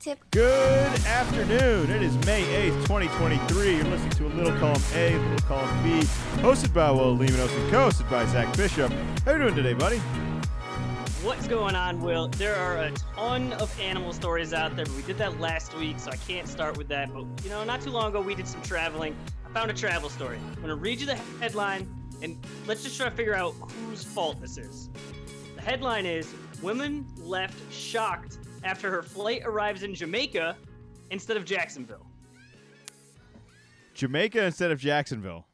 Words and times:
Wingtip. 0.00 0.18
Good 0.30 1.04
afternoon. 1.04 1.90
It 1.90 2.02
is 2.02 2.14
May 2.24 2.42
8th, 2.70 2.86
2023. 2.86 3.76
You're 3.76 3.84
listening 3.84 4.10
to 4.10 4.26
a 4.26 4.32
little 4.34 4.58
column 4.58 4.82
A, 4.94 5.14
A, 5.14 5.18
little 5.18 5.46
column 5.46 5.82
B, 5.82 5.90
hosted 6.40 6.72
by 6.72 6.90
Will 6.90 7.16
Limonos 7.16 7.54
and 7.54 7.70
co-hosted 7.70 8.08
by 8.08 8.24
Zach 8.26 8.56
Bishop. 8.56 8.90
How 9.24 9.32
you 9.32 9.38
doing 9.38 9.54
today, 9.54 9.74
buddy? 9.74 9.98
What's 11.22 11.46
going 11.46 11.74
on, 11.74 12.00
Will? 12.00 12.28
There 12.28 12.56
are 12.56 12.78
a 12.78 12.90
ton 13.14 13.52
of 13.54 13.78
animal 13.78 14.12
stories 14.12 14.54
out 14.54 14.74
there, 14.74 14.86
but 14.86 14.94
we 14.94 15.02
did 15.02 15.18
that 15.18 15.38
last 15.38 15.76
week, 15.76 15.98
so 15.98 16.10
I 16.10 16.16
can't 16.16 16.48
start 16.48 16.78
with 16.78 16.88
that. 16.88 17.12
But, 17.12 17.26
you 17.44 17.50
know, 17.50 17.62
not 17.64 17.82
too 17.82 17.90
long 17.90 18.08
ago, 18.08 18.22
we 18.22 18.34
did 18.34 18.48
some 18.48 18.62
traveling. 18.62 19.14
I 19.46 19.52
found 19.52 19.70
a 19.70 19.74
travel 19.74 20.08
story. 20.08 20.38
I'm 20.38 20.54
going 20.56 20.68
to 20.68 20.76
read 20.76 21.00
you 21.00 21.06
the 21.06 21.16
headline, 21.40 21.94
and 22.22 22.38
let's 22.66 22.82
just 22.82 22.96
try 22.96 23.08
to 23.08 23.14
figure 23.14 23.34
out 23.34 23.52
whose 23.86 24.02
fault 24.02 24.40
this 24.40 24.56
is. 24.56 24.88
The 25.56 25.62
headline 25.62 26.06
is 26.06 26.32
Women 26.62 27.06
left 27.18 27.72
shocked 27.72 28.38
after 28.64 28.90
her 28.90 29.02
flight 29.02 29.42
arrives 29.44 29.82
in 29.82 29.94
Jamaica 29.94 30.56
instead 31.10 31.36
of 31.36 31.44
Jacksonville. 31.44 32.06
Jamaica 33.94 34.44
instead 34.44 34.70
of 34.70 34.78
Jacksonville. 34.78 35.46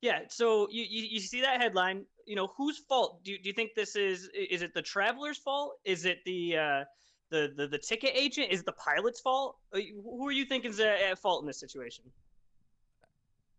Yeah, 0.00 0.20
so 0.28 0.68
you, 0.70 0.84
you, 0.88 1.04
you 1.10 1.20
see 1.20 1.40
that 1.40 1.60
headline. 1.60 2.04
You 2.26 2.36
know, 2.36 2.48
whose 2.56 2.78
fault 2.88 3.22
do 3.24 3.32
you, 3.32 3.38
do 3.38 3.48
you 3.48 3.54
think 3.54 3.70
this 3.74 3.96
is? 3.96 4.28
Is 4.34 4.62
it 4.62 4.74
the 4.74 4.82
traveler's 4.82 5.38
fault? 5.38 5.74
Is 5.84 6.04
it 6.04 6.18
the 6.24 6.56
uh, 6.56 6.84
the, 7.30 7.52
the 7.56 7.66
the 7.68 7.78
ticket 7.78 8.10
agent? 8.14 8.50
Is 8.50 8.60
it 8.60 8.66
the 8.66 8.72
pilot's 8.72 9.20
fault? 9.20 9.56
Uh, 9.72 9.78
who 10.02 10.26
are 10.26 10.32
you 10.32 10.44
thinking 10.44 10.70
is 10.70 10.80
at 10.80 11.18
fault 11.18 11.42
in 11.42 11.46
this 11.46 11.60
situation? 11.60 12.04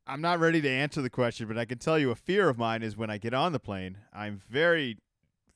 I'm 0.05 0.21
not 0.21 0.39
ready 0.39 0.61
to 0.61 0.69
answer 0.69 1.01
the 1.01 1.09
question, 1.09 1.47
but 1.47 1.57
I 1.57 1.65
can 1.65 1.79
tell 1.79 1.99
you 1.99 2.11
a 2.11 2.15
fear 2.15 2.47
of 2.47 2.57
mine 2.57 2.81
is 2.81 2.95
when 2.95 3.09
I 3.09 3.17
get 3.17 3.33
on 3.33 3.51
the 3.51 3.59
plane, 3.59 3.97
I'm 4.13 4.41
very 4.49 4.99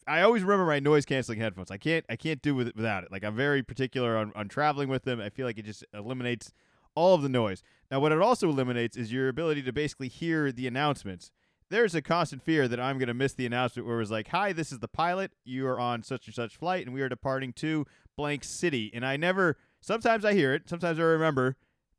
I 0.07 0.21
always 0.21 0.44
remember 0.44 0.66
my 0.66 0.80
noise 0.80 1.05
canceling 1.05 1.39
headphones. 1.39 1.71
I 1.71 1.77
can't 1.77 2.05
I 2.09 2.16
can't 2.16 2.41
do 2.41 2.55
with 2.55 2.67
it 2.67 2.75
without 2.75 3.03
it. 3.03 3.11
Like 3.11 3.23
I'm 3.23 3.35
very 3.35 3.63
particular 3.63 4.17
on, 4.17 4.31
on 4.35 4.47
traveling 4.47 4.89
with 4.89 5.03
them. 5.03 5.21
I 5.21 5.30
feel 5.30 5.45
like 5.45 5.58
it 5.58 5.66
just 5.66 5.83
eliminates 5.93 6.53
all 6.95 7.16
of 7.16 7.21
the 7.21 7.30
noise. 7.30 7.63
Now 7.89 7.99
what 7.99 8.11
it 8.11 8.21
also 8.21 8.49
eliminates 8.49 8.97
is 8.97 9.11
your 9.11 9.30
ability 9.30 9.61
to 9.63 9.73
basically 9.73 10.08
hear 10.08 10.52
the 10.52 10.67
announcements. 10.67 11.31
There's 11.69 11.95
a 11.95 12.02
constant 12.02 12.43
fear 12.43 12.67
that 12.67 12.80
I'm 12.80 12.97
going 12.97 13.08
to 13.08 13.13
miss 13.13 13.33
the 13.33 13.45
announcement 13.45 13.88
where 13.88 13.95
it 13.95 13.99
was 13.99 14.11
like, 14.11 14.27
"Hi, 14.30 14.52
this 14.52 14.71
is 14.71 14.80
the 14.80 14.88
pilot. 14.88 15.31
You 15.45 15.67
are 15.67 15.80
on 15.80 16.03
such 16.03 16.25
and 16.25 16.36
such 16.36 16.58
flight 16.58 16.86
and 16.86 16.93
we 16.93 17.02
are 17.02 17.09
departing 17.09 17.53
to 17.53 17.86
blank 18.17 18.43
city." 18.43 18.91
And 18.93 19.05
I 19.05 19.17
never 19.17 19.58
sometimes 19.80 20.25
I 20.25 20.33
hear 20.33 20.53
it, 20.53 20.67
sometimes 20.67 20.99
I 20.99 21.03
remember 21.03 21.55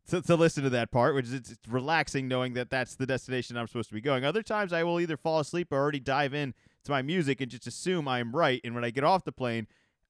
to, 0.09 0.21
to 0.21 0.37
listen 0.37 0.65
to 0.65 0.71
that 0.71 0.91
part, 0.91 1.15
which 1.15 1.27
is 1.27 1.33
it's, 1.33 1.51
it's 1.53 1.69
relaxing 1.69 2.29
knowing 2.29 2.55
that 2.55 2.71
that's 2.71 2.97
the 2.97 3.07
destination 3.07 3.57
I'm 3.57 3.69
supposed 3.69 3.89
to 3.91 3.95
be 3.95 4.01
going. 4.01 4.25
Other 4.25 4.43
times 4.43 4.73
I 4.73 4.83
will 4.83 5.01
either 5.01 5.17
fall 5.17 5.41
asleep 5.41 5.69
or 5.71 5.79
already 5.79 6.01
dive 6.01 6.35
in 6.35 6.55
to 6.85 6.93
my 6.93 7.03
music 7.03 7.41
and 7.41 7.51
just 7.51 7.67
assume 7.67 8.09
I'm 8.09 8.33
right. 8.33 8.61
And 8.65 8.75
when 8.75 8.85
I 8.85 8.91
get 8.91 9.05
off 9.05 9.25
the 9.25 9.33
plane, 9.33 9.67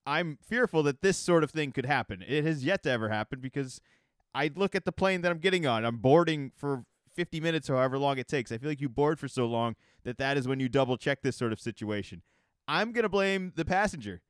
I'm 0.06 0.38
fearful 0.42 0.82
that 0.84 1.00
this 1.00 1.16
sort 1.16 1.44
of 1.44 1.50
thing 1.50 1.72
could 1.72 1.86
happen. 1.86 2.24
It 2.26 2.44
has 2.44 2.64
yet 2.64 2.82
to 2.84 2.90
ever 2.90 3.08
happen 3.08 3.40
because 3.40 3.80
I 4.34 4.50
look 4.54 4.74
at 4.74 4.84
the 4.84 4.92
plane 4.92 5.22
that 5.22 5.30
I'm 5.30 5.38
getting 5.38 5.66
on. 5.66 5.84
I'm 5.84 5.98
boarding 5.98 6.52
for 6.56 6.84
50 7.14 7.40
minutes 7.40 7.68
or 7.70 7.76
however 7.76 7.98
long 7.98 8.18
it 8.18 8.28
takes. 8.28 8.50
I 8.50 8.58
feel 8.58 8.68
like 8.68 8.80
you 8.80 8.88
board 8.88 9.20
for 9.20 9.28
so 9.28 9.46
long 9.46 9.76
that 10.04 10.18
that 10.18 10.36
is 10.36 10.48
when 10.48 10.60
you 10.60 10.68
double 10.68 10.96
check 10.96 11.22
this 11.22 11.36
sort 11.36 11.52
of 11.52 11.60
situation. 11.60 12.22
I'm 12.66 12.92
going 12.92 13.02
to 13.02 13.08
blame 13.08 13.52
the 13.54 13.64
passenger. 13.64 14.22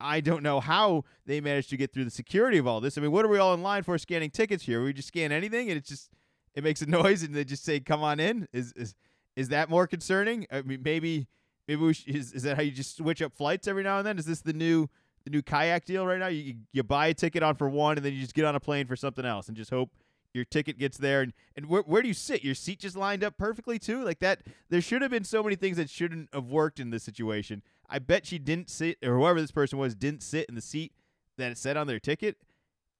I 0.00 0.20
don't 0.20 0.42
know 0.42 0.60
how 0.60 1.04
they 1.24 1.40
managed 1.40 1.70
to 1.70 1.76
get 1.76 1.92
through 1.92 2.04
the 2.04 2.10
security 2.10 2.58
of 2.58 2.66
all 2.66 2.80
this. 2.80 2.98
I 2.98 3.00
mean, 3.00 3.12
what 3.12 3.24
are 3.24 3.28
we 3.28 3.38
all 3.38 3.54
in 3.54 3.62
line 3.62 3.84
for 3.84 3.96
scanning 3.96 4.30
tickets 4.30 4.64
here? 4.64 4.82
We 4.82 4.92
just 4.92 5.08
scan 5.08 5.32
anything 5.32 5.70
and 5.70 5.78
it 5.78 5.84
just 5.84 6.10
it 6.54 6.62
makes 6.62 6.82
a 6.82 6.86
noise 6.90 7.22
and 7.22 7.34
they 7.34 7.44
just 7.44 7.64
say 7.64 7.80
come 7.80 8.02
on 8.02 8.20
in? 8.20 8.48
Is 8.52 8.72
is 8.72 8.94
is 9.36 9.48
that 9.48 9.70
more 9.70 9.86
concerning? 9.86 10.46
I 10.50 10.62
mean, 10.62 10.82
maybe 10.82 11.26
Maybe 11.66 11.80
we 11.80 11.94
sh- 11.94 12.06
is 12.06 12.32
is 12.32 12.42
that 12.42 12.56
how 12.56 12.62
you 12.62 12.70
just 12.70 12.96
switch 12.96 13.22
up 13.22 13.32
flights 13.34 13.66
every 13.66 13.82
now 13.82 13.98
and 13.98 14.06
then? 14.06 14.18
Is 14.18 14.26
this 14.26 14.40
the 14.40 14.52
new 14.52 14.88
the 15.24 15.30
new 15.30 15.42
kayak 15.42 15.84
deal 15.84 16.06
right 16.06 16.18
now? 16.18 16.26
You 16.28 16.56
you 16.72 16.82
buy 16.82 17.08
a 17.08 17.14
ticket 17.14 17.42
on 17.42 17.56
for 17.56 17.68
one, 17.68 17.96
and 17.96 18.04
then 18.04 18.12
you 18.12 18.20
just 18.20 18.34
get 18.34 18.44
on 18.44 18.54
a 18.54 18.60
plane 18.60 18.86
for 18.86 18.96
something 18.96 19.24
else, 19.24 19.48
and 19.48 19.56
just 19.56 19.70
hope 19.70 19.90
your 20.34 20.44
ticket 20.44 20.78
gets 20.78 20.98
there. 20.98 21.22
And 21.22 21.32
and 21.56 21.66
where 21.66 21.82
where 21.82 22.02
do 22.02 22.08
you 22.08 22.14
sit? 22.14 22.44
Your 22.44 22.54
seat 22.54 22.80
just 22.80 22.96
lined 22.96 23.24
up 23.24 23.38
perfectly 23.38 23.78
too, 23.78 24.04
like 24.04 24.18
that. 24.18 24.40
There 24.68 24.80
should 24.80 25.02
have 25.02 25.10
been 25.10 25.24
so 25.24 25.42
many 25.42 25.56
things 25.56 25.76
that 25.78 25.88
shouldn't 25.88 26.28
have 26.34 26.46
worked 26.46 26.80
in 26.80 26.90
this 26.90 27.02
situation. 27.02 27.62
I 27.88 27.98
bet 27.98 28.26
she 28.26 28.38
didn't 28.38 28.70
sit, 28.70 28.98
or 29.02 29.16
whoever 29.16 29.40
this 29.40 29.52
person 29.52 29.78
was 29.78 29.94
didn't 29.94 30.22
sit 30.22 30.46
in 30.48 30.54
the 30.54 30.62
seat 30.62 30.92
that 31.38 31.52
it 31.52 31.58
said 31.58 31.76
on 31.76 31.86
their 31.86 32.00
ticket, 32.00 32.36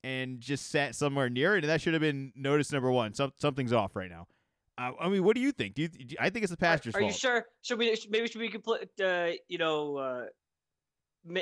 and 0.02 0.40
just 0.40 0.70
sat 0.70 0.94
somewhere 0.94 1.28
near 1.28 1.56
it. 1.56 1.64
And 1.64 1.70
that 1.70 1.80
should 1.80 1.94
have 1.94 2.02
been 2.02 2.32
notice 2.34 2.72
number 2.72 2.90
one. 2.90 3.14
Some 3.14 3.32
something's 3.36 3.72
off 3.72 3.96
right 3.96 4.10
now. 4.10 4.26
Uh, 4.76 4.90
I 5.00 5.08
mean, 5.08 5.22
what 5.22 5.36
do 5.36 5.40
you 5.40 5.52
think? 5.52 5.74
Do 5.74 5.82
you? 5.82 5.88
Do 5.88 6.16
I 6.18 6.30
think 6.30 6.42
it's 6.42 6.50
the 6.50 6.56
passenger's 6.56 6.94
are, 6.94 6.98
are 6.98 7.00
fault. 7.02 7.12
you 7.12 7.18
sure? 7.18 7.46
Should 7.62 7.78
we? 7.78 7.96
Maybe 8.10 8.28
should 8.28 8.40
we 8.40 8.48
complete? 8.48 8.88
Uh, 9.02 9.30
you 9.48 9.58
know, 9.58 9.96
uh, 9.96 10.24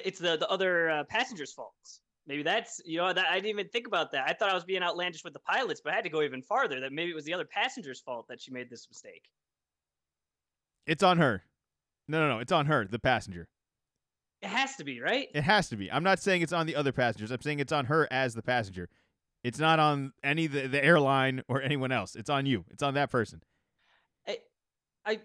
it's 0.05 0.19
the 0.19 0.37
the 0.37 0.49
other 0.49 0.91
uh, 0.91 1.05
passengers' 1.05 1.53
faults. 1.53 2.01
Maybe 2.27 2.43
that's 2.43 2.81
you 2.85 2.99
know 2.99 3.13
that 3.13 3.27
I 3.29 3.37
didn't 3.37 3.51
even 3.51 3.69
think 3.69 3.87
about 3.87 4.13
that. 4.13 4.29
I 4.29 4.35
thought 4.35 4.51
I 4.51 4.55
was 4.55 4.65
being 4.65 4.83
outlandish 4.83 5.25
with 5.25 5.33
the 5.33 5.41
pilots, 5.41 5.81
but 5.83 5.93
I 5.93 5.97
had 5.97 6.05
to 6.05 6.11
go 6.11 6.23
even 6.23 6.43
farther. 6.43 6.81
That 6.81 6.93
maybe 6.93 7.11
it 7.11 7.15
was 7.15 7.25
the 7.25 7.35
other 7.35 7.47
passengers' 7.47 8.01
fault 8.01 8.27
that 8.29 8.41
she 8.41 8.53
made 8.53 8.69
this 8.69 8.87
mistake. 8.91 9.25
It's 10.87 11.03
on 11.03 11.19
her. 11.19 11.45
No, 12.09 12.21
no, 12.21 12.35
no. 12.35 12.39
It's 12.41 12.53
on 12.53 12.67
her, 12.67 12.87
the 12.87 12.99
passenger. 12.99 13.49
It 14.43 14.49
has 14.49 14.75
to 14.77 14.85
be, 14.85 15.01
right? 15.01 15.29
It 15.35 15.45
has 15.45 15.69
to 15.69 15.77
be. 15.77 15.91
I'm 15.91 16.03
not 16.03 16.19
saying 16.19 16.43
it's 16.43 16.53
on 16.53 16.67
the 16.67 16.75
other 16.75 16.93
passengers. 16.93 17.31
I'm 17.31 17.41
saying 17.41 17.61
it's 17.61 17.73
on 17.73 17.87
her 17.87 18.09
as 18.11 18.35
the 18.35 18.43
passenger. 18.43 18.89
It's 19.43 19.59
not 19.59 19.79
on 19.79 20.13
any 20.23 20.47
the, 20.47 20.69
the 20.69 20.83
airline 20.83 21.43
or 21.49 21.63
anyone 21.63 21.93
else. 21.93 22.15
It's 22.15 22.31
on 22.31 22.47
you. 22.47 22.65
It's 22.71 22.83
on 22.83 22.95
that 22.95 23.11
person. 23.11 23.43
I, 24.27 24.39
I 25.05 25.21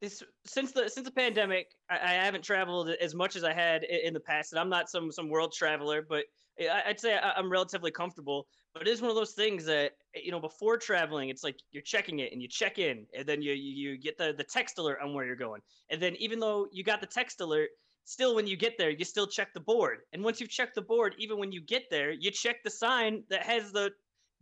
this 0.00 0.22
since 0.44 0.72
the 0.72 0.88
since 0.88 1.06
the 1.06 1.12
pandemic, 1.12 1.68
I, 1.88 1.96
I 1.96 2.12
haven't 2.24 2.44
traveled 2.44 2.90
as 2.90 3.14
much 3.14 3.36
as 3.36 3.44
I 3.44 3.52
had 3.52 3.84
in, 3.84 4.08
in, 4.08 4.14
the 4.14 4.20
past, 4.20 4.52
and 4.52 4.60
I'm 4.60 4.68
not 4.68 4.90
some 4.90 5.10
some 5.10 5.28
world 5.28 5.52
traveler, 5.52 6.04
but 6.06 6.24
I, 6.60 6.82
would 6.88 7.00
say 7.00 7.16
I, 7.16 7.32
I'm 7.32 7.50
relatively 7.50 7.90
comfortable. 7.90 8.46
But 8.74 8.86
it 8.86 8.90
is 8.90 9.00
one 9.00 9.08
of 9.08 9.16
those 9.16 9.32
things 9.32 9.64
that 9.66 9.92
you 10.14 10.30
know 10.30 10.40
before 10.40 10.76
traveling, 10.76 11.30
it's 11.30 11.42
like 11.42 11.56
you're 11.72 11.82
checking 11.82 12.18
it 12.18 12.32
and 12.32 12.42
you 12.42 12.48
check 12.48 12.78
in, 12.78 13.06
and 13.16 13.26
then 13.26 13.40
you 13.40 13.52
you, 13.52 13.92
you 13.92 13.98
get 13.98 14.18
the 14.18 14.34
the 14.36 14.44
text 14.44 14.78
alert 14.78 14.98
on 15.02 15.14
where 15.14 15.24
you're 15.24 15.36
going, 15.36 15.62
and 15.90 16.00
then 16.00 16.14
even 16.16 16.40
though 16.40 16.66
you 16.72 16.84
got 16.84 17.00
the 17.00 17.06
text 17.06 17.40
alert, 17.40 17.70
still 18.06 18.34
when 18.34 18.46
you 18.46 18.56
get 18.56 18.78
there 18.78 18.90
you 18.90 19.04
still 19.04 19.26
check 19.26 19.52
the 19.52 19.60
board 19.60 19.98
and 20.12 20.22
once 20.22 20.40
you've 20.40 20.48
checked 20.48 20.74
the 20.74 20.82
board 20.82 21.14
even 21.18 21.38
when 21.38 21.52
you 21.52 21.60
get 21.60 21.82
there 21.90 22.10
you 22.10 22.30
check 22.30 22.62
the 22.64 22.70
sign 22.70 23.22
that 23.28 23.44
has 23.44 23.72
the 23.72 23.90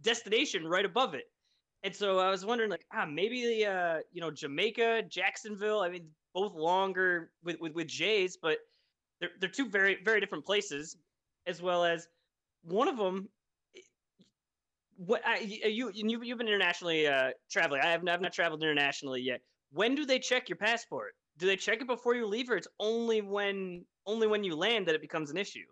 destination 0.03 0.67
right 0.67 0.85
above 0.85 1.15
it 1.15 1.25
and 1.83 1.95
so 1.95 2.19
i 2.19 2.31
was 2.31 2.45
wondering 2.45 2.71
like 2.71 2.85
ah 2.93 3.07
maybe 3.07 3.45
the 3.47 3.67
uh 3.67 3.99
you 4.13 4.21
know 4.21 4.31
jamaica 4.31 5.03
jacksonville 5.09 5.81
i 5.81 5.89
mean 5.89 6.07
both 6.35 6.55
longer 6.55 7.31
with 7.43 7.57
with, 7.59 7.73
with 7.75 7.87
j's 7.89 8.37
but 8.41 8.59
they're, 9.21 9.31
they're 9.41 9.49
two 9.49 9.69
very 9.69 9.99
very 10.05 10.21
different 10.21 10.45
places 10.45 10.97
as 11.47 11.63
well 11.63 11.85
as 11.85 12.07
one 12.63 12.87
of 12.87 12.99
them 12.99 13.29
what 14.97 15.23
I, 15.27 15.39
you 15.39 15.91
you 15.93 16.23
you've 16.23 16.39
been 16.39 16.47
internationally 16.47 17.07
uh, 17.07 17.31
traveling. 17.51 17.81
I 17.83 17.91
have 17.91 18.07
I've 18.09 18.21
not 18.21 18.33
traveled 18.33 18.63
internationally 18.63 19.23
yet. 19.23 19.41
When 19.73 19.95
do 19.95 20.07
they 20.07 20.19
check 20.19 20.49
your 20.49 20.57
passport? 20.57 21.15
Do 21.39 21.47
they 21.47 21.57
check 21.57 21.81
it 21.81 21.87
before 21.87 22.15
you 22.15 22.27
leave, 22.27 22.51
or 22.51 22.57
it's 22.57 22.69
only 22.79 23.21
when 23.21 23.85
only 24.07 24.27
when 24.27 24.45
you 24.45 24.55
land 24.55 24.87
that 24.87 24.95
it 24.95 25.01
becomes 25.01 25.31
an 25.31 25.37
issue? 25.37 25.65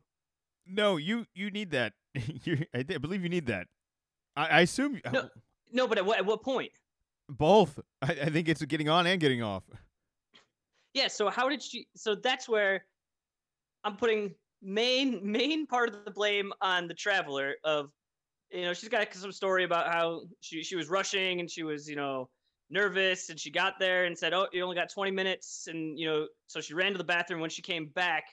No, 0.67 0.97
you 0.97 1.27
you 1.35 1.51
need 1.51 1.71
that. 1.71 1.93
I, 2.17 2.21
th- 2.21 2.69
I, 2.75 2.99
believe 2.99 3.23
you 3.23 3.29
need 3.29 3.47
that. 3.47 3.67
I, 4.37 4.47
I 4.47 4.61
assume. 4.61 5.01
No, 5.13 5.23
oh. 5.23 5.29
no, 5.73 5.87
but 5.87 5.99
at 5.99 6.07
what 6.07 6.19
at 6.19 6.27
what 6.27 6.43
point? 6.43 6.73
Both. 7.29 7.79
I, 8.01 8.13
I 8.13 8.31
think 8.31 8.49
it's 8.49 8.63
getting 8.65 8.89
on 8.89 9.07
and 9.07 9.21
getting 9.21 9.43
off. 9.43 9.65
Yeah. 10.95 11.09
So 11.09 11.31
how 11.31 11.49
did 11.49 11.63
she? 11.63 11.87
So 11.97 12.15
that's 12.15 12.49
where 12.49 12.85
I'm 13.85 13.97
putting 13.97 14.35
main 14.61 15.21
main 15.23 15.67
part 15.67 15.89
of 15.89 16.05
the 16.05 16.11
blame 16.11 16.53
on 16.61 16.89
the 16.89 16.95
traveler. 16.95 17.55
Of 17.65 17.91
you 18.51 18.63
know 18.63 18.73
she's 18.73 18.89
got 18.89 19.13
some 19.15 19.33
story 19.33 19.65
about 19.65 19.93
how 19.93 20.23
she 20.41 20.63
she 20.63 20.77
was 20.77 20.89
rushing 20.89 21.41
and 21.41 21.51
she 21.51 21.63
was 21.63 21.89
you 21.89 21.97
know 21.97 22.29
nervous 22.73 23.29
and 23.29 23.39
she 23.39 23.51
got 23.51 23.79
there 23.79 24.07
and 24.07 24.17
said, 24.19 24.33
"Oh, 24.33 24.49
you 24.53 24.63
only 24.63 24.77
got 24.77 24.91
20 24.91 25.11
minutes." 25.11 25.69
And 25.69 25.99
you 25.99 26.07
know, 26.07 26.27
so 26.47 26.61
she 26.61 26.75
ran 26.75 26.93
to 26.93 26.99
the 26.99 27.05
bathroom 27.05 27.41
when 27.41 27.51
she 27.51 27.63
came 27.63 27.87
back. 27.87 28.25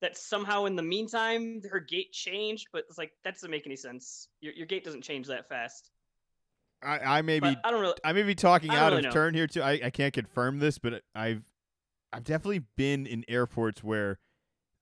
That 0.00 0.16
somehow 0.16 0.64
in 0.64 0.76
the 0.76 0.82
meantime 0.82 1.60
her 1.70 1.78
gate 1.78 2.10
changed, 2.12 2.68
but 2.72 2.84
it's 2.88 2.96
like 2.96 3.12
that 3.22 3.34
doesn't 3.34 3.50
make 3.50 3.66
any 3.66 3.76
sense. 3.76 4.28
Your 4.40 4.54
your 4.54 4.66
gate 4.66 4.82
doesn't 4.82 5.02
change 5.02 5.26
that 5.26 5.46
fast. 5.48 5.90
I, 6.82 7.18
I 7.18 7.22
may 7.22 7.40
be 7.40 7.48
I 7.48 7.70
don't 7.70 7.80
really 7.80 7.94
I 8.02 8.14
may 8.14 8.22
be 8.22 8.34
talking 8.34 8.70
out 8.70 8.92
really 8.92 9.00
of 9.00 9.04
know. 9.04 9.10
turn 9.10 9.34
here 9.34 9.46
too. 9.46 9.62
I, 9.62 9.80
I 9.84 9.90
can't 9.90 10.14
confirm 10.14 10.58
this, 10.58 10.78
but 10.78 11.02
I've 11.14 11.42
I've 12.12 12.24
definitely 12.24 12.64
been 12.76 13.06
in 13.06 13.24
airports 13.28 13.84
where 13.84 14.18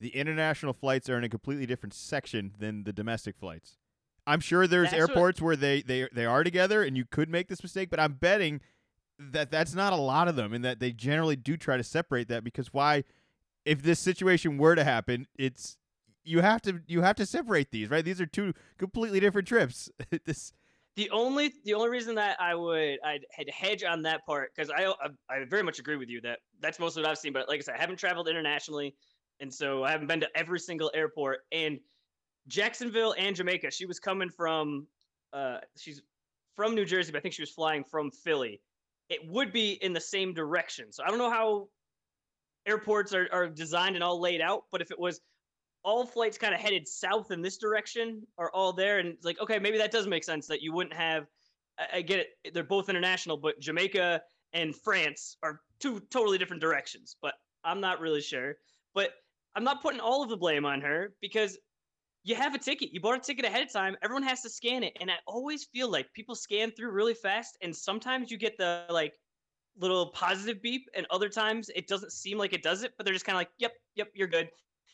the 0.00 0.10
international 0.10 0.72
flights 0.72 1.10
are 1.10 1.18
in 1.18 1.24
a 1.24 1.28
completely 1.28 1.66
different 1.66 1.94
section 1.94 2.54
than 2.58 2.84
the 2.84 2.92
domestic 2.92 3.36
flights. 3.36 3.76
I'm 4.26 4.40
sure 4.40 4.66
there's 4.66 4.90
That's 4.90 5.00
airports 5.00 5.40
what, 5.40 5.46
where 5.46 5.56
they, 5.56 5.82
they 5.82 6.08
they 6.12 6.26
are 6.26 6.44
together 6.44 6.82
and 6.82 6.96
you 6.96 7.04
could 7.10 7.28
make 7.28 7.48
this 7.48 7.62
mistake, 7.62 7.90
but 7.90 7.98
I'm 7.98 8.12
betting 8.12 8.60
that 9.18 9.50
that's 9.50 9.74
not 9.74 9.92
a 9.92 9.96
lot 9.96 10.28
of 10.28 10.36
them 10.36 10.52
and 10.52 10.64
that 10.64 10.80
they 10.80 10.92
generally 10.92 11.36
do 11.36 11.56
try 11.56 11.76
to 11.76 11.82
separate 11.82 12.28
that 12.28 12.44
because 12.44 12.72
why 12.72 13.04
if 13.64 13.82
this 13.82 13.98
situation 13.98 14.58
were 14.58 14.74
to 14.74 14.84
happen 14.84 15.26
it's 15.36 15.76
you 16.24 16.40
have 16.40 16.62
to 16.62 16.80
you 16.86 17.02
have 17.02 17.16
to 17.16 17.26
separate 17.26 17.70
these 17.70 17.90
right 17.90 18.04
these 18.04 18.20
are 18.20 18.26
two 18.26 18.52
completely 18.78 19.18
different 19.18 19.48
trips 19.48 19.90
this 20.24 20.52
the 20.96 21.10
only 21.10 21.52
the 21.64 21.74
only 21.74 21.90
reason 21.90 22.16
that 22.16 22.36
I 22.40 22.56
would 22.56 22.98
I'd 23.04 23.24
hedge 23.50 23.84
on 23.84 24.02
that 24.02 24.26
part 24.26 24.50
because 24.54 24.68
I, 24.68 24.84
I, 24.84 25.08
I 25.30 25.44
very 25.44 25.62
much 25.62 25.78
agree 25.78 25.96
with 25.96 26.08
you 26.08 26.20
that 26.22 26.40
that's 26.58 26.80
most 26.80 26.96
of 26.96 27.04
what 27.04 27.10
I've 27.10 27.18
seen. 27.18 27.32
But 27.32 27.48
like 27.48 27.58
I 27.58 27.62
said, 27.62 27.76
I 27.76 27.80
haven't 27.80 27.98
traveled 27.98 28.28
internationally, 28.28 28.96
and 29.38 29.54
so 29.54 29.84
I 29.84 29.92
haven't 29.92 30.08
been 30.08 30.18
to 30.18 30.28
every 30.34 30.58
single 30.58 30.90
airport. 30.94 31.42
And 31.52 31.78
Jacksonville 32.48 33.14
and 33.16 33.36
Jamaica. 33.36 33.70
She 33.70 33.86
was 33.86 34.00
coming 34.00 34.30
from, 34.30 34.86
uh, 35.32 35.58
she's 35.76 36.02
from 36.56 36.74
New 36.74 36.84
Jersey, 36.84 37.12
but 37.12 37.18
I 37.18 37.20
think 37.20 37.34
she 37.34 37.42
was 37.42 37.50
flying 37.50 37.84
from 37.84 38.10
Philly. 38.10 38.60
It 39.08 39.20
would 39.26 39.52
be 39.52 39.72
in 39.72 39.92
the 39.92 40.00
same 40.00 40.34
direction. 40.34 40.92
So 40.92 41.02
I 41.04 41.08
don't 41.08 41.18
know 41.18 41.30
how 41.30 41.68
airports 42.66 43.14
are, 43.14 43.28
are 43.32 43.48
designed 43.48 43.94
and 43.94 44.04
all 44.04 44.20
laid 44.20 44.40
out, 44.40 44.64
but 44.70 44.82
if 44.82 44.90
it 44.90 44.98
was 44.98 45.20
all 45.82 46.04
flights 46.04 46.36
kind 46.36 46.54
of 46.54 46.60
headed 46.60 46.86
south 46.86 47.30
in 47.30 47.40
this 47.40 47.56
direction 47.56 48.22
are 48.36 48.50
all 48.52 48.72
there, 48.72 48.98
and 48.98 49.08
it's 49.08 49.24
like, 49.24 49.40
okay, 49.40 49.58
maybe 49.58 49.78
that 49.78 49.90
does 49.90 50.06
make 50.06 50.24
sense 50.24 50.46
that 50.46 50.62
you 50.62 50.72
wouldn't 50.72 50.94
have. 50.94 51.26
I, 51.78 51.98
I 51.98 52.02
get 52.02 52.20
it; 52.20 52.52
they're 52.52 52.64
both 52.64 52.88
international, 52.88 53.36
but 53.36 53.58
Jamaica 53.60 54.22
and 54.52 54.74
France 54.74 55.36
are 55.42 55.60
two 55.80 56.00
totally 56.10 56.36
different 56.36 56.60
directions. 56.60 57.16
But 57.22 57.34
I'm 57.64 57.80
not 57.80 58.00
really 58.00 58.20
sure. 58.20 58.56
But 58.94 59.12
I'm 59.54 59.64
not 59.64 59.82
putting 59.82 60.00
all 60.00 60.22
of 60.22 60.28
the 60.28 60.36
blame 60.36 60.64
on 60.64 60.80
her 60.80 61.14
because 61.20 61.58
you 62.28 62.34
have 62.34 62.54
a 62.54 62.58
ticket. 62.58 62.92
You 62.92 63.00
bought 63.00 63.16
a 63.16 63.20
ticket 63.20 63.46
ahead 63.46 63.62
of 63.62 63.72
time. 63.72 63.96
Everyone 64.02 64.22
has 64.22 64.42
to 64.42 64.50
scan 64.50 64.82
it. 64.82 64.94
And 65.00 65.10
I 65.10 65.14
always 65.26 65.64
feel 65.64 65.90
like 65.90 66.12
people 66.12 66.34
scan 66.34 66.70
through 66.72 66.90
really 66.90 67.14
fast. 67.14 67.56
And 67.62 67.74
sometimes 67.74 68.30
you 68.30 68.36
get 68.36 68.58
the 68.58 68.84
like 68.90 69.14
little 69.80 70.08
positive 70.08 70.60
beep, 70.60 70.88
and 70.94 71.06
other 71.10 71.30
times 71.30 71.70
it 71.74 71.88
doesn't 71.88 72.12
seem 72.12 72.36
like 72.36 72.52
it 72.52 72.62
does 72.62 72.82
it, 72.82 72.92
but 72.96 73.06
they're 73.06 73.14
just 73.14 73.24
kind 73.24 73.36
of 73.36 73.40
like, 73.40 73.50
yep, 73.58 73.72
yep, 73.94 74.08
you're 74.14 74.28
good. 74.28 74.50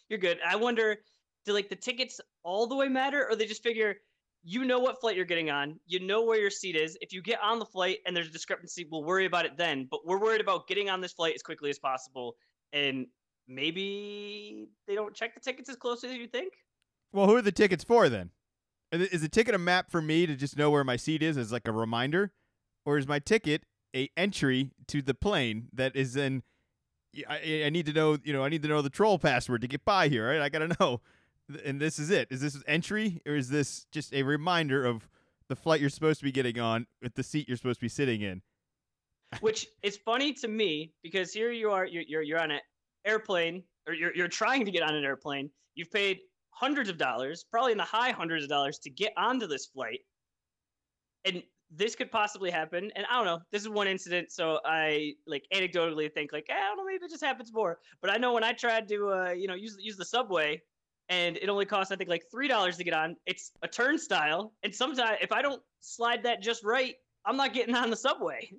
You're 0.08 0.20
good. 0.20 0.38
I 0.46 0.54
wonder, 0.54 0.98
do 1.44 1.52
like 1.52 1.68
the 1.68 1.76
tickets 1.76 2.20
all 2.44 2.66
the 2.68 2.76
way 2.76 2.88
matter, 2.88 3.26
or 3.28 3.34
they 3.34 3.46
just 3.46 3.62
figure 3.62 3.96
you 4.44 4.64
know 4.64 4.78
what 4.78 5.00
flight 5.00 5.16
you're 5.16 5.24
getting 5.24 5.50
on, 5.50 5.80
you 5.86 5.98
know 6.00 6.22
where 6.22 6.38
your 6.38 6.50
seat 6.50 6.76
is. 6.76 6.98
If 7.00 7.14
you 7.14 7.22
get 7.22 7.40
on 7.42 7.58
the 7.58 7.64
flight 7.64 7.98
and 8.06 8.14
there's 8.14 8.28
a 8.28 8.32
discrepancy, 8.32 8.86
we'll 8.90 9.02
worry 9.02 9.24
about 9.24 9.46
it 9.46 9.56
then. 9.56 9.88
But 9.90 10.06
we're 10.06 10.20
worried 10.20 10.42
about 10.42 10.68
getting 10.68 10.90
on 10.90 11.00
this 11.00 11.14
flight 11.14 11.34
as 11.34 11.42
quickly 11.42 11.70
as 11.70 11.78
possible. 11.78 12.36
And 12.74 13.06
maybe 13.48 14.68
they 14.86 14.94
don't 14.94 15.14
check 15.14 15.34
the 15.34 15.40
tickets 15.40 15.70
as 15.70 15.76
closely 15.76 16.10
as 16.10 16.16
you 16.16 16.28
think. 16.28 16.52
Well, 17.14 17.28
who 17.28 17.36
are 17.36 17.42
the 17.42 17.52
tickets 17.52 17.84
for 17.84 18.08
then? 18.08 18.30
Is 18.90 19.22
the 19.22 19.28
ticket 19.28 19.54
a 19.54 19.58
map 19.58 19.88
for 19.88 20.02
me 20.02 20.26
to 20.26 20.34
just 20.34 20.58
know 20.58 20.68
where 20.68 20.82
my 20.82 20.96
seat 20.96 21.22
is 21.22 21.38
as 21.38 21.52
like 21.52 21.68
a 21.68 21.72
reminder, 21.72 22.32
or 22.84 22.98
is 22.98 23.06
my 23.06 23.20
ticket 23.20 23.62
a 23.94 24.10
entry 24.16 24.72
to 24.88 25.00
the 25.00 25.14
plane 25.14 25.68
that 25.72 25.94
is 25.94 26.14
then? 26.14 26.42
I, 27.28 27.62
I 27.66 27.70
need 27.70 27.86
to 27.86 27.92
know, 27.92 28.18
you 28.24 28.32
know, 28.32 28.42
I 28.44 28.48
need 28.48 28.62
to 28.62 28.68
know 28.68 28.82
the 28.82 28.90
troll 28.90 29.20
password 29.20 29.60
to 29.60 29.68
get 29.68 29.84
by 29.84 30.08
here, 30.08 30.28
right? 30.28 30.40
I 30.40 30.48
gotta 30.48 30.76
know, 30.80 31.00
and 31.64 31.80
this 31.80 32.00
is 32.00 32.10
it. 32.10 32.26
Is 32.32 32.40
this 32.40 32.60
entry, 32.66 33.22
or 33.24 33.36
is 33.36 33.48
this 33.48 33.86
just 33.92 34.12
a 34.12 34.24
reminder 34.24 34.84
of 34.84 35.08
the 35.48 35.54
flight 35.54 35.80
you're 35.80 35.90
supposed 35.90 36.18
to 36.18 36.24
be 36.24 36.32
getting 36.32 36.58
on 36.58 36.88
with 37.00 37.14
the 37.14 37.22
seat 37.22 37.46
you're 37.46 37.56
supposed 37.56 37.78
to 37.78 37.84
be 37.84 37.88
sitting 37.88 38.22
in? 38.22 38.42
Which 39.40 39.68
is 39.84 39.96
funny 39.96 40.32
to 40.34 40.48
me 40.48 40.92
because 41.04 41.32
here 41.32 41.52
you 41.52 41.70
are, 41.70 41.86
you're 41.86 42.02
you're, 42.02 42.22
you're 42.22 42.40
on 42.40 42.50
an 42.50 42.60
airplane, 43.04 43.62
or 43.86 43.94
you're 43.94 44.14
you're 44.16 44.28
trying 44.28 44.64
to 44.64 44.72
get 44.72 44.82
on 44.82 44.96
an 44.96 45.04
airplane. 45.04 45.50
You've 45.76 45.92
paid 45.92 46.18
hundreds 46.54 46.88
of 46.88 46.96
dollars, 46.98 47.44
probably 47.50 47.72
in 47.72 47.78
the 47.78 47.84
high 47.84 48.10
hundreds 48.10 48.44
of 48.44 48.50
dollars, 48.50 48.78
to 48.80 48.90
get 48.90 49.12
onto 49.16 49.46
this 49.46 49.66
flight, 49.66 50.00
and 51.24 51.42
this 51.70 51.94
could 51.94 52.10
possibly 52.10 52.50
happen. 52.50 52.90
And 52.94 53.06
I 53.10 53.16
don't 53.16 53.24
know. 53.24 53.40
This 53.50 53.62
is 53.62 53.68
one 53.68 53.88
incident, 53.88 54.30
so 54.30 54.60
I 54.64 55.14
like 55.26 55.44
anecdotally 55.52 56.12
think 56.12 56.32
like 56.32 56.46
eh, 56.48 56.54
I 56.54 56.68
don't 56.68 56.76
know, 56.78 56.84
maybe 56.84 57.04
it 57.04 57.10
just 57.10 57.24
happens 57.24 57.52
more. 57.52 57.78
But 58.00 58.10
I 58.10 58.16
know 58.16 58.32
when 58.32 58.44
I 58.44 58.52
tried 58.52 58.88
to 58.88 59.08
uh, 59.10 59.30
you 59.32 59.48
know 59.48 59.54
use 59.54 59.76
use 59.80 59.96
the 59.96 60.04
subway, 60.04 60.62
and 61.08 61.36
it 61.36 61.48
only 61.48 61.66
costs 61.66 61.92
I 61.92 61.96
think 61.96 62.10
like 62.10 62.24
three 62.30 62.48
dollars 62.48 62.76
to 62.78 62.84
get 62.84 62.94
on. 62.94 63.16
It's 63.26 63.52
a 63.62 63.68
turnstile, 63.68 64.52
and 64.62 64.74
sometimes 64.74 65.18
if 65.20 65.32
I 65.32 65.42
don't 65.42 65.62
slide 65.80 66.22
that 66.24 66.42
just 66.42 66.64
right, 66.64 66.94
I'm 67.26 67.36
not 67.36 67.54
getting 67.54 67.74
on 67.74 67.90
the 67.90 67.96
subway. 67.96 68.50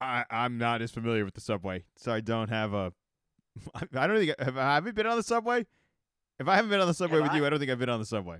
I 0.00 0.24
I'm 0.30 0.58
not 0.58 0.82
as 0.82 0.90
familiar 0.90 1.24
with 1.24 1.34
the 1.34 1.40
subway, 1.40 1.84
so 1.96 2.12
I 2.12 2.20
don't 2.20 2.48
have 2.48 2.74
a. 2.74 2.92
I 3.94 4.06
don't 4.06 4.18
think 4.18 4.34
have 4.38 4.56
I 4.56 4.74
have 4.74 4.94
been 4.94 5.06
on 5.06 5.16
the 5.16 5.22
subway. 5.22 5.66
If 6.38 6.48
I 6.48 6.56
haven't 6.56 6.70
been 6.70 6.80
on 6.80 6.88
the 6.88 6.94
subway 6.94 7.16
Have 7.16 7.24
with 7.24 7.32
I? 7.32 7.36
you, 7.36 7.46
I 7.46 7.50
don't 7.50 7.58
think 7.58 7.70
I've 7.70 7.78
been 7.78 7.88
on 7.88 8.00
the 8.00 8.06
subway. 8.06 8.38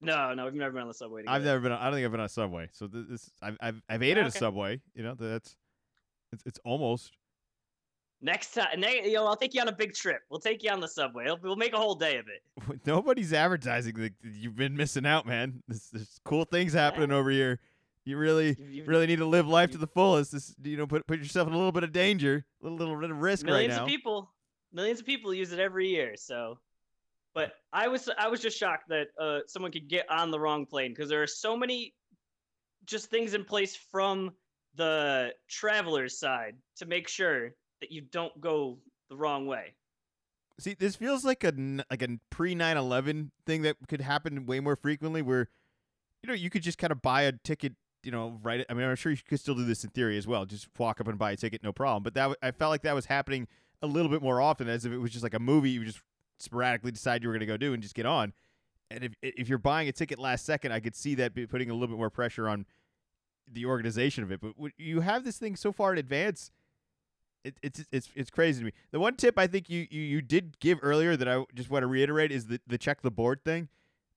No, 0.00 0.34
no, 0.34 0.44
we've 0.44 0.54
never 0.54 0.72
been 0.72 0.82
on 0.82 0.88
the 0.88 0.94
subway 0.94 1.22
together. 1.22 1.36
I've 1.36 1.44
never 1.44 1.60
been. 1.60 1.72
On, 1.72 1.78
I 1.78 1.84
don't 1.84 1.94
think 1.94 2.04
I've 2.04 2.10
been 2.10 2.20
on 2.20 2.26
a 2.26 2.28
subway. 2.28 2.68
So 2.72 2.86
th- 2.86 3.06
this, 3.08 3.30
I've, 3.40 3.56
I've, 3.60 3.82
I've 3.88 4.02
ate 4.02 4.18
at 4.18 4.26
a 4.26 4.30
subway. 4.30 4.80
You 4.94 5.02
know, 5.02 5.14
that's, 5.18 5.56
it's, 6.32 6.42
it's 6.44 6.58
almost. 6.64 7.12
Next 8.20 8.52
time, 8.52 8.80
ne- 8.80 9.06
you 9.06 9.14
know, 9.14 9.26
I'll 9.26 9.36
take 9.36 9.54
you 9.54 9.60
on 9.62 9.68
a 9.68 9.72
big 9.74 9.94
trip. 9.94 10.20
We'll 10.30 10.40
take 10.40 10.62
you 10.62 10.70
on 10.70 10.80
the 10.80 10.88
subway. 10.88 11.24
We'll, 11.24 11.38
we'll 11.42 11.56
make 11.56 11.72
a 11.72 11.78
whole 11.78 11.94
day 11.94 12.18
of 12.18 12.26
it. 12.28 12.80
Nobody's 12.86 13.32
advertising. 13.32 13.94
Like 13.96 14.14
you've 14.22 14.56
been 14.56 14.76
missing 14.76 15.06
out, 15.06 15.26
man. 15.26 15.62
There's, 15.68 15.88
there's 15.90 16.20
cool 16.24 16.44
things 16.44 16.74
happening 16.74 17.12
over 17.12 17.30
here. 17.30 17.60
You 18.04 18.18
really, 18.18 18.56
you've- 18.58 18.82
really 18.82 19.06
need 19.06 19.18
to 19.18 19.26
live 19.26 19.46
life 19.48 19.70
to 19.70 19.78
the 19.78 19.86
fullest. 19.86 20.32
This, 20.32 20.54
you 20.62 20.76
know, 20.76 20.86
put 20.86 21.06
put 21.06 21.18
yourself 21.18 21.48
in 21.48 21.54
a 21.54 21.56
little 21.56 21.72
bit 21.72 21.84
of 21.84 21.92
danger, 21.92 22.44
a 22.60 22.64
little, 22.64 22.78
little 22.78 23.00
bit 23.00 23.10
of 23.10 23.20
risk 23.22 23.46
right 23.46 23.52
millions 23.52 23.76
now. 23.76 23.82
of 23.82 23.88
people, 23.88 24.30
millions 24.72 25.00
of 25.00 25.06
people 25.06 25.32
use 25.32 25.52
it 25.52 25.58
every 25.58 25.88
year. 25.88 26.14
So, 26.16 26.58
but 27.34 27.52
I 27.72 27.88
was 27.88 28.08
I 28.18 28.28
was 28.28 28.40
just 28.40 28.58
shocked 28.58 28.88
that 28.88 29.08
uh, 29.18 29.40
someone 29.46 29.72
could 29.72 29.88
get 29.88 30.10
on 30.10 30.30
the 30.30 30.38
wrong 30.38 30.66
plane 30.66 30.92
because 30.92 31.08
there 31.08 31.22
are 31.22 31.26
so 31.26 31.56
many 31.56 31.94
just 32.84 33.10
things 33.10 33.32
in 33.32 33.44
place 33.44 33.74
from 33.74 34.32
the 34.74 35.32
traveler's 35.48 36.18
side 36.18 36.56
to 36.76 36.86
make 36.86 37.08
sure 37.08 37.54
that 37.80 37.90
you 37.90 38.02
don't 38.02 38.38
go 38.40 38.78
the 39.08 39.16
wrong 39.16 39.46
way. 39.46 39.74
See, 40.60 40.74
this 40.74 40.96
feels 40.96 41.24
like 41.24 41.42
a 41.42 41.52
like 41.90 42.02
a 42.02 42.18
pre 42.30 42.54
9/11 42.54 43.30
thing 43.46 43.62
that 43.62 43.76
could 43.88 44.00
happen 44.00 44.46
way 44.46 44.60
more 44.60 44.76
frequently, 44.76 45.22
where 45.22 45.48
you 46.22 46.28
know 46.28 46.34
you 46.34 46.50
could 46.50 46.62
just 46.62 46.78
kind 46.78 46.92
of 46.92 47.02
buy 47.02 47.22
a 47.22 47.32
ticket, 47.32 47.74
you 48.04 48.12
know, 48.12 48.38
right? 48.42 48.64
I 48.68 48.74
mean, 48.74 48.86
I'm 48.86 48.96
sure 48.96 49.12
you 49.12 49.18
could 49.28 49.40
still 49.40 49.54
do 49.54 49.64
this 49.64 49.84
in 49.84 49.90
theory 49.90 50.18
as 50.18 50.26
well. 50.26 50.44
Just 50.44 50.68
walk 50.78 51.00
up 51.00 51.08
and 51.08 51.18
buy 51.18 51.32
a 51.32 51.36
ticket, 51.36 51.62
no 51.62 51.72
problem. 51.72 52.02
But 52.02 52.14
that 52.14 52.36
I 52.42 52.50
felt 52.50 52.70
like 52.70 52.82
that 52.82 52.94
was 52.94 53.06
happening 53.06 53.48
a 53.82 53.86
little 53.86 54.10
bit 54.10 54.22
more 54.22 54.40
often, 54.40 54.68
as 54.68 54.84
if 54.84 54.92
it 54.92 54.98
was 54.98 55.10
just 55.10 55.22
like 55.22 55.34
a 55.34 55.38
movie 55.38 55.70
you 55.70 55.84
just 55.84 56.00
sporadically 56.38 56.90
decide 56.90 57.22
you 57.22 57.28
were 57.28 57.34
going 57.34 57.40
to 57.40 57.46
go 57.46 57.56
do 57.56 57.72
and 57.72 57.82
just 57.82 57.94
get 57.94 58.06
on. 58.06 58.32
And 58.90 59.04
if 59.04 59.12
if 59.22 59.48
you're 59.48 59.58
buying 59.58 59.88
a 59.88 59.92
ticket 59.92 60.18
last 60.18 60.44
second, 60.44 60.72
I 60.72 60.80
could 60.80 60.94
see 60.94 61.14
that 61.16 61.34
be 61.34 61.46
putting 61.46 61.70
a 61.70 61.74
little 61.74 61.88
bit 61.88 61.98
more 61.98 62.10
pressure 62.10 62.48
on 62.48 62.66
the 63.50 63.66
organization 63.66 64.24
of 64.24 64.32
it. 64.32 64.40
But 64.40 64.72
you 64.78 65.00
have 65.00 65.24
this 65.24 65.38
thing 65.38 65.56
so 65.56 65.72
far 65.72 65.92
in 65.92 65.98
advance 65.98 66.50
it, 67.44 67.56
it's 67.62 67.84
it's 67.92 68.08
it's 68.14 68.30
crazy 68.30 68.60
to 68.60 68.66
me. 68.66 68.72
The 68.90 68.98
one 68.98 69.16
tip 69.16 69.38
I 69.38 69.46
think 69.46 69.68
you, 69.68 69.86
you 69.90 70.00
you 70.00 70.22
did 70.22 70.58
give 70.60 70.78
earlier 70.82 71.16
that 71.16 71.28
I 71.28 71.44
just 71.54 71.70
want 71.70 71.82
to 71.82 71.86
reiterate 71.86 72.32
is 72.32 72.46
the, 72.46 72.60
the 72.66 72.78
check 72.78 73.02
the 73.02 73.10
board 73.10 73.44
thing, 73.44 73.68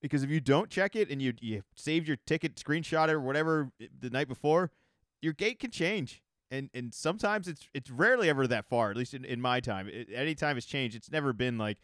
because 0.02 0.24
if 0.24 0.30
you 0.30 0.40
don't 0.40 0.70
check 0.70 0.96
it 0.96 1.10
and 1.10 1.22
you 1.22 1.34
you 1.40 1.64
saved 1.76 2.08
your 2.08 2.18
ticket, 2.26 2.56
screenshot 2.56 3.10
or 3.10 3.20
whatever 3.20 3.72
the 4.00 4.10
night 4.10 4.28
before, 4.28 4.72
your 5.22 5.34
gate 5.34 5.60
can 5.60 5.72
change, 5.72 6.22
and 6.52 6.70
and 6.74 6.94
sometimes 6.94 7.48
it's 7.48 7.68
it's 7.74 7.90
rarely 7.90 8.30
ever 8.30 8.48
that 8.48 8.66
far. 8.70 8.92
At 8.92 8.98
least 8.98 9.14
in, 9.14 9.26
in 9.26 9.42
my 9.42 9.60
time, 9.60 9.88
it, 9.88 10.08
anytime 10.14 10.58
it's 10.58 10.66
changed, 10.66 10.96
it's 10.96 11.12
never 11.12 11.34
been 11.34 11.58
like 11.58 11.78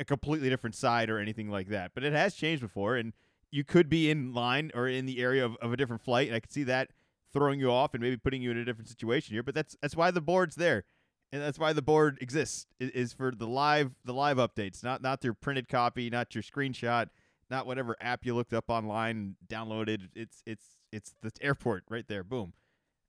a 0.00 0.04
completely 0.04 0.48
different 0.48 0.74
side 0.74 1.08
or 1.10 1.18
anything 1.18 1.48
like 1.50 1.68
that. 1.68 1.92
But 1.94 2.04
it 2.04 2.12
has 2.12 2.34
changed 2.34 2.62
before, 2.62 2.96
and 2.96 3.12
you 3.50 3.64
could 3.64 3.88
be 3.88 4.10
in 4.10 4.32
line 4.32 4.70
or 4.74 4.88
in 4.88 5.06
the 5.06 5.20
area 5.20 5.44
of, 5.44 5.56
of 5.62 5.72
a 5.72 5.76
different 5.76 6.02
flight, 6.02 6.26
and 6.28 6.36
I 6.36 6.40
could 6.40 6.52
see 6.52 6.64
that 6.64 6.90
throwing 7.32 7.60
you 7.60 7.70
off 7.70 7.94
and 7.94 8.02
maybe 8.02 8.16
putting 8.16 8.42
you 8.42 8.50
in 8.50 8.56
a 8.58 8.64
different 8.64 8.88
situation 8.88 9.34
here. 9.34 9.42
But 9.42 9.54
that's 9.54 9.76
that's 9.80 9.94
why 9.96 10.10
the 10.10 10.20
board's 10.20 10.56
there, 10.56 10.84
and 11.30 11.40
that's 11.40 11.58
why 11.58 11.72
the 11.72 11.82
board 11.82 12.18
exists 12.20 12.66
i- 12.80 12.90
is 12.92 13.12
for 13.12 13.30
the 13.30 13.46
live 13.46 13.92
the 14.04 14.14
live 14.14 14.38
updates, 14.38 14.82
not 14.82 15.00
not 15.00 15.22
your 15.22 15.34
printed 15.34 15.68
copy, 15.68 16.10
not 16.10 16.34
your 16.34 16.42
screenshot, 16.42 17.08
not 17.52 17.66
whatever 17.66 17.94
app 18.00 18.24
you 18.24 18.34
looked 18.34 18.54
up 18.54 18.64
online 18.68 19.36
downloaded. 19.46 20.08
It's 20.16 20.42
it's 20.46 20.64
it's 20.90 21.14
the 21.22 21.30
airport 21.40 21.84
right 21.88 22.08
there. 22.08 22.24
Boom. 22.24 22.54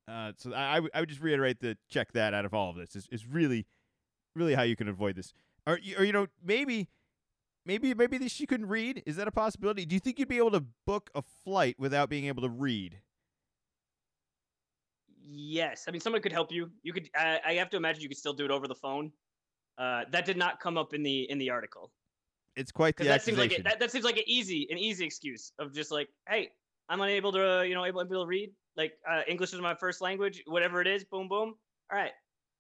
Uh, 0.08 0.34
so 0.38 0.54
I 0.54 0.82
I 0.94 1.00
would- 1.00 1.10
just 1.10 1.22
reiterate 1.22 1.62
the 1.62 1.78
check 1.90 2.12
that 2.12 2.34
out 2.34 2.46
of 2.46 2.54
all 2.54 2.70
of 2.70 2.76
this 2.76 2.96
is 2.96 3.08
is 3.10 3.26
really 3.26 3.66
really 4.36 4.54
how 4.54 4.64
you 4.64 4.76
can 4.76 4.90
avoid 4.90 5.16
this. 5.16 5.34
Or 5.66 5.80
or 5.98 6.04
you 6.04 6.12
know 6.14 6.28
maybe. 6.44 6.90
Maybe 7.66 7.94
maybe 7.94 8.18
this 8.18 8.42
you 8.42 8.46
couldn't 8.46 8.68
read. 8.68 9.04
Is 9.06 9.16
that 9.16 9.26
a 9.26 9.32
possibility? 9.32 9.86
Do 9.86 9.96
you 9.96 10.02
think 10.02 10.20
you'd 10.20 10.28
be 10.28 10.38
able 10.38 10.52
to 10.52 10.66
book 10.86 11.10
a 11.16 11.22
flight 11.22 11.78
without 11.80 12.10
being 12.10 12.26
able 12.26 12.42
to 12.42 12.50
read? 12.50 13.00
Yes, 15.26 15.86
I 15.88 15.92
mean 15.92 16.02
someone 16.02 16.22
could 16.22 16.34
help 16.34 16.52
you. 16.52 16.70
You 16.84 16.92
could. 16.92 17.10
I, 17.16 17.40
I 17.46 17.54
have 17.54 17.70
to 17.70 17.78
imagine 17.78 18.02
you 18.02 18.10
could 18.10 18.18
still 18.18 18.34
do 18.34 18.44
it 18.44 18.52
over 18.52 18.68
the 18.68 18.76
phone. 18.76 19.14
Uh, 19.78 20.04
that 20.12 20.26
did 20.26 20.36
not 20.36 20.60
come 20.60 20.78
up 20.78 20.94
in 20.94 21.04
the 21.04 21.30
in 21.30 21.38
the 21.38 21.50
article. 21.50 21.90
It's 22.56 22.72
quite 22.72 22.98
the 22.98 23.06
that 23.06 23.24
seems 23.24 23.38
like 23.38 23.52
it, 23.52 23.64
that, 23.64 23.80
that 23.80 23.92
seems 23.92 24.06
like 24.06 24.18
an 24.18 24.24
easy 24.28 24.68
an 24.70 24.78
easy 24.78 25.06
excuse 25.06 25.52
of 25.60 25.74
just 25.74 25.92
like, 25.92 26.10
hey, 26.30 26.52
I'm 26.90 27.02
unable 27.02 27.32
to 27.32 27.60
uh, 27.60 27.62
you 27.64 27.74
know 27.74 27.86
able, 27.86 28.02
able 28.02 28.24
to 28.24 28.28
read. 28.28 28.52
Like 28.78 28.94
uh, 29.10 29.22
English 29.28 29.54
is 29.54 29.62
my 29.62 29.76
first 29.76 30.02
language, 30.02 30.44
whatever 30.46 30.82
it 30.82 30.88
is. 30.88 31.04
Boom, 31.04 31.28
boom. 31.28 31.56
All 31.92 31.98
right, 31.98 32.12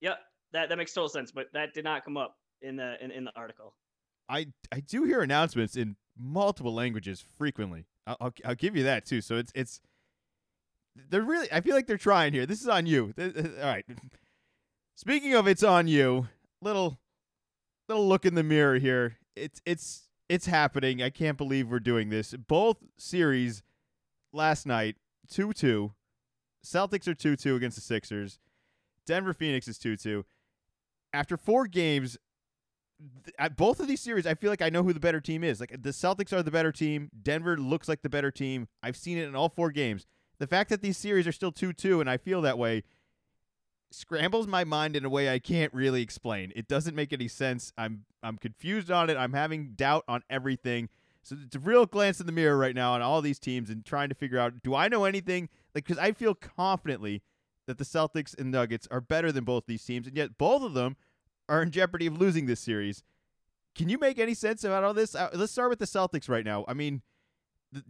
yep, 0.01 0.19
that 0.51 0.69
that 0.69 0.77
makes 0.77 0.93
total 0.93 1.09
sense. 1.09 1.31
But 1.31 1.47
that 1.53 1.73
did 1.73 1.83
not 1.83 2.03
come 2.03 2.17
up 2.17 2.38
in 2.62 2.75
the 2.75 3.03
in, 3.03 3.12
in 3.12 3.23
the 3.23 3.31
article. 3.35 3.75
I 4.29 4.47
I 4.71 4.79
do 4.79 5.03
hear 5.03 5.21
announcements 5.21 5.75
in 5.75 5.95
multiple 6.17 6.73
languages 6.73 7.23
frequently. 7.38 7.85
I'll, 8.07 8.17
I'll 8.19 8.33
I'll 8.45 8.55
give 8.55 8.75
you 8.75 8.83
that 8.83 9.05
too. 9.05 9.21
So 9.21 9.38
it's 9.38 9.51
it's 9.53 9.81
they're 11.09 11.21
really. 11.21 11.47
I 11.51 11.62
feel 11.62 11.75
like 11.75 11.88
they're 11.88 11.97
trying 11.97 12.33
here. 12.33 12.45
This 12.45 12.62
is 12.62 12.67
on 12.67 12.85
you. 12.85 13.13
All 13.17 13.63
right. 13.63 13.85
Speaking 14.95 15.33
of, 15.33 15.47
it's 15.47 15.63
on 15.63 15.88
you. 15.88 16.27
Little 16.62 16.97
little 17.89 18.07
look 18.07 18.25
in 18.25 18.35
the 18.35 18.43
mirror 18.43 18.79
here. 18.79 19.17
It's 19.35 19.61
it's 19.65 20.09
it's 20.29 20.45
happening. 20.45 21.01
I 21.01 21.09
can't 21.09 21.37
believe 21.37 21.69
we're 21.69 21.79
doing 21.79 22.09
this. 22.09 22.33
Both 22.33 22.77
series 22.97 23.63
last 24.31 24.65
night 24.65 24.95
two 25.29 25.53
two. 25.53 25.93
Celtics 26.65 27.07
are 27.07 27.15
two 27.15 27.35
two 27.35 27.55
against 27.55 27.75
the 27.75 27.81
Sixers. 27.81 28.39
Denver 29.05 29.33
Phoenix 29.33 29.67
is 29.67 29.77
two 29.77 29.97
two. 29.97 30.25
After 31.13 31.37
four 31.37 31.67
games, 31.67 32.17
at 33.37 33.55
both 33.55 33.79
of 33.79 33.87
these 33.87 34.01
series, 34.01 34.25
I 34.25 34.33
feel 34.33 34.49
like 34.49 34.61
I 34.61 34.69
know 34.69 34.83
who 34.83 34.93
the 34.93 34.99
better 34.99 35.21
team 35.21 35.43
is. 35.43 35.59
Like 35.59 35.71
the 35.81 35.89
Celtics 35.89 36.33
are 36.33 36.41
the 36.43 36.51
better 36.51 36.71
team. 36.71 37.09
Denver 37.21 37.57
looks 37.57 37.87
like 37.87 38.01
the 38.01 38.09
better 38.09 38.31
team. 38.31 38.67
I've 38.81 38.97
seen 38.97 39.17
it 39.17 39.27
in 39.27 39.35
all 39.35 39.49
four 39.49 39.71
games. 39.71 40.05
The 40.39 40.47
fact 40.47 40.69
that 40.69 40.81
these 40.81 40.97
series 40.97 41.27
are 41.27 41.31
still 41.31 41.51
two 41.51 41.73
two, 41.73 41.99
and 42.01 42.09
I 42.09 42.17
feel 42.17 42.41
that 42.41 42.57
way, 42.57 42.83
scrambles 43.93 44.47
my 44.47 44.63
mind 44.63 44.95
in 44.95 45.05
a 45.05 45.09
way 45.09 45.31
I 45.31 45.39
can't 45.39 45.73
really 45.73 46.01
explain. 46.01 46.51
It 46.55 46.67
doesn't 46.67 46.95
make 46.95 47.13
any 47.13 47.27
sense. 47.27 47.71
I'm 47.77 48.05
I'm 48.21 48.38
confused 48.38 48.91
on 48.91 49.09
it. 49.09 49.17
I'm 49.17 49.33
having 49.33 49.73
doubt 49.75 50.03
on 50.07 50.23
everything. 50.29 50.89
So 51.21 51.38
it's 51.41 51.55
a 51.55 51.59
real 51.59 51.85
glance 51.85 52.19
in 52.19 52.25
the 52.25 52.33
mirror 52.33 52.57
right 52.57 52.75
now 52.75 52.93
on 52.93 53.01
all 53.01 53.21
these 53.21 53.39
teams 53.39 53.69
and 53.69 53.85
trying 53.85 54.09
to 54.09 54.15
figure 54.15 54.39
out 54.39 54.63
do 54.63 54.75
I 54.75 54.88
know 54.88 55.05
anything? 55.05 55.50
Like 55.73 55.85
because 55.85 55.97
I 55.97 56.12
feel 56.12 56.35
confidently 56.35 57.21
that 57.67 57.77
the 57.77 57.85
Celtics 57.85 58.38
and 58.38 58.51
Nuggets 58.51 58.88
are 58.91 59.00
better 59.00 59.31
than 59.31 59.45
both 59.45 59.65
these 59.67 59.83
teams, 59.83 60.07
and 60.07 60.17
yet 60.17 60.38
both 60.38 60.63
of 60.63 60.73
them 60.73 60.97
are 61.47 61.62
in 61.62 61.71
jeopardy 61.71 62.07
of 62.07 62.17
losing 62.17 62.45
this 62.45 62.59
series. 62.59 63.03
Can 63.75 63.89
you 63.89 63.97
make 63.97 64.19
any 64.19 64.33
sense 64.33 64.63
about 64.63 64.83
all 64.83 64.93
this? 64.93 65.15
Uh, 65.15 65.29
let's 65.33 65.51
start 65.51 65.69
with 65.69 65.79
the 65.79 65.85
Celtics 65.85 66.29
right 66.29 66.45
now. 66.45 66.65
I 66.67 66.73
mean, 66.73 67.01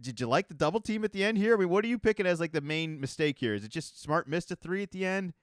did 0.00 0.20
you 0.20 0.26
like 0.26 0.48
the 0.48 0.54
double 0.54 0.80
team 0.80 1.04
at 1.04 1.12
the 1.12 1.24
end 1.24 1.36
here? 1.38 1.54
I 1.54 1.58
mean, 1.58 1.68
what 1.68 1.84
are 1.84 1.88
you 1.88 1.98
picking 1.98 2.26
as 2.26 2.40
like 2.40 2.52
the 2.52 2.60
main 2.60 3.00
mistake 3.00 3.38
here? 3.38 3.54
Is 3.54 3.64
it 3.64 3.70
just 3.70 4.00
Smart 4.00 4.28
missed 4.28 4.50
a 4.50 4.56
three 4.56 4.82
at 4.82 4.92
the 4.92 5.04
end? 5.04 5.34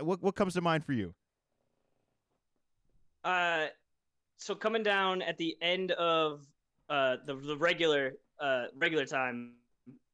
What 0.00 0.22
what 0.22 0.34
comes 0.34 0.54
to 0.54 0.60
mind 0.60 0.84
for 0.84 0.92
you? 0.92 1.14
Uh, 3.24 3.66
so 4.36 4.54
coming 4.54 4.82
down 4.82 5.22
at 5.22 5.36
the 5.38 5.56
end 5.60 5.92
of 5.92 6.46
uh 6.88 7.16
the 7.26 7.34
the 7.34 7.56
regular 7.56 8.12
uh 8.40 8.66
regular 8.76 9.06
time, 9.06 9.54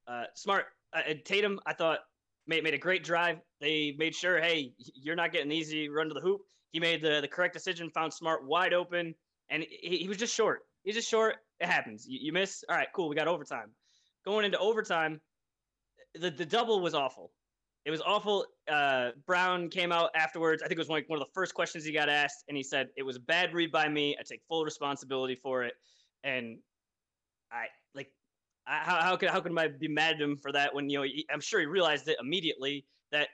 uh, 0.06 0.24
smart 0.34 0.66
uh, 0.92 1.00
Tatum, 1.24 1.60
I 1.66 1.74
thought 1.74 2.00
made 2.46 2.64
made 2.64 2.74
a 2.74 2.78
great 2.78 3.04
drive. 3.04 3.38
They 3.60 3.94
made 3.98 4.14
sure, 4.14 4.40
hey, 4.40 4.72
you're 4.78 5.16
not 5.16 5.32
getting 5.32 5.52
easy 5.52 5.88
run 5.88 6.08
to 6.08 6.14
the 6.14 6.20
hoop. 6.20 6.42
He 6.72 6.80
made 6.80 7.02
the 7.02 7.20
the 7.20 7.28
correct 7.28 7.54
decision, 7.54 7.90
found 7.90 8.12
Smart 8.12 8.46
wide 8.46 8.72
open, 8.72 9.14
and 9.50 9.64
he, 9.68 9.98
he 9.98 10.08
was 10.08 10.16
just 10.16 10.34
short. 10.34 10.60
He's 10.84 10.94
just 10.94 11.08
short. 11.08 11.36
It 11.60 11.66
happens. 11.66 12.06
You, 12.08 12.18
you 12.20 12.32
miss. 12.32 12.64
All 12.68 12.76
right, 12.76 12.88
cool. 12.94 13.08
We 13.08 13.16
got 13.16 13.28
overtime. 13.28 13.70
Going 14.24 14.44
into 14.44 14.58
overtime, 14.58 15.20
the 16.14 16.30
the 16.30 16.46
double 16.46 16.80
was 16.80 16.94
awful. 16.94 17.30
It 17.84 17.90
was 17.90 18.00
awful. 18.02 18.46
Uh, 18.70 19.10
Brown 19.26 19.68
came 19.68 19.90
out 19.90 20.10
afterwards. 20.14 20.62
I 20.62 20.68
think 20.68 20.78
it 20.78 20.82
was 20.82 20.88
one, 20.88 21.02
one 21.08 21.20
of 21.20 21.26
the 21.26 21.32
first 21.34 21.52
questions 21.54 21.84
he 21.84 21.92
got 21.92 22.08
asked, 22.08 22.44
and 22.48 22.56
he 22.56 22.62
said 22.62 22.88
it 22.96 23.02
was 23.02 23.16
a 23.16 23.20
bad 23.20 23.52
read 23.54 23.72
by 23.72 23.88
me. 23.88 24.16
I 24.18 24.22
take 24.22 24.40
full 24.48 24.64
responsibility 24.64 25.34
for 25.34 25.64
it, 25.64 25.74
and 26.22 26.58
I 27.50 27.66
like 27.94 28.12
I, 28.66 28.78
how 28.84 29.00
how 29.00 29.16
could 29.16 29.30
how 29.30 29.40
could 29.40 29.56
I 29.58 29.68
be 29.68 29.88
mad 29.88 30.16
at 30.16 30.22
him 30.22 30.38
for 30.40 30.52
that 30.52 30.72
when 30.72 30.88
you 30.88 30.98
know 30.98 31.02
he, 31.02 31.26
I'm 31.32 31.40
sure 31.40 31.58
he 31.58 31.66
realized 31.66 32.06
it 32.06 32.18
immediately 32.20 32.86
that 33.10 33.28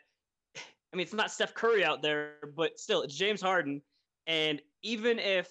I 0.56 0.96
mean 0.96 1.04
it's 1.04 1.12
not 1.12 1.30
Steph 1.30 1.52
Curry 1.52 1.84
out 1.84 2.00
there, 2.00 2.36
but 2.56 2.78
still 2.78 3.02
it's 3.02 3.16
James 3.16 3.42
Harden, 3.42 3.82
and 4.26 4.62
even 4.82 5.18
if 5.18 5.50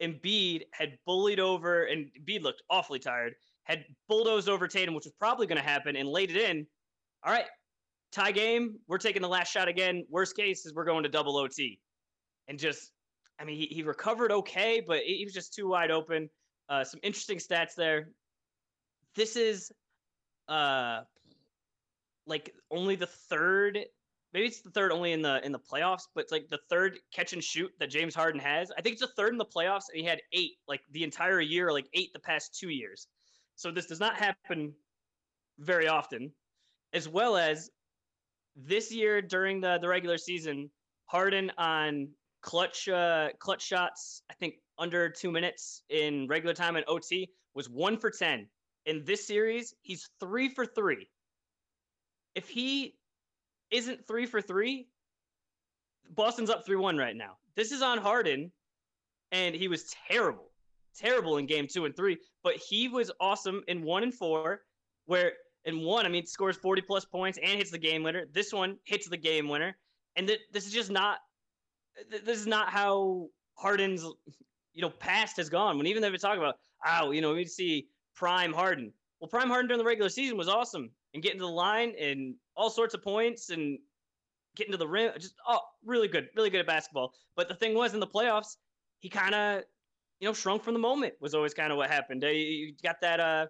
Embiid 0.00 0.62
had 0.72 0.98
bullied 1.04 1.40
over 1.40 1.84
and 1.84 2.10
Embiid 2.20 2.42
looked 2.42 2.62
awfully 2.70 3.00
tired, 3.00 3.34
had 3.64 3.84
bulldozed 4.08 4.48
over 4.48 4.68
Tatum, 4.68 4.94
which 4.94 5.04
was 5.04 5.14
probably 5.18 5.48
going 5.48 5.60
to 5.60 5.68
happen, 5.68 5.96
and 5.96 6.08
laid 6.08 6.30
it 6.30 6.36
in. 6.36 6.64
All 7.24 7.32
right, 7.32 7.46
tie 8.12 8.32
game. 8.32 8.78
We're 8.88 8.98
taking 8.98 9.22
the 9.22 9.28
last 9.28 9.52
shot 9.52 9.68
again. 9.68 10.04
Worst 10.08 10.36
case 10.36 10.66
is 10.66 10.74
we're 10.74 10.84
going 10.84 11.02
to 11.02 11.08
double 11.08 11.36
OT, 11.36 11.80
and 12.48 12.58
just 12.58 12.92
I 13.38 13.44
mean 13.44 13.56
he, 13.56 13.66
he 13.66 13.82
recovered 13.82 14.32
okay, 14.32 14.82
but 14.86 15.00
he 15.02 15.24
was 15.24 15.34
just 15.34 15.54
too 15.54 15.68
wide 15.68 15.90
open. 15.90 16.28
Uh, 16.68 16.84
some 16.84 17.00
interesting 17.02 17.38
stats 17.38 17.74
there. 17.76 18.10
This 19.14 19.36
is 19.36 19.72
uh 20.48 21.00
like 22.26 22.54
only 22.70 22.96
the 22.96 23.06
third 23.06 23.78
maybe 24.36 24.48
it's 24.48 24.60
the 24.60 24.70
third 24.70 24.92
only 24.92 25.12
in 25.12 25.22
the 25.22 25.44
in 25.46 25.50
the 25.50 25.58
playoffs, 25.58 26.02
but 26.14 26.24
it's 26.24 26.32
like 26.32 26.46
the 26.48 26.60
third 26.68 26.98
catch 27.10 27.32
and 27.32 27.42
shoot 27.42 27.70
that 27.80 27.88
James 27.88 28.14
Harden 28.14 28.40
has. 28.40 28.70
I 28.76 28.82
think 28.82 28.92
it's 28.92 29.00
the 29.00 29.12
third 29.16 29.32
in 29.32 29.38
the 29.38 29.46
playoffs, 29.46 29.84
and 29.90 29.98
he 29.98 30.04
had 30.04 30.20
eight 30.32 30.52
like 30.68 30.82
the 30.92 31.04
entire 31.04 31.40
year, 31.40 31.72
like 31.72 31.86
eight 31.94 32.12
the 32.12 32.20
past 32.20 32.54
two 32.58 32.68
years. 32.68 33.08
So 33.54 33.70
this 33.70 33.86
does 33.86 33.98
not 33.98 34.16
happen 34.16 34.74
very 35.58 35.88
often, 35.88 36.30
as 36.92 37.08
well 37.08 37.38
as 37.38 37.70
this 38.56 38.92
year 38.92 39.20
during 39.22 39.60
the 39.60 39.78
the 39.80 39.88
regular 39.88 40.18
season, 40.18 40.70
Harden 41.06 41.52
on 41.58 42.08
clutch 42.42 42.88
uh, 42.88 43.28
clutch 43.38 43.62
shots. 43.62 44.22
I 44.30 44.34
think 44.34 44.54
under 44.78 45.08
two 45.08 45.30
minutes 45.30 45.82
in 45.90 46.26
regular 46.28 46.54
time 46.54 46.76
and 46.76 46.84
OT 46.88 47.30
was 47.54 47.68
one 47.68 47.98
for 47.98 48.10
ten. 48.10 48.46
In 48.86 49.04
this 49.04 49.26
series, 49.26 49.74
he's 49.82 50.08
three 50.20 50.48
for 50.48 50.64
three. 50.64 51.08
If 52.34 52.48
he 52.48 52.94
isn't 53.70 54.06
three 54.06 54.26
for 54.26 54.40
three, 54.40 54.88
Boston's 56.14 56.50
up 56.50 56.64
3 56.64 56.76
1 56.76 56.96
right 56.96 57.16
now. 57.16 57.36
This 57.56 57.72
is 57.72 57.82
on 57.82 57.98
Harden, 57.98 58.52
and 59.32 59.54
he 59.54 59.68
was 59.68 59.92
terrible, 60.08 60.50
terrible 60.96 61.38
in 61.38 61.46
game 61.46 61.66
two 61.66 61.84
and 61.84 61.96
three, 61.96 62.18
but 62.42 62.56
he 62.56 62.88
was 62.88 63.10
awesome 63.20 63.62
in 63.66 63.82
one 63.82 64.02
and 64.02 64.14
four, 64.14 64.60
where 65.06 65.32
in 65.66 65.80
one, 65.80 66.06
I 66.06 66.08
mean, 66.08 66.24
scores 66.24 66.56
40 66.56 66.82
plus 66.82 67.04
points 67.04 67.38
and 67.42 67.58
hits 67.58 67.70
the 67.70 67.78
game 67.78 68.02
winner. 68.02 68.24
This 68.32 68.52
one 68.52 68.78
hits 68.84 69.08
the 69.08 69.16
game 69.16 69.48
winner. 69.48 69.76
And 70.14 70.26
th- 70.28 70.40
this 70.52 70.66
is 70.66 70.72
just 70.72 70.90
not, 70.90 71.18
th- 72.10 72.24
this 72.24 72.38
is 72.38 72.46
not 72.46 72.70
how 72.70 73.28
Harden's, 73.54 74.02
you 74.72 74.82
know, 74.82 74.90
past 74.90 75.36
has 75.36 75.48
gone. 75.48 75.76
When 75.76 75.86
even 75.86 76.02
they've 76.02 76.12
been 76.12 76.20
talking 76.20 76.40
about, 76.40 76.56
oh, 76.86 77.10
you 77.10 77.20
know, 77.20 77.34
we 77.34 77.44
see 77.44 77.88
prime 78.14 78.52
Harden. 78.52 78.92
Well, 79.20 79.28
prime 79.28 79.48
Harden 79.48 79.66
during 79.66 79.78
the 79.78 79.84
regular 79.84 80.08
season 80.08 80.38
was 80.38 80.48
awesome 80.48 80.90
and 81.14 81.22
getting 81.22 81.38
to 81.40 81.46
the 81.46 81.50
line 81.50 81.94
and 82.00 82.34
all 82.56 82.70
sorts 82.70 82.94
of 82.94 83.02
points 83.02 83.50
and 83.50 83.78
getting 84.54 84.72
to 84.72 84.78
the 84.78 84.86
rim. 84.86 85.12
Just 85.18 85.34
oh, 85.48 85.60
really 85.84 86.08
good, 86.08 86.28
really 86.36 86.50
good 86.50 86.60
at 86.60 86.66
basketball. 86.66 87.12
But 87.34 87.48
the 87.48 87.54
thing 87.54 87.74
was 87.74 87.92
in 87.92 88.00
the 88.00 88.06
playoffs, 88.06 88.56
he 89.00 89.08
kind 89.08 89.34
of, 89.34 89.62
you 90.20 90.28
know, 90.28 90.32
shrunk 90.34 90.62
from 90.62 90.74
the 90.74 90.80
moment. 90.80 91.14
Was 91.20 91.34
always 91.34 91.54
kind 91.54 91.72
of 91.72 91.78
what 91.78 91.90
happened. 91.90 92.22
You 92.22 92.74
got 92.82 93.00
that. 93.00 93.20
Uh, 93.20 93.46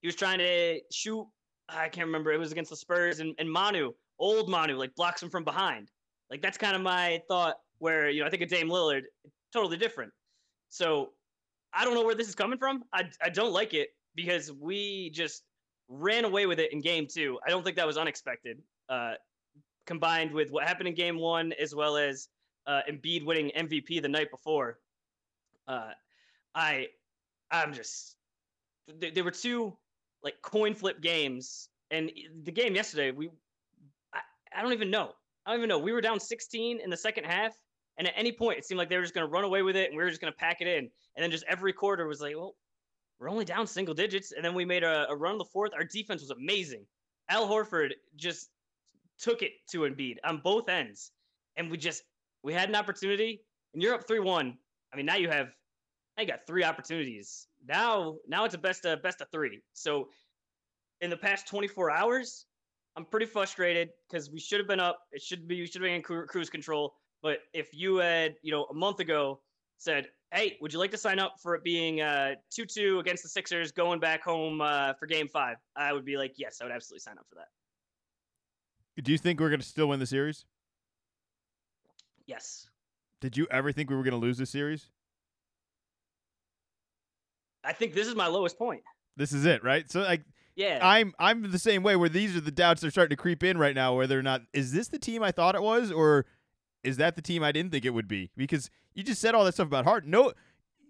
he 0.00 0.08
was 0.08 0.16
trying 0.16 0.38
to 0.38 0.80
shoot. 0.90 1.26
I 1.72 1.88
can't 1.88 2.06
remember. 2.06 2.32
It 2.32 2.38
was 2.38 2.52
against 2.52 2.70
the 2.70 2.76
Spurs 2.76 3.20
and, 3.20 3.34
and 3.38 3.50
Manu, 3.50 3.92
old 4.18 4.48
Manu, 4.48 4.76
like 4.76 4.94
blocks 4.94 5.22
him 5.22 5.30
from 5.30 5.44
behind. 5.44 5.90
Like 6.30 6.42
that's 6.42 6.58
kind 6.58 6.76
of 6.76 6.82
my 6.82 7.22
thought. 7.28 7.56
Where 7.78 8.10
you 8.10 8.20
know, 8.20 8.26
I 8.26 8.30
think 8.30 8.42
of 8.42 8.50
Dame 8.50 8.68
Lillard, 8.68 9.02
totally 9.52 9.78
different. 9.78 10.12
So 10.68 11.10
I 11.72 11.84
don't 11.84 11.94
know 11.94 12.04
where 12.04 12.14
this 12.14 12.28
is 12.28 12.34
coming 12.34 12.58
from. 12.58 12.84
I 12.92 13.04
I 13.22 13.30
don't 13.30 13.52
like 13.52 13.72
it 13.74 13.90
because 14.14 14.52
we 14.52 15.10
just 15.10 15.44
ran 15.88 16.24
away 16.24 16.46
with 16.46 16.60
it 16.60 16.72
in 16.72 16.80
game 16.80 17.06
two. 17.06 17.38
I 17.46 17.50
don't 17.50 17.64
think 17.64 17.76
that 17.76 17.86
was 17.86 17.96
unexpected. 17.96 18.62
Uh, 18.88 19.14
combined 19.86 20.32
with 20.32 20.50
what 20.50 20.66
happened 20.66 20.88
in 20.88 20.94
game 20.94 21.18
one, 21.18 21.52
as 21.60 21.74
well 21.74 21.96
as 21.96 22.28
uh, 22.66 22.80
Embiid 22.88 23.24
winning 23.24 23.50
MVP 23.56 24.00
the 24.00 24.08
night 24.08 24.30
before. 24.30 24.78
Uh, 25.66 25.90
I, 26.54 26.88
I'm 27.50 27.72
just, 27.72 28.16
th- 29.00 29.14
there 29.14 29.24
were 29.24 29.30
two 29.30 29.76
like 30.22 30.34
coin 30.42 30.74
flip 30.74 31.00
games, 31.00 31.68
and 31.90 32.10
the 32.44 32.52
game 32.52 32.74
yesterday, 32.74 33.10
we, 33.10 33.30
I, 34.14 34.20
I 34.56 34.62
don't 34.62 34.72
even 34.72 34.90
know. 34.90 35.12
I 35.46 35.50
don't 35.50 35.60
even 35.60 35.68
know. 35.68 35.78
We 35.78 35.92
were 35.92 36.00
down 36.00 36.20
16 36.20 36.80
in 36.80 36.90
the 36.90 36.96
second 36.96 37.24
half, 37.24 37.54
and 37.98 38.06
at 38.06 38.14
any 38.16 38.32
point, 38.32 38.58
it 38.58 38.64
seemed 38.64 38.78
like 38.78 38.88
they 38.88 38.96
were 38.96 39.02
just 39.02 39.14
going 39.14 39.26
to 39.26 39.32
run 39.32 39.44
away 39.44 39.62
with 39.62 39.76
it, 39.76 39.88
and 39.88 39.96
we 39.96 40.02
were 40.02 40.10
just 40.10 40.20
going 40.20 40.32
to 40.32 40.38
pack 40.38 40.60
it 40.60 40.66
in. 40.66 40.90
And 41.16 41.22
then 41.22 41.30
just 41.30 41.44
every 41.48 41.72
quarter 41.72 42.06
was 42.06 42.20
like, 42.20 42.36
well, 42.36 42.54
we're 43.18 43.30
only 43.30 43.44
down 43.44 43.66
single 43.66 43.94
digits, 43.94 44.32
and 44.32 44.44
then 44.44 44.54
we 44.54 44.64
made 44.64 44.82
a, 44.82 45.06
a 45.10 45.16
run 45.16 45.32
of 45.32 45.38
the 45.38 45.44
fourth. 45.44 45.72
Our 45.74 45.84
defense 45.84 46.22
was 46.22 46.30
amazing. 46.30 46.86
Al 47.28 47.48
Horford 47.48 47.90
just 48.16 48.48
took 49.18 49.42
it 49.42 49.52
to 49.70 49.80
Embiid 49.80 50.16
on 50.24 50.40
both 50.42 50.68
ends, 50.68 51.12
and 51.56 51.70
we 51.70 51.76
just 51.76 52.02
we 52.42 52.54
had 52.54 52.68
an 52.68 52.74
opportunity. 52.74 53.42
And 53.74 53.82
you're 53.82 53.94
up 53.94 54.06
three 54.08 54.20
one. 54.20 54.56
I 54.92 54.96
mean, 54.96 55.06
now 55.06 55.16
you 55.16 55.28
have 55.28 55.48
I 56.18 56.24
got 56.24 56.46
three 56.46 56.64
opportunities. 56.64 57.46
Now 57.66 58.16
now 58.26 58.44
it's 58.44 58.54
a 58.54 58.58
best 58.58 58.84
of 58.84 59.02
best 59.02 59.20
of 59.20 59.28
three. 59.30 59.60
So 59.72 60.08
in 61.00 61.10
the 61.10 61.16
past 61.16 61.48
24 61.48 61.90
hours, 61.90 62.46
I'm 62.96 63.04
pretty 63.04 63.26
frustrated 63.26 63.90
because 64.08 64.30
we 64.30 64.40
should 64.40 64.58
have 64.58 64.68
been 64.68 64.80
up. 64.80 65.00
It 65.12 65.22
should 65.22 65.46
be 65.46 65.60
we 65.60 65.66
should 65.66 65.82
be 65.82 65.94
in 65.94 66.02
cru- 66.02 66.26
cruise 66.26 66.50
control. 66.50 66.94
But 67.22 67.38
if 67.52 67.74
you 67.74 67.96
had 67.96 68.34
you 68.42 68.50
know 68.52 68.64
a 68.64 68.74
month 68.74 69.00
ago 69.00 69.40
said, 69.78 70.08
"Hey, 70.32 70.58
would 70.60 70.72
you 70.72 70.78
like 70.78 70.90
to 70.90 70.98
sign 70.98 71.18
up 71.18 71.36
for 71.42 71.54
it 71.54 71.64
being 71.64 72.00
uh, 72.00 72.34
two-two 72.50 72.98
against 72.98 73.22
the 73.22 73.28
Sixers, 73.28 73.72
going 73.72 74.00
back 74.00 74.22
home 74.22 74.60
uh, 74.60 74.94
for 74.94 75.06
Game 75.06 75.28
Five? 75.28 75.56
I 75.76 75.92
would 75.92 76.04
be 76.04 76.16
like, 76.16 76.34
"Yes, 76.36 76.58
I 76.60 76.64
would 76.64 76.72
absolutely 76.72 77.00
sign 77.00 77.18
up 77.18 77.26
for 77.28 77.36
that." 77.36 77.48
Do 79.02 79.12
you 79.12 79.18
think 79.18 79.40
we're 79.40 79.48
going 79.48 79.60
to 79.60 79.66
still 79.66 79.88
win 79.88 80.00
the 80.00 80.06
series? 80.06 80.44
Yes, 82.26 82.68
Did 83.20 83.36
you 83.36 83.46
ever 83.50 83.72
think 83.72 83.90
we 83.90 83.96
were 83.96 84.04
going 84.04 84.12
to 84.12 84.18
lose 84.18 84.38
this 84.38 84.50
series? 84.50 84.90
I 87.64 87.72
think 87.72 87.94
this 87.94 88.06
is 88.06 88.14
my 88.14 88.26
lowest 88.26 88.58
point. 88.58 88.82
This 89.16 89.32
is 89.32 89.44
it, 89.44 89.62
right? 89.62 89.90
So 89.90 90.00
like 90.00 90.22
Yeah, 90.56 90.78
I'm 90.82 91.12
I'm 91.18 91.50
the 91.50 91.58
same 91.58 91.82
way 91.82 91.96
where 91.96 92.08
these 92.08 92.36
are 92.36 92.40
the 92.40 92.50
doubts 92.50 92.80
that 92.80 92.88
are 92.88 92.90
starting 92.90 93.16
to 93.16 93.20
creep 93.20 93.42
in 93.42 93.58
right 93.58 93.74
now 93.74 93.96
whether 93.96 94.18
or 94.18 94.22
not 94.22 94.42
is 94.52 94.72
this 94.72 94.88
the 94.88 94.98
team 94.98 95.22
I 95.22 95.32
thought 95.32 95.54
it 95.54 95.62
was 95.62 95.90
or 95.92 96.26
is 96.82 96.96
that 96.96 97.16
the 97.16 97.22
team 97.22 97.42
I 97.42 97.52
didn't 97.52 97.72
think 97.72 97.84
it 97.84 97.90
would 97.90 98.08
be? 98.08 98.30
Because 98.36 98.70
you 98.94 99.02
just 99.02 99.20
said 99.20 99.34
all 99.34 99.44
that 99.44 99.54
stuff 99.54 99.66
about 99.66 99.84
Harden. 99.84 100.10
No 100.10 100.32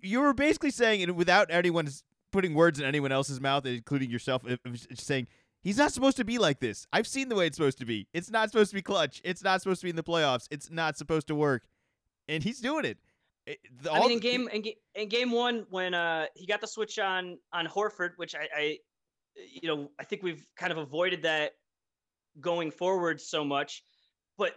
you 0.02 0.20
were 0.20 0.32
basically 0.34 0.70
saying 0.70 1.00
it 1.00 1.14
without 1.14 1.50
anyone's 1.50 2.04
putting 2.30 2.54
words 2.54 2.78
in 2.78 2.86
anyone 2.86 3.12
else's 3.12 3.40
mouth, 3.40 3.66
including 3.66 4.10
yourself, 4.10 4.46
it 4.46 4.60
was 4.68 4.86
just 4.86 5.06
saying 5.06 5.26
he's 5.62 5.78
not 5.78 5.92
supposed 5.92 6.16
to 6.16 6.24
be 6.24 6.38
like 6.38 6.60
this. 6.60 6.86
I've 6.92 7.06
seen 7.06 7.28
the 7.28 7.34
way 7.34 7.46
it's 7.46 7.56
supposed 7.56 7.78
to 7.78 7.84
be. 7.84 8.06
It's 8.12 8.30
not 8.30 8.50
supposed 8.50 8.70
to 8.70 8.76
be 8.76 8.82
clutch. 8.82 9.20
It's 9.24 9.42
not 9.42 9.62
supposed 9.62 9.80
to 9.80 9.86
be 9.86 9.90
in 9.90 9.96
the 9.96 10.02
playoffs. 10.02 10.46
It's 10.50 10.70
not 10.70 10.96
supposed 10.96 11.26
to 11.28 11.34
work. 11.34 11.64
And 12.28 12.42
he's 12.42 12.60
doing 12.60 12.84
it. 12.84 12.98
It- 13.52 13.58
the- 13.82 13.92
I 13.92 14.00
mean, 14.00 14.12
in 14.12 14.18
game 14.20 14.48
in, 14.48 14.64
in 14.94 15.08
game 15.08 15.30
one 15.30 15.66
when 15.70 15.94
uh 15.94 16.26
he 16.34 16.46
got 16.46 16.60
the 16.60 16.66
switch 16.66 16.98
on 16.98 17.38
on 17.52 17.66
Horford, 17.66 18.10
which 18.16 18.34
I, 18.34 18.48
I 18.56 18.78
you 19.34 19.68
know 19.68 19.90
I 19.98 20.04
think 20.04 20.22
we've 20.22 20.44
kind 20.56 20.72
of 20.72 20.78
avoided 20.78 21.22
that 21.22 21.52
going 22.40 22.70
forward 22.70 23.20
so 23.20 23.44
much, 23.44 23.82
but 24.38 24.54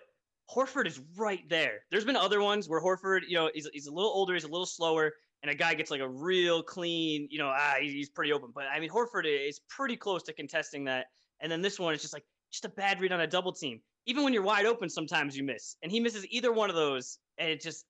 Horford 0.53 0.88
is 0.88 1.00
right 1.15 1.47
there. 1.50 1.79
There's 1.89 2.05
been 2.05 2.15
other 2.17 2.41
ones 2.41 2.67
where 2.69 2.81
Horford, 2.81 3.21
you 3.27 3.35
know, 3.35 3.50
he's, 3.53 3.67
he's 3.73 3.88
a 3.88 3.93
little 3.93 4.12
older, 4.12 4.33
he's 4.33 4.43
a 4.43 4.50
little 4.50 4.65
slower, 4.65 5.13
and 5.41 5.50
a 5.50 5.55
guy 5.55 5.73
gets 5.73 5.89
like 5.89 6.01
a 6.01 6.07
real 6.07 6.62
clean, 6.62 7.27
you 7.31 7.39
know, 7.39 7.47
ah, 7.47 7.75
he's 7.79 8.09
pretty 8.09 8.31
open. 8.33 8.51
But 8.53 8.65
I 8.71 8.79
mean, 8.79 8.89
Horford 8.89 9.25
is 9.25 9.62
pretty 9.69 9.95
close 9.95 10.21
to 10.23 10.33
contesting 10.33 10.83
that. 10.85 11.07
And 11.39 11.51
then 11.51 11.62
this 11.62 11.79
one 11.79 11.93
is 11.93 12.01
just 12.01 12.13
like 12.13 12.25
just 12.51 12.65
a 12.65 12.69
bad 12.69 13.00
read 13.00 13.12
on 13.12 13.21
a 13.21 13.27
double 13.27 13.53
team. 13.53 13.81
Even 14.05 14.23
when 14.23 14.33
you're 14.33 14.43
wide 14.43 14.65
open, 14.65 14.89
sometimes 14.89 15.35
you 15.35 15.43
miss, 15.43 15.77
and 15.81 15.91
he 15.91 16.00
misses 16.00 16.27
either 16.27 16.51
one 16.51 16.69
of 16.69 16.75
those, 16.75 17.19
and 17.38 17.50
it 17.50 17.62
just 17.62 17.85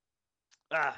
ah. 0.73 0.97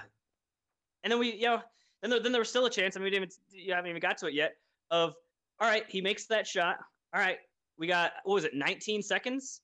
And 1.03 1.12
then 1.12 1.20
we, 1.20 1.34
you 1.34 1.46
know, 1.46 1.62
then 2.01 2.10
there, 2.12 2.20
then 2.20 2.32
there 2.32 2.41
was 2.41 2.50
still 2.50 2.65
a 2.65 2.70
chance. 2.70 2.96
I 2.96 3.00
mean, 3.00 3.05
we 3.05 3.10
didn't 3.12 3.34
even, 3.51 3.67
you 3.67 3.74
haven't 3.74 3.89
even 3.89 4.01
got 4.01 4.17
to 4.20 4.27
it 4.27 4.34
yet. 4.34 4.53
Of 4.91 5.13
all 5.60 5.67
right, 5.67 5.84
he 5.88 6.01
makes 6.01 6.25
that 6.27 6.48
shot. 6.48 6.77
All 7.13 7.22
right, 7.22 7.38
we 7.77 7.88
got 7.88 8.13
what 8.24 8.36
was 8.36 8.44
it, 8.44 8.53
19 8.53 9.01
seconds? 9.01 9.62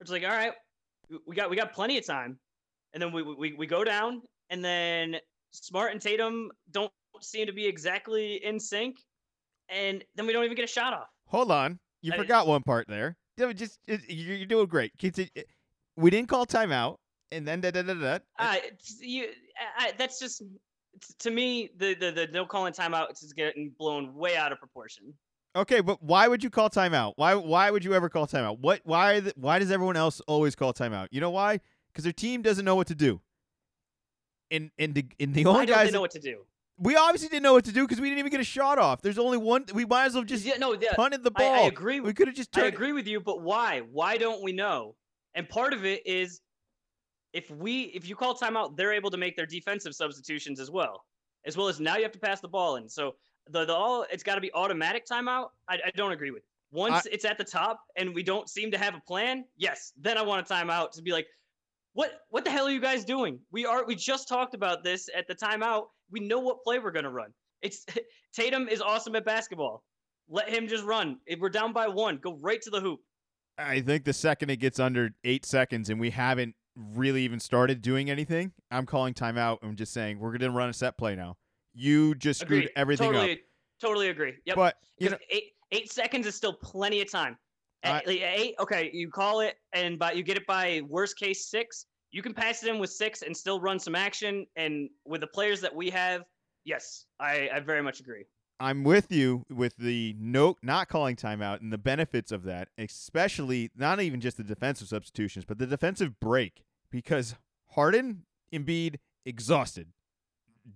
It's 0.00 0.10
like 0.10 0.24
all 0.24 0.30
right, 0.30 0.52
we 1.26 1.36
got 1.36 1.50
we 1.50 1.56
got 1.56 1.72
plenty 1.72 1.98
of 1.98 2.06
time, 2.06 2.38
and 2.94 3.02
then 3.02 3.12
we 3.12 3.22
we 3.22 3.52
we 3.52 3.66
go 3.66 3.84
down, 3.84 4.22
and 4.48 4.64
then 4.64 5.16
Smart 5.52 5.92
and 5.92 6.00
Tatum 6.00 6.50
don't 6.70 6.92
seem 7.20 7.46
to 7.46 7.52
be 7.52 7.66
exactly 7.66 8.42
in 8.44 8.58
sync, 8.58 8.96
and 9.68 10.02
then 10.16 10.26
we 10.26 10.32
don't 10.32 10.44
even 10.44 10.56
get 10.56 10.64
a 10.64 10.68
shot 10.68 10.94
off. 10.94 11.08
Hold 11.26 11.50
on, 11.50 11.78
you 12.02 12.12
I- 12.12 12.16
forgot 12.16 12.46
one 12.46 12.62
part 12.62 12.86
there. 12.88 13.16
Just 13.54 13.78
you're 13.86 14.36
you're 14.36 14.46
doing 14.46 14.66
great. 14.66 14.92
We 15.96 16.10
didn't 16.10 16.28
call 16.28 16.46
timeout, 16.46 16.96
and 17.32 17.46
then 17.46 17.60
da 17.60 17.70
da 17.70 17.82
da 17.82 17.94
da. 17.94 18.18
Uh, 18.38 18.56
you, 19.00 19.28
I, 19.78 19.86
I- 19.86 19.92
that's 19.96 20.18
just 20.18 20.42
to 21.20 21.30
me 21.30 21.70
the 21.76 21.94
the, 21.94 22.10
the 22.10 22.26
no 22.32 22.44
calling 22.46 22.72
timeout 22.72 23.10
is 23.12 23.32
getting 23.32 23.72
blown 23.78 24.14
way 24.14 24.36
out 24.36 24.52
of 24.52 24.58
proportion. 24.58 25.14
Okay, 25.56 25.80
but 25.80 26.02
why 26.02 26.28
would 26.28 26.44
you 26.44 26.50
call 26.50 26.70
timeout? 26.70 27.14
Why 27.16 27.34
why 27.34 27.70
would 27.70 27.84
you 27.84 27.94
ever 27.94 28.08
call 28.08 28.26
timeout? 28.26 28.58
What 28.60 28.80
why 28.84 29.20
why 29.36 29.58
does 29.58 29.70
everyone 29.70 29.96
else 29.96 30.20
always 30.26 30.54
call 30.54 30.72
timeout? 30.72 31.08
You 31.10 31.20
know 31.20 31.30
why? 31.30 31.60
Because 31.92 32.04
their 32.04 32.12
team 32.12 32.42
doesn't 32.42 32.64
know 32.64 32.76
what 32.76 32.86
to 32.88 32.94
do. 32.94 33.20
And 34.50 34.70
and 34.78 34.94
the 34.94 35.06
and 35.18 35.34
the 35.34 35.44
only 35.46 35.66
don't 35.66 35.76
guys 35.76 35.88
they 35.88 35.92
know 35.92 36.00
what 36.00 36.12
to 36.12 36.20
do? 36.20 36.44
we 36.78 36.96
obviously 36.96 37.28
didn't 37.28 37.42
know 37.42 37.52
what 37.52 37.64
to 37.66 37.72
do 37.72 37.82
because 37.86 38.00
we 38.00 38.08
didn't 38.08 38.20
even 38.20 38.30
get 38.30 38.40
a 38.40 38.44
shot 38.44 38.78
off. 38.78 39.02
There's 39.02 39.18
only 39.18 39.36
one. 39.38 39.66
We 39.74 39.84
might 39.84 40.06
as 40.06 40.14
well 40.14 40.24
just 40.24 40.44
yeah, 40.44 40.56
no, 40.56 40.72
yeah, 40.72 40.94
punted 40.94 41.22
the 41.22 41.30
ball. 41.30 41.52
I 41.52 41.60
agree. 41.66 42.00
We 42.00 42.14
could 42.14 42.26
have 42.26 42.36
just 42.36 42.56
I 42.56 42.66
agree 42.66 42.92
with 42.92 43.06
you, 43.06 43.20
but 43.20 43.42
why? 43.42 43.80
Why 43.80 44.16
don't 44.16 44.42
we 44.42 44.52
know? 44.52 44.96
And 45.34 45.48
part 45.48 45.72
of 45.72 45.84
it 45.84 46.06
is 46.06 46.40
if 47.32 47.50
we 47.50 47.84
if 47.94 48.08
you 48.08 48.16
call 48.16 48.34
timeout, 48.34 48.76
they're 48.76 48.92
able 48.92 49.10
to 49.10 49.16
make 49.16 49.36
their 49.36 49.46
defensive 49.46 49.94
substitutions 49.94 50.60
as 50.60 50.70
well, 50.70 51.04
as 51.44 51.56
well 51.56 51.68
as 51.68 51.80
now 51.80 51.96
you 51.96 52.02
have 52.02 52.12
to 52.12 52.18
pass 52.18 52.40
the 52.40 52.48
ball 52.48 52.76
in. 52.76 52.88
So 52.88 53.14
the 53.48 53.64
the 53.64 53.74
all 53.74 54.06
it's 54.10 54.22
got 54.22 54.34
to 54.34 54.40
be 54.40 54.52
automatic 54.52 55.06
timeout. 55.06 55.48
I, 55.68 55.78
I 55.86 55.90
don't 55.96 56.12
agree 56.12 56.30
with. 56.30 56.42
Once 56.72 57.06
it's 57.10 57.24
at 57.24 57.36
the 57.36 57.44
top 57.44 57.80
and 57.96 58.14
we 58.14 58.22
don't 58.22 58.48
seem 58.48 58.70
to 58.70 58.78
have 58.78 58.94
a 58.94 59.00
plan, 59.00 59.44
yes, 59.56 59.92
then 60.00 60.16
I 60.16 60.22
want 60.22 60.48
a 60.48 60.52
timeout 60.52 60.92
to 60.92 61.02
be 61.02 61.10
like, 61.10 61.26
what 61.94 62.20
what 62.28 62.44
the 62.44 62.50
hell 62.50 62.66
are 62.66 62.70
you 62.70 62.80
guys 62.80 63.04
doing? 63.04 63.38
We 63.50 63.66
are 63.66 63.84
we 63.84 63.94
just 63.94 64.28
talked 64.28 64.54
about 64.54 64.84
this 64.84 65.08
at 65.16 65.26
the 65.26 65.34
timeout. 65.34 65.86
We 66.10 66.20
know 66.20 66.38
what 66.38 66.62
play 66.62 66.78
we're 66.78 66.92
gonna 66.92 67.10
run. 67.10 67.32
It's 67.62 67.84
Tatum 68.32 68.68
is 68.68 68.80
awesome 68.80 69.16
at 69.16 69.24
basketball. 69.24 69.82
Let 70.28 70.48
him 70.48 70.68
just 70.68 70.84
run. 70.84 71.18
If 71.26 71.40
we're 71.40 71.48
down 71.48 71.72
by 71.72 71.88
one, 71.88 72.18
go 72.18 72.38
right 72.40 72.62
to 72.62 72.70
the 72.70 72.80
hoop. 72.80 73.00
I 73.58 73.80
think 73.80 74.04
the 74.04 74.12
second 74.12 74.50
it 74.50 74.56
gets 74.56 74.78
under 74.78 75.10
eight 75.24 75.44
seconds 75.44 75.90
and 75.90 76.00
we 76.00 76.10
haven't 76.10 76.54
really 76.94 77.22
even 77.22 77.40
started 77.40 77.82
doing 77.82 78.10
anything, 78.10 78.52
I'm 78.70 78.86
calling 78.86 79.14
timeout 79.14 79.58
and 79.62 79.76
just 79.76 79.92
saying 79.92 80.18
we're 80.18 80.36
gonna 80.36 80.50
run 80.50 80.68
a 80.68 80.72
set 80.72 80.96
play 80.96 81.14
now. 81.16 81.36
You 81.74 82.14
just 82.14 82.40
screwed 82.40 82.64
Agreed. 82.64 82.72
everything 82.76 83.12
totally, 83.12 83.32
up. 83.32 83.38
Totally 83.80 84.08
agree. 84.08 84.34
Yep. 84.44 84.56
But 84.56 84.76
you 84.98 85.10
know, 85.10 85.18
eight 85.30 85.52
eight 85.72 85.92
seconds 85.92 86.26
is 86.26 86.34
still 86.34 86.54
plenty 86.54 87.00
of 87.00 87.10
time. 87.10 87.36
I- 87.84 88.02
eight, 88.06 88.54
okay, 88.58 88.90
you 88.92 89.10
call 89.10 89.40
it, 89.40 89.56
and 89.72 89.98
by 89.98 90.12
you 90.12 90.22
get 90.22 90.36
it 90.36 90.46
by 90.46 90.82
worst 90.88 91.18
case 91.18 91.48
six. 91.48 91.86
You 92.12 92.22
can 92.22 92.34
pass 92.34 92.62
it 92.64 92.68
in 92.68 92.78
with 92.80 92.90
six 92.90 93.22
and 93.22 93.36
still 93.36 93.60
run 93.60 93.78
some 93.78 93.94
action. 93.94 94.44
And 94.56 94.90
with 95.06 95.20
the 95.20 95.28
players 95.28 95.60
that 95.60 95.72
we 95.74 95.90
have, 95.90 96.22
yes, 96.64 97.06
I, 97.20 97.48
I 97.54 97.60
very 97.60 97.82
much 97.82 98.00
agree. 98.00 98.24
I'm 98.58 98.84
with 98.84 99.10
you 99.10 99.46
with 99.48 99.76
the 99.78 100.14
no 100.18 100.56
not 100.62 100.88
calling 100.88 101.16
timeout 101.16 101.62
and 101.62 101.72
the 101.72 101.78
benefits 101.78 102.30
of 102.30 102.42
that, 102.42 102.68
especially 102.76 103.70
not 103.74 104.00
even 104.00 104.20
just 104.20 104.36
the 104.36 104.44
defensive 104.44 104.88
substitutions, 104.88 105.46
but 105.46 105.58
the 105.58 105.66
defensive 105.66 106.20
break 106.20 106.62
because 106.90 107.34
Harden, 107.70 108.24
Embiid, 108.52 108.96
exhausted. 109.24 109.88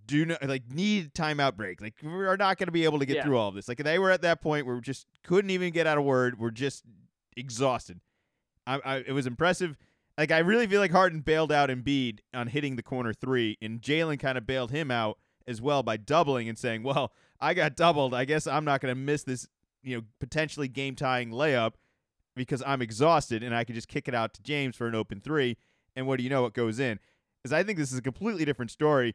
Do 0.06 0.24
not 0.26 0.42
like 0.48 0.70
need 0.70 1.14
timeout 1.14 1.56
break. 1.56 1.80
Like 1.80 1.94
we 2.02 2.10
are 2.26 2.36
not 2.36 2.56
going 2.58 2.66
to 2.68 2.72
be 2.72 2.84
able 2.84 2.98
to 2.98 3.06
get 3.06 3.16
Yeah. 3.16 3.24
through 3.24 3.38
all 3.38 3.48
of 3.48 3.54
this. 3.54 3.68
Like 3.68 3.78
they 3.78 3.98
were 3.98 4.10
at 4.10 4.22
that 4.22 4.40
point 4.40 4.66
where 4.66 4.74
we 4.74 4.80
just 4.80 5.06
couldn't 5.22 5.50
even 5.50 5.72
get 5.72 5.86
out 5.86 5.98
a 5.98 6.02
word. 6.02 6.38
We're 6.38 6.50
just 6.50 6.84
exhausted. 7.36 8.00
I, 8.66 8.80
I 8.84 8.96
it 9.06 9.12
was 9.12 9.26
impressive. 9.26 9.76
Like 10.16 10.30
I 10.30 10.38
really 10.38 10.66
feel 10.66 10.80
like 10.80 10.90
Harden 10.92 11.20
bailed 11.20 11.52
out 11.52 11.68
Embiid 11.68 12.20
on 12.32 12.46
hitting 12.48 12.76
the 12.76 12.82
corner 12.82 13.12
three, 13.12 13.58
and 13.60 13.80
Jalen 13.82 14.18
kind 14.18 14.38
of 14.38 14.46
bailed 14.46 14.70
him 14.70 14.90
out 14.90 15.18
as 15.46 15.60
well 15.60 15.82
by 15.82 15.96
doubling 15.96 16.48
and 16.48 16.58
saying, 16.58 16.82
"Well, 16.82 17.12
I 17.40 17.52
got 17.54 17.76
doubled. 17.76 18.14
I 18.14 18.24
guess 18.24 18.46
I'm 18.46 18.64
not 18.64 18.80
going 18.80 18.92
to 18.94 18.98
miss 19.00 19.22
this, 19.24 19.46
you 19.82 19.96
know, 19.96 20.02
potentially 20.20 20.68
game 20.68 20.94
tying 20.96 21.30
layup 21.30 21.72
because 22.34 22.62
I'm 22.66 22.80
exhausted 22.80 23.42
and 23.42 23.54
I 23.54 23.64
can 23.64 23.74
just 23.74 23.88
kick 23.88 24.08
it 24.08 24.14
out 24.14 24.32
to 24.34 24.42
James 24.42 24.76
for 24.76 24.86
an 24.86 24.94
open 24.94 25.20
three. 25.20 25.56
And 25.96 26.06
what 26.06 26.18
do 26.18 26.24
you 26.24 26.30
know? 26.30 26.42
What 26.42 26.54
goes 26.54 26.78
in. 26.80 26.98
Because 27.42 27.52
I 27.52 27.62
think 27.62 27.78
this 27.78 27.92
is 27.92 27.98
a 27.98 28.02
completely 28.02 28.44
different 28.44 28.70
story. 28.70 29.14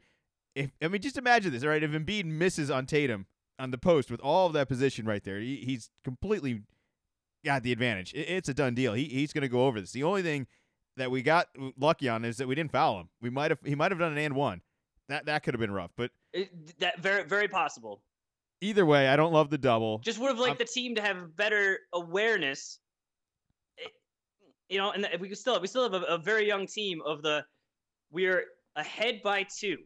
If 0.55 0.71
I 0.81 0.87
mean, 0.87 1.01
just 1.01 1.17
imagine 1.17 1.51
this, 1.51 1.63
all 1.63 1.69
right? 1.69 1.83
If 1.83 1.91
Embiid 1.91 2.25
misses 2.25 2.69
on 2.71 2.85
Tatum 2.85 3.25
on 3.57 3.71
the 3.71 3.77
post 3.77 4.09
with 4.11 4.19
all 4.21 4.47
of 4.47 4.53
that 4.53 4.67
position 4.67 5.05
right 5.05 5.23
there, 5.23 5.39
he, 5.39 5.57
he's 5.57 5.89
completely 6.03 6.61
got 7.45 7.63
the 7.63 7.71
advantage. 7.71 8.13
It, 8.13 8.29
it's 8.29 8.49
a 8.49 8.53
done 8.53 8.75
deal. 8.75 8.93
He 8.93 9.05
he's 9.05 9.33
going 9.33 9.41
to 9.43 9.47
go 9.47 9.65
over 9.67 9.79
this. 9.79 9.91
The 9.91 10.03
only 10.03 10.21
thing 10.21 10.47
that 10.97 11.11
we 11.11 11.21
got 11.21 11.47
lucky 11.77 12.09
on 12.09 12.25
is 12.25 12.37
that 12.37 12.47
we 12.47 12.55
didn't 12.55 12.71
foul 12.71 12.99
him. 12.99 13.09
We 13.21 13.29
might 13.29 13.51
have 13.51 13.59
he 13.63 13.75
might 13.75 13.91
have 13.91 13.99
done 13.99 14.11
an 14.11 14.17
and 14.17 14.35
one. 14.35 14.61
That 15.07 15.25
that 15.25 15.43
could 15.43 15.53
have 15.53 15.59
been 15.61 15.71
rough, 15.71 15.91
but 15.97 16.11
It, 16.33 16.77
that 16.79 16.99
very 16.99 17.23
very 17.23 17.47
possible. 17.47 18.03
either 18.61 18.85
way, 18.85 19.07
I 19.07 19.15
don't 19.15 19.33
love 19.33 19.49
the 19.49 19.57
double. 19.57 19.99
Just 19.99 20.19
would 20.19 20.29
have 20.29 20.37
liked 20.39 20.49
I'm- 20.51 20.57
the 20.59 20.65
team 20.65 20.95
to 20.95 21.01
have 21.01 21.35
better 21.35 21.79
awareness. 21.93 22.79
You 24.69 24.77
know, 24.77 24.91
and 24.91 25.07
we 25.19 25.33
still 25.33 25.59
we 25.59 25.67
still 25.67 25.83
have 25.83 25.99
a, 25.99 26.05
a 26.05 26.17
very 26.17 26.47
young 26.47 26.67
team 26.67 27.01
of 27.05 27.21
the 27.21 27.43
we're 28.11 28.45
ahead 28.75 29.21
by 29.23 29.43
two. 29.43 29.77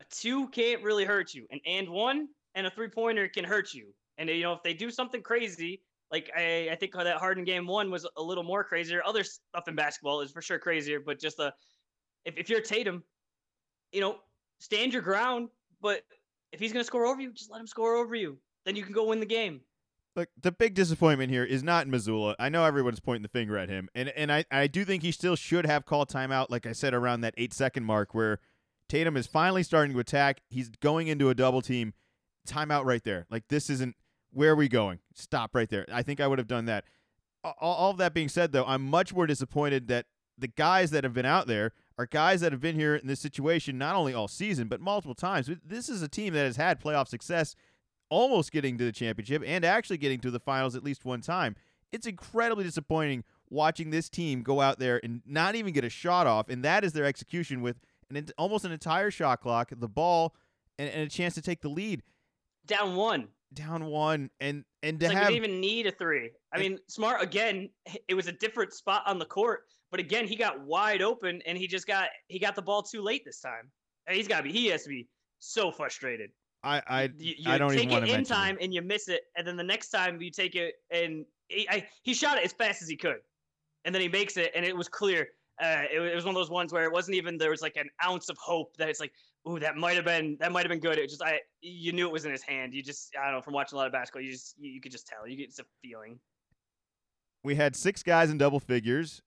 A 0.00 0.04
two 0.10 0.48
can't 0.48 0.82
really 0.82 1.04
hurt 1.04 1.34
you. 1.34 1.46
An 1.50 1.60
and 1.66 1.88
one 1.88 2.28
and 2.54 2.66
a 2.66 2.70
three 2.70 2.88
pointer 2.88 3.28
can 3.28 3.44
hurt 3.44 3.72
you. 3.72 3.86
And 4.18 4.28
you 4.28 4.42
know, 4.42 4.52
if 4.52 4.62
they 4.62 4.74
do 4.74 4.90
something 4.90 5.22
crazy, 5.22 5.82
like 6.10 6.30
I, 6.36 6.68
I 6.70 6.74
think 6.74 6.92
that 6.92 7.16
Harden 7.16 7.44
game 7.44 7.66
one 7.66 7.90
was 7.90 8.06
a 8.16 8.22
little 8.22 8.44
more 8.44 8.62
crazier. 8.62 9.02
Other 9.04 9.24
stuff 9.24 9.66
in 9.66 9.74
basketball 9.74 10.20
is 10.20 10.30
for 10.30 10.42
sure 10.42 10.58
crazier, 10.58 11.00
but 11.00 11.18
just 11.18 11.38
a 11.38 11.52
if, 12.24 12.36
if 12.36 12.50
you're 12.50 12.60
Tatum, 12.60 13.02
you 13.92 14.00
know, 14.00 14.16
stand 14.58 14.92
your 14.92 15.02
ground, 15.02 15.48
but 15.80 16.02
if 16.52 16.60
he's 16.60 16.72
gonna 16.72 16.84
score 16.84 17.06
over 17.06 17.20
you, 17.20 17.32
just 17.32 17.50
let 17.50 17.60
him 17.60 17.66
score 17.66 17.96
over 17.96 18.14
you. 18.14 18.38
Then 18.64 18.76
you 18.76 18.84
can 18.84 18.92
go 18.92 19.06
win 19.06 19.20
the 19.20 19.26
game. 19.26 19.60
Look, 20.14 20.28
the 20.40 20.52
big 20.52 20.74
disappointment 20.74 21.30
here 21.30 21.44
is 21.44 21.62
not 21.62 21.86
Mazzulla. 21.86 22.34
I 22.38 22.50
know 22.50 22.64
everyone's 22.64 23.00
pointing 23.00 23.22
the 23.22 23.28
finger 23.28 23.56
at 23.56 23.70
him, 23.70 23.88
and 23.94 24.10
and 24.10 24.30
I, 24.30 24.44
I 24.50 24.66
do 24.66 24.84
think 24.84 25.02
he 25.02 25.10
still 25.10 25.36
should 25.36 25.64
have 25.64 25.86
called 25.86 26.10
timeout, 26.10 26.50
like 26.50 26.66
I 26.66 26.72
said, 26.72 26.92
around 26.92 27.22
that 27.22 27.34
eight 27.38 27.54
second 27.54 27.84
mark 27.84 28.14
where 28.14 28.38
Tatum 28.88 29.16
is 29.16 29.26
finally 29.26 29.62
starting 29.62 29.94
to 29.94 30.00
attack. 30.00 30.42
He's 30.50 30.68
going 30.68 31.08
into 31.08 31.30
a 31.30 31.34
double 31.34 31.62
team. 31.62 31.94
Timeout 32.46 32.84
right 32.84 33.02
there. 33.04 33.26
Like 33.30 33.48
this 33.48 33.70
isn't 33.70 33.96
where 34.32 34.52
are 34.52 34.56
we 34.56 34.68
going? 34.68 34.98
Stop 35.14 35.54
right 35.54 35.68
there. 35.68 35.86
I 35.92 36.02
think 36.02 36.20
I 36.20 36.26
would 36.26 36.38
have 36.38 36.48
done 36.48 36.66
that. 36.66 36.84
All, 37.44 37.54
all 37.60 37.90
of 37.90 37.98
that 37.98 38.14
being 38.14 38.28
said, 38.28 38.52
though, 38.52 38.64
I'm 38.64 38.82
much 38.82 39.14
more 39.14 39.26
disappointed 39.26 39.88
that 39.88 40.06
the 40.36 40.48
guys 40.48 40.90
that 40.90 41.04
have 41.04 41.14
been 41.14 41.26
out 41.26 41.46
there 41.46 41.72
are 41.98 42.06
guys 42.06 42.40
that 42.40 42.52
have 42.52 42.60
been 42.60 42.74
here 42.74 42.96
in 42.96 43.06
this 43.06 43.20
situation 43.20 43.78
not 43.78 43.94
only 43.94 44.14
all 44.14 44.28
season 44.28 44.68
but 44.68 44.80
multiple 44.80 45.14
times. 45.14 45.50
This 45.64 45.88
is 45.88 46.02
a 46.02 46.08
team 46.08 46.34
that 46.34 46.44
has 46.44 46.56
had 46.56 46.82
playoff 46.82 47.08
success 47.08 47.54
almost 48.12 48.52
getting 48.52 48.76
to 48.76 48.84
the 48.84 48.92
championship 48.92 49.42
and 49.46 49.64
actually 49.64 49.96
getting 49.96 50.20
to 50.20 50.30
the 50.30 50.38
finals 50.38 50.76
at 50.76 50.84
least 50.84 51.04
one 51.06 51.22
time. 51.22 51.56
It's 51.92 52.06
incredibly 52.06 52.62
disappointing 52.64 53.24
watching 53.48 53.90
this 53.90 54.08
team 54.10 54.42
go 54.42 54.60
out 54.60 54.78
there 54.78 55.00
and 55.02 55.22
not 55.26 55.54
even 55.54 55.72
get 55.72 55.82
a 55.84 55.88
shot 55.90 56.26
off, 56.26 56.48
and 56.50 56.62
that 56.64 56.84
is 56.84 56.92
their 56.92 57.04
execution 57.06 57.62
with 57.62 57.76
an 58.10 58.26
almost 58.36 58.64
an 58.66 58.72
entire 58.72 59.10
shot 59.10 59.40
clock, 59.40 59.70
the 59.74 59.88
ball, 59.88 60.34
and, 60.78 60.90
and 60.90 61.02
a 61.02 61.08
chance 61.08 61.34
to 61.34 61.42
take 61.42 61.62
the 61.62 61.68
lead 61.70 62.02
Down 62.66 62.94
one. 62.96 63.28
down 63.54 63.86
one, 63.86 64.30
and 64.40 64.64
and 64.82 65.00
to 65.00 65.08
like 65.08 65.16
have 65.16 65.28
didn't 65.28 65.44
even 65.44 65.60
need 65.60 65.86
a 65.86 65.92
three. 65.92 66.30
I 66.52 66.56
And- 66.58 66.62
mean, 66.62 66.78
Smart 66.88 67.22
again. 67.22 67.70
It 68.08 68.14
was 68.14 68.26
a 68.26 68.32
different 68.32 68.72
spot 68.74 69.02
on 69.06 69.18
the 69.18 69.24
court, 69.26 69.64
but 69.90 70.00
again, 70.00 70.26
he 70.26 70.36
got 70.36 70.60
wide 70.60 71.00
open 71.02 71.40
and 71.46 71.56
he 71.56 71.66
just 71.66 71.86
got 71.86 72.08
he 72.28 72.38
got 72.38 72.54
the 72.56 72.62
ball 72.62 72.82
too 72.82 73.00
late 73.02 73.22
this 73.24 73.40
time. 73.40 73.70
He's 74.10 74.28
got 74.28 74.38
to 74.38 74.42
be 74.44 74.52
he 74.52 74.66
has 74.66 74.82
to 74.84 74.88
be 74.90 75.08
so 75.38 75.70
frustrated. 75.70 76.30
I 76.64 76.82
I 76.86 77.02
You, 77.16 77.34
you 77.38 77.50
I 77.50 77.58
don't 77.58 77.72
take 77.72 77.90
even 77.90 78.04
it 78.04 78.10
in 78.10 78.24
time 78.24 78.56
and 78.60 78.72
you 78.72 78.82
miss 78.82 79.08
it, 79.08 79.22
and 79.36 79.46
then 79.46 79.56
the 79.56 79.64
next 79.64 79.88
time 79.90 80.20
you 80.20 80.30
take 80.30 80.54
it 80.54 80.74
and 80.90 81.24
he, 81.48 81.68
I, 81.68 81.86
he 82.02 82.14
shot 82.14 82.38
it 82.38 82.44
as 82.44 82.52
fast 82.52 82.82
as 82.82 82.88
he 82.88 82.96
could, 82.96 83.18
and 83.84 83.94
then 83.94 84.00
he 84.02 84.08
makes 84.08 84.36
it, 84.36 84.52
and 84.54 84.64
it 84.64 84.76
was 84.76 84.88
clear. 84.88 85.28
uh, 85.62 85.82
it, 85.92 86.00
it 86.00 86.14
was 86.14 86.24
one 86.24 86.34
of 86.34 86.40
those 86.40 86.50
ones 86.50 86.72
where 86.72 86.84
it 86.84 86.92
wasn't 86.92 87.16
even 87.16 87.36
there 87.36 87.50
was 87.50 87.62
like 87.62 87.76
an 87.76 87.88
ounce 88.04 88.28
of 88.28 88.36
hope 88.38 88.76
that 88.78 88.88
it's 88.88 89.00
like, 89.00 89.12
ooh, 89.48 89.58
that 89.58 89.76
might 89.76 89.96
have 89.96 90.04
been 90.04 90.36
that 90.40 90.50
might 90.52 90.62
have 90.62 90.70
been 90.70 90.80
good. 90.80 90.98
It 90.98 91.08
just 91.10 91.22
I 91.22 91.40
you 91.60 91.92
knew 91.92 92.06
it 92.06 92.12
was 92.12 92.24
in 92.24 92.32
his 92.32 92.42
hand. 92.42 92.74
You 92.74 92.82
just 92.82 93.14
I 93.20 93.26
don't 93.26 93.34
know 93.34 93.42
from 93.42 93.54
watching 93.54 93.76
a 93.76 93.78
lot 93.78 93.86
of 93.86 93.92
basketball, 93.92 94.22
you 94.22 94.32
just 94.32 94.54
you, 94.58 94.70
you 94.70 94.80
could 94.80 94.92
just 94.92 95.06
tell. 95.06 95.26
You 95.26 95.36
get 95.36 95.48
it's 95.48 95.58
a 95.58 95.64
feeling. 95.82 96.18
We 97.44 97.56
had 97.56 97.74
six 97.76 98.02
guys 98.02 98.30
in 98.30 98.38
double 98.38 98.60
figures. 98.60 99.20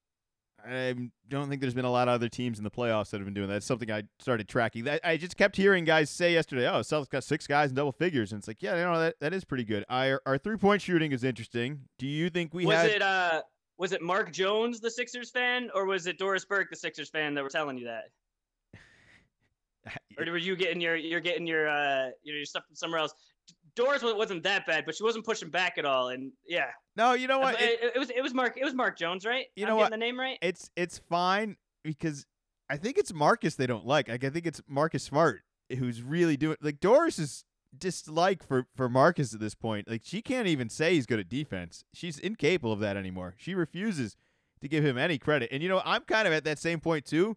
I 0.67 0.95
don't 1.30 1.49
think 1.49 1.62
there's 1.62 1.73
been 1.73 1.86
a 1.86 1.91
lot 1.91 2.08
of 2.08 2.13
other 2.13 2.30
teams 2.30 2.58
in 2.58 2.63
the 2.63 2.71
playoffs 2.71 3.10
that 3.12 3.17
have 3.17 3.25
been 3.25 3.34
doing 3.34 3.49
that. 3.49 3.58
It's 3.58 3.65
something 3.65 3.91
I 3.91 4.04
started 4.19 4.47
tracking. 4.47 4.86
That 4.86 5.01
I 5.04 5.17
just 5.17 5.38
kept 5.38 5.56
hearing 5.56 5.86
guys 5.86 6.10
say 6.10 6.34
yesterday, 6.34 6.67
"Oh, 6.67 6.80
Celtics 6.82 7.10
got 7.10 7.23
six 7.23 7.45
guys 7.47 7.69
in 7.69 7.75
double 7.75 7.91
figures," 7.91 8.32
and 8.32 8.39
it's 8.39 8.47
like, 8.47 8.62
yeah, 8.62 8.75
you 8.75 8.84
know 8.84 8.99
that 8.99 9.19
that 9.19 9.34
is 9.34 9.45
pretty 9.45 9.63
good. 9.63 9.86
Our, 9.89 10.21
our 10.25 10.38
three 10.38 10.58
point 10.58 10.82
shooting 10.82 11.12
is 11.12 11.23
interesting. 11.23 11.82
Do 11.97 12.08
you 12.08 12.30
think 12.30 12.54
we 12.54 12.65
was 12.65 12.75
had? 12.75 12.89
it 12.89 13.01
uh 13.01 13.41
was 13.78 13.91
it 13.91 14.01
Mark 14.01 14.32
Jones, 14.32 14.80
the 14.80 14.89
Sixers 14.89 15.30
fan, 15.30 15.69
or 15.75 15.86
was 15.86 16.08
it 16.08 16.17
Doris 16.17 16.45
Burke, 16.45 16.69
the 16.69 16.75
Sixers 16.75 17.10
fan, 17.10 17.34
that 17.36 17.43
were 17.43 17.49
telling 17.49 17.78
you 17.78 17.86
that? 17.86 18.06
or 20.17 20.25
were 20.32 20.38
you 20.38 20.56
getting 20.56 20.82
your 20.82 20.95
you're 20.95 21.19
getting 21.19 21.45
your 21.45 21.67
uh 21.67 22.10
you 22.23 22.34
know, 22.34 22.38
your 22.38 22.45
stuff 22.45 22.65
from 22.65 22.75
somewhere 22.75 22.99
else? 22.99 23.13
Doris 23.76 24.02
wasn't 24.04 24.44
that 24.44 24.66
bad, 24.66 24.86
but 24.86 24.96
she 24.96 25.04
wasn't 25.04 25.26
pushing 25.26 25.50
back 25.50 25.78
at 25.78 25.86
all, 25.86 26.10
and 26.10 26.32
yeah. 26.48 26.70
No, 26.96 27.14
you 27.14 27.28
know 27.28 27.40
what? 27.40 27.62
It, 27.62 27.92
it, 27.96 28.00
was 28.00 28.10
it 28.10 28.22
was 28.22 28.34
Mark 28.34 28.58
it 28.58 28.64
was 28.64 28.74
Mark 28.74 28.98
Jones, 28.98 29.26
right? 29.26 29.46
You 29.56 29.66
know 29.66 29.74
I'm 29.74 29.78
what? 29.78 29.92
The 29.92 29.98
name 29.98 30.20
right? 30.20 30.38
It's 30.42 30.70
it's 30.76 30.98
fine 31.10 31.58
because 31.84 32.26
I 32.70 32.78
think 32.78 32.98
it's 32.98 33.14
Marcus 33.14 33.56
they 33.56 33.68
don't 33.68 33.86
like. 33.86 34.08
Like 34.08 34.24
I 34.24 34.30
think 34.30 34.46
it's 34.46 34.62
Marcus 34.68 35.04
Smart 35.04 35.42
who's 35.78 36.02
really 36.02 36.38
doing 36.38 36.58
like 36.62 36.80
Doris 36.80 37.20
is 37.20 37.44
dislike 37.78 38.44
for 38.44 38.68
for 38.76 38.88
Marcus 38.90 39.34
at 39.34 39.40
this 39.40 39.56
point. 39.56 39.90
Like 39.90 40.02
she 40.04 40.22
can't 40.22 40.48
even 40.48 40.70
say 40.70 40.94
he's 40.94 41.06
good 41.06 41.20
at 41.20 41.30
defense. 41.30 41.84
She's 41.94 42.18
incapable 42.18 42.72
of 42.72 42.80
that 42.80 42.98
anymore. 42.98 43.36
She 43.38 43.56
refuses 43.56 44.16
to 44.62 44.68
give 44.68 44.86
him 44.86 44.98
any 44.98 45.18
credit. 45.18 45.50
And 45.52 45.62
you 45.62 45.70
know, 45.70 45.82
I'm 45.84 46.02
kind 46.04 46.28
of 46.28 46.34
at 46.34 46.44
that 46.46 46.60
same 46.60 46.80
point 46.80 47.06
too 47.06 47.36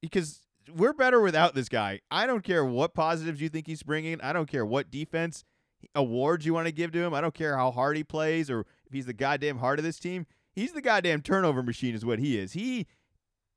because 0.00 0.40
we're 0.74 0.92
better 0.92 1.20
without 1.20 1.54
this 1.54 1.68
guy. 1.68 2.00
I 2.10 2.26
don't 2.26 2.44
care 2.44 2.64
what 2.64 2.94
positives 2.94 3.40
you 3.40 3.48
think 3.48 3.66
he's 3.66 3.82
bringing. 3.82 4.20
I 4.20 4.32
don't 4.32 4.48
care 4.48 4.66
what 4.66 4.90
defense 4.90 5.44
awards 5.94 6.44
you 6.44 6.54
want 6.54 6.66
to 6.66 6.72
give 6.72 6.92
to 6.92 6.98
him. 6.98 7.14
I 7.14 7.20
don't 7.20 7.34
care 7.34 7.56
how 7.56 7.70
hard 7.70 7.96
he 7.96 8.04
plays 8.04 8.50
or 8.50 8.60
if 8.86 8.92
he's 8.92 9.06
the 9.06 9.12
goddamn 9.12 9.58
heart 9.58 9.78
of 9.78 9.84
this 9.84 9.98
team. 9.98 10.26
He's 10.52 10.72
the 10.72 10.82
goddamn 10.82 11.22
turnover 11.22 11.62
machine, 11.62 11.94
is 11.94 12.04
what 12.04 12.18
he 12.18 12.38
is. 12.38 12.52
He 12.52 12.86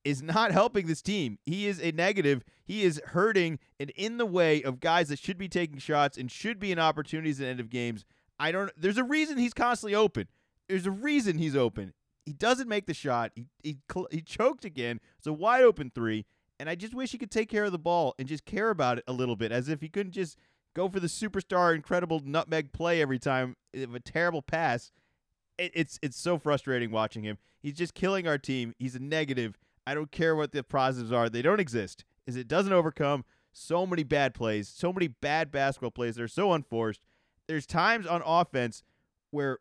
is 0.03 0.21
not 0.21 0.51
helping 0.51 0.87
this 0.87 1.01
team. 1.01 1.37
He 1.45 1.67
is 1.67 1.79
a 1.81 1.91
negative. 1.91 2.43
He 2.63 2.83
is 2.83 3.01
hurting 3.07 3.59
and 3.79 3.91
in 3.91 4.17
the 4.17 4.25
way 4.25 4.61
of 4.63 4.79
guys 4.79 5.09
that 5.09 5.19
should 5.19 5.37
be 5.37 5.49
taking 5.49 5.77
shots 5.77 6.17
and 6.17 6.31
should 6.31 6.59
be 6.59 6.71
in 6.71 6.79
opportunities 6.79 7.39
at 7.41 7.47
end 7.47 7.59
of 7.59 7.69
games. 7.69 8.05
I 8.39 8.51
don't. 8.51 8.71
There's 8.75 8.97
a 8.97 9.03
reason 9.03 9.37
he's 9.37 9.53
constantly 9.53 9.95
open. 9.95 10.27
There's 10.67 10.87
a 10.87 10.91
reason 10.91 11.37
he's 11.37 11.55
open. 11.55 11.93
He 12.25 12.33
doesn't 12.33 12.69
make 12.69 12.85
the 12.87 12.93
shot. 12.93 13.31
He 13.35 13.45
he 13.63 13.77
he 14.09 14.21
choked 14.21 14.65
again. 14.65 14.99
It's 15.17 15.27
a 15.27 15.33
wide 15.33 15.63
open 15.63 15.91
three, 15.93 16.25
and 16.59 16.69
I 16.69 16.75
just 16.75 16.95
wish 16.95 17.11
he 17.11 17.17
could 17.17 17.31
take 17.31 17.49
care 17.49 17.65
of 17.65 17.71
the 17.71 17.79
ball 17.79 18.15
and 18.17 18.27
just 18.27 18.45
care 18.45 18.69
about 18.69 18.97
it 18.99 19.03
a 19.07 19.13
little 19.13 19.35
bit, 19.35 19.51
as 19.51 19.69
if 19.69 19.81
he 19.81 19.89
couldn't 19.89 20.13
just 20.13 20.37
go 20.73 20.89
for 20.89 20.99
the 20.99 21.07
superstar 21.07 21.75
incredible 21.75 22.21
nutmeg 22.23 22.71
play 22.71 23.01
every 23.01 23.19
time 23.19 23.55
eh, 23.73 23.83
of 23.83 23.95
a 23.95 23.99
terrible 23.99 24.41
pass. 24.41 24.91
It, 25.57 25.71
it's 25.73 25.99
it's 26.01 26.17
so 26.17 26.37
frustrating 26.37 26.91
watching 26.91 27.23
him. 27.23 27.37
He's 27.61 27.75
just 27.75 27.93
killing 27.93 28.27
our 28.27 28.37
team. 28.37 28.73
He's 28.79 28.95
a 28.95 28.99
negative. 28.99 29.57
I 29.85 29.93
don't 29.93 30.11
care 30.11 30.35
what 30.35 30.51
the 30.51 30.63
positives 30.63 31.11
are. 31.11 31.29
They 31.29 31.41
don't 31.41 31.59
exist. 31.59 32.05
Is 32.25 32.35
it 32.35 32.47
doesn't 32.47 32.73
overcome 32.73 33.25
so 33.51 33.85
many 33.85 34.03
bad 34.03 34.33
plays, 34.33 34.67
so 34.69 34.93
many 34.93 35.07
bad 35.07 35.51
basketball 35.51 35.91
plays 35.91 36.15
They're 36.15 36.27
so 36.27 36.53
unforced. 36.53 37.01
There's 37.47 37.65
times 37.65 38.07
on 38.07 38.21
offense 38.25 38.83
where 39.31 39.59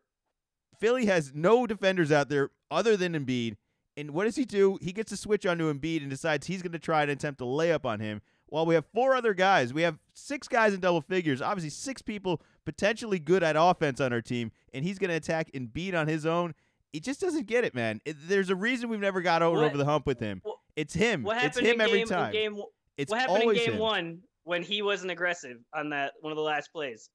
Philly 0.79 1.05
has 1.05 1.33
no 1.33 1.67
defenders 1.67 2.11
out 2.11 2.29
there 2.29 2.51
other 2.69 2.95
than 2.95 3.13
Embiid. 3.13 3.57
And 3.97 4.11
what 4.11 4.23
does 4.23 4.37
he 4.37 4.45
do? 4.45 4.79
He 4.81 4.93
gets 4.93 5.11
a 5.11 5.17
switch 5.17 5.45
onto 5.45 5.71
Embiid 5.71 6.01
and 6.01 6.09
decides 6.09 6.47
he's 6.47 6.61
going 6.61 6.71
to 6.71 6.79
try 6.79 7.01
and 7.01 7.11
attempt 7.11 7.41
a 7.41 7.45
layup 7.45 7.85
on 7.85 7.99
him. 7.99 8.21
While 8.51 8.65
we 8.65 8.75
have 8.75 8.85
four 8.93 9.15
other 9.15 9.33
guys, 9.33 9.73
we 9.73 9.81
have 9.83 9.97
six 10.13 10.49
guys 10.49 10.73
in 10.73 10.81
double 10.81 10.99
figures. 10.99 11.41
Obviously, 11.41 11.69
six 11.69 12.01
people 12.01 12.41
potentially 12.65 13.17
good 13.17 13.43
at 13.43 13.55
offense 13.57 14.01
on 14.01 14.11
our 14.11 14.21
team, 14.21 14.51
and 14.73 14.83
he's 14.83 14.99
going 14.99 15.09
to 15.09 15.15
attack 15.15 15.49
and 15.53 15.71
beat 15.73 15.95
on 15.95 16.05
his 16.09 16.25
own. 16.25 16.53
He 16.91 16.99
just 16.99 17.21
doesn't 17.21 17.47
get 17.47 17.63
it, 17.63 17.73
man. 17.73 18.01
It, 18.03 18.17
there's 18.27 18.49
a 18.49 18.55
reason 18.55 18.89
we've 18.89 18.99
never 18.99 19.21
got 19.21 19.41
over 19.41 19.55
What- 19.59 19.67
over 19.67 19.77
the 19.77 19.85
hump 19.85 20.05
with 20.05 20.19
him. 20.19 20.41
what- 20.43 20.57
It's 20.75 20.93
him. 20.93 21.23
What 21.23 21.37
It's 21.37 21.55
happened 21.57 21.67
him 21.67 21.75
in 21.75 21.81
every 21.81 21.97
game, 21.99 22.07
time. 22.07 22.25
In 22.27 22.31
game, 22.33 22.61
It's 22.97 23.09
what 23.09 23.21
happened 23.21 23.43
in 23.43 23.53
game 23.55 23.71
him. 23.73 23.79
one 23.79 24.19
when 24.43 24.63
he 24.63 24.81
wasn't 24.81 25.11
aggressive 25.11 25.57
on 25.73 25.89
that 25.91 26.11
one 26.19 26.31
of 26.33 26.37
the 26.37 26.43
last 26.43 26.73
plays? 26.73 27.09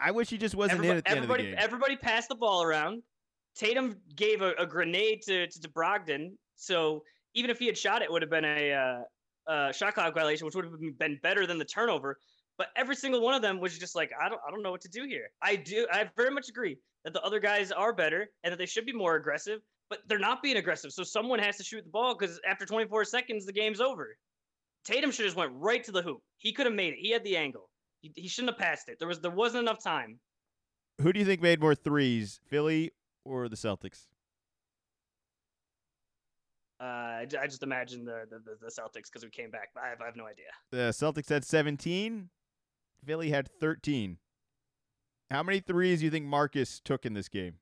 I 0.00 0.10
wish 0.12 0.30
he 0.30 0.38
just 0.38 0.54
wasn't 0.54 0.78
everybody, 0.78 0.90
in 0.92 0.96
at 0.98 1.04
the 1.04 1.10
everybody, 1.10 1.42
end 1.42 1.48
of 1.52 1.56
the 1.56 1.60
game. 1.60 1.64
everybody 1.64 1.96
passed 1.96 2.28
the 2.30 2.34
ball 2.34 2.62
around. 2.62 3.02
Tatum 3.54 4.00
gave 4.16 4.40
a, 4.40 4.52
a 4.58 4.64
grenade 4.66 5.20
to, 5.26 5.46
to, 5.48 5.60
to 5.60 5.68
Brogdon, 5.68 6.32
so 6.56 7.02
even 7.34 7.50
if 7.50 7.58
he 7.58 7.66
had 7.66 7.76
shot 7.76 8.00
it, 8.00 8.06
it 8.06 8.12
would 8.12 8.22
have 8.22 8.30
been 8.30 8.44
a 8.46 8.72
uh, 8.72 9.02
uh, 9.46 9.72
shot 9.72 9.94
clock 9.94 10.14
violation, 10.14 10.46
which 10.46 10.54
would 10.54 10.64
have 10.64 10.98
been 10.98 11.18
better 11.22 11.46
than 11.46 11.58
the 11.58 11.64
turnover. 11.64 12.18
But 12.58 12.68
every 12.76 12.94
single 12.94 13.22
one 13.22 13.34
of 13.34 13.40
them 13.40 13.58
was 13.58 13.78
just 13.78 13.96
like, 13.96 14.10
I 14.20 14.28
don't, 14.28 14.40
I 14.46 14.50
don't 14.50 14.62
know 14.62 14.70
what 14.70 14.82
to 14.82 14.88
do 14.88 15.04
here. 15.04 15.30
I 15.40 15.56
do, 15.56 15.86
I 15.90 16.08
very 16.16 16.30
much 16.30 16.48
agree 16.48 16.76
that 17.04 17.14
the 17.14 17.22
other 17.22 17.40
guys 17.40 17.72
are 17.72 17.92
better 17.92 18.28
and 18.44 18.52
that 18.52 18.58
they 18.58 18.66
should 18.66 18.84
be 18.84 18.92
more 18.92 19.16
aggressive, 19.16 19.60
but 19.88 20.00
they're 20.08 20.18
not 20.18 20.42
being 20.42 20.58
aggressive. 20.58 20.92
So 20.92 21.02
someone 21.02 21.38
has 21.38 21.56
to 21.56 21.64
shoot 21.64 21.84
the 21.84 21.90
ball 21.90 22.14
because 22.14 22.38
after 22.46 22.66
24 22.66 23.04
seconds, 23.06 23.46
the 23.46 23.52
game's 23.52 23.80
over. 23.80 24.16
Tatum 24.84 25.10
should 25.10 25.26
have 25.26 25.36
went 25.36 25.52
right 25.54 25.82
to 25.84 25.92
the 25.92 26.02
hoop. 26.02 26.20
He 26.36 26.52
could 26.52 26.66
have 26.66 26.74
made 26.74 26.92
it. 26.94 26.98
He 27.00 27.10
had 27.10 27.24
the 27.24 27.36
angle. 27.36 27.70
He, 28.02 28.12
he 28.14 28.28
shouldn't 28.28 28.52
have 28.52 28.58
passed 28.58 28.88
it. 28.88 28.98
There 28.98 29.08
was 29.08 29.20
there 29.20 29.30
wasn't 29.30 29.62
enough 29.62 29.82
time. 29.82 30.18
Who 31.00 31.12
do 31.12 31.18
you 31.18 31.24
think 31.24 31.40
made 31.40 31.60
more 31.60 31.74
threes, 31.74 32.40
Philly 32.46 32.90
or 33.24 33.48
the 33.48 33.56
Celtics? 33.56 34.06
Uh, 36.80 36.84
I, 36.84 37.26
I 37.40 37.46
just 37.46 37.62
imagine 37.62 38.04
the 38.04 38.24
the, 38.30 38.38
the, 38.60 38.68
Celtics 38.68 39.06
because 39.12 39.22
we 39.22 39.30
came 39.30 39.50
back. 39.50 39.68
I 39.82 39.88
have, 39.88 40.00
I 40.00 40.06
have 40.06 40.16
no 40.16 40.26
idea. 40.26 40.46
The 40.70 40.92
Celtics 40.92 41.28
had 41.28 41.44
17. 41.44 42.30
Philly 43.04 43.30
had 43.30 43.48
13. 43.60 44.16
How 45.30 45.42
many 45.42 45.60
threes 45.60 45.98
do 45.98 46.06
you 46.06 46.10
think 46.10 46.26
Marcus 46.26 46.80
took 46.82 47.04
in 47.04 47.12
this 47.14 47.28
game? 47.28 47.54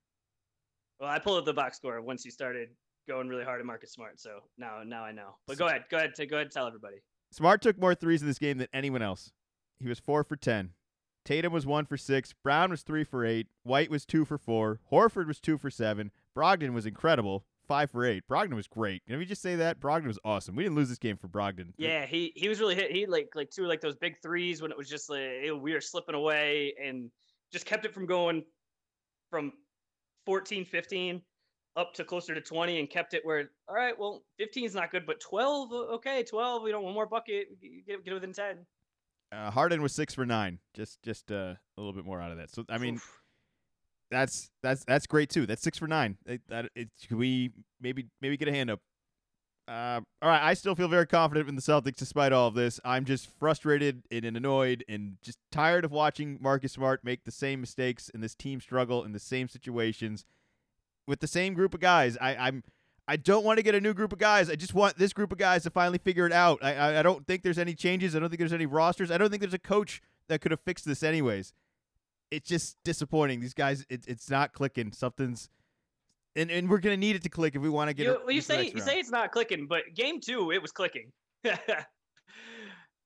Well, 0.99 1.09
I 1.09 1.19
pulled 1.19 1.37
up 1.37 1.45
the 1.45 1.53
box 1.53 1.77
score 1.77 2.01
once 2.01 2.25
you 2.25 2.31
started 2.31 2.69
going 3.07 3.27
really 3.27 3.43
hard 3.43 3.59
at 3.59 3.65
Marcus 3.65 3.91
Smart. 3.91 4.19
So 4.19 4.39
now 4.57 4.83
now 4.85 5.03
I 5.03 5.11
know. 5.11 5.35
But 5.47 5.57
go 5.57 5.67
ahead, 5.67 5.85
go 5.91 5.97
ahead, 5.97 6.13
go 6.17 6.23
ahead, 6.23 6.47
and 6.47 6.51
tell 6.51 6.67
everybody. 6.67 6.97
Smart 7.31 7.61
took 7.61 7.77
more 7.77 7.95
threes 7.95 8.21
in 8.21 8.27
this 8.27 8.39
game 8.39 8.57
than 8.57 8.67
anyone 8.73 9.01
else. 9.01 9.31
He 9.79 9.87
was 9.87 9.99
four 9.99 10.23
for 10.23 10.35
10. 10.35 10.71
Tatum 11.25 11.53
was 11.53 11.65
one 11.65 11.85
for 11.85 11.97
six. 11.97 12.33
Brown 12.43 12.71
was 12.71 12.81
three 12.81 13.03
for 13.03 13.23
eight. 13.25 13.47
White 13.63 13.91
was 13.91 14.05
two 14.05 14.25
for 14.25 14.37
four. 14.37 14.79
Horford 14.91 15.27
was 15.27 15.39
two 15.39 15.57
for 15.57 15.69
seven. 15.69 16.11
Brogdon 16.35 16.73
was 16.73 16.85
incredible, 16.85 17.45
five 17.69 17.91
for 17.91 18.03
eight. 18.03 18.23
Brogdon 18.27 18.55
was 18.55 18.67
great. 18.67 19.05
Can 19.05 19.19
we 19.19 19.25
just 19.25 19.43
say 19.43 19.55
that? 19.57 19.79
Brogdon 19.79 20.07
was 20.07 20.19
awesome. 20.25 20.55
We 20.55 20.63
didn't 20.63 20.75
lose 20.75 20.89
this 20.89 20.97
game 20.97 21.15
for 21.15 21.27
Brogdon. 21.27 21.71
Yeah, 21.77 22.05
he 22.05 22.33
he 22.35 22.49
was 22.49 22.59
really 22.59 22.75
hit. 22.75 22.91
He 22.91 23.05
like 23.05 23.29
like 23.35 23.51
two 23.51 23.65
like 23.65 23.79
those 23.79 23.95
big 23.95 24.15
threes 24.21 24.61
when 24.61 24.71
it 24.71 24.77
was 24.77 24.89
just 24.89 25.09
like 25.09 25.21
we 25.61 25.71
were 25.71 25.79
slipping 25.79 26.15
away 26.15 26.73
and 26.83 27.11
just 27.53 27.65
kept 27.65 27.85
it 27.85 27.93
from 27.93 28.07
going 28.07 28.43
from 29.29 29.53
14, 30.25 30.65
15 30.65 31.21
up 31.75 31.93
to 31.93 32.03
closer 32.03 32.33
to 32.33 32.41
20 32.41 32.79
and 32.79 32.89
kept 32.89 33.13
it 33.13 33.23
where 33.23 33.51
all 33.67 33.75
right, 33.75 33.97
well, 33.97 34.23
15 34.39 34.65
is 34.65 34.75
not 34.75 34.91
good, 34.91 35.05
but 35.05 35.19
12, 35.19 35.71
okay, 35.71 36.23
12, 36.23 36.65
you 36.65 36.71
know, 36.71 36.81
one 36.81 36.95
more 36.95 37.05
bucket, 37.05 37.47
get 37.87 38.03
get 38.03 38.13
within 38.13 38.33
10. 38.33 38.65
Uh, 39.31 39.51
Harden 39.51 39.83
was 39.83 39.93
six 39.93 40.15
for 40.15 40.25
nine. 40.25 40.57
Just 40.73 41.03
just 41.03 41.31
uh, 41.31 41.53
a 41.53 41.77
little 41.77 41.93
bit 41.93 42.03
more 42.03 42.19
out 42.19 42.31
of 42.31 42.37
that. 42.37 42.49
So 42.49 42.65
I 42.67 42.79
mean, 42.79 42.95
Oof. 42.95 43.18
That's 44.11 44.49
that's 44.61 44.83
that's 44.85 45.07
great 45.07 45.29
too. 45.29 45.45
That's 45.45 45.61
six 45.61 45.77
for 45.77 45.87
nine. 45.87 46.17
It, 46.25 46.41
that 46.49 46.69
it, 46.75 46.89
could 47.07 47.17
we 47.17 47.51
maybe 47.81 48.07
maybe 48.21 48.37
get 48.37 48.47
a 48.47 48.53
hand 48.53 48.69
up? 48.69 48.79
Uh, 49.67 50.01
all 50.23 50.29
right, 50.29 50.41
I 50.41 50.55
still 50.55 50.73
feel 50.73 50.87
very 50.87 51.05
confident 51.05 51.47
in 51.47 51.55
the 51.55 51.61
Celtics 51.61 51.97
despite 51.97 52.33
all 52.33 52.47
of 52.47 52.55
this. 52.55 52.79
I'm 52.83 53.05
just 53.05 53.29
frustrated 53.37 54.01
and 54.09 54.25
annoyed 54.25 54.83
and 54.89 55.17
just 55.21 55.37
tired 55.51 55.85
of 55.85 55.91
watching 55.91 56.39
Marcus 56.41 56.71
Smart 56.71 57.03
make 57.03 57.23
the 57.23 57.31
same 57.31 57.61
mistakes 57.61 58.09
and 58.11 58.23
this 58.23 58.33
team 58.33 58.61
struggle 58.61 59.03
in 59.03 59.11
the 59.11 59.19
same 59.19 59.47
situations 59.47 60.25
with 61.05 61.19
the 61.19 61.27
same 61.27 61.53
group 61.53 61.75
of 61.75 61.79
guys. 61.81 62.17
I, 62.19 62.35
I'm 62.35 62.63
I 63.07 63.15
don't 63.15 63.43
want 63.43 63.57
to 63.57 63.63
get 63.63 63.75
a 63.75 63.81
new 63.81 63.93
group 63.93 64.11
of 64.11 64.17
guys. 64.17 64.49
I 64.49 64.55
just 64.55 64.73
want 64.73 64.97
this 64.97 65.13
group 65.13 65.31
of 65.31 65.37
guys 65.37 65.63
to 65.63 65.69
finally 65.69 65.99
figure 65.99 66.25
it 66.25 66.33
out. 66.33 66.59
I, 66.63 66.73
I 66.73 66.99
I 66.99 67.03
don't 67.03 67.27
think 67.27 67.43
there's 67.43 67.59
any 67.59 67.75
changes. 67.75 68.15
I 68.15 68.19
don't 68.19 68.29
think 68.29 68.39
there's 68.39 68.53
any 68.53 68.65
rosters. 68.65 69.11
I 69.11 69.19
don't 69.19 69.29
think 69.29 69.41
there's 69.41 69.53
a 69.53 69.59
coach 69.59 70.01
that 70.29 70.41
could 70.41 70.51
have 70.51 70.61
fixed 70.61 70.85
this 70.85 71.03
anyways. 71.03 71.53
It's 72.31 72.47
just 72.47 72.77
disappointing. 72.83 73.39
These 73.39 73.53
guys, 73.53 73.85
it, 73.89 74.05
it's 74.07 74.29
not 74.29 74.53
clicking. 74.53 74.91
Something's, 74.91 75.49
and, 76.35 76.51
and 76.51 76.69
we're 76.69 76.79
gonna 76.79 76.97
need 76.97 77.15
it 77.15 77.23
to 77.23 77.29
click 77.29 77.55
if 77.55 77.61
we 77.61 77.69
want 77.69 77.89
to 77.89 77.93
get. 77.93 78.05
you, 78.05 78.15
a- 78.15 78.19
well, 78.19 78.31
you 78.31 78.41
get 78.41 78.41
to 78.41 78.47
the 78.47 78.53
say 78.53 78.65
you 78.67 78.73
round. 78.73 78.83
say 78.89 78.99
it's 78.99 79.11
not 79.11 79.31
clicking, 79.31 79.67
but 79.67 79.81
game 79.95 80.19
two 80.21 80.51
it 80.51 80.61
was 80.61 80.71
clicking. 80.71 81.11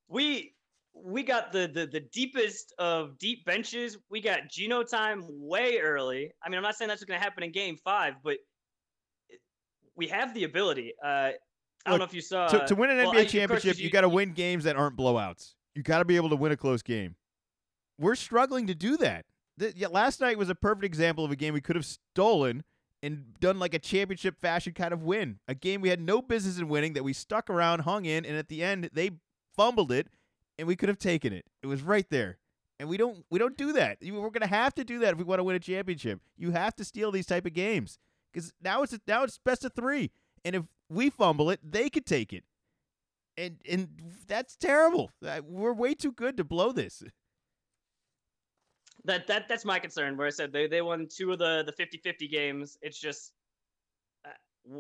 we 0.08 0.54
we 0.94 1.24
got 1.24 1.52
the, 1.52 1.70
the 1.74 1.88
the 1.88 2.02
deepest 2.12 2.74
of 2.78 3.18
deep 3.18 3.46
benches. 3.46 3.98
We 4.10 4.22
got 4.22 4.50
Gino 4.50 4.84
time 4.84 5.24
way 5.28 5.80
early. 5.80 6.32
I 6.44 6.50
mean, 6.50 6.58
I'm 6.58 6.64
not 6.64 6.76
saying 6.76 6.90
that's 6.90 7.04
going 7.04 7.20
to 7.20 7.24
happen 7.24 7.44
in 7.44 7.52
game 7.52 7.78
five, 7.84 8.16
but 8.24 8.38
we 9.96 10.08
have 10.08 10.34
the 10.34 10.44
ability. 10.44 10.94
Uh, 11.04 11.32
I 11.86 11.90
don't 11.90 12.00
know 12.00 12.06
if 12.06 12.14
you 12.14 12.22
saw 12.22 12.48
to, 12.48 12.66
to 12.66 12.76
win 12.76 12.90
an 12.92 12.98
well, 12.98 13.14
NBA 13.14 13.16
I- 13.16 13.20
of 13.20 13.24
course, 13.24 13.32
championship, 13.32 13.80
you, 13.80 13.90
got 13.90 14.02
to 14.02 14.10
win 14.10 14.34
games 14.34 14.64
that 14.66 14.76
aren't 14.76 14.98
blowouts. 14.98 15.54
You 15.76 15.84
got 15.84 16.00
to 16.00 16.06
be 16.06 16.16
able 16.16 16.30
to 16.30 16.36
win 16.36 16.52
a 16.52 16.58
close 16.58 16.82
game. 16.82 17.16
We're 18.00 18.16
struggling 18.16 18.68
to 18.68 18.76
do 18.76 18.98
that. 18.98 19.26
The, 19.58 19.74
yeah, 19.76 19.88
last 19.88 20.20
night 20.20 20.38
was 20.38 20.50
a 20.50 20.56
perfect 20.56 20.84
example 20.84 21.24
of 21.24 21.32
a 21.32 21.36
game 21.36 21.54
we 21.54 21.62
could 21.62 21.76
have 21.76 21.86
stolen 21.86 22.64
and 23.04 23.38
done 23.40 23.60
like 23.60 23.74
a 23.74 23.80
championship 23.80 24.40
fashion 24.40 24.74
kind 24.74 24.94
of 24.94 25.04
win. 25.04 25.40
A 25.48 25.54
game 25.54 25.82
we 25.82 25.90
had 25.90 26.00
no 26.00 26.22
business 26.22 26.58
in 26.58 26.70
winning 26.70 26.94
that 26.94 27.04
we 27.04 27.14
stuck 27.14 27.50
around, 27.50 27.82
hung 27.82 28.06
in, 28.06 28.26
and 28.26 28.38
at 28.38 28.48
the 28.48 28.64
end 28.64 28.90
they 28.94 29.12
fumbled 29.56 29.92
it 29.92 30.08
and 30.58 30.68
we 30.68 30.76
could 30.76 30.90
have 30.90 30.98
taken 30.98 31.34
it. 31.34 31.46
It 31.62 31.68
was 31.68 31.82
right 31.82 32.10
there. 32.10 32.38
And 32.80 32.90
we 32.90 32.98
don't 32.98 33.26
we 33.30 33.40
don't 33.40 33.58
do 33.58 33.74
that. 33.74 34.00
We're 34.02 34.12
going 34.12 34.42
to 34.42 34.48
have 34.48 34.74
to 34.76 34.84
do 34.84 35.00
that 35.00 35.14
if 35.14 35.18
we 35.18 35.24
want 35.24 35.40
to 35.40 35.44
win 35.44 35.56
a 35.56 35.60
championship. 35.60 36.20
You 36.38 36.52
have 36.52 36.76
to 36.78 36.86
steal 36.86 37.12
these 37.12 37.26
type 37.26 37.46
of 37.46 37.54
games 37.54 38.00
cuz 38.34 38.54
now 38.62 38.82
it's 38.82 38.98
now 39.08 39.24
it's 39.24 39.38
best 39.38 39.64
of 39.64 39.74
3. 39.74 40.10
And 40.44 40.56
if 40.56 40.64
we 40.90 41.10
fumble 41.10 41.50
it, 41.50 41.60
they 41.64 41.90
could 41.90 42.06
take 42.06 42.34
it. 42.34 42.44
And 43.38 43.62
and 43.70 43.90
that's 44.28 44.56
terrible. 44.56 45.12
We're 45.44 45.74
way 45.74 45.94
too 45.94 46.12
good 46.12 46.38
to 46.38 46.44
blow 46.44 46.72
this. 46.72 47.04
That 49.06 49.28
that 49.28 49.48
that's 49.50 49.66
my 49.66 49.80
concern. 49.80 50.16
Where 50.18 50.28
I 50.28 50.30
said 50.30 50.54
they, 50.54 50.68
they 50.68 50.82
won 50.82 51.08
two 51.14 51.32
of 51.32 51.40
the 51.40 51.64
the 51.66 51.74
50-50 51.74 52.32
games. 52.32 52.78
It's 52.82 53.00
just, 53.00 53.34
uh, 54.26 54.30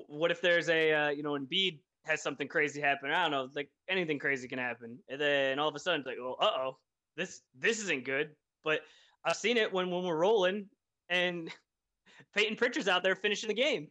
what 0.07 0.31
if 0.31 0.41
there's 0.41 0.69
a 0.69 0.93
uh, 0.93 1.09
you 1.09 1.23
know 1.23 1.31
Embiid 1.31 1.79
has 2.05 2.21
something 2.21 2.47
crazy 2.47 2.79
happen? 2.79 3.11
I 3.11 3.23
don't 3.23 3.31
know, 3.31 3.49
like 3.53 3.69
anything 3.89 4.19
crazy 4.19 4.47
can 4.47 4.59
happen, 4.59 4.97
and 5.09 5.19
then 5.19 5.59
all 5.59 5.67
of 5.67 5.75
a 5.75 5.79
sudden 5.79 6.01
it's 6.01 6.07
like, 6.07 6.17
well, 6.19 6.37
uh 6.39 6.51
oh, 6.57 6.77
this 7.17 7.41
this 7.59 7.79
isn't 7.81 8.05
good. 8.05 8.29
But 8.63 8.81
I've 9.25 9.35
seen 9.35 9.57
it 9.57 9.73
when 9.73 9.89
when 9.91 10.03
we're 10.03 10.17
rolling, 10.17 10.67
and 11.09 11.49
Peyton 12.35 12.55
Pritchard's 12.55 12.87
out 12.87 13.03
there 13.03 13.15
finishing 13.15 13.49
the 13.49 13.53
game. 13.53 13.89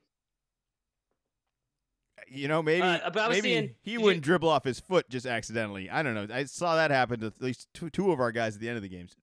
You 2.29 2.49
know, 2.49 2.63
maybe 2.63 2.83
uh, 2.83 3.11
maybe 3.29 3.41
seeing, 3.41 3.75
he 3.83 3.99
wouldn't 3.99 4.25
you, 4.25 4.31
dribble 4.31 4.49
off 4.49 4.65
his 4.65 4.81
foot 4.81 5.09
just 5.11 5.27
accidentally. 5.27 5.91
I 5.91 6.03
don't 6.03 6.15
know. 6.15 6.35
I 6.35 6.45
saw 6.45 6.77
that 6.77 6.91
happen 6.91 7.21
to 7.21 7.27
at 7.27 7.43
least 7.43 7.69
two, 7.75 7.91
two 7.91 8.11
of 8.11 8.21
our 8.21 8.33
guys 8.33 8.55
at 8.55 8.61
the 8.61 8.69
end 8.69 8.77
of 8.77 8.83
the 8.83 8.89
games. 8.89 9.15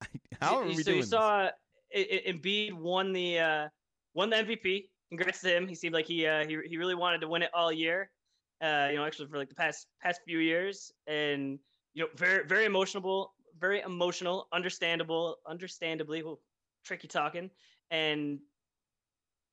How 0.40 0.58
are 0.58 0.64
we 0.64 0.74
so 0.74 0.82
doing? 0.82 0.84
So 0.84 0.90
you 0.92 1.02
saw 1.02 1.48
it, 1.90 2.26
Embiid 2.26 2.72
won 2.72 3.12
the 3.12 3.38
uh, 3.38 3.68
won 4.14 4.30
the 4.30 4.36
MVP. 4.36 4.86
Congrats 5.08 5.40
to 5.40 5.56
him. 5.56 5.66
He 5.66 5.74
seemed 5.74 5.94
like 5.94 6.06
he 6.06 6.26
uh, 6.26 6.46
he 6.46 6.58
he 6.66 6.76
really 6.76 6.94
wanted 6.94 7.20
to 7.20 7.28
win 7.28 7.42
it 7.42 7.50
all 7.54 7.72
year. 7.72 8.10
Uh, 8.62 8.88
you 8.90 8.96
know, 8.96 9.04
actually 9.04 9.28
for 9.28 9.38
like 9.38 9.48
the 9.48 9.54
past 9.54 9.86
past 10.02 10.20
few 10.26 10.38
years, 10.38 10.92
and 11.06 11.58
you 11.94 12.04
know, 12.04 12.08
very 12.16 12.46
very 12.46 12.64
emotional, 12.64 13.34
very 13.58 13.80
emotional, 13.80 14.48
understandable, 14.52 15.36
understandably 15.48 16.22
well, 16.22 16.40
tricky 16.84 17.08
talking, 17.08 17.50
and 17.90 18.38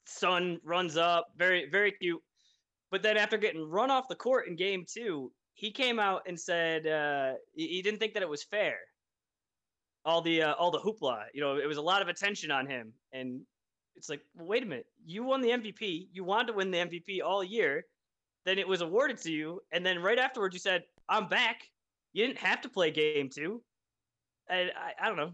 son 0.05 0.59
runs 0.63 0.97
up, 0.97 1.27
very 1.37 1.69
very 1.69 1.91
cute. 1.91 2.21
But 2.91 3.01
then 3.03 3.17
after 3.17 3.37
getting 3.37 3.69
run 3.69 3.91
off 3.91 4.07
the 4.07 4.15
court 4.15 4.47
in 4.47 4.55
game 4.55 4.85
two, 4.87 5.31
he 5.55 5.71
came 5.71 5.99
out 5.99 6.21
and 6.27 6.39
said 6.39 6.87
uh, 6.87 7.33
he 7.55 7.81
didn't 7.81 7.99
think 7.99 8.13
that 8.13 8.23
it 8.23 8.29
was 8.29 8.43
fair 8.43 8.77
all 10.05 10.21
the 10.21 10.41
uh, 10.41 10.53
all 10.53 10.71
the 10.71 10.79
hoopla. 10.79 11.25
You 11.33 11.41
know, 11.41 11.57
it 11.57 11.67
was 11.67 11.77
a 11.77 11.81
lot 11.81 12.01
of 12.01 12.07
attention 12.07 12.51
on 12.51 12.67
him, 12.67 12.93
and 13.13 13.41
it's 13.95 14.09
like, 14.09 14.21
well, 14.35 14.47
wait 14.47 14.63
a 14.63 14.65
minute, 14.65 14.85
you 15.05 15.23
won 15.23 15.41
the 15.41 15.49
MVP, 15.49 16.07
you 16.11 16.23
wanted 16.23 16.47
to 16.47 16.53
win 16.53 16.71
the 16.71 16.77
MVP 16.77 17.21
all 17.25 17.43
year, 17.43 17.85
then 18.45 18.59
it 18.59 18.67
was 18.67 18.81
awarded 18.81 19.17
to 19.19 19.31
you, 19.31 19.59
and 19.71 19.85
then 19.85 20.01
right 20.01 20.19
afterwards 20.19 20.53
you 20.53 20.59
said, 20.59 20.83
I'm 21.09 21.27
back. 21.27 21.63
You 22.13 22.25
didn't 22.25 22.39
have 22.39 22.61
to 22.61 22.69
play 22.69 22.91
game 22.91 23.29
two. 23.33 23.61
I 24.49 24.69
I, 24.75 25.05
I 25.05 25.07
don't 25.07 25.17
know. 25.17 25.33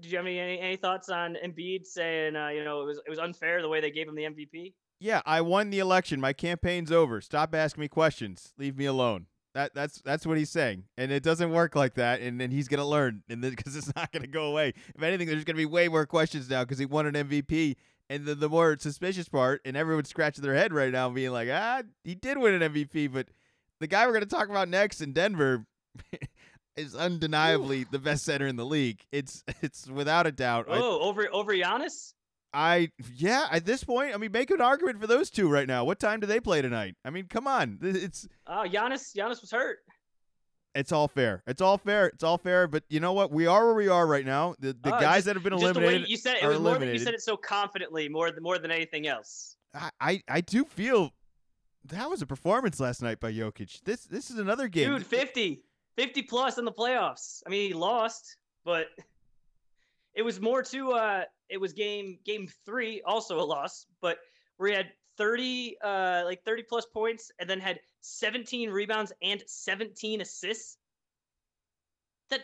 Did 0.00 0.10
you 0.10 0.16
have 0.16 0.26
any, 0.26 0.38
any, 0.38 0.60
any 0.60 0.76
thoughts 0.76 1.08
on 1.08 1.36
Embiid 1.44 1.84
saying, 1.84 2.36
uh, 2.36 2.48
you 2.48 2.64
know, 2.64 2.82
it 2.82 2.86
was 2.86 3.00
it 3.06 3.10
was 3.10 3.18
unfair 3.18 3.60
the 3.60 3.68
way 3.68 3.80
they 3.80 3.90
gave 3.90 4.08
him 4.08 4.14
the 4.14 4.22
MVP? 4.22 4.72
Yeah, 5.00 5.20
I 5.26 5.40
won 5.40 5.70
the 5.70 5.80
election. 5.80 6.20
My 6.20 6.32
campaign's 6.32 6.90
over. 6.92 7.20
Stop 7.20 7.54
asking 7.54 7.82
me 7.82 7.88
questions. 7.88 8.54
Leave 8.56 8.78
me 8.78 8.86
alone. 8.86 9.26
That 9.54 9.72
that's 9.72 10.00
that's 10.00 10.26
what 10.26 10.36
he's 10.36 10.50
saying, 10.50 10.84
and 10.98 11.12
it 11.12 11.22
doesn't 11.22 11.52
work 11.52 11.76
like 11.76 11.94
that. 11.94 12.20
And 12.20 12.40
then 12.40 12.50
he's 12.50 12.66
gonna 12.66 12.86
learn, 12.86 13.22
and 13.28 13.40
because 13.40 13.76
it's 13.76 13.94
not 13.94 14.10
gonna 14.10 14.26
go 14.26 14.46
away. 14.46 14.74
If 14.94 15.02
anything, 15.02 15.28
there's 15.28 15.44
gonna 15.44 15.56
be 15.56 15.66
way 15.66 15.88
more 15.88 16.06
questions 16.06 16.50
now 16.50 16.64
because 16.64 16.78
he 16.78 16.86
won 16.86 17.06
an 17.06 17.14
MVP. 17.14 17.76
And 18.10 18.26
the 18.26 18.34
the 18.34 18.48
more 18.48 18.76
suspicious 18.78 19.28
part, 19.28 19.62
and 19.64 19.76
everyone's 19.76 20.08
scratching 20.08 20.42
their 20.42 20.54
head 20.54 20.74
right 20.74 20.92
now, 20.92 21.08
being 21.08 21.30
like, 21.30 21.48
ah, 21.50 21.82
he 22.02 22.14
did 22.14 22.36
win 22.36 22.60
an 22.60 22.72
MVP, 22.72 23.12
but 23.12 23.28
the 23.80 23.86
guy 23.86 24.06
we're 24.06 24.12
gonna 24.12 24.26
talk 24.26 24.48
about 24.48 24.68
next 24.68 25.00
in 25.00 25.12
Denver 25.12 25.64
is 26.76 26.94
undeniably 26.94 27.82
Ooh. 27.82 27.86
the 27.90 27.98
best 27.98 28.24
center 28.24 28.46
in 28.46 28.56
the 28.56 28.66
league. 28.66 29.00
It's 29.12 29.44
it's 29.62 29.86
without 29.86 30.26
a 30.26 30.32
doubt. 30.32 30.66
Oh, 30.68 31.00
over 31.00 31.28
over 31.32 31.54
Giannis. 31.54 32.12
I 32.54 32.90
yeah, 33.14 33.48
at 33.50 33.66
this 33.66 33.84
point, 33.84 34.14
I 34.14 34.16
mean, 34.16 34.32
make 34.32 34.50
an 34.50 34.60
argument 34.60 35.00
for 35.00 35.06
those 35.06 35.28
two 35.28 35.50
right 35.50 35.66
now. 35.66 35.84
What 35.84 35.98
time 35.98 36.20
do 36.20 36.26
they 36.26 36.40
play 36.40 36.62
tonight? 36.62 36.94
I 37.04 37.10
mean, 37.10 37.26
come 37.26 37.46
on, 37.46 37.78
it's. 37.82 38.28
Oh, 38.46 38.60
uh, 38.60 38.64
Giannis, 38.66 39.14
Giannis 39.14 39.40
was 39.40 39.50
hurt. 39.50 39.78
It's 40.74 40.90
all 40.90 41.06
fair. 41.06 41.42
It's 41.46 41.60
all 41.60 41.78
fair. 41.78 42.06
It's 42.06 42.24
all 42.24 42.38
fair. 42.38 42.66
But 42.66 42.84
you 42.88 43.00
know 43.00 43.12
what? 43.12 43.30
We 43.30 43.46
are 43.46 43.66
where 43.66 43.74
we 43.74 43.88
are 43.88 44.06
right 44.06 44.24
now. 44.24 44.54
The 44.58 44.76
the 44.80 44.94
uh, 44.94 45.00
guys 45.00 45.16
just, 45.16 45.26
that 45.26 45.36
have 45.36 45.44
been 45.44 45.52
eliminated. 45.52 46.08
you 46.08 46.16
said 46.16 46.36
it, 46.36 46.44
it 46.44 46.46
was 46.46 46.56
eliminated. 46.56 46.88
more. 46.88 46.94
you 46.94 46.98
said 47.00 47.14
it 47.14 47.22
so 47.22 47.36
confidently, 47.36 48.08
more 48.08 48.30
than 48.30 48.42
more 48.42 48.58
than 48.58 48.70
anything 48.70 49.06
else. 49.06 49.56
I, 49.74 49.90
I 50.00 50.22
I 50.28 50.40
do 50.40 50.64
feel 50.64 51.12
that 51.86 52.08
was 52.08 52.22
a 52.22 52.26
performance 52.26 52.80
last 52.80 53.02
night 53.02 53.20
by 53.20 53.32
Jokic. 53.32 53.82
This 53.84 54.04
this 54.04 54.30
is 54.30 54.38
another 54.38 54.68
game. 54.68 54.90
Dude, 54.90 55.06
50. 55.06 55.62
50 55.96 56.22
plus 56.22 56.58
in 56.58 56.64
the 56.64 56.72
playoffs. 56.72 57.42
I 57.46 57.50
mean, 57.50 57.68
he 57.68 57.74
lost, 57.74 58.36
but 58.64 58.86
it 60.14 60.22
was 60.22 60.40
more 60.40 60.62
to 60.62 60.92
uh 60.92 61.22
it 61.54 61.60
was 61.60 61.72
game 61.72 62.18
game 62.26 62.48
three, 62.66 63.00
also 63.06 63.38
a 63.38 63.46
loss, 63.46 63.86
but 64.02 64.18
where 64.56 64.70
he 64.70 64.76
had 64.76 64.88
30 65.16 65.76
uh 65.82 66.22
like 66.24 66.44
30 66.44 66.64
plus 66.64 66.84
points 66.86 67.30
and 67.38 67.48
then 67.48 67.60
had 67.60 67.78
17 68.00 68.70
rebounds 68.70 69.12
and 69.22 69.42
17 69.46 70.20
assists. 70.20 70.78
That 72.30 72.40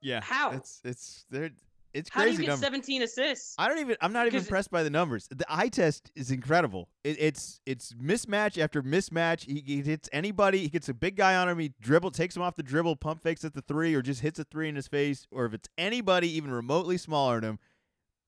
yeah, 0.00 0.20
how 0.22 0.52
it's 0.52 0.80
it's 0.84 1.26
there. 1.28 1.50
It's 1.92 2.10
crazy. 2.10 2.24
How 2.24 2.26
do 2.26 2.32
you 2.32 2.38
get 2.40 2.48
number. 2.48 2.64
17 2.66 3.02
assists? 3.02 3.54
I 3.58 3.68
don't 3.68 3.78
even. 3.78 3.96
I'm 4.02 4.12
not 4.12 4.26
even 4.26 4.40
impressed 4.40 4.70
by 4.70 4.82
the 4.82 4.90
numbers. 4.90 5.28
The 5.28 5.46
eye 5.48 5.68
test 5.68 6.12
is 6.14 6.30
incredible. 6.30 6.90
It, 7.02 7.16
it's 7.18 7.60
it's 7.64 7.94
mismatch 7.94 8.62
after 8.62 8.82
mismatch. 8.82 9.46
He, 9.46 9.62
he, 9.64 9.80
hits 9.80 10.06
anybody. 10.12 10.58
He 10.58 10.68
gets 10.68 10.90
a 10.90 10.94
big 10.94 11.16
guy 11.16 11.36
on 11.36 11.48
him. 11.48 11.58
He 11.58 11.72
dribble, 11.80 12.10
takes 12.10 12.36
him 12.36 12.42
off 12.42 12.54
the 12.54 12.62
dribble, 12.62 12.96
pump 12.96 13.22
fakes 13.22 13.46
at 13.46 13.54
the 13.54 13.62
three, 13.62 13.94
or 13.94 14.02
just 14.02 14.20
hits 14.20 14.38
a 14.38 14.44
three 14.44 14.68
in 14.68 14.76
his 14.76 14.86
face. 14.86 15.26
Or 15.30 15.46
if 15.46 15.54
it's 15.54 15.70
anybody 15.78 16.28
even 16.36 16.50
remotely 16.50 16.98
smaller 16.98 17.40
than 17.40 17.50
him, 17.50 17.58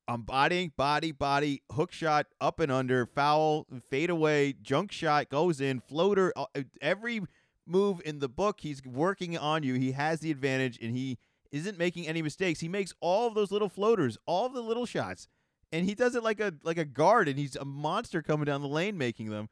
I'm 0.09 0.23
bodying, 0.23 0.73
body, 0.75 1.12
body, 1.12 1.62
hook 1.71 1.92
shot, 1.92 2.27
up 2.40 2.61
and 2.61 2.73
under, 2.73 3.05
foul, 3.05 3.66
fade 3.90 4.09
away, 4.09 4.55
junk 4.62 4.90
shot 4.90 5.29
goes 5.29 5.61
in, 5.61 5.81
floater. 5.81 6.33
Uh, 6.35 6.47
every 6.81 7.21
move 7.66 8.01
in 8.07 8.18
the 8.18 8.29
book, 8.29 8.61
he's 8.61 8.83
working 8.87 9.37
on 9.37 9.62
you. 9.62 9.75
He 9.75 9.92
has 9.92 10.21
the 10.21 10.31
advantage, 10.31 10.79
and 10.81 10.97
he 10.97 11.18
isn't 11.53 11.77
making 11.77 12.09
any 12.09 12.23
mistakes. 12.23 12.61
He 12.61 12.68
makes 12.68 12.94
all 13.01 13.29
of 13.29 13.35
those 13.35 13.51
little 13.51 13.68
floaters, 13.68 14.16
all 14.25 14.47
of 14.47 14.55
the 14.55 14.62
little 14.62 14.87
shots, 14.87 15.29
and 15.73 15.85
he 15.85 15.94
does 15.94 16.14
it 16.14 16.23
like 16.23 16.40
a 16.40 16.55
like 16.62 16.79
a 16.79 16.87
guard, 16.87 17.29
and 17.29 17.38
he's 17.38 17.55
a 17.55 17.66
monster 17.66 18.23
coming 18.23 18.47
down 18.47 18.62
the 18.62 18.68
lane 18.68 18.97
making 18.97 19.29
them. 19.29 19.51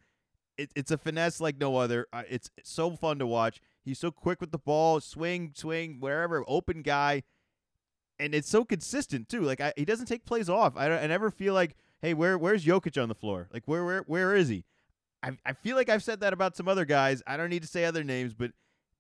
It, 0.57 0.71
it's 0.75 0.91
a 0.91 0.97
finesse 0.97 1.39
like 1.39 1.59
no 1.61 1.77
other. 1.77 2.07
Uh, 2.15 2.23
it's, 2.31 2.51
it's 2.57 2.71
so 2.71 2.93
fun 2.97 3.19
to 3.19 3.27
watch. 3.27 3.61
He's 3.85 3.99
so 3.99 4.11
quick 4.11 4.41
with 4.41 4.53
the 4.53 4.59
ball, 4.59 5.01
swing, 5.01 5.53
swing, 5.55 5.99
wherever, 6.01 6.43
open 6.49 6.81
guy, 6.81 7.25
and 8.19 8.35
it's 8.35 8.49
so 8.49 8.65
consistent 8.65 9.29
too. 9.29 9.43
Like 9.43 9.61
I, 9.61 9.73
he 9.77 9.85
doesn't 9.85 10.07
take 10.07 10.25
plays 10.25 10.49
off. 10.49 10.75
I, 10.77 10.91
I 10.91 11.07
never 11.07 11.31
feel 11.31 11.55
like, 11.55 11.77
hey, 12.01 12.15
where 12.15 12.39
where's 12.39 12.65
Jokic 12.65 13.01
on 13.01 13.09
the 13.09 13.15
floor? 13.15 13.49
Like 13.53 13.65
where 13.67 13.85
where 13.85 14.03
where 14.07 14.35
is 14.35 14.49
he? 14.49 14.65
I 15.23 15.33
I 15.45 15.53
feel 15.53 15.77
like 15.77 15.89
I've 15.89 16.03
said 16.03 16.21
that 16.21 16.33
about 16.33 16.57
some 16.57 16.69
other 16.69 16.85
guys. 16.85 17.23
I 17.27 17.37
don't 17.37 17.51
need 17.51 17.63
to 17.63 17.69
say 17.69 17.85
other 17.85 18.05
names, 18.05 18.35
but 18.35 18.53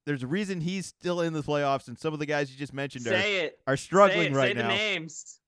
there's 0.05 0.23
a 0.23 0.27
reason 0.27 0.61
he's 0.61 0.87
still 0.87 1.21
in 1.21 1.33
the 1.33 1.43
playoffs, 1.43 1.89
and 1.89 1.99
some 1.99 2.13
of 2.13 2.21
the 2.21 2.27
guys 2.27 2.51
you 2.51 2.57
just 2.57 2.73
mentioned 2.73 3.05
Say 3.05 3.41
are, 3.41 3.45
it. 3.47 3.59
are 3.67 3.77
struggling 3.77 4.33
Say 4.33 4.39
right 4.39 4.57
Say 4.57 4.63
now. 4.63 4.69
Say 4.69 4.77
the 4.77 4.99
names. 4.99 5.41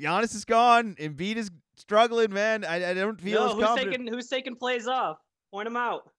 Giannis 0.00 0.34
is 0.34 0.44
gone. 0.44 0.96
Embiid 0.98 1.36
is 1.36 1.50
struggling, 1.76 2.32
man. 2.32 2.64
I, 2.64 2.90
I 2.90 2.94
don't 2.94 3.20
feel 3.20 3.40
no, 3.40 3.46
as 3.46 3.52
who's 3.54 3.64
confident. 3.64 3.92
taking 3.92 4.06
who's 4.08 4.28
taking 4.28 4.56
plays 4.56 4.86
off? 4.86 5.18
Point 5.52 5.66
them 5.66 5.76
out. 5.76 6.10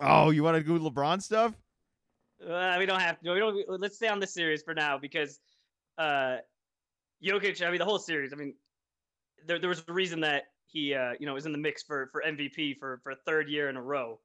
Oh, 0.00 0.30
you 0.30 0.42
want 0.42 0.56
to 0.56 0.62
do 0.62 0.78
LeBron 0.78 1.22
stuff? 1.22 1.54
Uh, 2.44 2.74
we 2.78 2.86
don't 2.86 3.00
have 3.00 3.20
to. 3.20 3.32
We 3.32 3.38
don't. 3.38 3.80
Let's 3.80 3.96
stay 3.96 4.08
on 4.08 4.18
the 4.18 4.26
series 4.26 4.62
for 4.62 4.74
now 4.74 4.98
because 4.98 5.38
uh, 5.98 6.38
Jokic. 7.24 7.64
I 7.64 7.70
mean, 7.70 7.78
the 7.78 7.84
whole 7.84 7.98
series. 7.98 8.32
I 8.32 8.36
mean, 8.36 8.54
there 9.46 9.58
there 9.58 9.68
was 9.68 9.84
a 9.86 9.92
reason 9.92 10.20
that 10.20 10.44
he 10.66 10.94
uh, 10.94 11.12
you 11.18 11.26
know 11.26 11.34
was 11.34 11.46
in 11.46 11.52
the 11.52 11.58
mix 11.58 11.82
for 11.82 12.08
for 12.12 12.22
MVP 12.26 12.78
for 12.78 13.00
for 13.02 13.12
a 13.12 13.16
third 13.26 13.48
year 13.48 13.68
in 13.68 13.76
a 13.76 13.82
row 13.82 14.18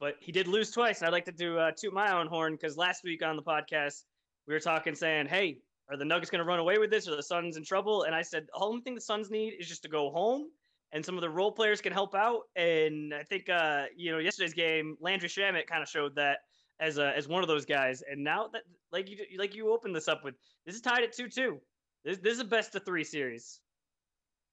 but 0.00 0.16
he 0.20 0.32
did 0.32 0.46
lose 0.46 0.70
twice. 0.70 1.00
And 1.00 1.06
I'd 1.06 1.12
like 1.12 1.24
to 1.26 1.32
do 1.32 1.58
uh, 1.58 1.72
toot 1.76 1.92
my 1.92 2.12
own 2.12 2.26
horn 2.26 2.54
because 2.54 2.76
last 2.76 3.04
week 3.04 3.22
on 3.24 3.36
the 3.36 3.42
podcast 3.42 4.04
we 4.46 4.54
were 4.54 4.60
talking, 4.60 4.94
saying, 4.94 5.26
"Hey, 5.26 5.58
are 5.90 5.96
the 5.96 6.04
Nuggets 6.04 6.30
going 6.30 6.40
to 6.40 6.44
run 6.44 6.58
away 6.58 6.78
with 6.78 6.90
this? 6.90 7.08
Are 7.08 7.16
the 7.16 7.22
Suns 7.22 7.56
in 7.56 7.64
trouble?" 7.64 8.04
And 8.04 8.14
I 8.14 8.22
said, 8.22 8.46
the 8.46 8.60
only 8.60 8.80
thing 8.80 8.94
the 8.94 9.00
Suns 9.00 9.30
need 9.30 9.54
is 9.58 9.68
just 9.68 9.82
to 9.82 9.88
go 9.88 10.10
home, 10.10 10.46
and 10.92 11.04
some 11.04 11.16
of 11.16 11.20
the 11.20 11.30
role 11.30 11.52
players 11.52 11.80
can 11.80 11.92
help 11.92 12.14
out. 12.14 12.42
And 12.56 13.12
I 13.14 13.22
think 13.24 13.48
uh, 13.48 13.84
you 13.96 14.12
know 14.12 14.18
yesterday's 14.18 14.54
game, 14.54 14.96
Landry 15.00 15.28
Shamet 15.28 15.66
kind 15.66 15.82
of 15.82 15.88
showed 15.88 16.14
that 16.16 16.38
as 16.80 16.98
a, 16.98 17.16
as 17.16 17.28
one 17.28 17.42
of 17.42 17.48
those 17.48 17.64
guys. 17.64 18.02
And 18.10 18.22
now 18.22 18.48
that 18.52 18.62
like 18.92 19.08
you 19.10 19.18
like 19.36 19.54
you 19.54 19.72
opened 19.72 19.94
this 19.94 20.08
up 20.08 20.24
with, 20.24 20.34
this 20.66 20.74
is 20.74 20.80
tied 20.80 21.02
at 21.02 21.12
two 21.12 21.28
two. 21.28 21.60
This 22.04 22.18
this 22.18 22.34
is 22.34 22.40
a 22.40 22.44
best 22.44 22.74
of 22.74 22.84
three 22.84 23.04
series. 23.04 23.60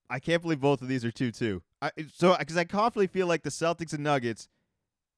I 0.09 0.19
can't 0.19 0.41
believe 0.41 0.59
both 0.59 0.81
of 0.81 0.87
these 0.87 1.03
are 1.05 1.11
two 1.11 1.31
two. 1.31 1.61
I, 1.81 1.91
so 2.13 2.35
because 2.37 2.57
I 2.57 2.63
confidently 2.63 3.07
feel 3.07 3.27
like 3.27 3.43
the 3.43 3.49
Celtics 3.49 3.93
and 3.93 4.03
Nuggets 4.03 4.47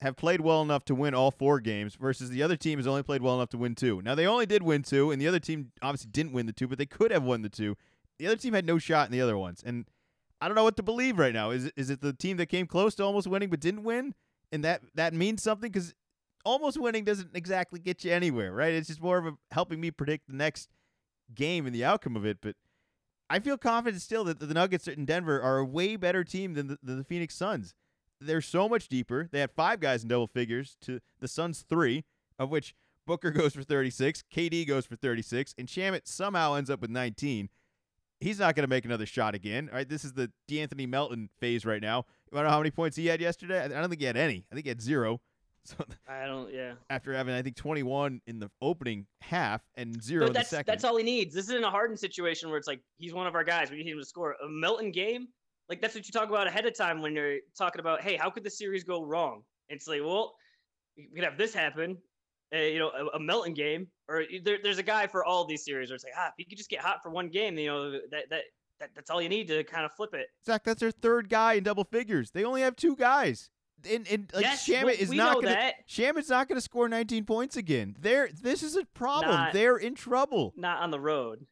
have 0.02 0.15
played 0.15 0.41
well 0.41 0.62
enough 0.62 0.86
to 0.86 0.96
win 0.96 1.13
all 1.13 1.32
four 1.32 1.60
games 1.60 1.96
versus 1.96 2.30
the 2.30 2.43
other 2.43 2.56
team 2.56 2.78
has 2.78 2.86
only 2.86 3.02
played 3.02 3.22
well 3.22 3.36
enough 3.36 3.50
to 3.50 3.58
win 3.58 3.74
two. 3.74 4.02
Now 4.04 4.15
they 4.15 4.28
only 4.28 4.46
did 4.46 4.63
win 4.63 4.84
two, 4.84 5.12
and 5.12 5.22
the 5.22 5.28
other 5.28 5.39
team 5.39 5.72
obviously 5.82 6.12
didn't 6.12 6.34
win 6.34 6.46
the 6.46 6.54
two, 6.54 6.67
but 6.67 6.78
they 6.78 6.86
could 6.86 7.12
have 7.12 7.24
won 7.24 7.41
the 7.41 7.50
two. 7.50 7.76
The 8.20 8.28
other 8.28 8.36
team 8.36 8.54
had 8.54 8.65
no 8.65 8.78
shot 8.78 9.08
in 9.08 9.12
the 9.12 9.22
other 9.22 9.38
ones, 9.38 9.63
and 9.65 9.86
I 10.39 10.48
don't 10.48 10.56
know 10.56 10.63
what 10.63 10.78
to 10.78 10.84
believe 10.84 11.17
right 11.17 11.34
now. 11.34 11.50
Is 11.52 11.72
is 11.76 11.89
it 11.89 12.02
the 12.02 12.13
team 12.13 12.38
that 12.38 12.48
came 12.48 12.67
close 12.67 12.96
to 12.96 13.04
almost 13.04 13.28
winning 13.28 13.50
but 13.50 13.60
didn't 13.60 13.84
win, 13.84 14.13
and 14.52 14.63
that 14.63 14.82
that 14.96 15.13
means 15.13 15.41
something? 15.41 15.72
Because 15.72 15.93
almost 16.48 16.80
winning 16.80 17.04
doesn't 17.04 17.32
exactly 17.34 17.80
get 17.80 18.04
you 18.04 18.12
anywhere, 18.12 18.54
right? 18.54 18.74
It's 18.74 18.88
just 18.88 19.02
more 19.02 19.18
of 19.18 19.26
a 19.26 19.34
helping 19.52 19.82
me 19.82 19.92
predict 19.92 20.28
the 20.28 20.36
next 20.36 20.70
game 21.36 21.66
and 21.66 21.76
the 21.76 21.84
outcome 21.84 22.16
of 22.16 22.26
it. 22.26 22.38
But 22.42 22.56
I 23.30 23.40
feel 23.40 23.58
confident 23.58 24.02
still 24.02 24.24
that 24.24 24.40
the 24.40 24.54
Nuggets 24.54 24.88
in 24.88 25.06
Denver 25.06 25.42
are 25.42 25.58
a 25.58 25.66
way 25.66 25.98
better 25.98 26.24
team 26.24 26.54
than 26.54 26.68
the, 26.68 26.80
than 26.82 26.98
the 26.98 27.04
Phoenix 27.04 27.36
Suns. 27.36 27.76
They're 28.20 28.42
so 28.42 28.68
much 28.68 28.88
deeper. 28.88 29.28
They 29.32 29.42
had 29.42 29.52
five 29.52 29.80
guys 29.80 30.02
in 30.02 30.10
double 30.10 30.28
figures 30.28 30.78
to 30.82 31.02
the 31.20 31.28
Suns 31.28 31.66
three, 31.68 32.06
of 32.40 32.50
which 32.50 32.74
Booker 33.06 33.32
goes 33.32 33.54
for 33.54 33.64
36, 33.64 34.24
KD 34.34 34.66
goes 34.68 34.86
for 34.86 34.96
36, 34.96 35.54
and 35.58 35.68
Shamet 35.68 36.08
somehow 36.08 36.56
ends 36.56 36.70
up 36.70 36.82
with 36.82 36.90
19 36.90 37.50
he's 38.20 38.40
not 38.40 38.56
going 38.56 38.64
to 38.64 38.70
make 38.70 38.86
another 38.86 39.06
shot 39.06 39.36
again. 39.36 39.70
All 39.72 39.78
right, 39.78 39.88
this 39.88 40.04
is 40.04 40.14
the 40.14 40.32
De'Anthony 40.50 40.88
Melton 40.88 41.30
phase 41.40 41.66
right 41.66 41.82
now. 41.82 42.06
Want 42.32 42.44
to 42.44 42.44
know 42.44 42.50
how 42.50 42.60
many 42.60 42.72
points 42.72 42.98
he 42.98 43.08
had 43.08 43.22
yesterday? 43.22 43.64
I 43.64 43.68
don't 43.68 43.90
think 43.90 44.02
he 44.02 44.08
had 44.08 44.18
any. 44.18 44.46
I 44.52 44.56
think 44.56 44.66
he 44.66 44.70
had 44.70 44.82
zero. 44.82 45.22
So 45.78 45.86
I 46.08 46.26
don't. 46.26 46.54
Yeah. 46.54 46.74
After 46.90 47.14
having, 47.14 47.34
I 47.34 47.42
think, 47.42 47.58
21 47.58 48.22
in 48.28 48.40
the 48.40 48.50
opening 48.62 49.06
half 49.22 49.62
and 49.76 50.02
zero 50.02 50.28
in 50.28 50.34
that's, 50.34 50.50
the 50.50 50.58
second. 50.58 50.72
That's 50.72 50.84
all 50.84 50.96
he 50.96 51.04
needs. 51.04 51.34
This 51.36 51.50
isn't 51.50 51.64
a 51.64 51.70
Harden 51.70 51.98
situation 51.98 52.50
where 52.50 52.58
it's 52.58 52.68
like 52.68 52.80
he's 52.98 53.14
one 53.14 53.28
of 53.28 53.36
our 53.36 53.44
guys. 53.44 53.70
We 53.70 53.78
need 53.78 53.92
him 53.92 54.00
to 54.00 54.06
score. 54.06 54.36
A 54.44 54.48
Melton 54.48 54.92
game, 54.92 55.28
like 55.70 55.82
that's 55.82 55.94
what 55.94 56.08
you 56.08 56.12
talk 56.14 56.30
about 56.30 56.48
ahead 56.48 56.66
of 56.66 56.76
time 56.76 57.02
when 57.02 57.16
you're 57.16 57.40
talking 57.58 57.80
about, 57.80 58.02
hey, 58.02 58.16
how 58.16 58.30
could 58.30 58.44
the 58.44 58.50
series 58.50 58.84
go 58.84 59.04
wrong? 59.04 59.44
It's 59.70 59.88
like, 59.88 60.02
well, 60.02 60.36
we 60.96 61.10
could 61.14 61.24
have 61.26 61.38
this 61.38 61.54
happen, 61.54 61.98
uh, 62.56 62.60
you 62.60 62.80
know, 62.80 62.90
a, 62.90 63.18
a 63.18 63.20
Melton 63.20 63.54
game, 63.54 63.88
or 64.08 64.24
there, 64.44 64.60
there's 64.64 64.78
a 64.78 64.84
guy 64.84 65.08
for 65.08 65.26
all 65.26 65.46
these 65.46 65.66
series 65.66 65.90
where 65.90 65.96
it's 65.96 66.06
like, 66.06 66.14
ah, 66.18 66.28
if 66.28 66.34
you 66.38 66.46
could 66.46 66.58
just 66.58 66.70
get 66.70 66.80
hot 66.80 67.00
for 67.04 67.10
one 67.10 67.30
game, 67.30 67.58
you 67.58 67.68
know, 67.68 67.92
that 68.12 68.30
that. 68.30 68.44
That, 68.80 68.92
that's 68.94 69.10
all 69.10 69.20
you 69.20 69.28
need 69.28 69.48
to 69.48 69.64
kind 69.64 69.86
of 69.86 69.92
flip 69.94 70.14
it. 70.14 70.28
Zach, 70.46 70.64
that's 70.64 70.82
their 70.82 70.92
third 70.92 71.30
guy 71.30 71.54
in 71.54 71.64
double 71.64 71.84
figures. 71.84 72.30
They 72.30 72.44
only 72.44 72.62
have 72.62 72.76
two 72.76 72.96
guys. 72.96 73.50
And, 73.90 74.08
and 74.10 74.32
like 74.34 74.44
yes, 74.44 74.68
Shamet 74.68 74.86
we, 74.86 74.92
is 74.94 75.12
not 75.12 75.36
gonna 75.36 75.50
that. 75.50 75.88
Shamet's 75.88 76.30
not 76.30 76.48
gonna 76.50 76.62
score 76.62 76.90
19 76.90 77.26
points 77.26 77.58
again. 77.58 77.96
They're 78.00 78.30
this 78.42 78.63
is 78.63 78.76
a 78.76 78.86
problem. 78.86 79.36
Not- 79.36 79.54
They're 79.54 79.78
in 79.78 79.96
trouble. 79.96 80.54
Not 80.56 80.82
on 80.82 80.92
the 80.92 81.00
road. 81.00 81.46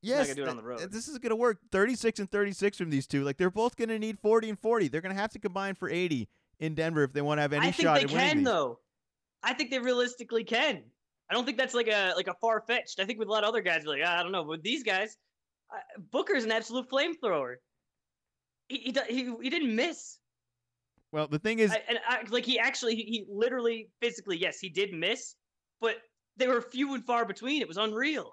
Yes, 0.00 0.34
do 0.34 0.42
it 0.42 0.48
on 0.48 0.56
the 0.56 0.62
road. 0.62 0.80
this 0.92 1.08
is 1.08 1.18
gonna 1.18 1.36
work. 1.36 1.58
36 1.72 2.20
and 2.20 2.30
36 2.30 2.78
from 2.78 2.90
these 2.90 3.06
two. 3.06 3.24
Like 3.24 3.36
they're 3.36 3.50
both 3.50 3.76
gonna 3.76 3.98
need 3.98 4.18
40 4.18 4.50
and 4.50 4.58
40. 4.58 4.88
They're 4.88 5.00
gonna 5.00 5.14
have 5.14 5.30
to 5.32 5.38
combine 5.38 5.74
for 5.74 5.88
80 5.88 6.28
in 6.60 6.74
Denver 6.74 7.04
if 7.04 7.12
they 7.12 7.22
want 7.22 7.38
to 7.38 7.42
have 7.42 7.52
any 7.52 7.72
shot. 7.72 7.96
I 7.96 7.98
think 8.00 8.10
they 8.10 8.16
can 8.18 8.36
these. 8.38 8.46
though. 8.46 8.80
I 9.42 9.54
think 9.54 9.70
they 9.70 9.78
realistically 9.78 10.44
can. 10.44 10.82
I 11.30 11.34
don't 11.34 11.44
think 11.44 11.58
that's 11.58 11.74
like 11.74 11.88
a 11.88 12.12
like 12.16 12.28
a 12.28 12.34
far 12.40 12.60
fetched. 12.66 13.00
I 13.00 13.04
think 13.04 13.18
with 13.18 13.28
a 13.28 13.30
lot 13.30 13.44
of 13.44 13.48
other 13.48 13.60
guys, 13.60 13.84
like 13.84 14.02
"Ah, 14.04 14.18
I 14.18 14.22
don't 14.22 14.32
know. 14.32 14.42
But 14.42 14.50
with 14.50 14.62
these 14.62 14.82
guys, 14.82 15.16
uh, 15.72 15.78
Booker's 16.10 16.44
an 16.44 16.52
absolute 16.52 16.88
flamethrower. 16.88 17.56
He, 18.68 18.78
he 18.78 18.94
he 19.08 19.34
he 19.42 19.50
didn't 19.50 19.74
miss. 19.74 20.17
Well, 21.12 21.26
the 21.26 21.38
thing 21.38 21.58
is, 21.58 21.70
I, 21.70 21.82
and 21.88 21.98
I, 22.06 22.22
like 22.28 22.44
he 22.44 22.58
actually 22.58 22.94
he, 22.94 23.02
he 23.02 23.24
literally 23.30 23.90
physically 24.00 24.36
yes 24.36 24.58
he 24.58 24.68
did 24.68 24.92
miss, 24.92 25.36
but 25.80 25.96
they 26.36 26.48
were 26.48 26.60
few 26.60 26.94
and 26.94 27.04
far 27.04 27.24
between. 27.24 27.62
It 27.62 27.68
was 27.68 27.76
unreal, 27.78 28.32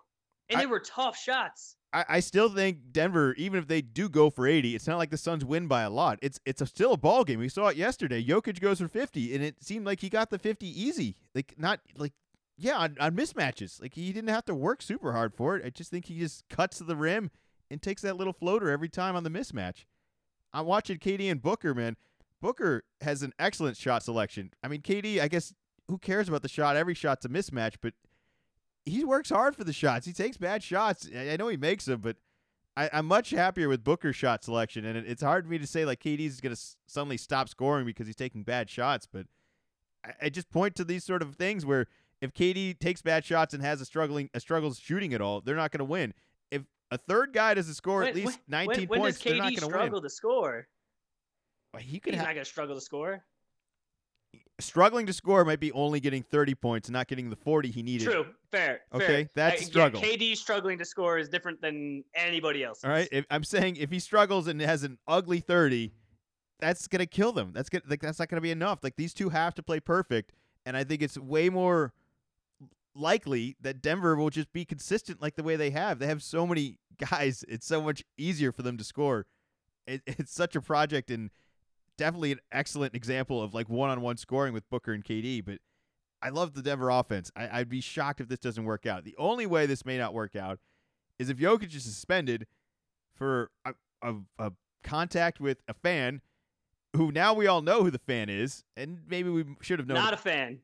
and 0.49 0.57
I- 0.57 0.61
they 0.61 0.67
were 0.67 0.79
tough 0.81 1.17
shots. 1.17 1.75
I, 1.93 2.05
I 2.09 2.19
still 2.19 2.49
think 2.49 2.91
Denver, 2.91 3.33
even 3.37 3.57
if 3.57 3.67
they 3.69 3.81
do 3.81 4.09
go 4.09 4.29
for 4.29 4.45
80, 4.45 4.75
it's 4.75 4.85
not 4.85 4.97
like 4.97 5.11
the 5.11 5.17
Suns 5.17 5.45
win 5.45 5.67
by 5.67 5.83
a 5.83 5.89
lot. 5.89 6.19
It's 6.21 6.41
it's 6.45 6.61
a, 6.61 6.65
still 6.65 6.91
a 6.91 6.97
ball 6.97 7.23
game. 7.23 7.39
We 7.39 7.47
saw 7.47 7.67
it 7.67 7.77
yesterday. 7.77 8.21
Jokic 8.23 8.59
goes 8.59 8.81
for 8.81 8.89
50, 8.89 9.33
and 9.33 9.41
it 9.43 9.63
seemed 9.63 9.85
like 9.85 10.01
he 10.01 10.09
got 10.09 10.29
the 10.29 10.37
50 10.37 10.67
easy. 10.67 11.15
Like 11.33 11.53
not 11.57 11.79
like 11.97 12.11
yeah 12.57 12.77
on, 12.77 12.97
on 12.99 13.15
mismatches. 13.15 13.81
Like 13.81 13.93
he 13.93 14.11
didn't 14.11 14.29
have 14.29 14.45
to 14.45 14.55
work 14.55 14.81
super 14.81 15.13
hard 15.13 15.33
for 15.33 15.55
it. 15.55 15.65
I 15.65 15.69
just 15.69 15.89
think 15.89 16.07
he 16.07 16.19
just 16.19 16.43
cuts 16.49 16.79
to 16.79 16.83
the 16.83 16.97
rim 16.97 17.31
and 17.71 17.81
takes 17.81 18.01
that 18.01 18.17
little 18.17 18.33
floater 18.33 18.69
every 18.69 18.89
time 18.89 19.15
on 19.15 19.23
the 19.23 19.29
mismatch. 19.29 19.85
I'm 20.53 20.65
watching 20.65 20.97
KD 20.97 21.31
and 21.31 21.41
Booker, 21.41 21.73
man. 21.73 21.95
Booker 22.41 22.83
has 23.01 23.23
an 23.23 23.33
excellent 23.39 23.77
shot 23.77 24.03
selection. 24.03 24.51
I 24.63 24.67
mean, 24.67 24.81
KD, 24.81 25.21
I 25.21 25.27
guess 25.27 25.53
who 25.87 25.97
cares 25.97 26.27
about 26.27 26.41
the 26.41 26.49
shot? 26.49 26.75
Every 26.75 26.93
shot's 26.93 27.25
a 27.25 27.29
mismatch, 27.29 27.75
but 27.81 27.93
he 28.85 29.03
works 29.03 29.29
hard 29.29 29.55
for 29.55 29.63
the 29.63 29.73
shots. 29.73 30.05
He 30.05 30.13
takes 30.13 30.37
bad 30.37 30.63
shots. 30.63 31.09
I 31.15 31.37
know 31.37 31.47
he 31.47 31.57
makes 31.57 31.85
them, 31.85 32.01
but 32.01 32.17
I, 32.77 32.89
I'm 32.93 33.05
much 33.05 33.31
happier 33.31 33.69
with 33.69 33.83
Booker's 33.83 34.15
shot 34.15 34.43
selection. 34.43 34.85
And 34.85 34.97
it, 34.97 35.05
it's 35.07 35.23
hard 35.23 35.45
for 35.45 35.51
me 35.51 35.57
to 35.57 35.67
say 35.67 35.85
like 35.85 36.01
KD's 36.01 36.41
going 36.41 36.51
to 36.51 36.59
s- 36.59 36.75
suddenly 36.87 37.17
stop 37.17 37.49
scoring 37.49 37.85
because 37.85 38.05
he's 38.07 38.15
taking 38.15 38.43
bad 38.43 38.69
shots. 38.69 39.07
But 39.11 39.27
I, 40.05 40.13
I 40.23 40.29
just 40.29 40.49
point 40.49 40.75
to 40.75 40.83
these 40.83 41.03
sort 41.03 41.21
of 41.21 41.35
things 41.35 41.65
where 41.65 41.87
if 42.21 42.33
KD 42.33 42.77
takes 42.79 43.01
bad 43.01 43.25
shots 43.25 43.53
and 43.53 43.63
has 43.63 43.81
a 43.81 43.85
struggling 43.85 44.29
a 44.33 44.39
struggles 44.39 44.79
shooting 44.79 45.13
at 45.13 45.21
all, 45.21 45.41
they're 45.41 45.55
not 45.55 45.71
going 45.71 45.79
to 45.79 45.85
win. 45.85 46.13
If 46.51 46.63
a 46.91 46.97
third 46.97 47.33
guy 47.33 47.53
doesn't 47.53 47.73
score 47.75 48.03
at 48.03 48.15
least 48.15 48.39
when, 48.47 48.67
19 48.67 48.87
when 48.87 48.99
points, 48.99 49.17
does 49.19 49.23
they're 49.23 49.35
not 49.37 49.43
going 49.43 49.55
to 49.57 49.65
win. 49.67 49.73
struggle 49.73 50.01
to 50.01 50.09
score? 50.09 50.67
He 51.77 51.99
could 51.99 52.13
He's 52.13 52.19
have 52.19 52.27
not 52.29 52.33
going 52.35 52.43
to 52.45 52.49
struggle 52.49 52.75
to 52.75 52.81
score. 52.81 53.23
struggling 54.59 55.05
to 55.05 55.13
score 55.13 55.43
might 55.45 55.59
be 55.59 55.71
only 55.73 55.99
getting 55.99 56.23
30 56.23 56.55
points 56.55 56.87
and 56.87 56.93
not 56.93 57.07
getting 57.07 57.29
the 57.29 57.35
40 57.35 57.71
he 57.71 57.83
needed. 57.83 58.05
True, 58.09 58.25
fair. 58.51 58.81
Okay, 58.93 59.05
fair. 59.05 59.29
that's 59.35 59.61
Uh, 59.61 59.65
a 59.65 59.67
struggle. 59.67 60.01
Yeah, 60.01 60.07
KD 60.15 60.37
struggling 60.37 60.77
to 60.77 60.85
score 60.85 61.17
is 61.17 61.27
different 61.29 61.61
than 61.61 62.03
anybody 62.13 62.63
else. 62.63 62.83
All 62.83 62.89
right, 62.91 63.07
if, 63.11 63.25
I'm 63.29 63.43
saying 63.43 63.75
if 63.77 63.89
he 63.91 63.99
struggles 63.99 64.47
and 64.47 64.61
has 64.61 64.83
an 64.83 64.97
ugly 65.07 65.39
30, 65.41 65.91
that's 66.59 66.87
gonna 66.87 67.05
kill 67.05 67.33
them. 67.33 67.51
That's 67.53 67.67
gonna 67.69 67.83
like 67.87 67.99
that's 68.01 68.17
not 68.19 68.29
gonna 68.29 68.41
be 68.41 68.51
enough. 68.51 68.79
Like 68.81 68.95
these 68.95 69.13
two 69.13 69.27
have 69.29 69.53
to 69.55 69.63
play 69.63 69.81
perfect, 69.81 70.31
and 70.65 70.77
I 70.77 70.85
think 70.85 71.01
it's 71.01 71.17
way 71.17 71.49
more 71.49 71.93
likely 72.95 73.57
that 73.59 73.81
Denver 73.81 74.15
will 74.15 74.29
just 74.29 74.53
be 74.53 74.63
consistent 74.63 75.21
like 75.21 75.35
the 75.35 75.43
way 75.43 75.57
they 75.57 75.71
have. 75.71 75.99
They 75.99 76.07
have 76.07 76.23
so 76.23 76.47
many 76.47 76.77
guys; 77.09 77.43
it's 77.49 77.67
so 77.67 77.81
much 77.81 78.03
easier 78.17 78.53
for 78.53 78.61
them 78.61 78.77
to 78.77 78.83
score. 78.85 79.25
It, 79.85 80.01
it's 80.07 80.33
such 80.33 80.55
a 80.55 80.61
project 80.61 81.11
and 81.11 81.29
definitely 81.97 82.31
an 82.31 82.39
excellent 82.51 82.95
example 82.95 83.41
of 83.41 83.53
like 83.53 83.69
one-on-one 83.69 84.17
scoring 84.17 84.53
with 84.53 84.69
Booker 84.69 84.93
and 84.93 85.03
KD. 85.03 85.43
But 85.43 85.59
I 86.21 86.29
love 86.29 86.53
the 86.53 86.61
Denver 86.61 86.89
offense. 86.89 87.31
I, 87.35 87.59
I'd 87.59 87.69
be 87.69 87.81
shocked 87.81 88.21
if 88.21 88.27
this 88.27 88.39
doesn't 88.39 88.65
work 88.65 88.85
out. 88.85 89.03
The 89.03 89.15
only 89.17 89.45
way 89.45 89.65
this 89.65 89.85
may 89.85 89.97
not 89.97 90.13
work 90.13 90.35
out 90.35 90.59
is 91.19 91.29
if 91.29 91.37
Jokic 91.37 91.73
is 91.75 91.83
suspended 91.83 92.47
for 93.15 93.51
a, 93.63 93.73
a, 94.01 94.15
a 94.39 94.51
contact 94.83 95.39
with 95.39 95.59
a 95.67 95.73
fan 95.73 96.21
who 96.95 97.11
now 97.11 97.33
we 97.33 97.47
all 97.47 97.61
know 97.61 97.83
who 97.83 97.91
the 97.91 97.99
fan 97.99 98.29
is, 98.29 98.63
and 98.75 98.99
maybe 99.07 99.29
we 99.29 99.45
should 99.61 99.79
have 99.79 99.87
known. 99.87 99.95
Not 99.95 100.13
a 100.13 100.17
fan, 100.17 100.59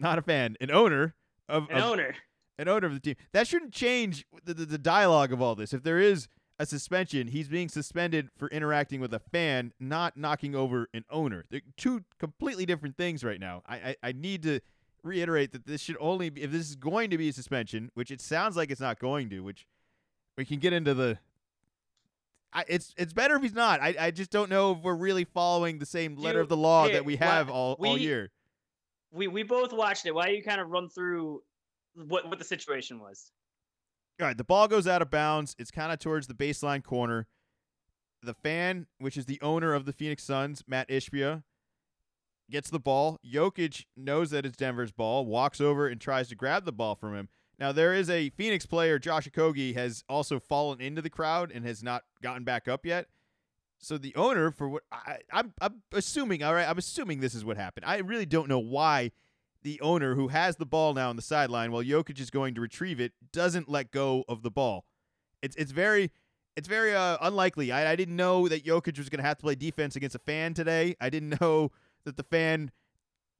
not 0.00 0.18
a 0.18 0.22
fan, 0.22 0.56
an 0.60 0.70
owner 0.70 1.14
of, 1.48 1.68
an 1.70 1.76
of 1.76 1.84
owner. 1.84 2.14
an 2.58 2.68
owner 2.68 2.86
of 2.86 2.94
the 2.94 3.00
team. 3.00 3.16
That 3.32 3.46
shouldn't 3.46 3.72
change 3.72 4.24
the, 4.44 4.54
the, 4.54 4.64
the 4.64 4.78
dialogue 4.78 5.32
of 5.32 5.42
all 5.42 5.54
this. 5.54 5.72
If 5.72 5.82
there 5.82 5.98
is 5.98 6.28
a 6.58 6.66
suspension, 6.66 7.28
he's 7.28 7.48
being 7.48 7.68
suspended 7.68 8.30
for 8.36 8.48
interacting 8.48 9.00
with 9.00 9.12
a 9.12 9.18
fan, 9.18 9.72
not 9.78 10.16
knocking 10.16 10.54
over 10.54 10.88
an 10.94 11.04
owner. 11.10 11.44
They're 11.50 11.60
two 11.76 12.04
completely 12.18 12.64
different 12.64 12.96
things 12.96 13.22
right 13.22 13.40
now. 13.40 13.62
I, 13.66 13.76
I, 13.76 13.96
I 14.02 14.12
need 14.12 14.42
to 14.44 14.60
reiterate 15.02 15.52
that 15.52 15.66
this 15.66 15.80
should 15.80 15.96
only 16.00 16.30
be 16.30 16.42
if 16.42 16.50
this 16.50 16.68
is 16.68 16.76
going 16.76 17.10
to 17.10 17.18
be 17.18 17.28
a 17.28 17.32
suspension, 17.32 17.90
which 17.94 18.10
it 18.10 18.20
sounds 18.20 18.56
like 18.56 18.70
it's 18.70 18.80
not 18.80 18.98
going 18.98 19.28
to, 19.30 19.40
which 19.40 19.66
we 20.36 20.44
can 20.44 20.58
get 20.58 20.72
into 20.72 20.94
the 20.94 21.18
I, 22.52 22.64
it's 22.68 22.94
it's 22.96 23.12
better 23.12 23.36
if 23.36 23.42
he's 23.42 23.54
not. 23.54 23.82
I, 23.82 23.94
I 24.00 24.10
just 24.10 24.30
don't 24.30 24.48
know 24.48 24.72
if 24.72 24.78
we're 24.78 24.94
really 24.94 25.24
following 25.24 25.78
the 25.78 25.84
same 25.84 26.16
letter 26.16 26.40
of 26.40 26.48
the 26.48 26.56
law 26.56 26.88
that 26.88 27.04
we 27.04 27.16
have 27.16 27.50
all, 27.50 27.74
all 27.74 27.94
we- 27.94 28.00
year. 28.00 28.30
We 29.12 29.28
we 29.28 29.42
both 29.42 29.72
watched 29.72 30.06
it. 30.06 30.14
Why 30.14 30.26
don't 30.26 30.36
you 30.36 30.42
kind 30.42 30.60
of 30.60 30.70
run 30.70 30.88
through 30.88 31.42
what 31.94 32.28
what 32.28 32.38
the 32.38 32.44
situation 32.44 32.98
was? 32.98 33.30
All 34.18 34.26
right, 34.26 34.36
the 34.36 34.44
ball 34.44 34.66
goes 34.66 34.86
out 34.86 35.02
of 35.02 35.10
bounds. 35.10 35.54
It's 35.58 35.70
kind 35.70 35.92
of 35.92 35.98
towards 35.98 36.26
the 36.26 36.34
baseline 36.34 36.82
corner. 36.82 37.26
The 38.22 38.32
fan, 38.32 38.86
which 38.98 39.16
is 39.16 39.26
the 39.26 39.40
owner 39.42 39.74
of 39.74 39.84
the 39.84 39.92
Phoenix 39.92 40.22
Suns, 40.24 40.64
Matt 40.66 40.88
Ishbia, 40.88 41.42
gets 42.50 42.70
the 42.70 42.80
ball. 42.80 43.18
Jokic 43.24 43.84
knows 43.94 44.30
that 44.30 44.46
it's 44.46 44.56
Denver's 44.56 44.92
ball, 44.92 45.26
walks 45.26 45.60
over 45.60 45.86
and 45.86 46.00
tries 46.00 46.28
to 46.28 46.34
grab 46.34 46.64
the 46.64 46.72
ball 46.72 46.94
from 46.94 47.14
him. 47.14 47.28
Now 47.58 47.72
there 47.72 47.92
is 47.92 48.08
a 48.08 48.30
Phoenix 48.30 48.64
player, 48.64 48.98
Josh 48.98 49.28
Okogie, 49.28 49.74
has 49.74 50.02
also 50.08 50.38
fallen 50.38 50.80
into 50.80 51.02
the 51.02 51.10
crowd 51.10 51.52
and 51.52 51.66
has 51.66 51.82
not 51.82 52.04
gotten 52.22 52.44
back 52.44 52.68
up 52.68 52.86
yet. 52.86 53.08
So 53.78 53.98
the 53.98 54.14
owner, 54.14 54.50
for 54.50 54.68
what 54.68 54.84
I, 54.90 55.18
I'm, 55.30 55.52
I'm 55.60 55.82
assuming, 55.92 56.42
all 56.42 56.54
right, 56.54 56.68
I'm 56.68 56.78
assuming 56.78 57.20
this 57.20 57.34
is 57.34 57.44
what 57.44 57.58
happened. 57.58 57.84
I 57.84 57.98
really 57.98 58.26
don't 58.26 58.48
know 58.48 58.58
why 58.58 59.12
the 59.66 59.80
owner, 59.80 60.14
who 60.14 60.28
has 60.28 60.56
the 60.56 60.64
ball 60.64 60.94
now 60.94 61.10
on 61.10 61.16
the 61.16 61.22
sideline, 61.22 61.72
while 61.72 61.82
Jokic 61.82 62.20
is 62.20 62.30
going 62.30 62.54
to 62.54 62.60
retrieve 62.60 63.00
it, 63.00 63.12
doesn't 63.32 63.68
let 63.68 63.90
go 63.90 64.24
of 64.28 64.44
the 64.44 64.50
ball. 64.50 64.84
It's 65.42 65.56
it's 65.56 65.72
very 65.72 66.12
it's 66.56 66.68
very 66.68 66.94
uh, 66.94 67.18
unlikely. 67.20 67.72
I, 67.72 67.90
I 67.90 67.96
didn't 67.96 68.14
know 68.14 68.46
that 68.46 68.64
Jokic 68.64 68.96
was 68.96 69.08
going 69.08 69.18
to 69.18 69.26
have 69.26 69.38
to 69.38 69.42
play 69.42 69.56
defense 69.56 69.96
against 69.96 70.14
a 70.14 70.20
fan 70.20 70.54
today. 70.54 70.94
I 71.00 71.10
didn't 71.10 71.40
know 71.40 71.72
that 72.04 72.16
the 72.16 72.22
fan 72.22 72.70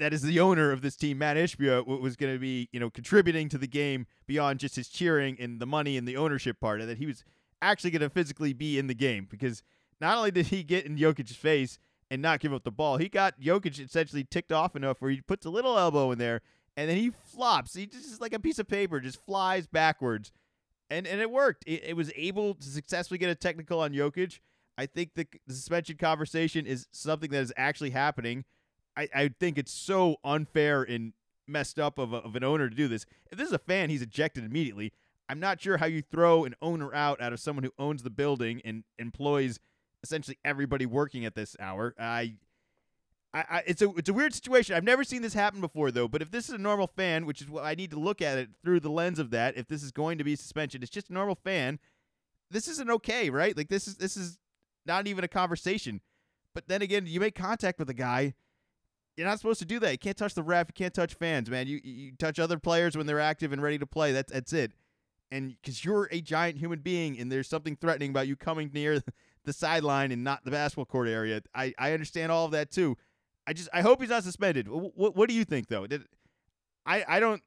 that 0.00 0.12
is 0.12 0.20
the 0.22 0.40
owner 0.40 0.72
of 0.72 0.82
this 0.82 0.96
team, 0.96 1.18
Matt 1.18 1.36
Ishbia, 1.36 1.86
was 1.86 2.16
going 2.16 2.32
to 2.34 2.40
be 2.40 2.68
you 2.72 2.80
know 2.80 2.90
contributing 2.90 3.48
to 3.50 3.58
the 3.58 3.68
game 3.68 4.06
beyond 4.26 4.58
just 4.58 4.74
his 4.74 4.88
cheering 4.88 5.36
and 5.38 5.60
the 5.60 5.66
money 5.66 5.96
and 5.96 6.08
the 6.08 6.16
ownership 6.16 6.58
part, 6.58 6.80
and 6.80 6.90
that 6.90 6.98
he 6.98 7.06
was 7.06 7.22
actually 7.62 7.92
going 7.92 8.02
to 8.02 8.10
physically 8.10 8.52
be 8.52 8.80
in 8.80 8.88
the 8.88 8.94
game 8.94 9.28
because 9.30 9.62
not 10.00 10.18
only 10.18 10.32
did 10.32 10.46
he 10.46 10.64
get 10.64 10.86
in 10.86 10.96
Jokic's 10.96 11.36
face 11.36 11.78
and 12.10 12.22
not 12.22 12.40
give 12.40 12.52
up 12.52 12.64
the 12.64 12.70
ball, 12.70 12.96
he 12.98 13.08
got 13.08 13.40
Jokic 13.40 13.78
essentially 13.78 14.24
ticked 14.24 14.52
off 14.52 14.76
enough 14.76 15.00
where 15.00 15.10
he 15.10 15.20
puts 15.20 15.46
a 15.46 15.50
little 15.50 15.78
elbow 15.78 16.10
in 16.12 16.18
there 16.18 16.42
and 16.76 16.90
then 16.90 16.96
he 16.96 17.10
flops. 17.10 17.74
He 17.74 17.86
just 17.86 18.20
like 18.20 18.34
a 18.34 18.38
piece 18.38 18.58
of 18.58 18.68
paper, 18.68 19.00
just 19.00 19.24
flies 19.24 19.66
backwards, 19.66 20.30
and 20.90 21.06
and 21.06 21.20
it 21.20 21.30
worked. 21.30 21.64
It, 21.66 21.84
it 21.84 21.96
was 21.96 22.12
able 22.14 22.54
to 22.54 22.68
successfully 22.68 23.18
get 23.18 23.30
a 23.30 23.34
technical 23.34 23.80
on 23.80 23.92
Jokic. 23.92 24.40
I 24.78 24.86
think 24.86 25.14
the, 25.14 25.26
the 25.46 25.54
suspension 25.54 25.96
conversation 25.96 26.66
is 26.66 26.86
something 26.92 27.30
that 27.30 27.40
is 27.40 27.52
actually 27.56 27.90
happening. 27.90 28.44
I, 28.94 29.08
I 29.14 29.30
think 29.40 29.56
it's 29.56 29.72
so 29.72 30.16
unfair 30.22 30.82
and 30.82 31.14
messed 31.46 31.78
up 31.78 31.98
of, 31.98 32.12
a, 32.12 32.18
of 32.18 32.36
an 32.36 32.44
owner 32.44 32.68
to 32.68 32.74
do 32.74 32.88
this. 32.88 33.06
If 33.30 33.38
this 33.38 33.48
is 33.48 33.54
a 33.54 33.58
fan, 33.58 33.88
he's 33.88 34.02
ejected 34.02 34.44
immediately. 34.44 34.92
I'm 35.28 35.40
not 35.40 35.60
sure 35.60 35.78
how 35.78 35.86
you 35.86 36.02
throw 36.02 36.44
an 36.44 36.54
owner 36.60 36.94
out 36.94 37.20
out 37.22 37.32
of 37.32 37.40
someone 37.40 37.64
who 37.64 37.72
owns 37.78 38.02
the 38.02 38.10
building 38.10 38.60
and 38.64 38.84
employs 38.98 39.58
essentially 40.06 40.38
everybody 40.44 40.86
working 40.86 41.24
at 41.24 41.34
this 41.34 41.56
hour. 41.60 41.94
I, 41.98 42.34
I, 43.34 43.44
I, 43.50 43.62
it's 43.66 43.82
a 43.82 43.90
it's 43.90 44.08
a 44.08 44.14
weird 44.14 44.32
situation. 44.32 44.74
I've 44.74 44.84
never 44.84 45.04
seen 45.04 45.20
this 45.20 45.34
happen 45.34 45.60
before 45.60 45.90
though. 45.90 46.08
But 46.08 46.22
if 46.22 46.30
this 46.30 46.48
is 46.48 46.54
a 46.54 46.58
normal 46.58 46.86
fan, 46.86 47.26
which 47.26 47.42
is 47.42 47.50
what 47.50 47.64
I 47.64 47.74
need 47.74 47.90
to 47.90 47.98
look 47.98 48.22
at 48.22 48.38
it 48.38 48.50
through 48.64 48.80
the 48.80 48.90
lens 48.90 49.18
of 49.18 49.30
that, 49.30 49.56
if 49.56 49.68
this 49.68 49.82
is 49.82 49.92
going 49.92 50.18
to 50.18 50.24
be 50.24 50.36
suspension, 50.36 50.82
it's 50.82 50.90
just 50.90 51.10
a 51.10 51.12
normal 51.12 51.34
fan. 51.34 51.78
This 52.50 52.68
isn't 52.68 52.90
okay, 52.90 53.28
right? 53.28 53.56
Like 53.56 53.68
this 53.68 53.86
is 53.86 53.96
this 53.96 54.16
is 54.16 54.38
not 54.86 55.06
even 55.06 55.24
a 55.24 55.28
conversation. 55.28 56.00
But 56.54 56.68
then 56.68 56.80
again, 56.80 57.04
you 57.06 57.20
make 57.20 57.34
contact 57.34 57.78
with 57.78 57.90
a 57.90 57.94
guy. 57.94 58.34
You're 59.16 59.26
not 59.26 59.38
supposed 59.38 59.58
to 59.58 59.66
do 59.66 59.78
that. 59.80 59.92
You 59.92 59.98
can't 59.98 60.16
touch 60.16 60.34
the 60.34 60.42
ref. 60.42 60.68
You 60.68 60.74
can't 60.74 60.94
touch 60.94 61.14
fans, 61.14 61.50
man. 61.50 61.66
You 61.66 61.80
you 61.82 62.12
touch 62.18 62.38
other 62.38 62.58
players 62.58 62.96
when 62.96 63.06
they're 63.06 63.20
active 63.20 63.52
and 63.52 63.60
ready 63.60 63.78
to 63.78 63.86
play. 63.86 64.12
That's 64.12 64.32
that's 64.32 64.52
it. 64.52 64.72
And 65.30 65.56
because 65.60 65.84
you're 65.84 66.08
a 66.12 66.20
giant 66.20 66.58
human 66.58 66.78
being, 66.78 67.18
and 67.18 67.30
there's 67.30 67.48
something 67.48 67.76
threatening 67.76 68.10
about 68.10 68.28
you 68.28 68.36
coming 68.36 68.70
near 68.72 69.02
the 69.46 69.52
sideline 69.52 70.12
and 70.12 70.22
not 70.22 70.44
the 70.44 70.50
basketball 70.50 70.84
court 70.84 71.08
area. 71.08 71.40
I 71.54 71.72
I 71.78 71.92
understand 71.92 72.30
all 72.30 72.44
of 72.44 72.50
that 72.50 72.70
too. 72.70 72.96
I 73.46 73.52
just 73.52 73.68
I 73.72 73.80
hope 73.80 74.00
he's 74.00 74.10
not 74.10 74.24
suspended. 74.24 74.68
What 74.68 75.16
what 75.16 75.28
do 75.28 75.34
you 75.34 75.44
think 75.44 75.68
though? 75.68 75.86
Did 75.86 76.04
I 76.84 77.04
I 77.08 77.20
don't. 77.20 77.42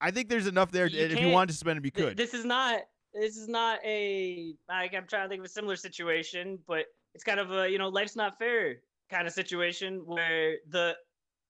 I 0.00 0.10
think 0.10 0.28
there's 0.28 0.46
enough 0.46 0.70
there. 0.70 0.86
You 0.86 1.00
if 1.00 1.18
you 1.18 1.30
wanted 1.30 1.48
to 1.48 1.52
suspend 1.54 1.78
him, 1.78 1.84
you 1.84 1.90
could. 1.90 2.16
This 2.16 2.34
is 2.34 2.44
not. 2.44 2.82
This 3.14 3.36
is 3.36 3.48
not 3.48 3.80
a. 3.84 4.54
Like, 4.68 4.94
I'm 4.94 5.06
trying 5.06 5.24
to 5.24 5.28
think 5.28 5.40
of 5.40 5.46
a 5.46 5.48
similar 5.48 5.76
situation, 5.76 6.58
but 6.68 6.84
it's 7.14 7.24
kind 7.24 7.40
of 7.40 7.50
a 7.50 7.68
you 7.68 7.78
know 7.78 7.88
life's 7.88 8.14
not 8.14 8.38
fair 8.38 8.76
kind 9.10 9.26
of 9.26 9.32
situation 9.32 10.02
where 10.04 10.56
the 10.68 10.94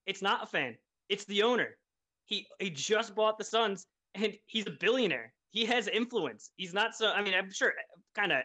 it's 0.07 0.23
not 0.23 0.45
a 0.45 0.47
fan, 0.47 0.77
it's 1.09 1.25
the 1.25 1.43
owner. 1.43 1.77
He 2.25 2.47
he 2.61 2.71
just 2.71 3.15
bought 3.15 3.39
the 3.39 3.45
Suns 3.45 3.87
and 4.15 4.33
he's 4.47 4.67
a 4.67 4.71
billionaire. 4.71 5.33
He 5.51 5.65
has 5.65 5.89
influence. 5.89 6.51
He's 6.57 6.75
not 6.75 6.95
so. 6.95 7.11
I 7.11 7.23
mean, 7.23 7.35
I'm 7.35 7.51
sure 7.53 7.73
kind 8.15 8.33
of 8.33 8.43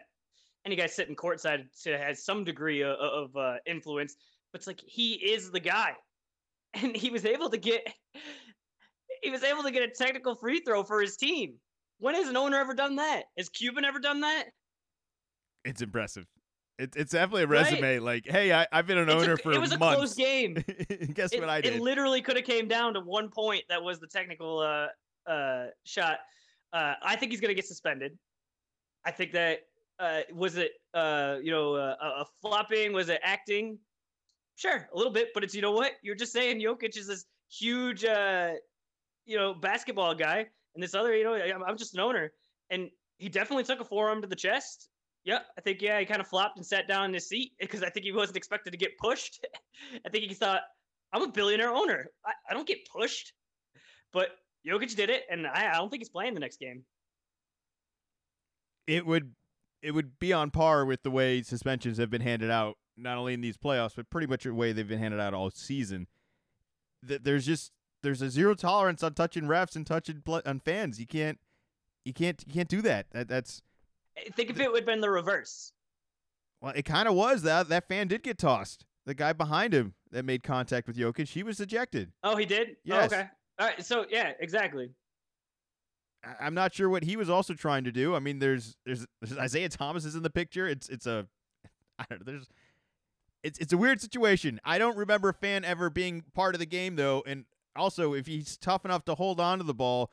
any 0.64 0.76
guy 0.76 0.86
sitting 0.86 1.16
courtside 1.16 1.64
to 1.82 1.98
has 1.98 2.24
some 2.24 2.44
degree 2.44 2.82
of, 2.82 2.96
of 2.98 3.36
uh, 3.36 3.56
influence, 3.66 4.16
but 4.52 4.60
it's 4.60 4.66
like 4.66 4.80
he 4.86 5.14
is 5.14 5.50
the 5.50 5.60
guy, 5.60 5.94
and 6.74 6.96
he 6.96 7.10
was 7.10 7.24
able 7.24 7.50
to 7.50 7.56
get 7.58 7.86
he 9.22 9.30
was 9.30 9.42
able 9.42 9.62
to 9.62 9.70
get 9.70 9.82
a 9.82 9.88
technical 9.88 10.34
free 10.34 10.60
throw 10.60 10.82
for 10.84 11.00
his 11.00 11.16
team. 11.16 11.54
When 11.98 12.14
has 12.14 12.28
an 12.28 12.36
owner 12.36 12.58
ever 12.58 12.74
done 12.74 12.96
that? 12.96 13.24
Has 13.38 13.48
Cuban 13.48 13.84
ever 13.84 14.00
done 14.00 14.20
that? 14.22 14.44
It's 15.64 15.80
impressive. 15.82 16.26
It's 16.78 16.96
it's 16.96 17.12
definitely 17.12 17.44
a 17.44 17.46
Right? 17.46 17.62
resume. 17.70 17.98
Like, 18.00 18.26
hey, 18.26 18.52
I, 18.52 18.66
I've 18.72 18.86
been 18.86 18.98
an 18.98 19.08
It's 19.08 19.14
a- 19.14 19.26
owner 19.26 19.36
for 19.36 19.52
it 19.52 19.60
was 19.60 19.72
a 19.72 19.78
months. 19.78 19.96
close 19.96 20.14
game. 20.14 20.54
Guess 21.14 21.32
It, 21.32 21.40
what 21.40 21.48
I 21.48 21.60
did? 21.60 21.74
it 21.74 21.80
literally 21.80 22.20
could 22.22 22.36
have 22.36 22.44
came 22.46 22.66
down 22.66 22.94
to 22.94 23.00
one 23.00 23.28
point. 23.28 23.62
That 23.68 23.82
was 23.82 24.00
the 24.00 24.06
technical 24.08 24.58
uh, 24.58 25.30
uh, 25.30 25.66
shot. 25.84 26.18
Uh, 26.72 26.94
I 27.02 27.14
think 27.16 27.30
he's 27.30 27.40
gonna 27.40 27.54
get 27.54 27.66
suspended. 27.66 28.18
I 29.04 29.10
think 29.12 29.32
that 29.32 29.60
uh, 30.02 30.22
was 30.34 30.56
it. 30.56 30.72
Uh, 30.92 31.36
you 31.42 31.50
know, 31.50 31.74
uh, 31.74 31.94
a, 32.00 32.26
flopping. 32.42 32.92
Was 32.92 33.08
it 33.08 33.20
acting? 33.22 33.78
Sure, 34.56 34.88
a 34.92 34.96
little 34.96 35.12
bit, 35.12 35.28
but 35.32 35.44
it's 35.44 35.54
you 35.54 35.62
know 35.62 35.72
what 35.72 35.92
you're 36.02 36.16
just 36.16 36.32
saying. 36.32 36.60
Jokic 36.60 36.96
is 36.96 37.06
this 37.06 37.24
huge, 37.48 38.04
uh, 38.04 38.52
you 39.24 39.36
know, 39.36 39.54
basketball 39.54 40.14
guy, 40.14 40.46
and 40.74 40.82
this 40.82 40.94
other, 40.94 41.16
you 41.16 41.24
know, 41.24 41.34
I'm, 41.34 41.62
I'm 41.62 41.76
just 41.76 41.94
an 41.94 42.00
owner, 42.00 42.32
and 42.70 42.90
he 43.18 43.28
definitely 43.28 43.64
took 43.64 43.80
a 43.80 43.84
forearm 43.84 44.20
to 44.22 44.28
the 44.28 44.36
chest. 44.36 44.88
Yeah, 45.24 45.38
I 45.56 45.60
think 45.60 45.80
yeah, 45.80 45.98
he 46.00 46.04
kind 46.04 46.20
of 46.20 46.26
flopped 46.26 46.56
and 46.56 46.66
sat 46.66 46.88
down 46.88 47.06
in 47.06 47.14
his 47.14 47.28
seat 47.28 47.52
because 47.60 47.82
I 47.82 47.88
think 47.88 48.04
he 48.04 48.12
wasn't 48.12 48.36
expected 48.36 48.72
to 48.72 48.76
get 48.76 48.98
pushed. 48.98 49.46
I 50.06 50.08
think 50.10 50.24
he 50.24 50.34
thought, 50.34 50.62
I'm 51.12 51.22
a 51.22 51.28
billionaire 51.28 51.70
owner. 51.70 52.06
I, 52.26 52.32
I 52.50 52.54
don't 52.54 52.66
get 52.66 52.78
pushed. 52.92 53.32
But 54.12 54.30
Jokic 54.66 54.96
did 54.96 55.10
it, 55.10 55.22
and 55.30 55.46
I, 55.46 55.70
I 55.72 55.76
don't 55.76 55.88
think 55.88 56.00
he's 56.00 56.10
playing 56.10 56.34
the 56.34 56.40
next 56.40 56.58
game. 56.58 56.84
it 58.88 59.06
would 59.06 59.32
it 59.82 59.90
would 59.92 60.18
be 60.18 60.32
on 60.32 60.50
par 60.50 60.84
with 60.84 61.02
the 61.02 61.10
way 61.10 61.42
suspensions 61.42 61.98
have 61.98 62.10
been 62.10 62.20
handed 62.22 62.50
out, 62.50 62.76
not 62.96 63.18
only 63.18 63.34
in 63.34 63.40
these 63.40 63.56
playoffs, 63.56 63.96
but 63.96 64.08
pretty 64.10 64.26
much 64.26 64.44
the 64.44 64.54
way 64.54 64.72
they've 64.72 64.86
been 64.88 64.98
handed 64.98 65.20
out 65.20 65.34
all 65.34 65.50
season. 65.50 66.06
That 67.02 67.24
there's 67.24 67.44
just 67.44 67.72
there's 68.02 68.22
a 68.22 68.30
zero 68.30 68.54
tolerance 68.54 69.02
on 69.02 69.14
touching 69.14 69.44
refs 69.44 69.74
and 69.76 69.86
touching 69.86 70.22
on 70.26 70.60
fans. 70.60 71.00
You 71.00 71.06
can't 71.06 71.38
you 72.04 72.12
can't 72.12 72.42
you 72.46 72.52
can't 72.54 72.68
do 72.68 72.80
that. 72.82 73.06
that 73.12 73.28
that's 73.28 73.62
I 74.16 74.30
think 74.30 74.50
if 74.50 74.60
it 74.60 74.70
would 74.70 74.80
have 74.80 74.86
been 74.86 75.00
the 75.00 75.10
reverse. 75.10 75.72
well, 76.60 76.72
it 76.76 76.84
kind 76.84 77.08
of 77.08 77.14
was 77.14 77.42
that 77.42 77.68
that 77.70 77.88
fan 77.88 78.08
did 78.08 78.22
get 78.22 78.38
tossed. 78.38 78.84
The 79.04 79.14
guy 79.14 79.32
behind 79.32 79.74
him 79.74 79.94
that 80.12 80.24
made 80.24 80.44
contact 80.44 80.86
with 80.86 80.96
Jokic, 80.96 81.28
he 81.28 81.42
was 81.42 81.58
ejected. 81.58 82.12
Oh, 82.22 82.36
he 82.36 82.44
did? 82.46 82.68
Oh, 82.70 82.74
Yes. 82.84 83.12
okay. 83.12 83.28
All 83.58 83.66
right. 83.66 83.84
So, 83.84 84.06
yeah, 84.08 84.32
exactly. 84.38 84.90
I'm 86.40 86.54
not 86.54 86.74
sure 86.74 86.88
what 86.88 87.02
he 87.02 87.16
was 87.16 87.28
also 87.28 87.54
trying 87.54 87.84
to 87.84 87.92
do. 87.92 88.14
I 88.14 88.20
mean, 88.20 88.38
there's 88.38 88.76
there's, 88.86 89.06
there's 89.20 89.38
Isaiah 89.38 89.68
Thomas 89.68 90.04
is 90.04 90.14
in 90.14 90.22
the 90.22 90.30
picture. 90.30 90.68
It's 90.68 90.88
it's 90.88 91.06
a 91.06 91.26
I 91.98 92.04
don't 92.08 92.26
know. 92.26 92.32
There's 92.32 92.48
it's 93.42 93.58
it's 93.58 93.72
a 93.72 93.76
weird 93.76 94.00
situation. 94.00 94.60
I 94.64 94.78
don't 94.78 94.96
remember 94.96 95.28
a 95.30 95.34
fan 95.34 95.64
ever 95.64 95.90
being 95.90 96.22
part 96.34 96.54
of 96.54 96.58
the 96.58 96.66
game 96.66 96.96
though. 96.96 97.22
And 97.26 97.44
also, 97.74 98.14
if 98.14 98.26
he's 98.26 98.56
tough 98.56 98.84
enough 98.84 99.04
to 99.06 99.14
hold 99.14 99.40
on 99.40 99.58
to 99.58 99.64
the 99.64 99.74
ball, 99.74 100.10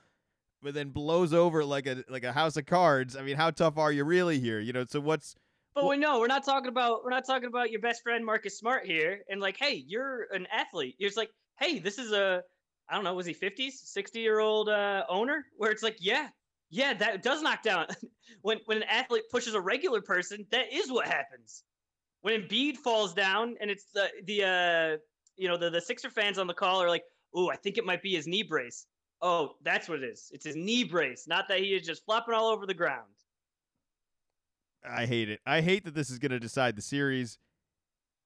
but 0.62 0.74
then 0.74 0.90
blows 0.90 1.34
over 1.34 1.64
like 1.64 1.86
a 1.86 2.04
like 2.10 2.24
a 2.24 2.34
house 2.34 2.58
of 2.58 2.66
cards. 2.66 3.16
I 3.16 3.22
mean, 3.22 3.38
how 3.38 3.52
tough 3.52 3.78
are 3.78 3.92
you 3.92 4.04
really 4.04 4.40
here? 4.40 4.60
You 4.60 4.74
know. 4.74 4.86
So 4.86 5.00
what's 5.00 5.36
But 5.76 5.88
we 5.88 5.98
know 5.98 6.20
we're 6.20 6.28
not 6.28 6.44
talking 6.44 6.70
about 6.70 7.04
we're 7.04 7.12
not 7.12 7.26
talking 7.26 7.48
about 7.48 7.72
your 7.72 7.82
best 7.82 8.02
friend 8.02 8.26
Marcus 8.26 8.58
Smart 8.58 8.86
here, 8.86 9.20
and 9.30 9.40
like, 9.40 9.58
hey, 9.58 9.84
you're 9.88 10.28
an 10.32 10.48
athlete. 10.52 10.96
It's 11.00 11.18
like, 11.18 11.30
hey, 11.60 11.80
this 11.80 12.00
is 12.00 12.12
a 12.12 12.42
I 12.90 12.96
don't 12.96 13.04
know, 13.04 13.14
was 13.14 13.26
he 13.26 13.34
50s, 13.34 13.74
60 13.74 14.20
year 14.20 14.40
old 14.40 14.70
uh, 14.70 15.04
owner? 15.10 15.46
Where 15.58 15.72
it's 15.72 15.84
like, 15.84 15.98
yeah, 16.00 16.30
yeah, 16.70 16.94
that 16.96 17.24
does 17.24 17.42
knock 17.42 17.64
down. 17.64 17.88
when 18.42 18.60
when 18.66 18.78
an 18.78 18.84
athlete 18.84 19.24
pushes 19.32 19.54
a 19.54 19.62
regular 19.62 20.02
person, 20.02 20.46
that 20.52 20.72
is 20.72 20.92
what 20.92 21.08
happens. 21.08 21.64
When 22.22 22.42
Embiid 22.42 22.78
falls 22.78 23.14
down, 23.14 23.56
and 23.62 23.72
it's 23.72 23.86
the 23.94 24.08
the 24.26 24.44
uh, 24.44 24.98
you 25.38 25.48
know 25.48 25.58
the 25.58 25.70
the 25.70 25.82
Sixer 25.82 26.10
fans 26.10 26.38
on 26.38 26.48
the 26.48 26.54
call 26.54 26.82
are 26.82 26.90
like, 26.90 27.04
oh, 27.34 27.50
I 27.50 27.56
think 27.56 27.78
it 27.78 27.86
might 27.86 28.02
be 28.02 28.16
his 28.16 28.28
knee 28.28 28.44
brace. 28.44 28.86
Oh, 29.22 29.56
that's 29.64 29.90
what 29.90 30.02
it 30.02 30.06
is. 30.06 30.30
It's 30.34 30.46
his 30.46 30.56
knee 30.56 30.84
brace, 30.84 31.28
not 31.28 31.48
that 31.50 31.60
he 31.60 31.76
is 31.76 31.86
just 31.86 32.06
flopping 32.06 32.34
all 32.34 32.48
over 32.48 32.66
the 32.66 32.74
ground. 32.74 33.08
I 34.88 35.06
hate 35.06 35.30
it. 35.30 35.42
I 35.46 35.60
hate 35.62 35.84
that 35.86 35.94
this 35.94 36.10
is 36.10 36.20
going 36.20 36.32
to 36.32 36.40
decide 36.40 36.78
the 36.78 36.82
series. 36.82 37.38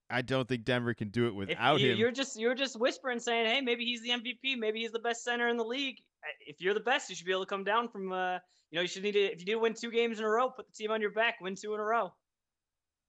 I 0.10 0.22
don't 0.22 0.48
think 0.48 0.64
Denver 0.66 0.94
can 0.94 1.10
do 1.10 1.28
it 1.28 1.34
without 1.36 1.80
you, 1.80 1.92
him. 1.92 1.98
You're 1.98 2.12
just 2.12 2.40
you're 2.40 2.56
just 2.56 2.80
whispering, 2.80 3.20
saying, 3.20 3.46
"Hey, 3.48 3.62
maybe 3.62 3.86
he's 3.86 4.02
the 4.02 4.10
MVP. 4.10 4.58
Maybe 4.58 4.82
he's 4.82 4.92
the 4.92 5.00
best 5.00 5.24
center 5.24 5.48
in 5.48 5.58
the 5.58 5.64
league. 5.64 5.98
If 6.46 6.62
you're 6.62 6.74
the 6.74 6.80
best, 6.80 7.10
you 7.10 7.16
should 7.16 7.26
be 7.26 7.32
able 7.32 7.44
to 7.46 7.50
come 7.50 7.64
down 7.64 7.90
from. 7.90 8.12
Uh, 8.12 8.34
you 8.72 8.76
know, 8.78 8.82
you 8.82 8.88
should 8.88 9.04
need 9.04 9.14
to. 9.14 9.20
If 9.20 9.40
you 9.40 9.46
do 9.46 9.60
win 9.60 9.74
two 9.74 9.92
games 9.92 10.20
in 10.20 10.26
a 10.26 10.30
row, 10.30 10.50
put 10.50 10.68
the 10.68 10.74
team 10.74 10.92
on 10.92 11.02
your 11.02 11.12
back. 11.12 11.42
Win 11.42 11.56
two 11.56 11.74
in 11.74 11.80
a 11.80 11.84
row. 11.84 12.14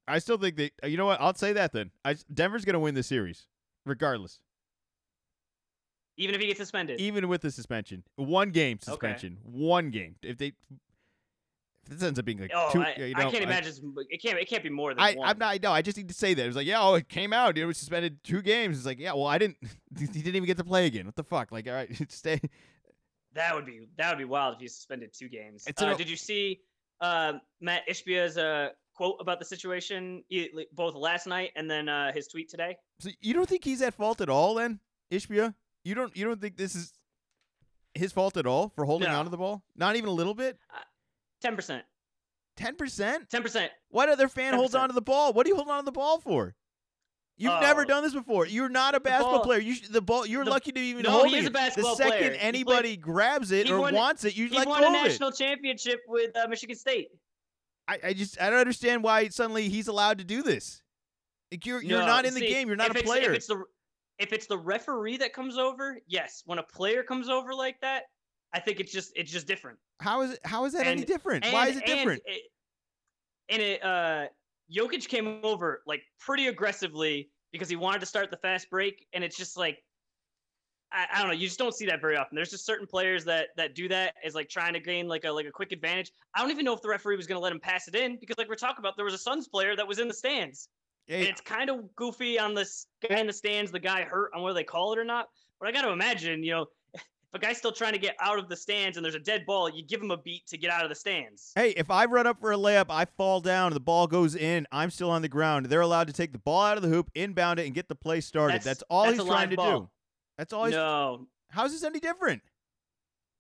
I 0.07 0.19
still 0.19 0.37
think 0.39 0.57
that 0.57 0.73
you 0.85 0.97
know 0.97 1.07
what? 1.07 1.21
I'll 1.21 1.35
say 1.35 1.53
that 1.55 1.73
then. 1.73 1.91
I, 2.05 2.17
Denver's 2.33 2.65
going 2.65 2.75
to 2.75 2.81
win 2.81 2.95
the 2.95 3.03
series, 3.03 3.47
regardless, 3.87 4.39
Even 6.19 6.35
if 6.35 6.41
he 6.43 6.47
gets 6.47 6.61
suspended. 6.61 7.01
even 7.01 7.29
with 7.29 7.41
the 7.41 7.51
suspension. 7.51 8.03
One 8.17 8.51
game 8.51 8.77
Okay. 8.77 8.93
suspension. 8.93 9.39
One 9.43 9.91
game. 9.91 10.17
If 10.23 10.37
they, 10.39 10.53
this 11.89 12.03
ends 12.03 12.19
up 12.19 12.25
being 12.25 12.39
like 12.39 12.51
oh, 12.55 12.71
two, 12.73 12.81
I, 12.83 12.95
you 12.97 13.15
I 13.17 13.31
can't 13.31 13.45
imagine. 13.45 13.69
it's- 13.71 14.07
It 14.11 14.23
can't. 14.23 14.39
It 14.39 14.49
can't 14.49 14.63
be 14.63 14.71
more 14.71 14.93
than 14.95 15.01
I, 15.03 15.15
one. 15.15 15.29
I'm 15.29 15.39
not. 15.39 15.63
No, 15.63 15.73
I 15.73 15.83
just 15.83 15.97
need 15.97 16.09
to 16.09 16.15
say 16.15 16.35
that. 16.35 16.43
It 16.43 16.47
was 16.47 16.57
like, 16.57 16.67
yeah, 16.67 16.81
oh, 16.81 16.95
it 16.95 17.09
came 17.09 17.33
out. 17.33 17.57
It 17.59 17.65
was 17.67 17.77
suspended 17.79 18.23
two 18.25 18.43
games. 18.43 18.77
It's 18.79 18.87
like, 18.87 18.99
yeah, 18.99 19.13
well, 19.13 19.27
I 19.27 19.39
didn't. 19.39 19.57
He 19.99 20.07
didn't 20.07 20.35
even 20.35 20.45
get 20.47 20.57
to 20.57 20.65
play 20.65 20.87
again. 20.87 21.07
What 21.07 21.15
the 21.15 21.23
fuck? 21.23 21.53
Like, 21.53 21.69
all 21.69 21.75
right, 21.75 21.89
stay. 22.11 22.41
That 23.35 23.55
would 23.55 23.65
be 23.67 23.87
that 23.99 24.11
would 24.11 24.19
be 24.19 24.25
wild 24.25 24.55
if 24.57 24.61
he 24.61 24.69
suspended 24.69 25.13
two 25.13 25.29
games. 25.29 25.67
Uh, 25.77 25.95
did 25.95 26.09
you 26.09 26.17
see 26.17 26.61
uh, 27.01 27.35
Matt 27.61 27.83
Ishbia's 27.89 28.37
uh, 28.39 28.71
quote 28.95 29.17
about 29.21 29.39
the 29.39 29.45
situation 29.45 30.23
both 30.73 30.95
last 30.95 31.27
night 31.27 31.51
and 31.57 31.71
then 31.71 31.89
uh, 31.89 32.13
his 32.13 32.29
tweet 32.29 32.49
today? 32.49 32.77
So 33.01 33.11
you 33.21 33.35
don't 33.35 33.49
think 33.49 33.65
he's 33.65 33.83
at 33.83 33.95
fault 33.95 34.21
at 34.21 34.29
all, 34.29 34.55
then, 34.55 34.81
Ishbia? 35.11 35.55
You 35.85 35.95
don't. 35.95 36.17
You 36.17 36.25
don't 36.25 36.41
think 36.41 36.57
this 36.57 36.75
is 36.75 36.93
his 37.95 38.13
fault 38.13 38.37
at 38.37 38.47
all 38.47 38.71
for 38.75 38.85
holding 38.85 39.09
No. 39.09 39.19
onto 39.19 39.31
the 39.31 39.37
ball? 39.37 39.63
Not 39.77 39.95
even 39.97 40.09
a 40.09 40.13
little 40.13 40.35
bit. 40.35 40.59
Ten 41.45 41.57
percent. 41.57 41.85
Ten 42.57 42.75
percent. 42.77 43.29
Ten 43.29 43.43
percent. 43.43 43.71
What 43.91 44.09
other 44.09 44.29
fan 44.29 44.55
holds 44.55 44.75
10%. 44.75 44.81
onto 44.81 44.95
the 44.95 45.03
ball? 45.03 45.35
What 45.35 45.45
do 45.45 45.51
you 45.51 45.57
hold 45.57 45.69
on 45.69 45.81
to 45.81 45.85
the 45.85 45.93
ball 45.93 46.19
for? 46.19 46.55
You've 47.37 47.61
never 47.61 47.83
Oh. 47.83 47.85
done 47.85 48.03
this 48.03 48.15
before. 48.15 48.47
You're 48.47 48.69
not 48.71 48.95
a 48.95 49.01
basketball 49.01 49.39
ball- 49.39 49.45
player. 49.45 49.59
You 49.59 49.75
sh- 49.75 49.89
the 49.89 50.01
ball. 50.01 50.25
You're 50.25 50.45
the- 50.45 50.51
lucky 50.53 50.73
to 50.73 50.81
even 50.81 51.03
No, 51.03 51.11
hold 51.11 51.35
it. 51.35 51.45
a 51.45 51.51
basketball 51.51 51.97
the 51.97 52.05
second 52.05 52.13
player. 52.19 52.23
He 52.33 52.39
played- 52.39 52.41
anybody 52.41 52.97
grabs 52.97 53.51
it 53.51 53.69
or 53.71 53.81
won- 53.81 53.95
wants 53.95 54.25
it, 54.25 54.37
you 54.37 54.47
He 54.49 54.57
let 54.57 54.69
won 54.69 54.81
go 54.81 54.87
a 54.87 54.91
of 54.91 54.95
it. 55.05 55.09
national 55.09 55.33
championship 55.33 56.01
with 56.07 56.35
uh, 56.37 56.47
Michigan 56.49 56.77
State. 56.77 57.09
I, 57.89 57.99
I 58.03 58.13
just 58.15 58.41
I 58.41 58.49
don't 58.49 58.61
understand 58.61 59.03
why 59.03 59.29
suddenly 59.29 59.69
he's 59.69 59.89
allowed 59.89 60.17
to 60.19 60.25
do 60.25 60.43
this. 60.43 60.83
Like 61.53 61.67
you're 61.67 61.83
you're 61.83 61.99
No, 62.01 62.07
not 62.07 62.25
in 62.25 62.33
the 62.35 62.41
game. 62.41 62.69
You're 62.69 62.77
not 62.77 62.97
a 62.97 63.03
player. 63.03 63.31
If 63.33 63.37
it's 63.37 63.47
the 63.49 63.63
if 64.19 64.33
it's 64.33 64.47
the 64.47 64.57
referee 64.57 65.19
that 65.19 65.33
comes 65.35 65.59
over, 65.59 65.99
yes. 66.07 66.43
When 66.47 66.59
a 66.59 66.63
player 66.63 67.03
comes 67.03 67.29
over 67.29 67.53
like 67.53 67.81
that, 67.81 68.05
I 68.55 68.61
think 68.61 68.79
it's 68.81 68.93
just 68.93 69.13
it's 69.17 69.31
just 69.31 69.47
different. 69.49 69.79
How 70.01 70.23
is 70.23 70.33
it? 70.33 70.41
How 70.45 70.65
is 70.65 70.73
that 70.75 70.87
any 70.87 71.05
different? 71.05 71.45
And, 71.45 71.53
why 71.53 71.69
is 71.69 71.77
it 71.77 71.85
and 71.89 71.99
different? 71.99 72.23
it- 72.27 72.43
And 73.49 73.63
it 73.63 73.85
uh 73.85 74.27
Jokic 74.75 75.09
came 75.09 75.41
over 75.43 75.83
like 75.87 76.03
pretty 76.19 76.47
aggressively 76.47 77.31
because 77.53 77.69
he 77.69 77.77
wanted 77.77 78.01
to 78.01 78.07
start 78.07 78.31
the 78.31 78.37
fast 78.39 78.71
break, 78.71 79.07
and 79.13 79.23
it's 79.23 79.37
just 79.37 79.57
like 79.57 79.79
I, 80.95 81.07
I, 81.13 81.19
don't 81.19 81.29
know. 81.29 81.35
You 81.35 81.47
just 81.49 81.59
don't 81.59 81.75
see 81.75 81.87
that 81.87 82.01
very 82.01 82.17
often. 82.17 82.37
There's 82.37 82.51
just 82.51 82.65
certain 82.65 82.87
players 82.87 83.25
that 83.25 83.49
that 83.57 83.75
do 83.75 83.89
that 83.89 84.15
as 84.25 84.35
like 84.35 84.49
trying 84.49 84.73
to 84.75 84.81
gain 84.81 85.09
like 85.09 85.25
a 85.25 85.31
like 85.31 85.47
a 85.47 85.51
quick 85.51 85.73
advantage. 85.73 86.13
I 86.35 86.41
don't 86.41 86.51
even 86.51 86.65
know 86.65 86.73
if 86.73 86.83
the 86.83 86.89
referee 86.89 87.17
was 87.17 87.27
going 87.27 87.37
to 87.37 87.43
let 87.43 87.53
him 87.53 87.61
pass 87.61 87.89
it 87.89 87.97
in 87.97 88.17
because 88.21 88.39
like 88.39 88.49
we're 88.49 88.55
talking 88.55 88.79
about, 88.79 88.95
there 88.97 89.05
was 89.05 89.15
a 89.15 89.19
Suns 89.19 89.49
player 89.49 89.75
that 89.77 89.87
was 89.87 89.99
in 89.99 90.09
the 90.09 90.15
stands. 90.15 90.69
Yeah, 91.09 91.19
and 91.19 91.27
it's 91.27 91.41
kind 91.41 91.69
of 91.69 91.95
goofy 91.97 92.39
on 92.39 92.55
this 92.55 92.87
guy 93.07 93.19
in 93.19 93.27
the 93.27 93.33
stands, 93.33 93.71
the 93.71 93.81
guy 93.81 94.03
hurt 94.05 94.31
on 94.35 94.43
whether 94.43 94.55
they 94.55 94.65
call 94.65 94.93
it 94.93 94.99
or 94.99 95.05
not. 95.05 95.27
But 95.61 95.69
I 95.69 95.73
got 95.73 95.83
to 95.83 95.91
imagine, 95.91 96.43
you 96.43 96.53
know, 96.53 96.67
if 97.35 97.43
a 97.43 97.45
guy's 97.45 97.59
still 97.59 97.73
trying 97.73 97.93
to 97.95 97.99
get 97.99 98.15
out 98.21 98.39
of 98.39 98.49
the 98.49 98.57
stands 98.57 98.97
and 98.97 99.05
there's 99.05 99.17
a 99.17 99.21
dead 99.21 99.45
ball, 99.45 99.69
you 99.69 99.85
give 99.85 100.01
him 100.01 100.13
a 100.13 100.17
beat 100.17 100.47
to 100.47 100.57
get 100.57 100.71
out 100.71 100.85
of 100.85 100.89
the 100.89 100.95
stands. 100.95 101.51
Hey, 101.57 101.71
if 101.71 101.91
I 101.91 102.05
run 102.05 102.29
up 102.29 102.41
for 102.41 102.53
a 102.53 102.57
layup, 102.57 102.87
I 102.91 103.07
fall 103.07 103.41
down, 103.41 103.73
the 103.73 103.81
ball 103.81 104.07
goes 104.07 104.37
in, 104.37 104.67
I'm 104.71 104.91
still 104.91 105.11
on 105.11 105.21
the 105.21 105.29
ground. 105.29 105.67
They're 105.67 105.81
allowed 105.81 106.07
to 106.07 106.13
take 106.13 106.33
the 106.33 106.39
ball 106.39 106.63
out 106.63 106.77
of 106.77 106.85
the 106.85 106.89
hoop, 106.89 107.11
inbound 107.15 107.59
it, 107.59 107.67
and 107.67 107.75
get 107.75 107.89
the 107.89 107.97
play 107.97 108.21
started. 108.21 108.55
That's, 108.55 108.65
that's 108.65 108.83
all 108.89 109.05
that's 109.05 109.19
he's 109.19 109.27
trying 109.27 109.51
to 109.51 109.57
ball. 109.57 109.81
do. 109.81 109.91
That's 110.39 110.53
all 110.53 110.67
he's. 110.67 110.75
No. 110.75 111.27
How's 111.51 111.73
this 111.73 111.83
any 111.83 111.99
different? 111.99 112.43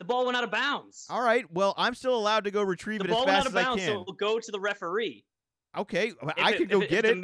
The 0.01 0.05
ball 0.05 0.25
went 0.25 0.37
out 0.37 0.45
of 0.45 0.51
bounds. 0.51 1.07
All 1.09 1.23
right. 1.23 1.45
Well, 1.53 1.73
I'm 1.77 1.95
still 1.95 2.17
allowed 2.17 2.45
to 2.45 2.51
go 2.51 2.63
retrieve 2.63 3.01
the 3.01 3.07
it 3.07 3.11
as 3.13 3.25
fast 3.25 3.29
as 3.29 3.31
I 3.31 3.39
can. 3.39 3.47
The 3.47 3.53
ball 3.53 3.65
went 3.65 3.69
out 3.69 3.75
of 3.75 3.79
bounds, 3.79 3.85
so 3.85 4.01
it 4.01 4.07
will 4.07 4.13
go 4.15 4.41
to 4.41 4.51
the 4.51 4.61
referee. 4.61 5.25
Okay, 5.77 6.09
if 6.09 6.33
I 6.37 6.51
it, 6.51 6.59
could 6.59 6.69
go 6.69 6.81
get 6.81 7.05
it. 7.05 7.17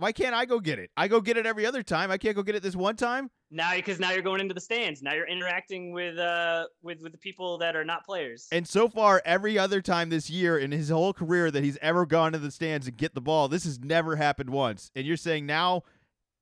Why 0.00 0.12
can't 0.12 0.34
I 0.34 0.46
go 0.46 0.60
get 0.60 0.78
it? 0.78 0.90
I 0.96 1.08
go 1.08 1.20
get 1.20 1.36
it 1.36 1.44
every 1.44 1.66
other 1.66 1.82
time. 1.82 2.10
I 2.10 2.16
can't 2.16 2.34
go 2.34 2.42
get 2.42 2.54
it 2.54 2.62
this 2.62 2.74
one 2.74 2.96
time. 2.96 3.30
Now, 3.50 3.74
because 3.74 4.00
now 4.00 4.12
you're 4.12 4.22
going 4.22 4.40
into 4.40 4.54
the 4.54 4.60
stands. 4.60 5.02
Now 5.02 5.12
you're 5.12 5.28
interacting 5.28 5.92
with 5.92 6.18
uh 6.18 6.64
with 6.82 7.00
with 7.02 7.12
the 7.12 7.18
people 7.18 7.58
that 7.58 7.76
are 7.76 7.84
not 7.84 8.06
players. 8.06 8.48
And 8.50 8.66
so 8.66 8.88
far, 8.88 9.20
every 9.26 9.58
other 9.58 9.82
time 9.82 10.08
this 10.08 10.30
year 10.30 10.58
in 10.58 10.72
his 10.72 10.88
whole 10.88 11.12
career 11.12 11.50
that 11.50 11.62
he's 11.62 11.76
ever 11.82 12.06
gone 12.06 12.32
to 12.32 12.38
the 12.38 12.50
stands 12.50 12.86
and 12.86 12.96
get 12.96 13.14
the 13.14 13.20
ball, 13.20 13.48
this 13.48 13.64
has 13.64 13.78
never 13.78 14.16
happened 14.16 14.50
once. 14.50 14.90
And 14.94 15.06
you're 15.06 15.18
saying 15.18 15.44
now 15.44 15.82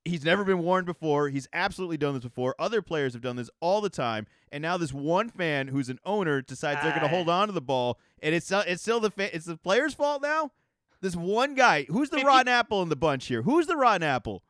he's 0.05 0.25
never 0.25 0.45
been 0.45 0.61
warned 0.61 0.87
before. 0.87 1.29
He's 1.29 1.49
absolutely 1.53 1.97
done 1.97 2.15
this 2.15 2.23
before. 2.23 2.55
Other 2.61 2.81
players 2.81 3.13
have 3.15 3.23
done 3.23 3.35
this 3.35 3.51
all 3.61 3.81
the 3.81 3.91
time, 3.91 4.29
and 4.53 4.63
now 4.63 4.77
this 4.77 4.93
one 4.93 5.31
fan 5.31 5.67
who's 5.67 5.89
an 5.89 5.99
owner 6.05 6.43
decides 6.43 6.81
they're 6.83 6.93
going 6.93 7.03
to 7.03 7.09
hold 7.09 7.29
on 7.29 7.49
to 7.49 7.53
the 7.53 7.61
ball, 7.61 7.99
and 8.23 8.37
it's 8.37 8.53
it's 8.53 8.83
still 8.83 9.01
the 9.01 9.11
fa- 9.11 9.35
it's 9.35 9.47
the 9.47 9.57
player's 9.57 9.95
fault 9.95 10.23
now. 10.23 10.53
This 11.01 11.15
one 11.15 11.55
guy, 11.55 11.85
who's 11.85 12.11
the 12.11 12.17
50, 12.17 12.27
rotten 12.27 12.49
apple 12.49 12.83
in 12.83 12.89
the 12.89 12.97
bunch 12.97 13.27
here? 13.27 13.43
Who's 13.43 13.67
the 13.67 13.77
rotten 13.77 14.03
apple? 14.03 14.43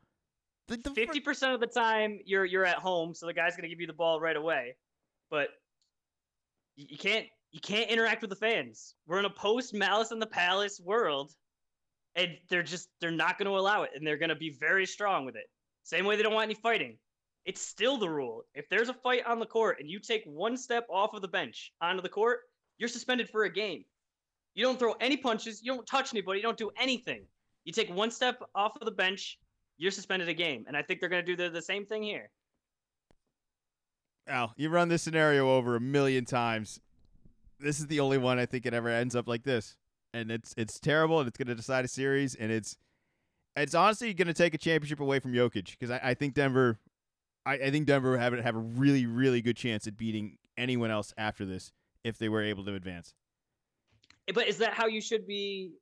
Fifty 0.94 1.20
percent 1.20 1.54
of 1.54 1.60
the 1.60 1.66
time, 1.66 2.20
you're 2.26 2.44
you're 2.44 2.66
at 2.66 2.76
home, 2.76 3.14
so 3.14 3.24
the 3.24 3.32
guy's 3.32 3.56
going 3.56 3.62
to 3.62 3.68
give 3.70 3.80
you 3.80 3.86
the 3.86 3.94
ball 3.94 4.20
right 4.20 4.36
away, 4.36 4.76
but 5.30 5.48
you 6.76 6.98
can't 6.98 7.26
you 7.52 7.60
can't 7.60 7.90
interact 7.90 8.20
with 8.20 8.28
the 8.28 8.36
fans. 8.36 8.94
We're 9.06 9.18
in 9.18 9.24
a 9.24 9.30
post 9.30 9.72
Malice 9.72 10.12
in 10.12 10.18
the 10.18 10.26
Palace 10.26 10.78
world 10.78 11.32
and 12.18 12.36
they're 12.48 12.62
just 12.62 12.88
they're 13.00 13.10
not 13.10 13.38
going 13.38 13.46
to 13.46 13.56
allow 13.56 13.82
it 13.84 13.90
and 13.94 14.06
they're 14.06 14.18
going 14.18 14.28
to 14.28 14.34
be 14.34 14.50
very 14.50 14.84
strong 14.84 15.24
with 15.24 15.36
it 15.36 15.48
same 15.84 16.04
way 16.04 16.16
they 16.16 16.22
don't 16.22 16.34
want 16.34 16.44
any 16.44 16.54
fighting 16.54 16.98
it's 17.44 17.62
still 17.62 17.96
the 17.96 18.08
rule 18.08 18.42
if 18.54 18.68
there's 18.68 18.88
a 18.88 18.94
fight 18.94 19.24
on 19.26 19.38
the 19.38 19.46
court 19.46 19.78
and 19.80 19.88
you 19.88 19.98
take 19.98 20.22
one 20.24 20.56
step 20.56 20.86
off 20.90 21.14
of 21.14 21.22
the 21.22 21.28
bench 21.28 21.72
onto 21.80 22.02
the 22.02 22.08
court 22.08 22.40
you're 22.78 22.88
suspended 22.88 23.28
for 23.28 23.44
a 23.44 23.52
game 23.52 23.84
you 24.58 24.64
don't 24.64 24.78
throw 24.78 24.94
any 25.00 25.16
punches. 25.16 25.62
You 25.62 25.72
don't 25.74 25.86
touch 25.86 26.12
anybody. 26.12 26.40
You 26.40 26.42
don't 26.42 26.58
do 26.58 26.70
anything. 26.80 27.22
You 27.64 27.72
take 27.72 27.94
one 27.94 28.10
step 28.10 28.42
off 28.54 28.72
of 28.80 28.84
the 28.84 28.90
bench 28.90 29.38
you're 29.78 29.92
suspended 29.92 30.28
a 30.28 30.34
game. 30.34 30.64
And 30.66 30.76
i 30.76 30.82
think 30.82 31.00
they're 31.00 31.08
going 31.08 31.24
to 31.24 31.36
do 31.36 31.36
the, 31.36 31.48
the 31.48 31.62
same 31.62 31.86
thing 31.86 32.02
here. 32.02 32.30
Al, 34.26 34.52
you 34.56 34.68
run 34.68 34.88
this 34.88 35.02
scenario 35.02 35.48
over 35.48 35.76
a 35.76 35.80
million 35.80 36.24
times. 36.24 36.80
This 37.60 37.78
is 37.78 37.86
the 37.86 38.00
only 38.00 38.18
one 38.18 38.38
I 38.38 38.46
think 38.46 38.66
it 38.66 38.74
ever 38.74 38.88
ends 38.88 39.16
up 39.16 39.26
like 39.26 39.44
this. 39.44 39.76
And 40.12 40.30
it's 40.30 40.54
it's 40.56 40.80
terrible, 40.80 41.20
and 41.20 41.28
it's 41.28 41.36
going 41.36 41.48
to 41.48 41.54
decide 41.54 41.84
a 41.84 41.88
series, 41.88 42.34
and 42.34 42.50
it's 42.50 42.76
it's 43.56 43.74
honestly 43.74 44.12
going 44.14 44.28
to 44.28 44.34
take 44.34 44.54
a 44.54 44.58
championship 44.58 45.00
away 45.00 45.18
from 45.18 45.32
Jokic 45.32 45.70
because 45.70 45.90
I, 45.90 46.00
I 46.02 46.14
think 46.14 46.34
Denver, 46.34 46.78
I, 47.44 47.54
I 47.54 47.70
think 47.70 47.86
Denver 47.86 48.12
would 48.12 48.20
have 48.20 48.32
have 48.38 48.56
a 48.56 48.58
really 48.58 49.04
really 49.06 49.42
good 49.42 49.56
chance 49.56 49.86
at 49.86 49.96
beating 49.98 50.38
anyone 50.56 50.90
else 50.90 51.12
after 51.18 51.44
this 51.44 51.72
if 52.04 52.16
they 52.16 52.28
were 52.28 52.42
able 52.42 52.64
to 52.64 52.74
advance. 52.74 53.14
But 54.34 54.48
is 54.48 54.58
that 54.58 54.74
how 54.74 54.86
you 54.86 55.00
should 55.00 55.26
be 55.26 55.72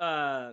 uh, 0.00 0.52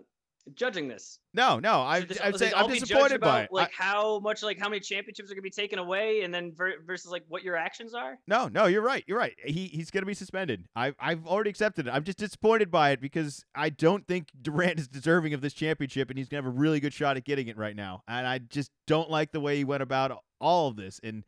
judging 0.53 0.87
this. 0.87 1.19
No, 1.33 1.59
no, 1.59 1.81
I, 1.81 2.01
this, 2.01 2.19
I'd 2.21 2.37
say 2.37 2.51
I'm 2.55 2.69
disappointed 2.69 3.15
about, 3.15 3.27
by 3.27 3.41
it. 3.43 3.49
Like 3.51 3.71
I, 3.79 3.83
how 3.83 4.19
much, 4.19 4.43
like 4.43 4.59
how 4.59 4.69
many 4.69 4.79
championships 4.79 5.31
are 5.31 5.35
going 5.35 5.37
to 5.37 5.41
be 5.41 5.49
taken 5.49 5.79
away, 5.79 6.21
and 6.23 6.33
then 6.33 6.53
ver- 6.55 6.81
versus 6.85 7.11
like 7.11 7.23
what 7.27 7.43
your 7.43 7.55
actions 7.55 7.93
are. 7.93 8.17
No, 8.27 8.47
no, 8.47 8.65
you're 8.65 8.81
right. 8.81 9.03
You're 9.07 9.17
right. 9.17 9.35
He 9.43 9.67
he's 9.67 9.91
going 9.91 10.01
to 10.01 10.07
be 10.07 10.13
suspended. 10.13 10.65
I 10.75 10.93
I've 10.99 11.25
already 11.25 11.49
accepted 11.49 11.87
it. 11.87 11.91
I'm 11.91 12.03
just 12.03 12.17
disappointed 12.17 12.71
by 12.71 12.91
it 12.91 13.01
because 13.01 13.45
I 13.55 13.69
don't 13.69 14.07
think 14.07 14.27
Durant 14.41 14.79
is 14.79 14.87
deserving 14.87 15.33
of 15.33 15.41
this 15.41 15.53
championship, 15.53 16.09
and 16.09 16.17
he's 16.17 16.27
going 16.27 16.41
to 16.43 16.47
have 16.47 16.55
a 16.55 16.59
really 16.59 16.79
good 16.79 16.93
shot 16.93 17.17
at 17.17 17.23
getting 17.23 17.47
it 17.47 17.57
right 17.57 17.75
now. 17.75 18.03
And 18.07 18.27
I 18.27 18.39
just 18.39 18.71
don't 18.87 19.09
like 19.09 19.31
the 19.31 19.39
way 19.39 19.57
he 19.57 19.63
went 19.63 19.83
about 19.83 20.17
all 20.39 20.69
of 20.69 20.75
this. 20.75 20.99
And 21.03 21.23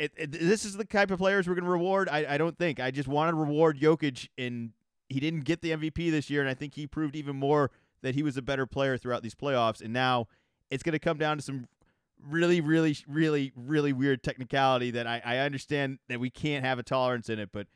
it, 0.00 0.12
it, 0.16 0.32
this 0.32 0.64
is 0.64 0.78
the 0.78 0.84
type 0.84 1.10
of 1.10 1.18
players 1.18 1.46
we're 1.46 1.54
going 1.54 1.66
to 1.66 1.70
reward. 1.70 2.08
I, 2.08 2.24
I 2.30 2.38
don't 2.38 2.56
think. 2.56 2.80
I 2.80 2.90
just 2.90 3.06
want 3.06 3.30
to 3.30 3.36
reward 3.36 3.78
Jokic, 3.78 4.28
and 4.38 4.70
he 5.10 5.20
didn't 5.20 5.44
get 5.44 5.60
the 5.60 5.72
MVP 5.72 6.10
this 6.10 6.30
year, 6.30 6.40
and 6.40 6.48
I 6.48 6.54
think 6.54 6.74
he 6.74 6.86
proved 6.86 7.14
even 7.14 7.36
more 7.36 7.70
that 8.02 8.14
he 8.14 8.22
was 8.22 8.38
a 8.38 8.42
better 8.42 8.64
player 8.64 8.96
throughout 8.96 9.22
these 9.22 9.34
playoffs, 9.34 9.82
and 9.82 9.92
now 9.92 10.26
it's 10.70 10.82
going 10.82 10.94
to 10.94 10.98
come 10.98 11.18
down 11.18 11.36
to 11.36 11.42
some 11.42 11.68
really, 12.18 12.62
really, 12.62 12.96
really, 13.06 13.52
really 13.54 13.92
weird 13.92 14.22
technicality 14.22 14.90
that 14.92 15.06
I, 15.06 15.20
I 15.22 15.38
understand 15.38 15.98
that 16.08 16.18
we 16.18 16.30
can't 16.30 16.64
have 16.64 16.78
a 16.78 16.82
tolerance 16.82 17.28
in 17.28 17.38
it, 17.38 17.50
but 17.52 17.66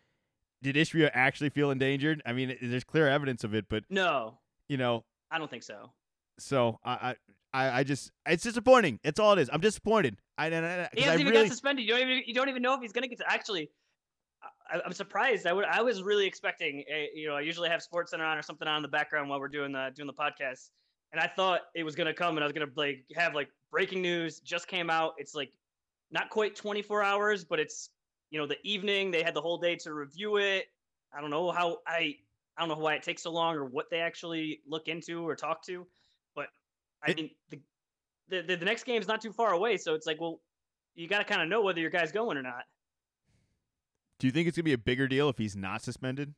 did 0.63 0.77
Ishbia 0.77 1.11
actually 1.13 1.51
feel 1.51 1.71
endangered? 1.71 2.23
I 2.25 2.33
mean, 2.33 2.57
there's 2.63 2.85
clear 2.85 3.07
evidence 3.07 3.45
of 3.45 3.55
it, 3.55 3.67
but 3.69 3.85
no, 3.91 4.39
you 4.67 4.79
know, 4.79 5.05
I 5.31 5.37
don't 5.39 5.51
think 5.51 5.63
so. 5.63 5.91
So 6.39 6.79
I, 6.83 7.17
I, 7.55 7.79
I 7.79 7.85
just 7.85 8.11
it's 8.27 8.43
disappointing. 8.43 8.99
It's 9.05 9.21
all 9.21 9.33
it 9.33 9.39
is. 9.39 9.49
I'm 9.53 9.61
disappointed. 9.61 10.17
I, 10.37 10.47
I, 10.47 10.49
I 10.49 10.89
he 10.93 11.03
hasn't 11.03 11.21
even 11.21 11.33
really... 11.33 11.45
got 11.47 11.53
suspended. 11.53 11.87
You 11.87 11.93
don't 11.93 12.01
even 12.03 12.23
you 12.27 12.35
don't 12.35 12.49
even 12.49 12.63
know 12.63 12.75
if 12.75 12.81
he's 12.83 12.93
gonna 12.93 13.07
get 13.07 13.19
to 13.19 13.31
actually. 13.31 13.71
I, 14.69 14.81
am 14.85 14.93
surprised. 14.93 15.47
I 15.47 15.53
would. 15.53 15.65
I 15.65 15.81
was 15.81 16.03
really 16.03 16.27
expecting. 16.27 16.83
A, 16.93 17.11
you 17.15 17.29
know, 17.29 17.37
I 17.37 17.41
usually 17.41 17.69
have 17.69 17.81
Sports 17.81 18.11
Center 18.11 18.25
on 18.25 18.37
or 18.37 18.43
something 18.43 18.67
on 18.67 18.79
in 18.79 18.83
the 18.83 18.89
background 18.89 19.31
while 19.31 19.39
we're 19.39 19.49
doing 19.49 19.71
the 19.71 19.93
doing 19.95 20.09
the 20.09 20.13
podcast, 20.13 20.71
and 21.13 21.21
I 21.21 21.29
thought 21.29 21.61
it 21.77 21.85
was 21.85 21.95
gonna 21.95 22.13
come, 22.13 22.37
and 22.37 22.43
I 22.43 22.47
was 22.47 22.53
gonna 22.53 22.71
like 22.75 23.05
have 23.15 23.37
like 23.37 23.49
breaking 23.71 24.03
news 24.03 24.41
just 24.41 24.67
came 24.67 24.91
out. 24.91 25.15
It's 25.17 25.35
like 25.35 25.53
not 26.11 26.31
quite 26.31 26.57
24 26.57 27.05
hours, 27.05 27.45
but 27.45 27.61
it's 27.61 27.91
you 28.31 28.41
know 28.41 28.49
the 28.49 28.59
evening. 28.65 29.13
They 29.13 29.23
had 29.23 29.33
the 29.33 29.43
whole 29.43 29.59
day 29.59 29.77
to 29.77 29.95
review 29.95 30.39
it. 30.39 30.67
I 31.17 31.21
don't 31.21 31.31
know 31.31 31.53
how 31.53 31.79
I. 31.87 32.17
I 32.57 32.61
don't 32.61 32.69
know 32.69 32.83
why 32.83 32.95
it 32.95 33.03
takes 33.03 33.23
so 33.23 33.33
long 33.33 33.57
or 33.57 33.65
what 33.65 33.91
they 33.91 33.99
actually 33.99 34.61
look 34.67 34.89
into 34.89 35.27
or 35.27 35.35
talk 35.35 35.65
to, 35.67 35.87
but 37.07 37.13
I 37.13 37.15
mean 37.15 37.31
the 37.51 37.61
the, 38.29 38.43
the, 38.43 38.57
the 38.57 38.65
next 38.65 38.85
game 38.85 39.01
is 39.01 39.09
not 39.09 39.21
too 39.21 39.33
far 39.33 39.53
away, 39.53 39.77
so 39.77 39.95
it's 39.95 40.07
like, 40.07 40.21
well, 40.21 40.41
you 40.95 41.09
got 41.09 41.19
to 41.19 41.25
kind 41.25 41.43
of 41.43 41.49
know 41.49 41.61
whether 41.61 41.81
your 41.81 41.91
guy's 41.91 42.11
going 42.11 42.39
or 42.39 42.43
not. 42.43 42.65
Do 44.19 44.27
you 44.27 44.33
think 44.33 44.49
it's 44.49 44.57
gonna 44.57 44.65
be 44.65 44.73
a 44.73 44.79
bigger 44.79 45.09
deal 45.09 45.29
if 45.29 45.39
he's 45.39 45.57
not 45.57 45.83
suspended? 45.83 46.35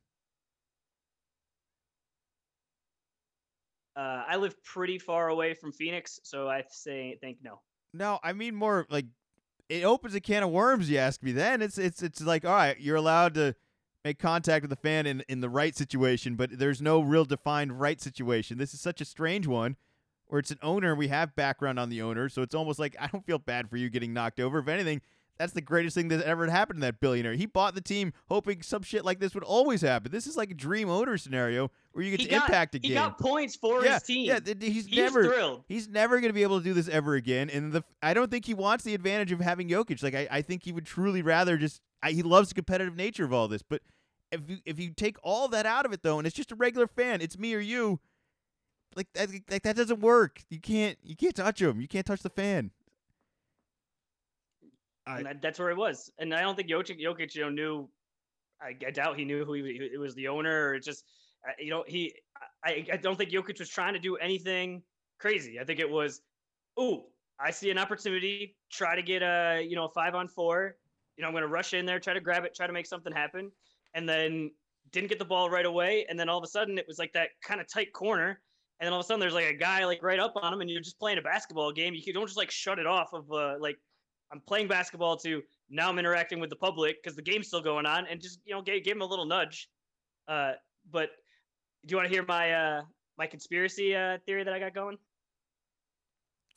Uh, 3.95 4.23
I 4.27 4.35
live 4.35 4.61
pretty 4.63 4.99
far 4.99 5.29
away 5.29 5.53
from 5.53 5.71
Phoenix, 5.71 6.19
so 6.23 6.49
I 6.49 6.63
say 6.69 7.17
think 7.21 7.37
no. 7.41 7.61
No, 7.93 8.19
I 8.23 8.33
mean 8.33 8.55
more 8.55 8.85
like 8.89 9.05
it 9.69 9.83
opens 9.83 10.15
a 10.15 10.19
can 10.19 10.43
of 10.43 10.49
worms. 10.49 10.89
You 10.89 10.97
ask 10.97 11.23
me. 11.23 11.31
Then 11.31 11.61
it's 11.61 11.77
it's 11.77 12.03
it's 12.03 12.21
like 12.21 12.45
all 12.45 12.51
right, 12.51 12.79
you're 12.79 12.95
allowed 12.95 13.35
to 13.35 13.55
make 14.03 14.19
contact 14.19 14.63
with 14.63 14.69
the 14.69 14.75
fan 14.75 15.05
in 15.05 15.23
in 15.27 15.41
the 15.41 15.49
right 15.49 15.75
situation, 15.75 16.35
but 16.35 16.57
there's 16.57 16.81
no 16.81 16.99
real 16.99 17.25
defined 17.25 17.79
right 17.79 18.01
situation. 18.01 18.57
This 18.57 18.73
is 18.73 18.81
such 18.81 19.01
a 19.01 19.05
strange 19.05 19.47
one. 19.47 19.77
Where 20.27 20.39
it's 20.39 20.51
an 20.51 20.59
owner, 20.61 20.93
we 20.93 21.07
have 21.07 21.35
background 21.35 21.79
on 21.79 21.89
the 21.89 22.01
owner, 22.01 22.27
so 22.29 22.41
it's 22.41 22.55
almost 22.55 22.79
like 22.79 22.95
I 22.99 23.07
don't 23.07 23.25
feel 23.25 23.39
bad 23.39 23.69
for 23.69 23.77
you 23.77 23.89
getting 23.89 24.13
knocked 24.13 24.39
over. 24.39 24.59
If 24.59 24.67
anything, 24.67 25.01
that's 25.37 25.53
the 25.53 25.61
greatest 25.61 25.95
thing 25.95 26.07
that 26.09 26.23
ever 26.23 26.47
happened 26.47 26.77
to 26.77 26.87
that 26.87 26.99
billionaire. 26.99 27.33
He 27.33 27.45
bought 27.45 27.75
the 27.75 27.81
team 27.81 28.13
hoping 28.27 28.61
some 28.61 28.81
shit 28.81 29.05
like 29.05 29.19
this 29.19 29.35
would 29.35 29.43
always 29.43 29.81
happen. 29.81 30.11
This 30.11 30.27
is 30.27 30.35
like 30.35 30.51
a 30.51 30.55
dream 30.55 30.89
owner 30.89 31.17
scenario 31.17 31.71
where 31.91 32.03
you 32.03 32.11
get 32.11 32.21
he 32.21 32.25
to 32.27 32.31
got, 32.31 32.49
impact 32.49 32.75
a 32.75 32.77
he 32.77 32.81
game. 32.81 32.91
He 32.91 32.95
got 32.95 33.19
points 33.19 33.55
for 33.55 33.83
yeah, 33.85 33.93
his 33.95 34.03
team. 34.03 34.25
Yeah, 34.25 34.39
he's, 34.59 34.87
he's 34.87 34.97
never 34.97 35.25
thrilled. 35.25 35.63
He's 35.67 35.87
never 35.87 36.19
going 36.19 36.29
to 36.29 36.33
be 36.33 36.43
able 36.43 36.57
to 36.57 36.63
do 36.63 36.73
this 36.73 36.89
ever 36.89 37.15
again. 37.15 37.49
And 37.49 37.71
the 37.71 37.83
I 38.01 38.13
don't 38.13 38.31
think 38.31 38.45
he 38.45 38.53
wants 38.53 38.83
the 38.83 38.93
advantage 38.95 39.31
of 39.31 39.39
having 39.39 39.69
Jokic. 39.69 40.01
Like 40.01 40.15
I, 40.15 40.27
I 40.29 40.41
think 40.41 40.63
he 40.63 40.71
would 40.71 40.85
truly 40.85 41.21
rather 41.21 41.57
just. 41.57 41.81
I, 42.01 42.11
he 42.11 42.21
loves 42.21 42.49
the 42.49 42.55
competitive 42.55 42.95
nature 42.95 43.25
of 43.25 43.33
all 43.33 43.47
this, 43.47 43.63
but 43.63 43.81
if 44.31 44.41
you 44.49 44.57
if 44.65 44.79
you 44.79 44.91
take 44.91 45.17
all 45.23 45.47
that 45.49 45.65
out 45.65 45.85
of 45.85 45.93
it 45.93 46.03
though, 46.03 46.17
and 46.17 46.27
it's 46.27 46.35
just 46.35 46.51
a 46.51 46.55
regular 46.55 46.87
fan, 46.87 47.21
it's 47.21 47.37
me 47.37 47.53
or 47.53 47.59
you. 47.59 47.99
Like 48.97 49.13
that, 49.13 49.29
like 49.51 49.61
that 49.61 49.75
doesn't 49.75 49.99
work. 49.99 50.41
You 50.49 50.59
can't 50.59 50.97
you 51.03 51.15
can't 51.15 51.35
touch 51.35 51.61
him. 51.61 51.79
You 51.79 51.87
can't 51.87 52.05
touch 52.05 52.23
the 52.23 52.31
fan. 52.31 52.71
I, 55.05 55.21
that, 55.21 55.41
that's 55.41 55.59
where 55.59 55.69
it 55.69 55.77
was. 55.77 56.11
And 56.17 56.33
I 56.33 56.41
don't 56.41 56.55
think 56.55 56.67
Jokic, 56.67 56.99
Jokic 56.99 57.35
you 57.35 57.43
know, 57.43 57.49
knew. 57.49 57.89
I, 58.59 58.75
I 58.85 58.89
doubt 58.89 59.15
he 59.15 59.23
knew 59.23 59.45
who 59.45 59.53
he 59.53 59.91
it 59.93 59.99
was 59.99 60.15
the 60.15 60.27
owner 60.27 60.69
or 60.69 60.79
just 60.79 61.03
uh, 61.47 61.51
you 61.59 61.69
know 61.69 61.83
he. 61.87 62.15
I, 62.65 62.87
I 62.91 62.97
don't 62.97 63.15
think 63.15 63.29
Jokic 63.29 63.59
was 63.59 63.69
trying 63.69 63.93
to 63.93 63.99
do 63.99 64.15
anything 64.15 64.81
crazy. 65.19 65.59
I 65.59 65.63
think 65.63 65.79
it 65.79 65.89
was, 65.89 66.21
ooh, 66.79 67.03
I 67.39 67.51
see 67.51 67.69
an 67.69 67.77
opportunity. 67.77 68.55
Try 68.71 68.95
to 68.95 69.03
get 69.03 69.21
a 69.21 69.63
you 69.63 69.75
know 69.75 69.85
a 69.85 69.89
five 69.89 70.15
on 70.15 70.27
four. 70.27 70.75
You 71.17 71.21
know 71.21 71.27
I'm 71.27 71.35
going 71.35 71.43
to 71.43 71.49
rush 71.49 71.75
in 71.75 71.85
there, 71.85 71.99
try 71.99 72.15
to 72.15 72.19
grab 72.19 72.45
it, 72.45 72.55
try 72.55 72.65
to 72.65 72.73
make 72.73 72.87
something 72.87 73.13
happen, 73.13 73.51
and 73.93 74.09
then 74.09 74.49
didn't 74.91 75.09
get 75.09 75.19
the 75.19 75.25
ball 75.25 75.51
right 75.51 75.67
away, 75.67 76.07
and 76.09 76.19
then 76.19 76.29
all 76.29 76.39
of 76.39 76.43
a 76.43 76.47
sudden 76.47 76.79
it 76.79 76.87
was 76.87 76.97
like 76.97 77.13
that 77.13 77.29
kind 77.43 77.61
of 77.61 77.67
tight 77.71 77.93
corner, 77.93 78.41
and 78.79 78.85
then 78.87 78.93
all 78.93 78.99
of 78.99 79.05
a 79.05 79.07
sudden 79.07 79.19
there's 79.19 79.33
like 79.33 79.45
a 79.45 79.53
guy 79.53 79.85
like 79.85 80.03
right 80.03 80.19
up 80.19 80.33
on 80.35 80.53
him, 80.53 80.61
and 80.61 80.69
you're 80.69 80.81
just 80.81 80.99
playing 80.99 81.17
a 81.17 81.21
basketball 81.21 81.71
game. 81.71 81.93
You 81.95 82.13
don't 82.13 82.25
just 82.25 82.37
like 82.37 82.51
shut 82.51 82.79
it 82.79 82.87
off 82.87 83.13
of 83.13 83.31
uh, 83.31 83.55
like 83.59 83.77
I'm 84.31 84.41
playing 84.41 84.67
basketball 84.67 85.17
to 85.17 85.41
now 85.69 85.89
I'm 85.89 85.99
interacting 85.99 86.39
with 86.39 86.49
the 86.49 86.55
public 86.55 86.97
because 87.01 87.15
the 87.15 87.21
game's 87.21 87.47
still 87.47 87.61
going 87.61 87.85
on, 87.85 88.05
and 88.07 88.21
just 88.21 88.39
you 88.45 88.53
know 88.53 88.61
give, 88.61 88.83
give 88.83 88.95
him 88.95 89.01
a 89.01 89.05
little 89.05 89.25
nudge. 89.25 89.69
Uh, 90.27 90.53
but 90.91 91.09
do 91.85 91.93
you 91.93 91.97
want 91.97 92.07
to 92.07 92.13
hear 92.13 92.25
my 92.27 92.51
uh 92.51 92.81
my 93.17 93.27
conspiracy 93.27 93.95
uh 93.95 94.17
theory 94.25 94.43
that 94.43 94.53
I 94.53 94.59
got 94.59 94.73
going? 94.73 94.97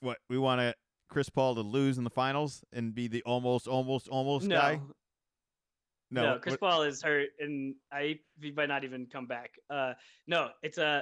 What 0.01 0.19
we 0.29 0.39
want 0.39 0.61
to 0.61 0.75
Chris 1.11 1.29
Paul 1.29 1.57
to 1.57 1.61
lose 1.61 1.99
in 1.99 2.05
the 2.05 2.11
finals 2.11 2.65
and 2.73 2.95
be 2.95 3.09
the 3.09 3.23
almost, 3.25 3.67
almost, 3.67 4.09
almost 4.09 4.47
no. 4.47 4.57
guy? 4.57 4.81
No, 6.13 6.35
no 6.35 6.39
Chris 6.39 6.53
what? 6.53 6.61
Paul 6.61 6.83
is 6.83 7.03
hurt, 7.03 7.29
and 7.39 7.75
I 7.93 8.19
he 8.41 8.51
might 8.51 8.69
not 8.69 8.85
even 8.85 9.07
come 9.07 9.27
back. 9.27 9.53
Uh, 9.69 9.93
no, 10.27 10.51
it's 10.63 10.79
a 10.79 10.87
uh, 10.87 11.01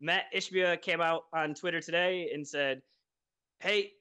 Matt 0.00 0.24
Ishbia 0.34 0.80
came 0.80 1.00
out 1.00 1.24
on 1.32 1.54
Twitter 1.54 1.80
today 1.80 2.30
and 2.32 2.46
said, 2.46 2.80
"Hey, 3.60 3.92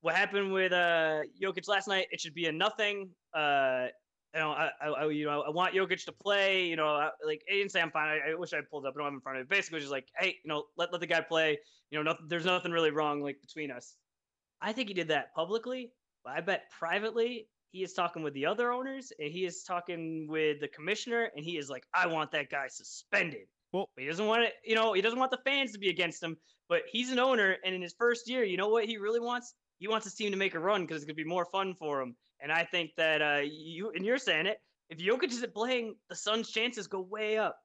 what 0.00 0.14
happened 0.14 0.52
with 0.52 0.72
uh 0.72 1.22
Jokic 1.40 1.68
last 1.68 1.88
night? 1.88 2.06
It 2.10 2.20
should 2.20 2.34
be 2.34 2.46
a 2.46 2.52
nothing. 2.52 3.10
Uh, 3.34 3.88
you 4.34 4.40
know, 4.40 4.52
I, 4.52 4.70
I, 4.86 5.06
you 5.08 5.26
know, 5.26 5.42
I 5.42 5.50
want 5.50 5.74
Jokic 5.74 6.04
to 6.06 6.12
play. 6.12 6.66
You 6.66 6.76
know, 6.76 6.88
I, 6.88 7.10
like 7.24 7.42
he 7.46 7.58
didn't 7.58 7.72
say 7.72 7.82
I'm 7.82 7.90
fine. 7.90 8.08
I, 8.08 8.30
I 8.30 8.34
wish 8.34 8.52
I 8.52 8.60
pulled 8.70 8.86
up. 8.86 8.94
I 8.96 8.98
don't 8.98 9.06
have 9.06 9.14
in 9.14 9.20
front 9.20 9.38
of 9.38 9.42
it. 9.42 9.48
Basically, 9.50 9.80
just 9.80 9.92
like, 9.92 10.08
hey, 10.18 10.38
you 10.42 10.48
know, 10.48 10.64
let 10.76 10.90
let 10.92 11.00
the 11.00 11.06
guy 11.06 11.20
play. 11.20 11.58
You 11.90 11.98
know, 11.98 12.02
nothing, 12.02 12.26
there's 12.28 12.46
nothing 12.46 12.72
really 12.72 12.90
wrong 12.90 13.22
like 13.22 13.40
between 13.40 13.70
us. 13.70 13.96
I 14.60 14.72
think 14.72 14.88
he 14.88 14.94
did 14.94 15.08
that 15.08 15.34
publicly, 15.34 15.92
but 16.24 16.34
I 16.34 16.40
bet 16.40 16.70
privately 16.70 17.48
he 17.72 17.82
is 17.82 17.94
talking 17.94 18.22
with 18.22 18.34
the 18.34 18.46
other 18.46 18.70
owners 18.70 19.12
and 19.18 19.30
he 19.30 19.44
is 19.44 19.64
talking 19.64 20.26
with 20.28 20.60
the 20.60 20.68
commissioner 20.68 21.30
and 21.34 21.44
he 21.44 21.56
is 21.56 21.68
like, 21.68 21.84
I 21.94 22.06
want 22.06 22.30
that 22.32 22.50
guy 22.50 22.68
suspended. 22.68 23.46
Well, 23.72 23.88
he 23.96 24.06
doesn't 24.06 24.26
want 24.26 24.42
it, 24.44 24.54
you 24.64 24.74
know, 24.74 24.92
he 24.92 25.00
doesn't 25.00 25.18
want 25.18 25.30
the 25.30 25.40
fans 25.44 25.72
to 25.72 25.78
be 25.78 25.88
against 25.88 26.22
him, 26.22 26.36
but 26.68 26.82
he's 26.90 27.10
an 27.10 27.18
owner 27.18 27.56
and 27.64 27.74
in 27.74 27.80
his 27.80 27.94
first 27.98 28.28
year, 28.28 28.44
you 28.44 28.56
know 28.56 28.68
what 28.68 28.84
he 28.84 28.98
really 28.98 29.20
wants? 29.20 29.54
He 29.78 29.88
wants 29.88 30.04
his 30.04 30.14
team 30.14 30.30
to 30.30 30.36
make 30.36 30.54
a 30.54 30.60
run 30.60 30.82
because 30.82 30.96
it's 30.96 31.04
gonna 31.04 31.14
be 31.14 31.24
more 31.24 31.46
fun 31.46 31.74
for 31.74 32.00
him. 32.00 32.14
And 32.40 32.52
I 32.52 32.64
think 32.64 32.90
that 32.96 33.22
uh 33.22 33.42
you 33.44 33.90
and 33.94 34.04
you're 34.04 34.18
saying 34.18 34.46
it, 34.46 34.58
if 34.90 34.98
Jokic 34.98 35.30
isn't 35.30 35.54
playing, 35.54 35.96
the 36.10 36.16
Suns' 36.16 36.50
chances 36.50 36.86
go 36.86 37.00
way 37.00 37.38
up. 37.38 37.56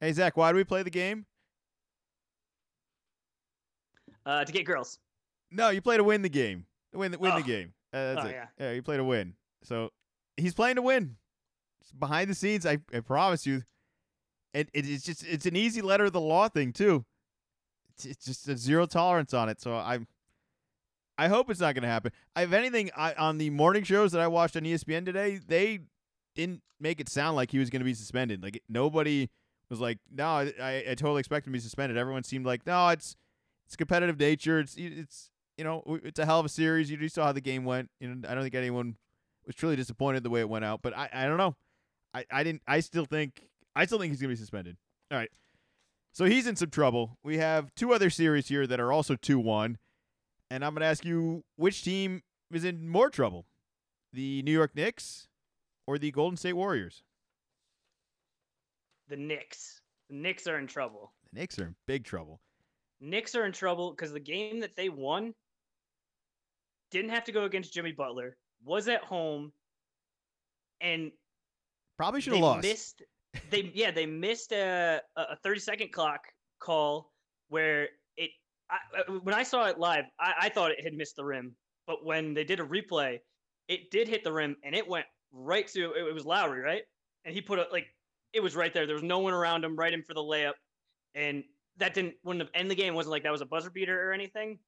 Hey 0.00 0.12
Zach, 0.12 0.36
why 0.36 0.50
do 0.50 0.56
we 0.56 0.64
play 0.64 0.82
the 0.82 0.90
game? 0.90 1.24
Uh, 4.26 4.44
to 4.44 4.52
get 4.52 4.66
girls. 4.66 4.98
No, 5.52 5.70
you 5.70 5.80
play 5.80 5.96
to 5.96 6.02
win 6.02 6.22
the 6.22 6.28
game. 6.28 6.66
Win 6.92 7.12
the 7.12 7.18
win 7.18 7.32
oh. 7.32 7.36
the 7.36 7.44
game. 7.44 7.72
Uh, 7.92 8.14
that's 8.14 8.26
oh, 8.26 8.28
it. 8.28 8.32
Yeah. 8.32 8.46
yeah, 8.58 8.72
you 8.72 8.82
play 8.82 8.96
to 8.96 9.04
win. 9.04 9.34
So 9.62 9.90
he's 10.36 10.54
playing 10.54 10.76
to 10.76 10.82
win. 10.82 11.16
It's 11.80 11.92
behind 11.92 12.28
the 12.28 12.34
scenes, 12.34 12.66
I, 12.66 12.78
I 12.92 13.00
promise 13.00 13.46
you. 13.46 13.62
And 14.56 14.70
it, 14.72 14.88
it's 14.88 15.04
just 15.04 15.22
it's 15.26 15.44
an 15.44 15.54
easy 15.54 15.82
letter 15.82 16.06
of 16.06 16.12
the 16.12 16.20
law 16.20 16.48
thing 16.48 16.72
too. 16.72 17.04
It's, 17.90 18.06
it's 18.06 18.24
just 18.24 18.48
a 18.48 18.56
zero 18.56 18.86
tolerance 18.86 19.34
on 19.34 19.50
it. 19.50 19.60
So 19.60 19.74
I'm 19.76 20.06
I 21.18 21.28
hope 21.28 21.50
it's 21.50 21.60
not 21.60 21.74
going 21.74 21.82
to 21.82 21.88
happen. 21.88 22.12
I, 22.34 22.42
If 22.42 22.52
anything, 22.52 22.90
I, 22.96 23.12
on 23.14 23.38
the 23.38 23.50
morning 23.50 23.84
shows 23.84 24.12
that 24.12 24.20
I 24.20 24.28
watched 24.28 24.56
on 24.56 24.62
ESPN 24.62 25.04
today, 25.04 25.40
they 25.46 25.80
didn't 26.34 26.62
make 26.80 27.00
it 27.00 27.08
sound 27.08 27.36
like 27.36 27.50
he 27.50 27.58
was 27.58 27.70
going 27.70 27.80
to 27.80 27.84
be 27.84 27.94
suspended. 27.94 28.42
Like 28.42 28.62
nobody 28.68 29.28
was 29.68 29.80
like, 29.80 29.98
"No, 30.10 30.26
I, 30.26 30.84
I 30.90 30.94
totally 30.94 31.20
expect 31.20 31.46
him 31.46 31.52
to 31.52 31.56
be 31.58 31.60
suspended." 31.62 31.98
Everyone 31.98 32.22
seemed 32.22 32.46
like, 32.46 32.66
"No, 32.66 32.88
it's 32.88 33.14
it's 33.66 33.76
competitive 33.76 34.18
nature. 34.18 34.60
It's 34.60 34.74
it's 34.78 35.30
you 35.58 35.64
know, 35.64 35.82
it's 36.02 36.18
a 36.18 36.26
hell 36.26 36.40
of 36.40 36.46
a 36.46 36.50
series. 36.50 36.90
You 36.90 36.96
just 36.96 37.14
saw 37.14 37.26
how 37.26 37.32
the 37.32 37.40
game 37.40 37.64
went. 37.64 37.90
You 38.00 38.14
know, 38.14 38.28
I 38.28 38.34
don't 38.34 38.42
think 38.42 38.54
anyone 38.54 38.96
was 39.46 39.54
truly 39.54 39.76
disappointed 39.76 40.22
the 40.22 40.30
way 40.30 40.40
it 40.40 40.48
went 40.48 40.64
out. 40.64 40.80
But 40.82 40.96
I, 40.96 41.08
I 41.12 41.26
don't 41.26 41.38
know. 41.38 41.56
I, 42.14 42.24
I 42.30 42.44
didn't. 42.44 42.62
I 42.66 42.80
still 42.80 43.04
think. 43.04 43.42
I 43.76 43.84
still 43.86 43.98
think 43.98 44.10
he's 44.10 44.20
gonna 44.20 44.32
be 44.32 44.36
suspended. 44.36 44.76
All 45.12 45.18
right. 45.18 45.30
So 46.12 46.24
he's 46.24 46.46
in 46.46 46.56
some 46.56 46.70
trouble. 46.70 47.18
We 47.22 47.36
have 47.36 47.74
two 47.74 47.92
other 47.92 48.08
series 48.08 48.48
here 48.48 48.66
that 48.66 48.80
are 48.80 48.90
also 48.90 49.14
two 49.14 49.38
one, 49.38 49.76
and 50.50 50.64
I'm 50.64 50.74
gonna 50.74 50.86
ask 50.86 51.04
you 51.04 51.44
which 51.56 51.84
team 51.84 52.22
is 52.50 52.64
in 52.64 52.88
more 52.88 53.10
trouble, 53.10 53.46
the 54.12 54.42
New 54.42 54.52
York 54.52 54.74
Knicks 54.74 55.28
or 55.86 55.98
the 55.98 56.10
Golden 56.10 56.36
State 56.36 56.54
Warriors. 56.54 57.02
The 59.08 59.16
Knicks. 59.16 59.82
The 60.08 60.16
Knicks 60.16 60.46
are 60.46 60.58
in 60.58 60.66
trouble. 60.66 61.12
The 61.32 61.40
Knicks 61.40 61.58
are 61.58 61.66
in 61.66 61.74
big 61.86 62.04
trouble. 62.04 62.40
Knicks 63.00 63.34
are 63.34 63.44
in 63.44 63.52
trouble 63.52 63.90
because 63.90 64.12
the 64.12 64.20
game 64.20 64.60
that 64.60 64.74
they 64.74 64.88
won 64.88 65.34
didn't 66.90 67.10
have 67.10 67.24
to 67.24 67.32
go 67.32 67.44
against 67.44 67.74
Jimmy 67.74 67.92
Butler, 67.92 68.36
was 68.64 68.88
at 68.88 69.02
home, 69.02 69.52
and 70.80 71.12
probably 71.98 72.20
should 72.20 72.32
have 72.32 72.42
lost. 72.42 72.62
Missed 72.62 73.02
they 73.50 73.70
yeah 73.74 73.90
they 73.90 74.06
missed 74.06 74.52
a 74.52 75.00
a 75.16 75.36
thirty 75.36 75.60
second 75.60 75.92
clock 75.92 76.20
call 76.58 77.12
where 77.48 77.88
it 78.16 78.30
I, 78.70 79.10
when 79.22 79.34
I 79.34 79.42
saw 79.42 79.66
it 79.66 79.78
live 79.78 80.04
I, 80.18 80.32
I 80.42 80.48
thought 80.48 80.70
it 80.70 80.82
had 80.82 80.94
missed 80.94 81.16
the 81.16 81.24
rim, 81.24 81.54
but 81.86 82.04
when 82.04 82.34
they 82.34 82.44
did 82.44 82.60
a 82.60 82.64
replay, 82.64 83.18
it 83.68 83.90
did 83.90 84.08
hit 84.08 84.24
the 84.24 84.32
rim 84.32 84.56
and 84.64 84.74
it 84.74 84.86
went 84.86 85.06
right 85.32 85.66
to 85.68 85.92
it, 85.92 86.06
it 86.08 86.14
was 86.14 86.24
Lowry 86.26 86.60
right, 86.60 86.82
and 87.24 87.34
he 87.34 87.40
put 87.40 87.58
it 87.58 87.68
like 87.72 87.86
it 88.32 88.42
was 88.42 88.56
right 88.56 88.72
there. 88.72 88.86
There 88.86 88.96
was 88.96 89.02
no 89.02 89.18
one 89.18 89.32
around 89.32 89.64
him, 89.64 89.76
right 89.76 89.92
in 89.92 90.02
for 90.02 90.14
the 90.14 90.20
layup, 90.20 90.54
and 91.14 91.42
that 91.78 91.94
didn't 91.94 92.14
wouldn't 92.24 92.42
have 92.42 92.50
end 92.54 92.70
the 92.70 92.74
game. 92.74 92.92
It 92.92 92.96
wasn't 92.96 93.12
like 93.12 93.22
that 93.22 93.32
was 93.32 93.40
a 93.40 93.46
buzzer 93.46 93.70
beater 93.70 94.08
or 94.08 94.12
anything, 94.12 94.58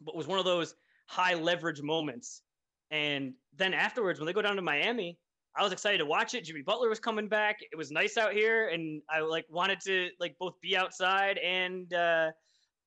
but 0.00 0.16
was 0.16 0.26
one 0.26 0.38
of 0.38 0.44
those 0.44 0.74
high 1.06 1.34
leverage 1.34 1.82
moments. 1.82 2.42
And 2.90 3.34
then 3.56 3.74
afterwards, 3.74 4.18
when 4.18 4.26
they 4.26 4.32
go 4.32 4.42
down 4.42 4.56
to 4.56 4.62
Miami, 4.62 5.18
I 5.58 5.62
was 5.62 5.72
excited 5.72 5.98
to 5.98 6.06
watch 6.06 6.34
it. 6.34 6.44
Jimmy 6.44 6.62
Butler 6.62 6.88
was 6.88 7.00
coming 7.00 7.28
back. 7.28 7.58
It 7.72 7.76
was 7.76 7.90
nice 7.90 8.16
out 8.16 8.32
here, 8.32 8.68
and 8.68 9.02
I 9.10 9.20
like 9.20 9.46
wanted 9.50 9.80
to 9.86 10.10
like 10.20 10.36
both 10.38 10.54
be 10.60 10.76
outside 10.76 11.38
and 11.38 11.92
uh, 11.92 12.30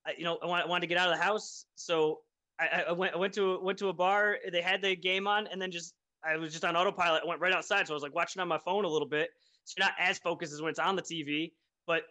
I, 0.06 0.14
you 0.16 0.24
know 0.24 0.38
I 0.42 0.46
wanted, 0.46 0.68
wanted 0.68 0.80
to 0.82 0.86
get 0.86 0.98
out 0.98 1.10
of 1.10 1.16
the 1.16 1.22
house. 1.22 1.66
So 1.74 2.20
I, 2.58 2.84
I 2.88 2.92
went 2.92 3.14
I 3.14 3.18
went 3.18 3.34
to 3.34 3.60
went 3.60 3.78
to 3.78 3.88
a 3.88 3.92
bar. 3.92 4.38
They 4.50 4.62
had 4.62 4.82
the 4.82 4.96
game 4.96 5.26
on, 5.26 5.46
and 5.48 5.60
then 5.60 5.70
just 5.70 5.94
I 6.24 6.36
was 6.36 6.52
just 6.52 6.64
on 6.64 6.76
autopilot. 6.76 7.22
I 7.24 7.28
went 7.28 7.40
right 7.40 7.52
outside, 7.52 7.86
so 7.86 7.92
I 7.92 7.96
was 7.96 8.02
like 8.02 8.14
watching 8.14 8.40
on 8.40 8.48
my 8.48 8.58
phone 8.58 8.84
a 8.84 8.88
little 8.88 9.08
bit. 9.08 9.30
So 9.64 9.74
you're 9.78 9.86
not 9.86 9.94
as 9.98 10.18
focused 10.18 10.52
as 10.52 10.60
when 10.60 10.70
it's 10.70 10.78
on 10.78 10.96
the 10.96 11.02
TV, 11.02 11.52
but 11.86 12.02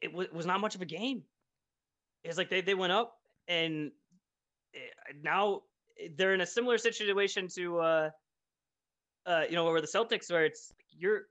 it, 0.00 0.12
it 0.14 0.32
was, 0.32 0.46
not 0.46 0.60
much 0.60 0.76
of 0.76 0.80
a 0.80 0.86
game. 0.86 1.22
It's 2.22 2.38
like 2.38 2.50
they, 2.50 2.60
they 2.60 2.74
went 2.74 2.92
up 2.92 3.14
and 3.48 3.90
Eh, 4.74 4.78
now 5.22 5.62
they're 6.16 6.34
in 6.34 6.40
a 6.40 6.46
similar 6.46 6.78
situation 6.78 7.48
to 7.48 7.78
uh, 7.78 8.10
uh, 9.26 9.42
you 9.48 9.54
know 9.54 9.64
where 9.64 9.80
the 9.80 9.86
Celtics 9.86 10.30
where 10.30 10.44
it's 10.44 10.72
you're 10.90 11.22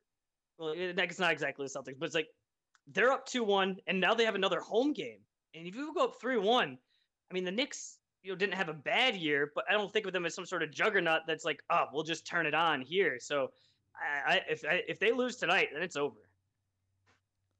well 0.58 0.74
it's 0.76 1.20
not 1.20 1.32
exactly 1.32 1.66
the 1.66 1.80
Celtics 1.80 2.00
but 2.00 2.06
it's 2.06 2.16
like 2.16 2.28
they're 2.88 3.12
up 3.12 3.28
2-1 3.28 3.78
and 3.88 4.00
now 4.00 4.14
they 4.14 4.26
have 4.26 4.36
another 4.36 4.60
home 4.60 4.94
game 4.94 5.20
and 5.54 5.68
if 5.68 5.76
you 5.76 5.94
go 5.94 6.06
up 6.06 6.22
3-1 6.22 6.78
I 7.30 7.34
mean 7.34 7.46
the 7.46 7.52
Knicks 7.52 7.98
you 8.24 8.32
know 8.32 8.38
didn't 8.38 8.56
have 8.56 8.70
a 8.70 8.74
bad 8.74 9.16
year 9.16 9.52
but 9.54 9.66
I 9.70 9.74
don't 9.74 9.92
think 9.92 10.06
of 10.06 10.14
them 10.14 10.26
as 10.26 10.36
some 10.36 10.46
sort 10.46 10.64
of 10.64 10.72
juggernaut 10.72 11.22
that's 11.28 11.46
like 11.46 11.62
oh 11.70 11.86
we'll 11.94 12.04
just 12.04 12.26
turn 12.26 12.46
it 12.46 12.54
on 12.54 12.82
here 12.82 13.18
so 13.20 13.52
I, 13.96 14.34
I 14.34 14.42
if 14.50 14.64
I, 14.66 14.82
if 14.88 15.00
they 15.00 15.12
lose 15.12 15.38
tonight 15.38 15.70
then 15.74 15.84
it's 15.84 15.96
over 15.96 16.18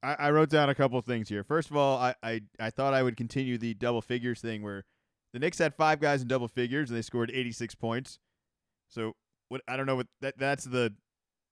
I, 0.02 0.16
I 0.18 0.30
wrote 0.30 0.50
down 0.50 0.68
a 0.68 0.74
couple 0.74 1.00
things 1.00 1.28
here. 1.28 1.44
First 1.44 1.70
of 1.70 1.76
all, 1.76 1.98
I, 1.98 2.14
I, 2.22 2.40
I 2.58 2.70
thought 2.70 2.94
I 2.94 3.02
would 3.02 3.16
continue 3.16 3.56
the 3.56 3.74
double 3.74 4.02
figures 4.02 4.40
thing 4.40 4.62
where 4.62 4.84
the 5.32 5.38
Knicks 5.38 5.58
had 5.58 5.74
five 5.74 6.00
guys 6.00 6.22
in 6.22 6.28
double 6.28 6.48
figures 6.48 6.90
and 6.90 6.96
they 6.96 7.02
scored 7.02 7.30
86 7.32 7.74
points. 7.76 8.18
So 8.88 9.14
what 9.52 9.60
I 9.68 9.76
don't 9.76 9.86
know 9.86 9.96
what 9.96 10.06
that 10.22 10.38
that's 10.38 10.64
the 10.64 10.94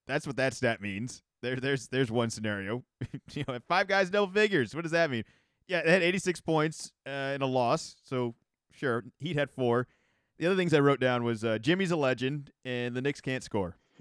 that's 0.08 0.26
what 0.26 0.36
that 0.36 0.54
stat 0.54 0.80
means. 0.80 1.22
There 1.42 1.56
there's 1.56 1.88
there's 1.88 2.10
one 2.10 2.30
scenario. 2.30 2.82
you 3.32 3.44
know, 3.46 3.58
five 3.68 3.86
guys 3.86 4.10
double 4.10 4.32
figures. 4.32 4.74
What 4.74 4.82
does 4.82 4.92
that 4.92 5.10
mean? 5.10 5.24
Yeah, 5.68 5.82
they 5.82 5.92
had 5.92 6.02
86 6.02 6.40
points 6.40 6.92
uh, 7.06 7.32
in 7.34 7.42
a 7.42 7.46
loss. 7.46 7.96
So 8.02 8.34
sure, 8.72 9.04
Heat 9.18 9.36
had 9.36 9.50
four. 9.50 9.86
The 10.38 10.46
other 10.46 10.56
things 10.56 10.74
I 10.74 10.80
wrote 10.80 10.98
down 10.98 11.22
was 11.22 11.44
uh, 11.44 11.58
Jimmy's 11.58 11.90
a 11.90 11.96
legend 11.96 12.50
and 12.64 12.96
the 12.96 13.02
Knicks 13.02 13.20
can't 13.20 13.44
score. 13.44 13.76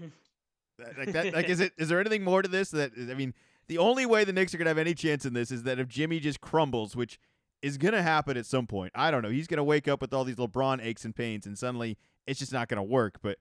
like 0.98 1.12
that 1.12 1.34
like 1.34 1.48
is 1.48 1.60
it 1.60 1.72
is 1.76 1.88
there 1.88 2.00
anything 2.00 2.24
more 2.24 2.40
to 2.40 2.48
this 2.48 2.70
that 2.70 2.92
I 2.96 3.14
mean 3.14 3.34
the 3.68 3.78
only 3.78 4.06
way 4.06 4.24
the 4.24 4.32
Knicks 4.32 4.54
are 4.54 4.58
going 4.58 4.64
to 4.64 4.70
have 4.70 4.78
any 4.78 4.94
chance 4.94 5.26
in 5.26 5.34
this 5.34 5.50
is 5.50 5.62
that 5.64 5.78
if 5.78 5.86
Jimmy 5.86 6.18
just 6.18 6.40
crumbles, 6.40 6.96
which 6.96 7.20
is 7.62 7.76
going 7.76 7.92
to 7.92 8.02
happen 8.02 8.36
at 8.36 8.46
some 8.46 8.66
point. 8.66 8.90
I 8.94 9.10
don't 9.10 9.22
know. 9.22 9.28
He's 9.28 9.46
going 9.46 9.58
to 9.58 9.64
wake 9.64 9.86
up 9.86 10.00
with 10.00 10.14
all 10.14 10.24
these 10.24 10.36
LeBron 10.36 10.82
aches 10.82 11.04
and 11.04 11.14
pains, 11.14 11.44
and 11.46 11.58
suddenly 11.58 11.98
it's 12.26 12.38
just 12.38 12.52
not 12.52 12.68
going 12.68 12.78
to 12.78 12.82
work. 12.82 13.18
But 13.22 13.38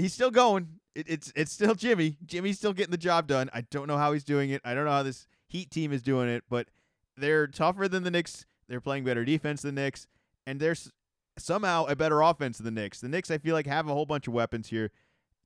he's 0.00 0.12
still 0.12 0.30
going. 0.30 0.68
It, 0.94 1.06
it's 1.08 1.32
it's 1.36 1.52
still 1.52 1.74
Jimmy. 1.74 2.16
Jimmy's 2.24 2.58
still 2.58 2.72
getting 2.72 2.90
the 2.90 2.98
job 2.98 3.26
done. 3.26 3.50
I 3.52 3.62
don't 3.62 3.86
know 3.86 3.98
how 3.98 4.12
he's 4.12 4.24
doing 4.24 4.50
it. 4.50 4.60
I 4.64 4.74
don't 4.74 4.84
know 4.84 4.90
how 4.90 5.02
this 5.02 5.26
Heat 5.46 5.70
team 5.70 5.92
is 5.92 6.02
doing 6.02 6.28
it, 6.28 6.44
but 6.48 6.68
they're 7.16 7.46
tougher 7.46 7.88
than 7.88 8.04
the 8.04 8.10
Knicks. 8.10 8.46
They're 8.68 8.80
playing 8.80 9.04
better 9.04 9.24
defense 9.24 9.62
than 9.62 9.74
the 9.74 9.82
Knicks, 9.82 10.06
and 10.46 10.60
there's 10.60 10.90
somehow 11.38 11.86
a 11.86 11.96
better 11.96 12.20
offense 12.20 12.58
than 12.58 12.72
the 12.72 12.80
Knicks. 12.80 13.00
The 13.00 13.08
Knicks, 13.08 13.30
I 13.30 13.38
feel 13.38 13.54
like, 13.54 13.66
have 13.66 13.88
a 13.88 13.92
whole 13.92 14.06
bunch 14.06 14.28
of 14.28 14.34
weapons 14.34 14.68
here. 14.68 14.90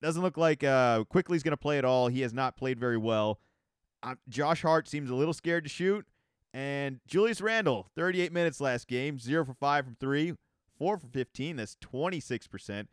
Doesn't 0.02 0.22
look 0.22 0.36
like 0.36 0.62
uh, 0.62 1.04
Quickley's 1.04 1.42
going 1.42 1.52
to 1.52 1.56
play 1.56 1.78
at 1.78 1.84
all. 1.84 2.08
He 2.08 2.20
has 2.20 2.34
not 2.34 2.56
played 2.56 2.78
very 2.78 2.98
well. 2.98 3.40
Uh, 4.02 4.16
Josh 4.28 4.60
Hart 4.60 4.86
seems 4.86 5.08
a 5.08 5.14
little 5.14 5.32
scared 5.32 5.64
to 5.64 5.70
shoot. 5.70 6.06
And 6.52 7.00
Julius 7.06 7.40
Randle, 7.40 7.88
38 7.96 8.32
minutes 8.32 8.60
last 8.60 8.86
game, 8.86 9.18
0 9.18 9.44
for 9.44 9.54
5 9.54 9.84
from 9.86 9.96
3, 9.98 10.34
4 10.78 10.98
for 10.98 11.06
15. 11.06 11.56
That's 11.56 11.76
26%. 11.76 12.86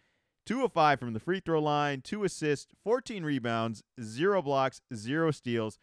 Two 0.45 0.63
of 0.63 0.73
five 0.73 0.99
from 0.99 1.13
the 1.13 1.19
free 1.19 1.39
throw 1.39 1.61
line, 1.61 2.01
two 2.01 2.23
assists, 2.23 2.73
14 2.83 3.23
rebounds, 3.23 3.83
zero 4.01 4.41
blocks, 4.41 4.81
zero 4.93 5.31
steals, 5.31 5.77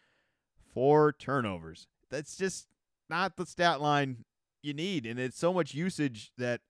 four 0.72 1.12
turnovers. 1.12 1.86
That's 2.10 2.36
just 2.36 2.66
not 3.10 3.36
the 3.36 3.46
stat 3.46 3.80
line 3.80 4.24
you 4.62 4.74
need, 4.74 5.06
and 5.06 5.18
it's 5.18 5.38
so 5.38 5.52
much 5.52 5.74
usage 5.74 6.32
that 6.38 6.60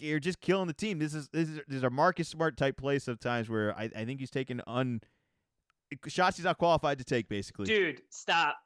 you're 0.00 0.20
just 0.20 0.40
killing 0.40 0.66
the 0.66 0.72
team. 0.72 0.98
This 0.98 1.14
is 1.14 1.28
this 1.28 1.48
is, 1.48 1.60
this 1.68 1.76
is 1.78 1.82
a 1.82 1.90
Marcus 1.90 2.28
Smart 2.28 2.56
type 2.56 2.76
play 2.76 2.98
sometimes 2.98 3.48
where 3.48 3.76
I, 3.76 3.90
I 3.96 4.04
think 4.04 4.20
he's 4.20 4.30
taking 4.30 4.60
un 4.66 5.00
shots 6.08 6.36
he's 6.36 6.44
not 6.44 6.58
qualified 6.58 6.98
to 6.98 7.04
take 7.04 7.28
basically. 7.28 7.66
Dude, 7.66 8.02
stop. 8.10 8.56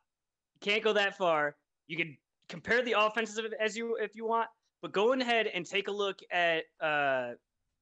Can't 0.60 0.82
go 0.82 0.92
that 0.92 1.16
far. 1.16 1.56
You 1.86 1.96
can 1.96 2.16
compare 2.48 2.82
the 2.82 2.94
offenses 2.98 3.40
as 3.58 3.76
you 3.76 3.96
if 3.96 4.14
you 4.14 4.26
want, 4.26 4.48
but 4.82 4.92
go 4.92 5.12
ahead 5.12 5.46
and 5.46 5.66
take 5.66 5.88
a 5.88 5.92
look 5.92 6.20
at 6.30 6.64
uh, 6.80 7.32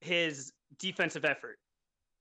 his 0.01 0.53
defensive 0.79 1.25
effort. 1.25 1.59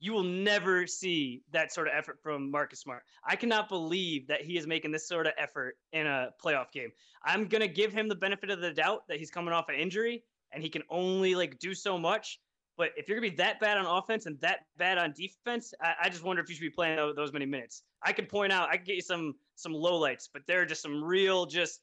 You 0.00 0.12
will 0.12 0.22
never 0.24 0.86
see 0.86 1.42
that 1.52 1.72
sort 1.72 1.88
of 1.88 1.94
effort 1.96 2.18
from 2.22 2.50
Marcus 2.52 2.80
Smart. 2.80 3.02
I 3.26 3.34
cannot 3.34 3.68
believe 3.68 4.28
that 4.28 4.42
he 4.42 4.56
is 4.56 4.66
making 4.66 4.92
this 4.92 5.08
sort 5.08 5.26
of 5.26 5.32
effort 5.36 5.74
in 5.92 6.06
a 6.06 6.28
playoff 6.44 6.70
game. 6.72 6.90
I'm 7.24 7.46
gonna 7.46 7.66
give 7.66 7.92
him 7.92 8.06
the 8.08 8.14
benefit 8.14 8.48
of 8.50 8.60
the 8.60 8.72
doubt 8.72 9.02
that 9.08 9.18
he's 9.18 9.30
coming 9.30 9.52
off 9.52 9.68
an 9.68 9.74
injury 9.74 10.22
and 10.52 10.62
he 10.62 10.68
can 10.70 10.82
only 10.88 11.34
like 11.34 11.58
do 11.58 11.74
so 11.74 11.98
much. 11.98 12.38
But 12.76 12.90
if 12.96 13.08
you're 13.08 13.18
gonna 13.18 13.28
be 13.30 13.36
that 13.38 13.58
bad 13.58 13.76
on 13.76 13.86
offense 13.86 14.26
and 14.26 14.40
that 14.40 14.60
bad 14.76 14.98
on 14.98 15.12
defense, 15.16 15.74
I, 15.82 15.94
I 16.04 16.08
just 16.08 16.22
wonder 16.22 16.40
if 16.42 16.48
you 16.48 16.54
should 16.54 16.60
be 16.62 16.70
playing 16.70 16.94
those, 16.96 17.16
those 17.16 17.32
many 17.32 17.46
minutes. 17.46 17.82
I 18.04 18.12
could 18.12 18.28
point 18.28 18.52
out, 18.52 18.68
I 18.68 18.76
could 18.76 18.86
get 18.86 18.94
you 18.94 19.02
some 19.02 19.34
some 19.56 19.72
lowlights, 19.72 20.28
but 20.32 20.42
there 20.46 20.60
are 20.62 20.66
just 20.66 20.82
some 20.82 21.02
real 21.02 21.44
just. 21.44 21.80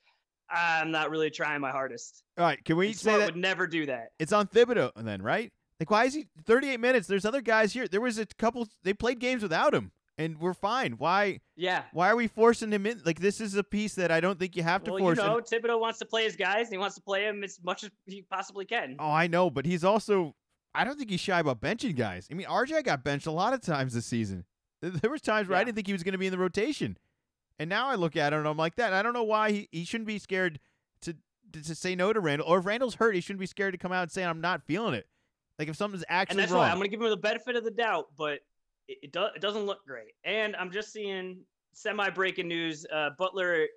I'm 0.48 0.92
not 0.92 1.10
really 1.10 1.32
trying 1.32 1.60
my 1.60 1.72
hardest. 1.72 2.24
All 2.38 2.46
right, 2.46 2.64
can 2.64 2.78
we 2.78 2.88
And 2.88 2.96
say 2.96 3.02
Smart 3.10 3.20
that 3.22 3.26
would 3.34 3.36
never 3.42 3.66
do 3.66 3.88
that. 3.88 4.10
it's 4.20 4.32
on 4.32 4.46
Thibodeau 4.48 4.92
then, 4.96 5.20
right? 5.24 5.52
Like, 5.80 5.90
why 5.92 6.06
is 6.06 6.14
he 6.14 6.28
38 6.46 6.80
minutes? 6.80 7.08
There's 7.08 7.26
other 7.26 7.42
guys 7.42 7.74
here. 7.74 7.88
There 7.88 8.02
was 8.02 8.18
a 8.18 8.26
couple. 8.26 8.68
They 8.84 8.94
played 8.94 9.20
games 9.20 9.44
without 9.44 9.74
him, 9.74 9.92
and 10.18 10.40
we're 10.40 10.54
fine. 10.54 10.94
Why? 10.94 11.42
Yeah. 11.58 11.84
Why 11.92 12.10
are 12.10 12.16
we 12.16 12.28
forcing 12.28 12.72
him 12.72 12.86
in? 12.86 13.02
Like, 13.06 13.20
this 13.20 13.42
is 13.42 13.56
a 13.56 13.64
piece 13.64 13.96
that 13.96 14.10
I 14.12 14.22
don't 14.22 14.40
think 14.40 14.56
you 14.56 14.64
have 14.64 14.84
to 14.86 14.92
Well, 14.92 15.00
force. 15.02 15.18
you 15.18 15.24
him. 15.24 15.30
know, 15.32 15.40
Thibodeau 15.42 15.80
wants 15.80 16.00
to 16.00 16.06
play 16.06 16.24
his 16.24 16.36
guys. 16.38 16.68
And 16.68 16.74
he 16.74 16.78
wants 16.78 16.96
to 16.96 17.02
play 17.02 17.24
them 17.26 17.44
as 17.44 17.60
much 17.64 17.84
as 17.84 17.90
he 18.06 18.22
possibly 18.22 18.64
can. 18.66 18.96
Oh, 19.00 19.12
I 19.12 19.28
know, 19.28 19.50
but 19.50 19.66
he's 19.66 19.84
also. 19.84 20.36
I 20.74 20.84
don't 20.84 20.98
think 20.98 21.10
he's 21.10 21.20
shy 21.22 21.40
about 21.40 21.62
benching 21.62 21.96
guys. 21.96 22.28
I 22.32 22.34
mean, 22.36 22.48
RJ 22.48 22.84
got 22.84 23.04
benched 23.04 23.28
a 23.28 23.32
lot 23.32 23.54
of 23.54 23.62
times 23.62 23.94
this 23.94 24.06
season. 24.06 24.46
There- 24.82 25.10
was 25.10 25.22
times 25.22 25.48
where 25.50 25.58
I 25.58 25.64
didn't 25.64 25.76
think 25.76 25.88
he 25.88 25.94
was 25.94 26.04
going 26.04 26.12
to 26.14 26.18
be 26.18 26.28
in 26.28 26.32
the 26.32 26.38
rotation, 26.38 26.98
and 27.60 27.70
now 27.70 27.88
I 27.88 27.96
look 27.96 28.16
at 28.18 28.34
him 28.34 28.40
and 28.40 28.48
I'm 28.48 28.58
like 28.58 28.76
that. 28.76 28.94
I 28.94 29.02
don't 29.02 29.14
know 29.14 29.24
why 29.24 29.52
he, 29.52 29.70
he 29.72 29.84
shouldn't 29.86 30.06
be 30.08 30.20
scared 30.20 30.60
to, 31.02 31.14
to 31.54 31.62
to 31.62 31.76
say 31.76 31.96
no 31.96 32.14
to 32.14 32.20
Randle. 32.20 32.48
Or 32.48 32.60
if 32.60 32.66
Randle's 32.66 32.96
hurt, 32.96 33.16
he 33.16 33.22
shouldn't 33.22 33.40
be 33.40 33.46
scared 33.46 33.74
to 33.74 33.78
come 33.78 33.92
out 33.92 34.04
and 34.04 34.12
say 34.12 34.24
I'm 34.24 34.42
not 34.42 34.64
feeling 34.64 34.94
it. 34.94 35.08
Like 35.58 35.70
if 35.70 35.76
something's 35.76 36.04
and 36.04 36.18
actually 36.18 36.42
that's 36.42 36.52
wrong. 36.52 36.62
why 36.62 36.70
I'm 36.70 36.78
going 36.78 36.90
to 36.90 36.96
give 36.96 37.02
him 37.02 37.10
the 37.10 37.18
benefit 37.18 37.56
of 37.56 37.64
the 37.64 37.72
doubt, 37.72 38.06
but 38.18 38.40
it, 38.88 38.98
it, 39.04 39.12
do, 39.12 39.26
it 39.36 39.42
doesn't 39.42 39.66
look 39.66 39.86
great. 39.86 40.14
And 40.24 40.56
I'm 40.56 40.72
just 40.72 40.92
seeing 40.92 41.40
semi 41.74 42.10
breaking 42.10 42.48
news. 42.48 42.86
Uh, 42.92 43.12
Butler 43.18 43.68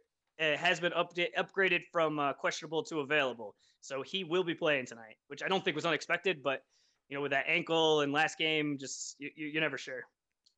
uh, 0.40 0.56
has 0.56 0.80
been 0.80 0.92
update, 0.92 1.28
upgraded 1.38 1.82
from 1.92 2.18
uh, 2.18 2.32
questionable 2.32 2.82
to 2.84 3.00
available. 3.00 3.54
So 3.80 4.02
he 4.02 4.24
will 4.24 4.44
be 4.44 4.54
playing 4.54 4.86
tonight, 4.86 5.16
which 5.28 5.42
I 5.42 5.48
don't 5.48 5.64
think 5.64 5.76
was 5.76 5.86
unexpected, 5.86 6.42
but 6.42 6.62
you 7.08 7.16
know, 7.16 7.22
with 7.22 7.32
that 7.32 7.44
ankle 7.48 8.02
and 8.02 8.12
last 8.12 8.38
game, 8.38 8.76
just 8.78 9.16
you, 9.18 9.30
you, 9.34 9.46
you're 9.46 9.62
never 9.62 9.78
sure. 9.78 10.02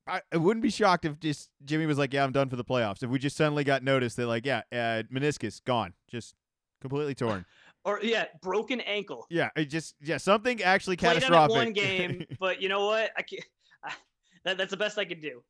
I, 0.06 0.20
I 0.32 0.38
wouldn't 0.38 0.62
be 0.62 0.70
shocked 0.70 1.04
if 1.04 1.20
just 1.20 1.50
Jimmy 1.64 1.86
was 1.86 1.98
like, 1.98 2.12
"Yeah, 2.12 2.24
I'm 2.24 2.32
done 2.32 2.48
for 2.48 2.56
the 2.56 2.64
playoffs." 2.64 3.02
If 3.02 3.10
we 3.10 3.18
just 3.18 3.36
suddenly 3.36 3.64
got 3.64 3.84
noticed 3.84 4.16
that, 4.16 4.26
like, 4.26 4.46
yeah, 4.46 4.62
uh, 4.72 5.04
meniscus 5.12 5.62
gone, 5.64 5.92
just 6.10 6.34
completely 6.80 7.14
torn. 7.14 7.44
Or 7.84 7.98
yeah, 8.02 8.26
broken 8.42 8.80
ankle. 8.80 9.26
yeah, 9.30 9.48
it 9.56 9.66
just 9.66 9.94
yeah, 10.02 10.18
something 10.18 10.62
actually 10.62 10.96
Played 10.96 11.14
catastrophic. 11.14 11.56
one 11.56 11.72
game, 11.72 12.24
but 12.40 12.60
you 12.60 12.68
know 12.68 12.86
what? 12.86 13.10
I 13.16 13.22
can't. 13.22 13.44
that, 14.44 14.58
that's 14.58 14.70
the 14.70 14.76
best 14.76 14.98
I 14.98 15.06
could 15.06 15.22
do. 15.22 15.42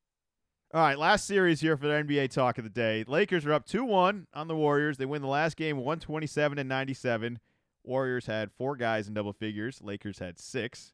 All 0.73 0.81
right, 0.81 0.97
last 0.97 1.27
series 1.27 1.61
here 1.61 1.77
for 1.77 1.89
the 1.89 1.95
NBA 1.95 2.31
talk 2.31 2.57
of 2.59 2.63
the 2.63 2.71
day. 2.71 3.05
Lakers 3.09 3.45
are 3.45 3.53
up 3.53 3.67
2-1 3.67 4.27
on 4.33 4.47
the 4.47 4.55
Warriors. 4.55 4.99
They 4.99 5.05
win 5.07 5.21
the 5.21 5.27
last 5.27 5.57
game 5.57 5.79
127 5.79 6.61
and 6.61 6.69
97. 6.69 7.41
Warriors 7.83 8.27
had 8.27 8.53
four 8.53 8.77
guys 8.77 9.09
in 9.09 9.15
double 9.15 9.33
figures. 9.33 9.81
Lakers 9.83 10.21
had 10.21 10.39
six. 10.39 10.93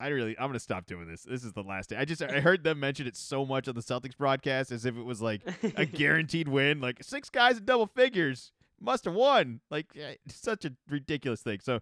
I 0.00 0.08
really 0.08 0.38
I'm 0.38 0.44
going 0.44 0.52
to 0.52 0.60
stop 0.60 0.86
doing 0.86 1.08
this. 1.08 1.22
This 1.22 1.42
is 1.42 1.54
the 1.54 1.62
last 1.62 1.88
day. 1.90 1.96
I 1.96 2.04
just 2.04 2.22
I 2.22 2.40
heard 2.40 2.62
them 2.62 2.80
mention 2.80 3.06
it 3.06 3.16
so 3.16 3.46
much 3.46 3.66
on 3.66 3.74
the 3.74 3.80
Celtics 3.80 4.16
broadcast 4.16 4.70
as 4.70 4.84
if 4.84 4.96
it 4.96 5.04
was 5.04 5.22
like 5.22 5.40
a 5.76 5.86
guaranteed 5.86 6.46
win. 6.46 6.80
Like 6.80 7.02
six 7.02 7.30
guys 7.30 7.58
in 7.58 7.64
double 7.64 7.86
figures 7.86 8.52
must 8.80 9.04
have 9.04 9.14
won. 9.14 9.60
Like 9.70 9.86
eh, 9.96 10.14
such 10.28 10.64
a 10.64 10.72
ridiculous 10.88 11.42
thing. 11.42 11.60
So 11.62 11.80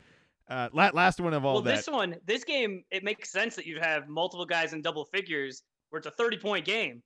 uh, 0.49 0.69
last 0.73 1.21
one 1.21 1.35
of 1.35 1.45
all 1.45 1.55
well, 1.55 1.63
that. 1.63 1.77
this 1.77 1.89
one, 1.89 2.17
this 2.25 2.45
game, 2.45 2.85
it 2.91 3.03
makes 3.03 3.31
sense 3.31 3.57
that 3.57 3.67
you'd 3.67 3.83
have 3.83 4.09
multiple 4.09 4.47
guys 4.47 4.73
in 4.73 4.83
double 4.83 5.05
figures 5.07 5.63
where 5.91 5.99
it's 5.99 6.07
a 6.07 6.13
30 6.13 6.39
point 6.39 6.65
game. 6.65 7.03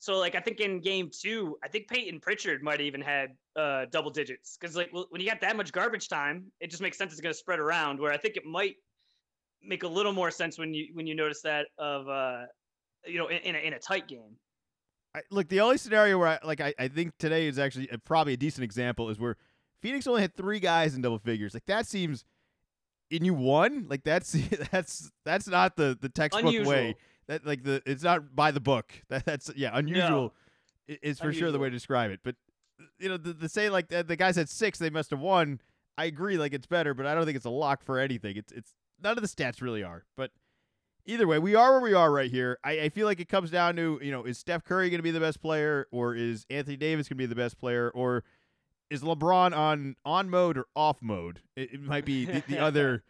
So, 0.00 0.18
like, 0.18 0.34
I 0.34 0.40
think 0.40 0.60
in 0.60 0.80
game 0.80 1.10
two, 1.12 1.58
I 1.62 1.68
think 1.68 1.86
Payton 1.88 2.20
Pritchard 2.20 2.62
might 2.62 2.80
have 2.80 2.86
even 2.86 3.02
had 3.02 3.30
uh, 3.54 3.84
double 3.92 4.10
digits 4.10 4.56
because, 4.58 4.74
like, 4.74 4.90
when 4.92 5.20
you 5.20 5.28
got 5.28 5.42
that 5.42 5.56
much 5.56 5.72
garbage 5.72 6.08
time, 6.08 6.46
it 6.58 6.70
just 6.70 6.80
makes 6.80 6.96
sense 6.96 7.12
it's 7.12 7.20
going 7.20 7.34
to 7.34 7.38
spread 7.38 7.58
around. 7.58 8.00
Where 8.00 8.10
I 8.10 8.16
think 8.16 8.38
it 8.38 8.46
might 8.46 8.76
make 9.62 9.82
a 9.82 9.88
little 9.88 10.12
more 10.12 10.30
sense 10.30 10.58
when 10.58 10.72
you 10.72 10.88
when 10.94 11.06
you 11.06 11.14
notice 11.14 11.42
that 11.42 11.66
of 11.78 12.08
uh, 12.08 12.44
you 13.06 13.18
know 13.18 13.28
in, 13.28 13.38
in, 13.38 13.54
a, 13.54 13.58
in 13.58 13.72
a 13.74 13.78
tight 13.78 14.08
game. 14.08 14.36
I, 15.14 15.22
look, 15.30 15.48
the 15.48 15.60
only 15.60 15.76
scenario 15.76 16.18
where 16.18 16.28
I 16.28 16.38
like 16.44 16.60
I, 16.60 16.72
I 16.78 16.88
think 16.88 17.18
today 17.18 17.46
is 17.48 17.58
actually 17.58 17.88
a, 17.90 17.98
probably 17.98 18.32
a 18.34 18.36
decent 18.36 18.64
example 18.64 19.08
is 19.10 19.18
where 19.18 19.36
Phoenix 19.82 20.06
only 20.06 20.22
had 20.22 20.34
three 20.36 20.60
guys 20.60 20.94
in 20.94 21.02
double 21.02 21.18
figures. 21.18 21.52
Like 21.54 21.66
that 21.66 21.86
seems, 21.86 22.24
and 23.10 23.26
you 23.26 23.34
won. 23.34 23.86
Like 23.88 24.04
that's 24.04 24.32
that's 24.72 25.10
that's 25.24 25.48
not 25.48 25.76
the 25.76 25.98
the 26.00 26.08
textbook 26.08 26.46
Unusual. 26.46 26.70
way. 26.70 26.96
That 27.26 27.44
like 27.44 27.64
the 27.64 27.82
it's 27.86 28.02
not 28.04 28.34
by 28.36 28.50
the 28.52 28.60
book. 28.60 28.92
That 29.08 29.24
that's 29.24 29.50
yeah 29.56 29.70
unusual. 29.74 30.34
i- 30.88 30.98
Is 31.02 31.18
for 31.18 31.32
sure 31.32 31.50
the 31.50 31.58
way 31.58 31.68
to 31.68 31.74
describe 31.74 32.10
it. 32.12 32.20
But 32.22 32.36
you 32.98 33.08
know 33.08 33.16
the, 33.16 33.32
the 33.32 33.48
say 33.48 33.68
like 33.68 33.88
the, 33.88 34.04
the 34.04 34.16
guys 34.16 34.36
had 34.36 34.48
six, 34.48 34.78
they 34.78 34.90
must 34.90 35.10
have 35.10 35.20
won. 35.20 35.60
I 35.98 36.04
agree, 36.04 36.38
like 36.38 36.54
it's 36.54 36.66
better, 36.66 36.94
but 36.94 37.04
I 37.06 37.14
don't 37.14 37.24
think 37.26 37.36
it's 37.36 37.44
a 37.46 37.50
lock 37.50 37.82
for 37.82 37.98
anything. 37.98 38.36
It's 38.36 38.52
it's 38.52 38.74
none 39.02 39.18
of 39.18 39.22
the 39.22 39.28
stats 39.28 39.60
really 39.60 39.82
are, 39.82 40.04
but. 40.16 40.30
Either 41.06 41.26
way, 41.26 41.38
we 41.38 41.54
are 41.54 41.72
where 41.72 41.80
we 41.80 41.94
are 41.94 42.10
right 42.12 42.30
here. 42.30 42.58
I, 42.62 42.80
I 42.80 42.88
feel 42.88 43.06
like 43.06 43.20
it 43.20 43.28
comes 43.28 43.50
down 43.50 43.76
to, 43.76 43.98
you 44.02 44.10
know, 44.10 44.24
is 44.24 44.38
Steph 44.38 44.64
Curry 44.64 44.90
going 44.90 44.98
to 44.98 45.02
be 45.02 45.10
the 45.10 45.20
best 45.20 45.40
player, 45.40 45.86
or 45.90 46.14
is 46.14 46.46
Anthony 46.50 46.76
Davis 46.76 47.08
going 47.08 47.16
to 47.16 47.22
be 47.22 47.26
the 47.26 47.34
best 47.34 47.58
player, 47.58 47.90
or 47.90 48.22
is 48.90 49.02
LeBron 49.02 49.56
on 49.56 49.96
on 50.04 50.28
mode 50.30 50.56
or 50.58 50.66
off 50.76 51.00
mode? 51.02 51.40
It, 51.56 51.74
it 51.74 51.82
might 51.82 52.04
be 52.04 52.24
the, 52.26 52.42
the 52.48 52.58
other 52.62 53.02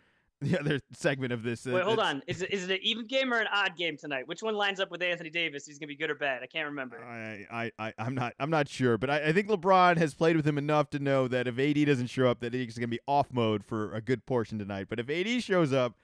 the 0.42 0.58
other 0.58 0.80
segment 0.92 1.34
of 1.34 1.42
this. 1.42 1.66
uh, 1.66 1.72
Wait, 1.72 1.82
hold 1.82 1.98
that's- 1.98 2.14
on. 2.14 2.22
Is 2.26 2.40
it, 2.40 2.50
is 2.50 2.64
it 2.64 2.70
an 2.70 2.78
even 2.82 3.06
game 3.06 3.34
or 3.34 3.40
an 3.40 3.46
odd 3.52 3.76
game 3.76 3.98
tonight? 3.98 4.26
Which 4.26 4.42
one 4.42 4.54
lines 4.54 4.80
up 4.80 4.90
with 4.90 5.02
Anthony 5.02 5.28
Davis? 5.28 5.66
He's 5.66 5.78
going 5.78 5.88
to 5.88 5.92
be 5.94 5.96
good 5.96 6.10
or 6.10 6.14
bad? 6.14 6.42
I 6.42 6.46
can't 6.46 6.66
remember. 6.68 7.04
I, 7.04 7.46
I, 7.50 7.72
I, 7.78 7.92
I'm 7.98 8.14
not 8.14 8.32
I'm 8.40 8.48
not 8.48 8.66
sure, 8.68 8.96
but 8.96 9.10
I, 9.10 9.26
I 9.26 9.32
think 9.32 9.48
LeBron 9.48 9.98
has 9.98 10.14
played 10.14 10.36
with 10.36 10.46
him 10.46 10.56
enough 10.56 10.88
to 10.90 10.98
know 10.98 11.28
that 11.28 11.46
if 11.46 11.58
AD 11.58 11.84
doesn't 11.86 12.06
show 12.06 12.26
up, 12.30 12.40
that 12.40 12.54
he's 12.54 12.76
going 12.78 12.88
to 12.88 12.96
be 12.96 13.00
off 13.06 13.26
mode 13.32 13.64
for 13.64 13.92
a 13.94 14.00
good 14.00 14.24
portion 14.24 14.58
tonight. 14.58 14.86
But 14.88 14.98
if 15.00 15.10
AD 15.10 15.42
shows 15.42 15.72
up, 15.74 15.94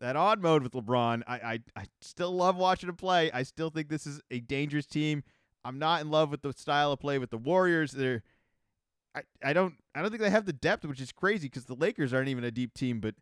that 0.00 0.16
odd 0.16 0.40
mode 0.40 0.62
with 0.62 0.72
LeBron, 0.72 1.22
I, 1.26 1.34
I, 1.34 1.58
I 1.74 1.84
still 2.00 2.32
love 2.32 2.56
watching 2.56 2.88
him 2.88 2.96
play. 2.96 3.30
I 3.32 3.42
still 3.42 3.70
think 3.70 3.88
this 3.88 4.06
is 4.06 4.20
a 4.30 4.40
dangerous 4.40 4.86
team. 4.86 5.22
I'm 5.64 5.78
not 5.78 6.00
in 6.00 6.10
love 6.10 6.30
with 6.30 6.42
the 6.42 6.52
style 6.52 6.92
of 6.92 7.00
play 7.00 7.18
with 7.18 7.30
the 7.30 7.38
Warriors. 7.38 7.92
They're 7.92 8.22
I, 9.16 9.22
I 9.42 9.52
don't 9.52 9.74
I 9.94 10.02
don't 10.02 10.10
think 10.10 10.22
they 10.22 10.30
have 10.30 10.46
the 10.46 10.52
depth, 10.52 10.84
which 10.84 11.00
is 11.00 11.10
crazy 11.10 11.48
because 11.48 11.64
the 11.64 11.74
Lakers 11.74 12.12
aren't 12.12 12.28
even 12.28 12.44
a 12.44 12.50
deep 12.50 12.74
team. 12.74 13.00
But 13.00 13.14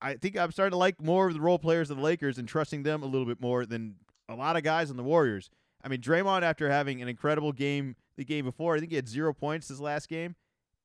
I 0.00 0.14
think 0.14 0.36
I'm 0.36 0.50
starting 0.50 0.72
to 0.72 0.78
like 0.78 1.00
more 1.02 1.28
of 1.28 1.34
the 1.34 1.40
role 1.40 1.58
players 1.58 1.90
of 1.90 1.98
the 1.98 2.02
Lakers 2.02 2.38
and 2.38 2.48
trusting 2.48 2.82
them 2.82 3.02
a 3.02 3.06
little 3.06 3.26
bit 3.26 3.40
more 3.40 3.66
than 3.66 3.96
a 4.28 4.34
lot 4.34 4.56
of 4.56 4.62
guys 4.62 4.90
on 4.90 4.96
the 4.96 5.02
Warriors. 5.02 5.50
I 5.84 5.88
mean, 5.88 6.00
Draymond, 6.00 6.42
after 6.42 6.70
having 6.70 7.02
an 7.02 7.08
incredible 7.08 7.52
game 7.52 7.96
the 8.16 8.24
game 8.24 8.44
before, 8.44 8.74
I 8.74 8.78
think 8.78 8.90
he 8.90 8.96
had 8.96 9.08
zero 9.08 9.34
points 9.34 9.68
his 9.68 9.80
last 9.80 10.08
game. 10.08 10.34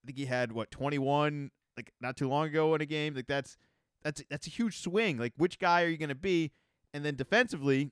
I 0.03 0.07
think 0.07 0.17
he 0.17 0.25
had 0.25 0.51
what 0.51 0.69
21 0.71 1.51
like 1.77 1.93
not 2.01 2.17
too 2.17 2.27
long 2.27 2.47
ago 2.47 2.75
in 2.75 2.81
a 2.81 2.85
game. 2.85 3.15
Like 3.15 3.27
that's 3.27 3.57
that's 4.03 4.23
that's 4.29 4.47
a 4.47 4.49
huge 4.49 4.79
swing. 4.79 5.17
Like 5.17 5.33
which 5.37 5.59
guy 5.59 5.83
are 5.83 5.87
you 5.87 5.97
going 5.97 6.09
to 6.09 6.15
be? 6.15 6.51
And 6.93 7.03
then 7.03 7.15
defensively, 7.15 7.91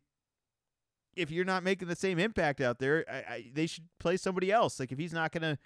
if 1.16 1.32
you're 1.32 1.46
not 1.46 1.64
making 1.64 1.88
the 1.88 1.96
same 1.96 2.20
impact 2.20 2.62
out 2.62 2.80
there, 2.80 3.06
I, 3.10 3.16
I, 3.16 3.46
they 3.54 3.68
should 3.68 3.86
play 4.00 4.18
somebody 4.18 4.52
else. 4.52 4.80
Like 4.80 4.92
if 4.92 4.98
he's 4.98 5.14
not 5.14 5.32
going 5.32 5.44
to 5.44 5.58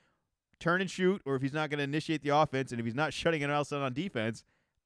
turn 0.59 0.81
and 0.81 0.89
shoot, 0.89 1.21
or 1.25 1.35
if 1.35 1.41
he's 1.41 1.53
not 1.53 1.69
going 1.69 1.77
to 1.77 1.83
initiate 1.83 2.21
the 2.21 2.35
offense, 2.35 2.71
and 2.71 2.79
if 2.79 2.85
he's 2.85 2.95
not 2.95 3.13
shutting 3.13 3.41
it 3.41 3.49
else 3.49 3.71
out 3.71 3.81
on 3.81 3.93
defense, 3.93 4.43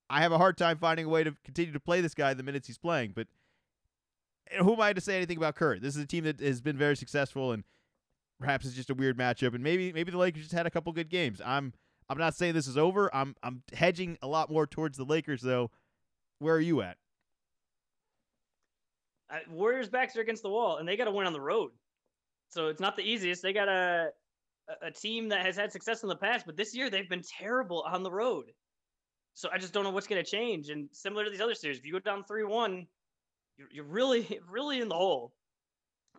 I 0.09 0.21
have 0.21 0.31
a 0.31 0.37
hard 0.37 0.57
time 0.57 0.77
finding 0.77 1.05
a 1.05 1.09
way 1.09 1.23
to 1.23 1.35
continue 1.43 1.73
to 1.73 1.79
play 1.79 2.01
this 2.01 2.13
guy 2.13 2.33
the 2.33 2.43
minutes 2.43 2.67
he's 2.67 2.77
playing. 2.77 3.13
But 3.15 3.27
and 4.51 4.65
who 4.65 4.73
am 4.73 4.81
I 4.81 4.93
to 4.93 5.01
say 5.01 5.15
anything 5.15 5.37
about 5.37 5.55
Curry? 5.55 5.79
This 5.79 5.95
is 5.95 6.03
a 6.03 6.07
team 6.07 6.25
that 6.25 6.39
has 6.39 6.61
been 6.61 6.77
very 6.77 6.95
successful, 6.95 7.51
and 7.51 7.63
perhaps 8.39 8.65
it's 8.65 8.75
just 8.75 8.89
a 8.89 8.93
weird 8.93 9.17
matchup. 9.17 9.53
And 9.55 9.63
maybe 9.63 9.91
maybe 9.93 10.11
the 10.11 10.17
Lakers 10.17 10.43
just 10.43 10.53
had 10.53 10.67
a 10.67 10.71
couple 10.71 10.91
good 10.91 11.09
games. 11.09 11.41
I'm 11.43 11.73
I'm 12.09 12.17
not 12.17 12.35
saying 12.35 12.53
this 12.53 12.67
is 12.67 12.77
over. 12.77 13.13
I'm 13.13 13.35
I'm 13.43 13.63
hedging 13.73 14.17
a 14.21 14.27
lot 14.27 14.49
more 14.51 14.67
towards 14.67 14.97
the 14.97 15.05
Lakers 15.05 15.41
though. 15.41 15.71
Where 16.39 16.55
are 16.55 16.59
you 16.59 16.81
at? 16.81 16.97
Uh, 19.29 19.37
Warriors' 19.49 19.89
backs 19.89 20.15
are 20.15 20.21
against 20.21 20.43
the 20.43 20.49
wall, 20.49 20.77
and 20.77 20.87
they 20.87 20.97
got 20.97 21.05
to 21.05 21.11
win 21.11 21.25
on 21.25 21.33
the 21.33 21.41
road. 21.41 21.71
So 22.49 22.67
it's 22.67 22.81
not 22.81 22.95
the 22.95 23.03
easiest. 23.03 23.41
They 23.41 23.53
got 23.53 23.67
a 23.67 24.09
a- 24.81 24.91
team 24.91 25.29
that 25.29 25.45
has 25.45 25.55
had 25.55 25.71
success 25.71 26.03
in 26.03 26.09
the 26.09 26.15
past, 26.15 26.45
but 26.45 26.55
this 26.55 26.75
year 26.75 26.89
they've 26.89 27.09
been 27.09 27.23
terrible 27.23 27.81
on 27.81 28.03
the 28.03 28.11
road. 28.11 28.51
So 29.33 29.49
I 29.51 29.57
just 29.57 29.73
don't 29.73 29.83
know 29.83 29.89
what's 29.89 30.07
going 30.07 30.23
to 30.23 30.29
change. 30.29 30.69
And 30.69 30.87
similar 30.91 31.23
to 31.25 31.31
these 31.31 31.41
other 31.41 31.55
series, 31.55 31.79
if 31.79 31.85
you 31.85 31.93
go 31.93 31.99
down 31.99 32.23
three 32.23 32.43
one, 32.43 32.85
you're, 33.57 33.67
you're 33.71 33.85
really 33.85 34.39
really 34.49 34.81
in 34.81 34.89
the 34.89 34.95
hole. 34.95 35.33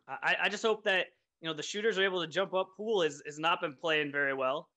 I, 0.09 0.37
I 0.43 0.49
just 0.49 0.63
hope 0.63 0.85
that 0.85 1.07
you 1.41 1.49
know 1.49 1.55
the 1.55 1.63
shooters 1.63 1.99
are 1.99 2.05
able 2.05 2.21
to 2.21 2.27
jump 2.27 2.55
up. 2.55 2.71
Poole 2.77 3.03
has 3.03 3.23
has 3.27 3.39
not 3.39 3.61
been 3.61 3.75
playing 3.75 4.11
very 4.11 4.35
well, 4.35 4.69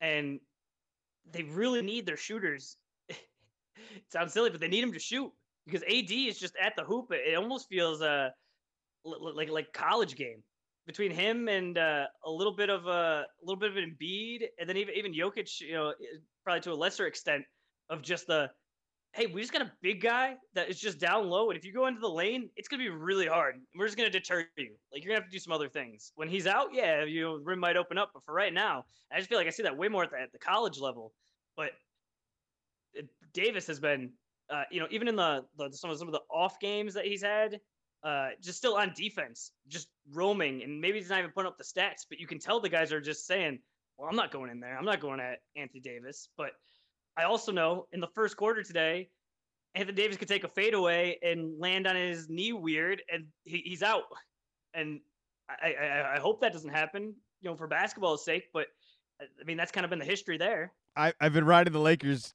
and 0.00 0.40
they 1.30 1.42
really 1.42 1.82
need 1.82 2.06
their 2.06 2.16
shooters. 2.16 2.76
it 3.08 3.16
sounds 4.10 4.32
silly, 4.32 4.50
but 4.50 4.60
they 4.60 4.68
need 4.68 4.82
them 4.82 4.92
to 4.92 4.98
shoot 4.98 5.30
because 5.66 5.82
AD 5.82 6.10
is 6.10 6.38
just 6.38 6.54
at 6.62 6.74
the 6.76 6.84
hoop. 6.84 7.06
It 7.10 7.36
almost 7.36 7.68
feels 7.68 8.02
uh 8.02 8.30
like 9.04 9.50
like 9.50 9.72
college 9.72 10.16
game 10.16 10.42
between 10.86 11.10
him 11.10 11.48
and 11.48 11.76
uh, 11.78 12.06
a 12.24 12.30
little 12.30 12.54
bit 12.54 12.70
of 12.70 12.86
a, 12.86 13.24
a 13.26 13.44
little 13.44 13.58
bit 13.58 13.70
of 13.70 13.76
Embiid, 13.76 14.46
and 14.58 14.68
then 14.68 14.76
even 14.76 14.94
even 14.94 15.12
Jokic, 15.12 15.60
you 15.60 15.74
know, 15.74 15.92
probably 16.44 16.60
to 16.62 16.72
a 16.72 16.74
lesser 16.74 17.06
extent 17.06 17.44
of 17.90 18.02
just 18.02 18.26
the 18.26 18.50
hey, 19.16 19.26
we 19.26 19.40
just 19.40 19.52
got 19.52 19.62
a 19.62 19.72
big 19.80 20.02
guy 20.02 20.36
that 20.54 20.68
is 20.68 20.78
just 20.78 21.00
down 21.00 21.28
low, 21.28 21.48
and 21.48 21.58
if 21.58 21.64
you 21.64 21.72
go 21.72 21.86
into 21.86 22.00
the 22.00 22.08
lane, 22.08 22.50
it's 22.54 22.68
gonna 22.68 22.82
be 22.82 22.90
really 22.90 23.26
hard. 23.26 23.56
We're 23.74 23.86
just 23.86 23.96
gonna 23.96 24.10
deter 24.10 24.46
you. 24.58 24.74
Like 24.92 25.02
you're 25.02 25.10
gonna 25.10 25.22
have 25.22 25.30
to 25.30 25.34
do 25.34 25.38
some 25.38 25.54
other 25.54 25.70
things. 25.70 26.12
When 26.16 26.28
he's 26.28 26.46
out, 26.46 26.68
yeah, 26.72 27.02
you 27.04 27.22
know, 27.22 27.40
rim 27.42 27.58
might 27.58 27.78
open 27.78 27.96
up, 27.96 28.10
but 28.12 28.24
for 28.24 28.34
right 28.34 28.52
now, 28.52 28.84
I 29.10 29.16
just 29.16 29.30
feel 29.30 29.38
like 29.38 29.46
I 29.46 29.50
see 29.50 29.62
that 29.62 29.76
way 29.76 29.88
more 29.88 30.04
at 30.04 30.10
the, 30.10 30.20
at 30.20 30.32
the 30.32 30.38
college 30.38 30.78
level. 30.78 31.14
But 31.56 31.70
it, 32.92 33.08
Davis 33.32 33.66
has 33.68 33.80
been, 33.80 34.10
uh, 34.50 34.64
you 34.70 34.80
know, 34.80 34.86
even 34.90 35.08
in 35.08 35.16
the, 35.16 35.44
the 35.56 35.72
some 35.72 35.90
of 35.90 35.98
some 35.98 36.08
of 36.08 36.12
the 36.12 36.22
off 36.30 36.60
games 36.60 36.92
that 36.92 37.06
he's 37.06 37.22
had, 37.22 37.58
uh, 38.02 38.28
just 38.42 38.58
still 38.58 38.76
on 38.76 38.92
defense, 38.94 39.52
just 39.66 39.88
roaming, 40.12 40.62
and 40.62 40.78
maybe 40.78 40.98
he's 40.98 41.08
not 41.08 41.20
even 41.20 41.30
putting 41.30 41.48
up 41.48 41.56
the 41.56 41.64
stats, 41.64 42.04
but 42.08 42.20
you 42.20 42.26
can 42.26 42.38
tell 42.38 42.60
the 42.60 42.68
guys 42.68 42.92
are 42.92 43.00
just 43.00 43.26
saying, 43.26 43.58
"Well, 43.96 44.10
I'm 44.10 44.16
not 44.16 44.30
going 44.30 44.50
in 44.50 44.60
there. 44.60 44.76
I'm 44.76 44.84
not 44.84 45.00
going 45.00 45.20
at 45.20 45.38
Anthony 45.56 45.80
Davis." 45.80 46.28
But 46.36 46.50
I 47.16 47.24
also 47.24 47.52
know 47.52 47.86
in 47.92 48.00
the 48.00 48.08
first 48.08 48.36
quarter 48.36 48.62
today, 48.62 49.08
Anthony 49.74 49.96
Davis 49.96 50.16
could 50.16 50.28
take 50.28 50.44
a 50.44 50.48
fadeaway 50.48 51.18
and 51.22 51.58
land 51.58 51.86
on 51.86 51.96
his 51.96 52.28
knee 52.28 52.52
weird, 52.52 53.02
and 53.12 53.26
he, 53.44 53.58
he's 53.58 53.82
out. 53.82 54.04
And 54.74 55.00
I, 55.48 55.74
I, 55.74 56.16
I 56.16 56.18
hope 56.18 56.40
that 56.40 56.52
doesn't 56.52 56.70
happen, 56.70 57.14
you 57.40 57.50
know, 57.50 57.56
for 57.56 57.66
basketball's 57.66 58.24
sake. 58.24 58.44
But 58.52 58.66
I 59.20 59.44
mean, 59.44 59.56
that's 59.56 59.72
kind 59.72 59.84
of 59.84 59.90
been 59.90 59.98
the 59.98 60.04
history 60.04 60.38
there. 60.38 60.72
I, 60.96 61.12
I've 61.20 61.32
been 61.32 61.44
riding 61.44 61.72
the 61.72 61.78
Lakers 61.78 62.34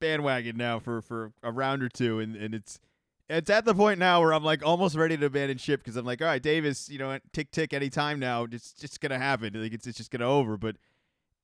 bandwagon 0.00 0.56
now 0.56 0.78
for, 0.78 1.02
for 1.02 1.32
a 1.42 1.50
round 1.50 1.82
or 1.82 1.88
two, 1.88 2.20
and, 2.20 2.36
and 2.36 2.54
it's 2.54 2.80
it's 3.28 3.50
at 3.50 3.64
the 3.66 3.74
point 3.74 3.98
now 3.98 4.20
where 4.20 4.32
I'm 4.32 4.44
like 4.44 4.64
almost 4.64 4.96
ready 4.96 5.16
to 5.16 5.26
abandon 5.26 5.58
ship 5.58 5.80
because 5.80 5.96
I'm 5.96 6.06
like, 6.06 6.22
all 6.22 6.28
right, 6.28 6.42
Davis, 6.42 6.88
you 6.88 6.98
know, 6.98 7.18
tick 7.32 7.50
tick 7.50 7.74
any 7.74 7.90
time 7.90 8.18
now. 8.18 8.44
It's 8.44 8.72
just 8.72 9.00
gonna 9.00 9.18
happen. 9.18 9.60
Like 9.60 9.72
it's, 9.72 9.86
it's 9.86 9.98
just 9.98 10.10
gonna 10.10 10.28
over. 10.28 10.56
But 10.56 10.76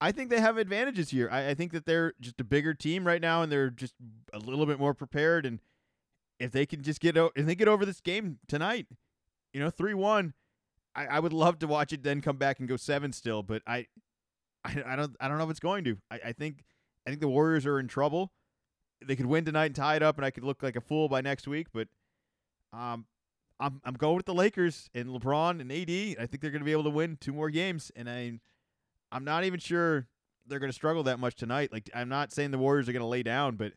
I 0.04 0.12
think 0.12 0.30
they 0.30 0.40
have 0.40 0.58
advantages 0.58 1.10
here. 1.10 1.28
I, 1.30 1.50
I 1.50 1.54
think 1.54 1.72
that 1.72 1.86
they're 1.86 2.14
just 2.20 2.40
a 2.40 2.44
bigger 2.44 2.74
team 2.74 3.06
right 3.06 3.20
now, 3.20 3.42
and 3.42 3.50
they're 3.50 3.70
just 3.70 3.94
a 4.32 4.38
little 4.38 4.66
bit 4.66 4.78
more 4.78 4.94
prepared. 4.94 5.46
And 5.46 5.60
if 6.38 6.52
they 6.52 6.66
can 6.66 6.82
just 6.82 7.00
get 7.00 7.16
if 7.16 7.46
they 7.46 7.54
get 7.54 7.68
over 7.68 7.86
this 7.86 8.00
game 8.00 8.38
tonight, 8.48 8.86
you 9.52 9.60
know, 9.60 9.70
three 9.70 9.94
one, 9.94 10.34
I, 10.94 11.06
I 11.06 11.20
would 11.20 11.32
love 11.32 11.58
to 11.60 11.66
watch 11.66 11.92
it 11.92 12.02
then 12.02 12.20
come 12.20 12.36
back 12.36 12.58
and 12.58 12.68
go 12.68 12.76
seven 12.76 13.12
still. 13.12 13.42
But 13.42 13.62
I, 13.66 13.86
I, 14.64 14.82
I 14.86 14.96
don't 14.96 15.16
I 15.20 15.28
don't 15.28 15.38
know 15.38 15.44
if 15.44 15.50
it's 15.50 15.60
going 15.60 15.84
to. 15.84 15.96
I, 16.10 16.20
I 16.26 16.32
think 16.32 16.64
I 17.06 17.10
think 17.10 17.20
the 17.20 17.28
Warriors 17.28 17.64
are 17.66 17.78
in 17.78 17.88
trouble 17.88 18.30
they 19.06 19.16
could 19.16 19.26
win 19.26 19.44
tonight 19.44 19.66
and 19.66 19.74
tie 19.74 19.96
it 19.96 20.02
up, 20.02 20.16
and 20.16 20.24
I 20.24 20.30
could 20.30 20.44
look 20.44 20.62
like 20.62 20.76
a 20.76 20.80
fool 20.80 21.08
by 21.08 21.20
next 21.20 21.46
week. 21.46 21.68
But 21.72 21.88
um, 22.72 23.06
I'm 23.60 23.80
I'm 23.84 23.94
going 23.94 24.16
with 24.16 24.26
the 24.26 24.34
Lakers 24.34 24.88
and 24.94 25.08
LeBron 25.08 25.60
and 25.60 25.70
AD. 25.70 26.22
I 26.22 26.26
think 26.26 26.40
they're 26.40 26.50
going 26.50 26.60
to 26.60 26.66
be 26.66 26.72
able 26.72 26.84
to 26.84 26.90
win 26.90 27.16
two 27.20 27.32
more 27.32 27.50
games, 27.50 27.90
and 27.96 28.08
I 28.08 28.40
I'm 29.14 29.24
not 29.24 29.44
even 29.44 29.60
sure 29.60 30.06
they're 30.46 30.58
going 30.58 30.70
to 30.70 30.74
struggle 30.74 31.04
that 31.04 31.18
much 31.18 31.36
tonight. 31.36 31.72
Like 31.72 31.88
I'm 31.94 32.08
not 32.08 32.32
saying 32.32 32.50
the 32.50 32.58
Warriors 32.58 32.88
are 32.88 32.92
going 32.92 33.00
to 33.00 33.06
lay 33.06 33.22
down, 33.22 33.56
but 33.56 33.72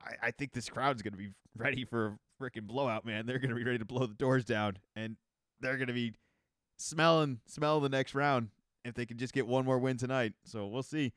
I, 0.00 0.28
I 0.28 0.30
think 0.30 0.52
this 0.52 0.68
crowd's 0.68 1.02
going 1.02 1.12
to 1.14 1.18
be 1.18 1.30
ready 1.56 1.84
for 1.84 2.06
a 2.06 2.42
freaking 2.42 2.66
blowout, 2.66 3.04
man. 3.04 3.26
They're 3.26 3.38
going 3.38 3.50
to 3.50 3.56
be 3.56 3.64
ready 3.64 3.78
to 3.78 3.84
blow 3.84 4.06
the 4.06 4.14
doors 4.14 4.44
down, 4.44 4.76
and 4.94 5.16
they're 5.60 5.76
going 5.76 5.88
to 5.88 5.94
be 5.94 6.14
smelling 6.78 7.40
smell 7.46 7.80
the 7.80 7.88
next 7.88 8.14
round 8.14 8.50
if 8.84 8.94
they 8.94 9.06
can 9.06 9.16
just 9.16 9.32
get 9.32 9.46
one 9.46 9.64
more 9.64 9.78
win 9.78 9.96
tonight. 9.96 10.34
So 10.44 10.66
we'll 10.66 10.82
see. 10.82 11.12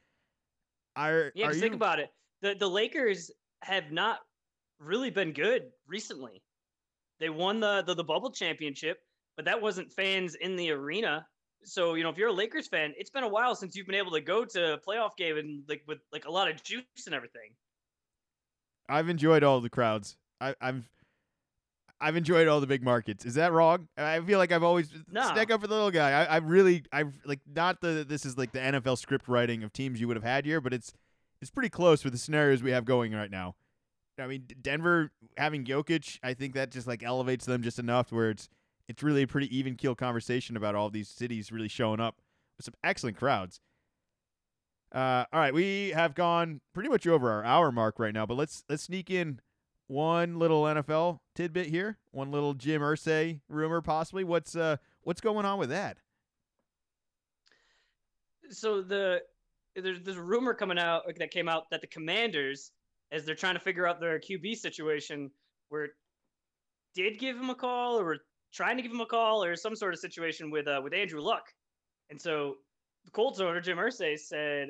Are, 0.96 1.32
yeah, 1.36 1.48
are 1.48 1.54
you, 1.54 1.60
think 1.60 1.76
about 1.76 2.00
it 2.00 2.10
the 2.42 2.56
the 2.56 2.68
Lakers 2.68 3.32
have 3.62 3.92
not 3.92 4.20
really 4.80 5.10
been 5.10 5.34
good 5.34 5.64
recently. 5.88 6.42
They 7.20 7.30
won 7.30 7.60
the, 7.60 7.84
the 7.86 7.96
the 7.96 8.04
bubble 8.04 8.32
championship, 8.32 9.00
but 9.36 9.46
that 9.46 9.62
wasn't 9.62 9.92
fans 9.92 10.36
in 10.36 10.56
the 10.56 10.72
arena. 10.72 11.26
So 11.64 11.96
you 11.96 12.04
know, 12.04 12.10
if 12.10 12.18
you're 12.18 12.30
a 12.30 12.34
Lakers 12.34 12.68
fan, 12.68 12.94
it's 12.98 13.10
been 13.10 13.24
a 13.24 13.28
while 13.30 13.56
since 13.56 13.76
you've 13.76 13.86
been 13.86 13.96
able 13.96 14.12
to 14.12 14.22
go 14.22 14.46
to 14.46 14.74
a 14.74 14.78
playoff 14.80 15.16
game 15.18 15.38
and 15.38 15.64
like 15.68 15.84
with 15.88 16.00
like 16.12 16.26
a 16.26 16.32
lot 16.32 16.50
of 16.50 16.62
juice 16.64 16.84
and 17.06 17.16
everything. 17.16 17.52
I've 18.88 19.10
enjoyed 19.10 19.44
all 19.44 19.62
the 19.62 19.70
crowds. 19.70 20.18
I, 20.42 20.56
I've 20.62 20.90
I've 22.02 22.16
enjoyed 22.16 22.48
all 22.48 22.62
the 22.62 22.68
big 22.68 22.82
markets. 22.82 23.26
Is 23.26 23.36
that 23.36 23.52
wrong? 23.52 23.88
I 23.98 24.22
feel 24.22 24.38
like 24.38 24.52
I've 24.52 24.64
always 24.64 24.92
no. 25.12 25.24
stack 25.24 25.52
up 25.52 25.62
for 25.62 25.68
the 25.68 25.74
little 25.74 25.92
guy. 25.92 26.22
I, 26.22 26.24
I 26.26 26.38
really 26.38 26.84
I've 26.92 27.14
like 27.26 27.40
not 27.54 27.82
the 27.82 28.06
this 28.08 28.26
is 28.26 28.38
like 28.38 28.52
the 28.52 28.60
NFL 28.60 28.98
script 28.98 29.28
writing 29.28 29.64
of 29.64 29.74
teams 29.74 30.00
you 30.00 30.08
would 30.08 30.18
have 30.18 30.24
had 30.24 30.46
here, 30.46 30.62
but 30.62 30.74
it's 30.74 30.94
it's 31.42 31.52
pretty 31.52 31.70
close 31.70 32.04
with 32.04 32.14
the 32.14 32.20
scenarios 32.20 32.64
we 32.64 32.72
have 32.72 32.86
going 32.86 33.14
right 33.14 33.32
now. 33.32 33.56
I 34.18 34.28
mean, 34.28 34.46
Denver 34.62 35.12
having 35.38 35.64
Jokic, 35.64 36.20
I 36.24 36.34
think 36.34 36.54
that 36.56 36.72
just 36.72 36.88
like 36.88 37.04
elevates 37.04 37.46
them 37.46 37.62
just 37.62 37.80
enough 37.80 38.12
where 38.12 38.30
it's 38.30 38.50
it's 38.90 39.04
really 39.04 39.22
a 39.22 39.28
pretty 39.28 39.56
even 39.56 39.76
keel 39.76 39.94
conversation 39.94 40.58
about 40.58 40.74
all 40.74 40.90
these 40.90 41.08
cities 41.08 41.52
really 41.52 41.68
showing 41.68 42.00
up 42.00 42.18
with 42.58 42.66
some 42.66 42.74
excellent 42.84 43.16
crowds. 43.16 43.62
Uh, 44.92 45.26
all 45.32 45.40
right, 45.40 45.54
we 45.54 45.92
have 45.92 46.16
gone 46.16 46.60
pretty 46.74 46.90
much 46.90 47.06
over 47.06 47.30
our 47.30 47.46
hour 47.46 47.72
mark 47.72 48.00
right 48.00 48.14
now, 48.14 48.26
but 48.26 48.34
let's 48.34 48.64
let's 48.68 48.84
sneak 48.84 49.12
in 49.12 49.40
one 49.86 50.40
little 50.40 50.64
NFL 50.64 51.20
tidbit 51.36 51.68
here, 51.68 52.00
one 52.10 52.32
little 52.32 52.56
Jim 52.56 52.82
Irsay 52.82 53.42
rumor 53.48 53.82
possibly. 53.82 54.24
What's 54.24 54.56
uh 54.56 54.78
what's 55.02 55.22
going 55.22 55.46
on 55.46 55.60
with 55.60 55.70
that? 55.70 55.98
So 58.50 58.82
the 58.82 59.22
there's 59.76 60.18
a 60.18 60.22
rumor 60.22 60.56
coming 60.56 60.80
out 60.80 61.04
that 61.20 61.30
came 61.30 61.48
out 61.48 61.70
that 61.70 61.82
the 61.82 61.88
Commanders, 61.88 62.72
as 63.12 63.24
they're 63.24 63.36
trying 63.36 63.54
to 63.54 63.60
figure 63.60 63.88
out 63.88 64.00
their 64.00 64.20
QB 64.20 64.58
situation, 64.58 65.30
were 65.70 65.90
did 66.96 67.20
give 67.20 67.38
him 67.38 67.52
a 67.52 67.56
call 67.56 68.00
or 68.00 68.04
were 68.04 68.18
trying 68.52 68.78
to 68.78 68.84
give 68.84 68.92
him 68.92 69.02
a 69.02 69.06
call 69.06 69.44
or 69.44 69.56
some 69.56 69.76
sort 69.76 69.94
of 69.94 70.00
situation 70.00 70.52
with 70.52 70.68
uh, 70.68 70.82
with 70.84 70.94
Andrew 70.94 71.22
Luck, 71.22 71.44
and 72.10 72.20
so 72.20 72.56
the 73.06 73.12
Colts 73.12 73.40
owner 73.40 73.62
Jim 73.62 73.78
Irsay 73.78 74.18
said, 74.18 74.70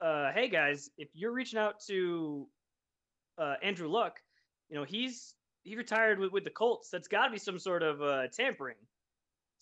uh, 0.00 0.32
"Hey 0.32 0.48
guys, 0.48 0.90
if 0.98 1.08
you're 1.14 1.32
reaching 1.32 1.58
out 1.58 1.80
to 1.86 2.46
uh, 3.38 3.54
Andrew 3.62 3.88
Luck, 3.88 4.18
you 4.68 4.76
know 4.76 4.84
he's 4.84 5.34
he 5.62 5.76
retired 5.76 6.18
with, 6.18 6.32
with 6.32 6.44
the 6.44 6.50
Colts. 6.50 6.90
That's 6.90 7.08
got 7.08 7.26
to 7.26 7.30
be 7.30 7.38
some 7.38 7.58
sort 7.58 7.82
of 7.82 8.02
uh, 8.02 8.28
tampering." 8.28 8.76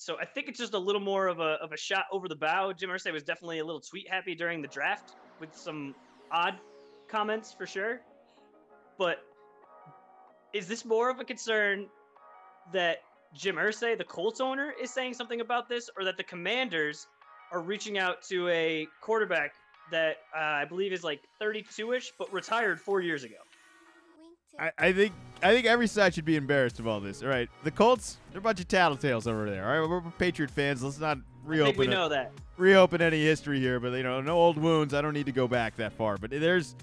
So 0.01 0.17
I 0.21 0.25
think 0.25 0.49
it's 0.49 0.59
just 0.59 0.75
a 0.75 0.79
little 0.79 1.01
more 1.01 1.27
of 1.27 1.41
a 1.41 1.59
of 1.63 1.73
a 1.73 1.77
shot 1.77 2.05
over 2.13 2.29
the 2.29 2.37
bow. 2.37 2.73
Jim 2.73 2.91
Irsay 2.91 3.13
was 3.13 3.25
definitely 3.25 3.59
a 3.59 3.65
little 3.65 3.81
tweet 3.81 4.09
happy 4.09 4.35
during 4.35 4.63
the 4.63 4.69
draft 4.69 5.17
with 5.41 5.55
some 5.55 5.95
odd 6.31 6.55
comments 7.09 7.53
for 7.53 7.67
sure. 7.67 8.01
But 8.97 9.19
is 10.53 10.69
this 10.69 10.85
more 10.85 11.11
of 11.11 11.21
a 11.21 11.25
concern 11.25 11.87
that 12.73 12.99
Jim 13.35 13.57
Irsay, 13.57 13.97
the 13.97 14.05
Colts 14.05 14.41
owner, 14.41 14.75
is 14.81 14.91
saying 14.91 15.15
something 15.15 15.41
about 15.41 15.69
this, 15.69 15.91
or 15.97 16.05
that 16.05 16.17
the 16.17 16.25
Commanders 16.25 17.07
are 17.53 17.61
reaching 17.61 17.99
out 17.99 18.23
to 18.23 18.49
a 18.49 18.87
quarterback 19.01 19.55
that 19.91 20.19
uh, 20.37 20.41
I 20.41 20.65
believe 20.65 20.93
is 20.93 21.05
like 21.05 21.21
32ish, 21.41 22.13
but 22.19 22.33
retired 22.33 22.81
four 22.81 23.01
years 23.01 23.25
ago? 23.25 23.37
I, 24.59 24.73
I 24.79 24.93
think 24.93 25.13
I 25.43 25.55
think 25.55 25.67
every 25.67 25.87
side 25.87 26.15
should 26.15 26.25
be 26.25 26.37
embarrassed 26.37 26.81
of 26.81 26.87
all 26.87 27.01
this. 27.01 27.23
All 27.23 27.29
right, 27.29 27.49
the 27.63 27.71
Colts, 27.71 28.19
they're 28.33 28.41
a 28.41 28.43
bunch 28.43 28.61
of 28.61 28.67
tattletales 28.67 29.27
over 29.27 29.49
there. 29.49 29.65
All 29.65 29.81
right, 29.81 29.89
we're, 29.89 30.01
we're 30.01 30.11
Patriot 30.13 30.51
fans. 30.51 30.83
Let's 30.83 30.99
not 30.99 31.19
reopen. 31.45 31.79
we 31.79 31.87
know 31.87 32.09
that. 32.09 32.33
Reopen 32.57 33.01
any 33.01 33.23
history 33.23 33.61
here, 33.61 33.79
but 33.79 33.93
you 33.93 34.03
know, 34.03 34.21
no 34.21 34.37
old 34.37 34.59
wounds. 34.59 34.95
I 34.95 35.01
don't 35.01 35.15
need 35.15 35.27
to 35.27 35.33
go 35.33 35.47
back 35.47 35.77
that 35.77 35.93
far. 35.93 36.17
But 36.19 36.31
there's, 36.31 36.75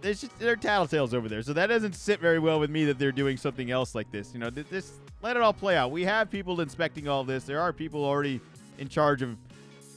there's 0.00 0.20
just 0.20 0.38
there 0.38 0.52
are 0.52 0.56
tattletales 0.56 1.14
over 1.14 1.28
there, 1.28 1.42
so 1.42 1.52
that 1.52 1.66
doesn't 1.66 1.94
sit 1.94 2.20
very 2.20 2.38
well 2.38 2.60
with 2.60 2.70
me 2.70 2.84
that 2.86 2.98
they're 2.98 3.12
doing 3.12 3.36
something 3.36 3.70
else 3.70 3.94
like 3.94 4.10
this. 4.10 4.32
You 4.32 4.40
know, 4.40 4.50
this 4.50 4.92
let 5.22 5.36
it 5.36 5.42
all 5.42 5.52
play 5.52 5.76
out. 5.76 5.90
We 5.90 6.04
have 6.04 6.30
people 6.30 6.60
inspecting 6.60 7.08
all 7.08 7.24
this. 7.24 7.44
There 7.44 7.60
are 7.60 7.72
people 7.72 8.04
already 8.04 8.40
in 8.78 8.88
charge 8.88 9.22
of 9.22 9.36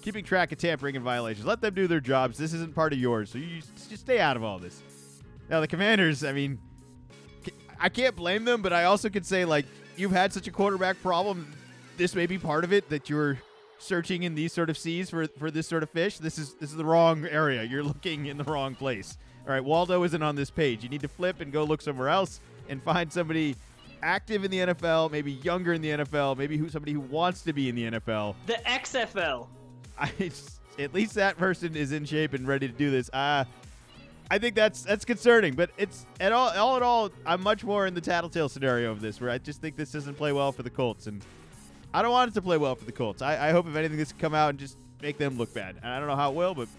keeping 0.02 0.26
track 0.26 0.52
of 0.52 0.58
tampering 0.58 0.96
and 0.96 1.06
violations. 1.06 1.46
Let 1.46 1.62
them 1.62 1.74
do 1.74 1.88
their 1.88 2.00
jobs. 2.00 2.38
This 2.38 2.54
isn't 2.54 2.74
part 2.74 2.94
of 2.94 3.00
yours, 3.00 3.30
so 3.30 3.38
you 3.38 3.62
just 3.90 3.98
stay 4.00 4.20
out 4.20 4.36
of 4.36 4.44
all 4.44 4.58
this. 4.58 4.82
Now 5.50 5.60
the 5.60 5.68
Commanders, 5.68 6.24
I 6.24 6.32
mean 6.32 6.60
I 7.80 7.90
can't 7.90 8.16
blame 8.16 8.46
them, 8.46 8.62
but 8.62 8.74
I 8.74 8.86
also 8.86 9.10
could 9.10 9.26
say 9.26 9.46
like 9.46 9.66
you've 9.98 10.12
had 10.12 10.34
such 10.34 10.48
a 10.48 10.52
quarterback 10.52 11.02
problem. 11.02 11.52
This 11.98 12.16
may 12.16 12.26
be 12.26 12.38
part 12.38 12.64
of 12.64 12.74
it 12.74 12.90
that 12.90 13.10
you're 13.10 13.40
searching 13.78 14.24
in 14.24 14.36
these 14.36 14.54
sort 14.54 14.70
of 14.70 14.78
seas 14.78 15.10
for 15.10 15.28
for 15.28 15.52
this 15.52 15.68
sort 15.68 15.84
of 15.84 15.90
fish. 15.90 16.18
This 16.18 16.40
is 16.40 16.56
this 16.56 16.72
is 16.72 16.78
the 16.78 16.86
wrong 16.86 17.26
area. 17.26 17.64
You're 17.64 17.84
looking 17.92 18.26
in 18.26 18.38
the 18.38 18.44
wrong 18.44 18.74
place. 18.76 19.18
All 19.48 19.54
right, 19.54 19.64
Waldo 19.64 20.04
isn't 20.04 20.22
on 20.22 20.36
this 20.36 20.50
page. 20.50 20.84
You 20.84 20.90
need 20.90 21.02
to 21.02 21.08
flip 21.08 21.42
and 21.42 21.52
go 21.52 21.64
look 21.64 21.82
somewhere 21.82 22.10
else 22.10 22.40
and 22.70 22.82
find 22.84 23.12
somebody 23.12 23.56
active 24.04 24.44
in 24.44 24.52
the 24.52 24.60
NFL, 24.60 25.12
maybe 25.12 25.34
younger 25.34 25.74
in 25.74 25.82
the 25.82 25.90
NFL, 25.90 26.38
maybe 26.38 26.58
who 26.58 26.70
somebody 26.70 26.94
who 26.94 27.00
wants 27.00 27.42
to 27.44 27.54
be 27.54 27.70
in 27.70 27.76
the 27.76 27.92
NFL. 27.92 28.36
The 28.46 28.54
XFL. 28.66 29.48
I 29.98 30.12
at 30.80 30.94
least 30.94 31.16
that 31.16 31.38
person 31.38 31.76
is 31.76 31.92
in 31.92 32.06
shape 32.06 32.34
and 32.34 32.48
ready 32.48 32.68
to 32.68 32.74
do 32.74 32.92
this. 32.92 33.10
Uh 33.12 33.46
I 34.32 34.38
think 34.38 34.56
that's 34.56 34.84
that's 34.84 35.04
concerning, 35.04 35.56
but 35.56 35.72
it's 35.78 36.06
at 36.22 36.32
all 36.32 36.50
all 36.52 36.78
in 36.78 36.84
all, 36.84 37.10
I'm 37.26 37.42
much 37.42 37.66
more 37.66 37.86
in 37.86 37.94
the 37.94 38.00
tattletale 38.00 38.48
scenario 38.48 38.90
of 38.90 39.02
this, 39.02 39.20
where 39.20 39.30
I 39.30 39.38
just 39.38 39.60
think 39.60 39.76
this 39.76 39.92
doesn't 39.92 40.16
play 40.16 40.32
well 40.32 40.54
for 40.54 40.64
the 40.64 40.70
Colts, 40.70 41.08
and 41.08 41.22
I 41.94 42.02
don't 42.02 42.12
want 42.12 42.32
it 42.32 42.34
to 42.36 42.42
play 42.42 42.56
well 42.56 42.76
for 42.76 42.86
the 42.86 42.94
Colts. 42.94 43.22
I, 43.22 43.50
I 43.50 43.52
hope 43.52 43.68
if 43.68 43.76
anything, 43.76 43.98
this 43.98 44.14
can 44.14 44.22
come 44.22 44.34
out 44.34 44.52
and 44.52 44.58
just 44.58 44.78
make 45.02 45.18
them 45.18 45.38
look 45.38 45.54
bad. 45.54 45.76
And 45.84 45.92
I 45.92 46.00
don't 46.00 46.08
know 46.08 46.16
how 46.16 46.32
it 46.32 46.36
will, 46.36 46.56
but 46.56 46.70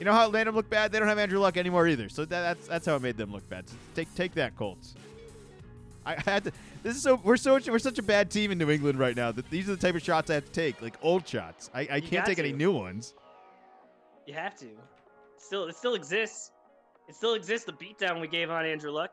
you 0.00 0.06
know 0.06 0.12
how 0.12 0.26
it 0.26 0.32
made 0.32 0.46
them 0.46 0.56
look 0.56 0.68
bad. 0.68 0.90
They 0.90 0.98
don't 0.98 1.08
have 1.08 1.18
Andrew 1.18 1.38
Luck 1.38 1.56
anymore 1.56 1.86
either, 1.86 2.08
so 2.08 2.24
that, 2.24 2.40
that's 2.40 2.66
that's 2.66 2.86
how 2.86 2.96
it 2.96 3.02
made 3.02 3.16
them 3.16 3.30
look 3.30 3.48
bad. 3.48 3.68
So 3.68 3.76
take 3.94 4.12
take 4.14 4.34
that, 4.34 4.56
Colts. 4.56 4.94
I, 6.06 6.14
had 6.14 6.44
to. 6.44 6.52
This 6.82 6.96
is 6.96 7.02
so 7.02 7.20
we're 7.22 7.36
so 7.36 7.60
we're 7.68 7.78
such 7.78 7.98
a 7.98 8.02
bad 8.02 8.30
team 8.30 8.50
in 8.50 8.58
New 8.58 8.70
England 8.70 8.98
right 8.98 9.14
now 9.14 9.30
that 9.30 9.48
these 9.50 9.68
are 9.68 9.76
the 9.76 9.80
type 9.80 9.94
of 9.94 10.02
shots 10.02 10.30
I 10.30 10.34
have 10.34 10.46
to 10.46 10.52
take, 10.52 10.80
like 10.80 10.96
old 11.02 11.28
shots. 11.28 11.70
I, 11.74 11.86
I 11.90 11.96
You 11.96 12.08
can't 12.08 12.26
take 12.26 12.38
any 12.38 12.52
new 12.52 12.72
ones. 12.72 13.14
You 14.26 14.34
have 14.34 14.56
to. 14.56 14.68
Still, 15.36 15.64
it 15.68 15.76
still 15.76 15.94
exists. 15.94 16.52
It 17.08 17.14
still 17.14 17.34
exists. 17.34 17.66
The 17.66 17.72
beatdown 17.72 18.20
we 18.20 18.28
gave 18.28 18.50
on 18.50 18.64
Andrew 18.64 18.90
Luck. 18.90 19.10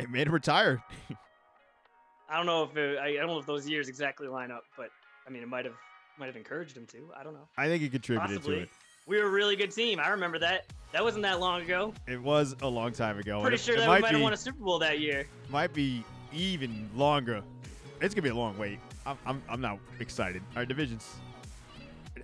It 0.00 0.10
made 0.10 0.26
him 0.26 0.32
retire. 0.32 0.82
I 2.30 2.36
don't 2.36 2.46
know 2.46 2.64
if 2.64 2.76
it, 2.76 2.98
I, 2.98 3.08
I 3.08 3.16
don't 3.16 3.28
know 3.28 3.38
if 3.38 3.46
those 3.46 3.68
years 3.68 3.88
exactly 3.88 4.28
line 4.28 4.50
up, 4.50 4.62
but 4.76 4.88
I 5.26 5.30
mean, 5.30 5.42
it 5.42 5.48
might 5.48 5.64
have 5.66 5.74
might 6.18 6.26
have 6.26 6.36
encouraged 6.36 6.76
him 6.76 6.86
to. 6.86 7.10
I 7.18 7.22
don't 7.22 7.34
know. 7.34 7.48
I 7.58 7.66
think 7.66 7.82
he 7.82 7.88
contributed 7.88 8.36
Possibly. 8.36 8.56
to 8.56 8.62
it. 8.62 8.68
We 9.06 9.18
were 9.18 9.26
a 9.26 9.30
really 9.30 9.54
good 9.54 9.70
team. 9.70 10.00
I 10.00 10.08
remember 10.08 10.38
that. 10.38 10.64
That 10.92 11.04
wasn't 11.04 11.24
that 11.24 11.38
long 11.38 11.60
ago. 11.60 11.92
It 12.06 12.20
was 12.20 12.56
a 12.62 12.68
long 12.68 12.92
time 12.92 13.18
ago. 13.18 13.42
Pretty 13.42 13.56
it, 13.56 13.60
sure 13.60 13.74
it 13.74 13.80
that 13.80 13.88
might 13.88 13.96
we 13.96 14.02
might 14.02 14.08
be, 14.10 14.14
have 14.14 14.22
won 14.22 14.32
a 14.32 14.36
Super 14.36 14.64
Bowl 14.64 14.78
that 14.78 15.00
year. 15.00 15.26
might 15.50 15.74
be 15.74 16.04
even 16.32 16.88
longer. 16.94 17.42
It's 18.00 18.14
gonna 18.14 18.22
be 18.22 18.28
a 18.30 18.34
long 18.34 18.56
wait. 18.56 18.78
I'm, 19.04 19.18
I'm, 19.26 19.42
I'm 19.48 19.60
not 19.60 19.78
excited. 20.00 20.42
Our 20.56 20.64
divisions. 20.64 21.16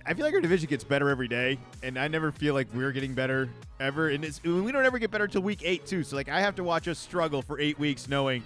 I 0.05 0.15
feel 0.15 0.25
like 0.25 0.33
our 0.33 0.41
division 0.41 0.69
gets 0.69 0.83
better 0.83 1.09
every 1.09 1.27
day, 1.27 1.59
and 1.83 1.99
I 1.99 2.07
never 2.07 2.31
feel 2.31 2.55
like 2.55 2.67
we're 2.73 2.91
getting 2.91 3.13
better 3.13 3.49
ever. 3.79 4.09
And 4.09 4.25
it's 4.25 4.41
we 4.43 4.71
don't 4.71 4.85
ever 4.85 4.97
get 4.97 5.11
better 5.11 5.25
until 5.25 5.41
week 5.41 5.61
eight 5.63 5.85
too. 5.85 6.03
So 6.03 6.15
like 6.15 6.29
I 6.29 6.39
have 6.39 6.55
to 6.55 6.63
watch 6.63 6.87
us 6.87 6.97
struggle 6.97 7.43
for 7.43 7.59
eight 7.59 7.77
weeks, 7.77 8.07
knowing 8.07 8.43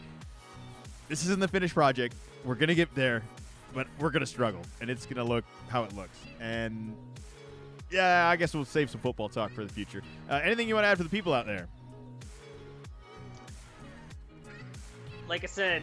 this 1.07 1.23
isn't 1.23 1.39
the 1.39 1.47
finished 1.47 1.73
project. 1.73 2.15
We're 2.43 2.55
gonna 2.55 2.75
get 2.75 2.93
there, 2.95 3.23
but 3.73 3.87
we're 3.99 4.09
gonna 4.09 4.25
struggle, 4.25 4.61
and 4.81 4.89
it's 4.89 5.05
gonna 5.05 5.23
look 5.23 5.45
how 5.69 5.83
it 5.83 5.95
looks. 5.95 6.17
And 6.41 6.95
yeah, 7.89 8.27
I 8.29 8.35
guess 8.35 8.53
we'll 8.53 8.65
save 8.65 8.89
some 8.89 9.01
football 9.01 9.29
talk 9.29 9.51
for 9.51 9.63
the 9.63 9.71
future. 9.71 10.01
Uh, 10.29 10.41
anything 10.43 10.67
you 10.67 10.75
want 10.75 10.85
to 10.85 10.89
add 10.89 10.97
for 10.97 11.03
the 11.03 11.09
people 11.09 11.33
out 11.33 11.45
there? 11.45 11.67
Like 15.27 15.43
I 15.43 15.47
said, 15.47 15.81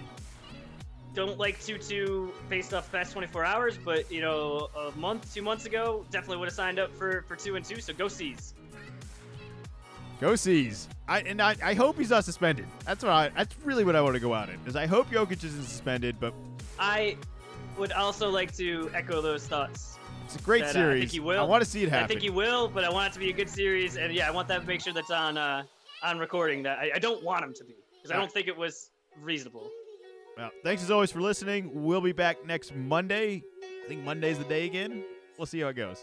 don't 1.14 1.38
like 1.38 1.62
Tutu 1.62 2.28
based 2.48 2.72
off 2.72 2.90
the 2.90 2.98
past 2.98 3.12
24 3.12 3.44
hours, 3.44 3.78
but 3.78 4.10
you 4.10 4.20
know, 4.20 4.68
a 4.76 4.96
month, 4.96 5.32
two 5.34 5.42
months 5.42 5.66
ago, 5.66 6.04
definitely 6.10 6.38
would 6.38 6.48
have 6.48 6.54
signed 6.54 6.78
up 6.78 6.92
for 6.94 7.22
for 7.22 7.36
two 7.36 7.56
and 7.56 7.64
two. 7.64 7.80
So 7.80 7.92
go 7.92 8.08
C's. 8.08 8.54
Go 10.20 10.36
C's. 10.36 10.88
I 11.08 11.20
and 11.20 11.42
I, 11.42 11.56
I 11.62 11.74
hope 11.74 11.98
he's 11.98 12.10
not 12.10 12.24
suspended. 12.24 12.66
That's 12.84 13.02
what 13.02 13.12
I. 13.12 13.28
That's 13.30 13.54
really 13.64 13.84
what 13.84 13.96
I 13.96 14.00
want 14.00 14.14
to 14.14 14.20
go 14.20 14.32
out 14.32 14.48
in. 14.48 14.58
Is 14.66 14.76
I 14.76 14.86
hope 14.86 15.10
Jokic 15.10 15.42
isn't 15.44 15.64
suspended, 15.64 16.16
but 16.20 16.32
I 16.78 17.16
would 17.76 17.92
also 17.92 18.30
like 18.30 18.54
to 18.56 18.90
echo 18.94 19.20
those 19.20 19.46
thoughts. 19.46 19.98
It's 20.34 20.42
a 20.42 20.44
great 20.44 20.64
That, 20.64 20.76
uh, 20.76 20.90
I 20.90 20.98
think 20.98 21.10
he 21.10 21.20
will. 21.20 21.40
I 21.40 21.42
want 21.42 21.62
to 21.62 21.68
see 21.68 21.82
it 21.82 21.90
happen. 21.90 22.04
I 22.04 22.08
think 22.08 22.22
he 22.22 22.30
will, 22.30 22.68
but 22.68 22.84
I 22.84 22.90
want 22.90 23.10
it 23.10 23.12
to 23.14 23.18
be 23.18 23.30
a 23.30 23.32
good 23.32 23.48
series, 23.48 23.96
and 23.96 24.12
yeah, 24.12 24.28
I 24.28 24.30
want 24.30 24.48
that 24.48 24.62
to 24.62 24.66
make 24.66 24.80
sure 24.80 24.92
that's 24.92 25.10
on 25.10 25.36
uh, 25.36 25.64
on 26.02 26.18
recording. 26.18 26.62
That 26.62 26.78
I, 26.78 26.92
I 26.94 26.98
don't 26.98 27.22
want 27.22 27.44
him 27.44 27.52
to 27.54 27.64
be 27.64 27.74
because 27.96 28.10
I 28.10 28.16
don't 28.16 28.32
think 28.32 28.48
it 28.48 28.56
was 28.56 28.90
reasonable. 29.20 29.70
well, 30.36 30.50
thanks 30.64 30.82
as 30.82 30.90
always 30.90 31.12
for 31.12 31.20
listening. 31.20 31.70
We'll 31.74 32.00
be 32.00 32.12
back 32.12 32.46
next 32.46 32.74
Monday. 32.74 33.42
I 33.84 33.88
think 33.88 34.04
Monday's 34.04 34.38
the 34.38 34.44
day 34.44 34.66
again. 34.66 35.04
We'll 35.38 35.46
see 35.46 35.60
how 35.60 35.68
it 35.68 35.74
goes. 35.74 35.98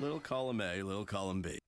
Little 0.00 0.20
column 0.20 0.60
A, 0.60 0.82
little 0.82 1.04
column 1.04 1.42
B. 1.42 1.58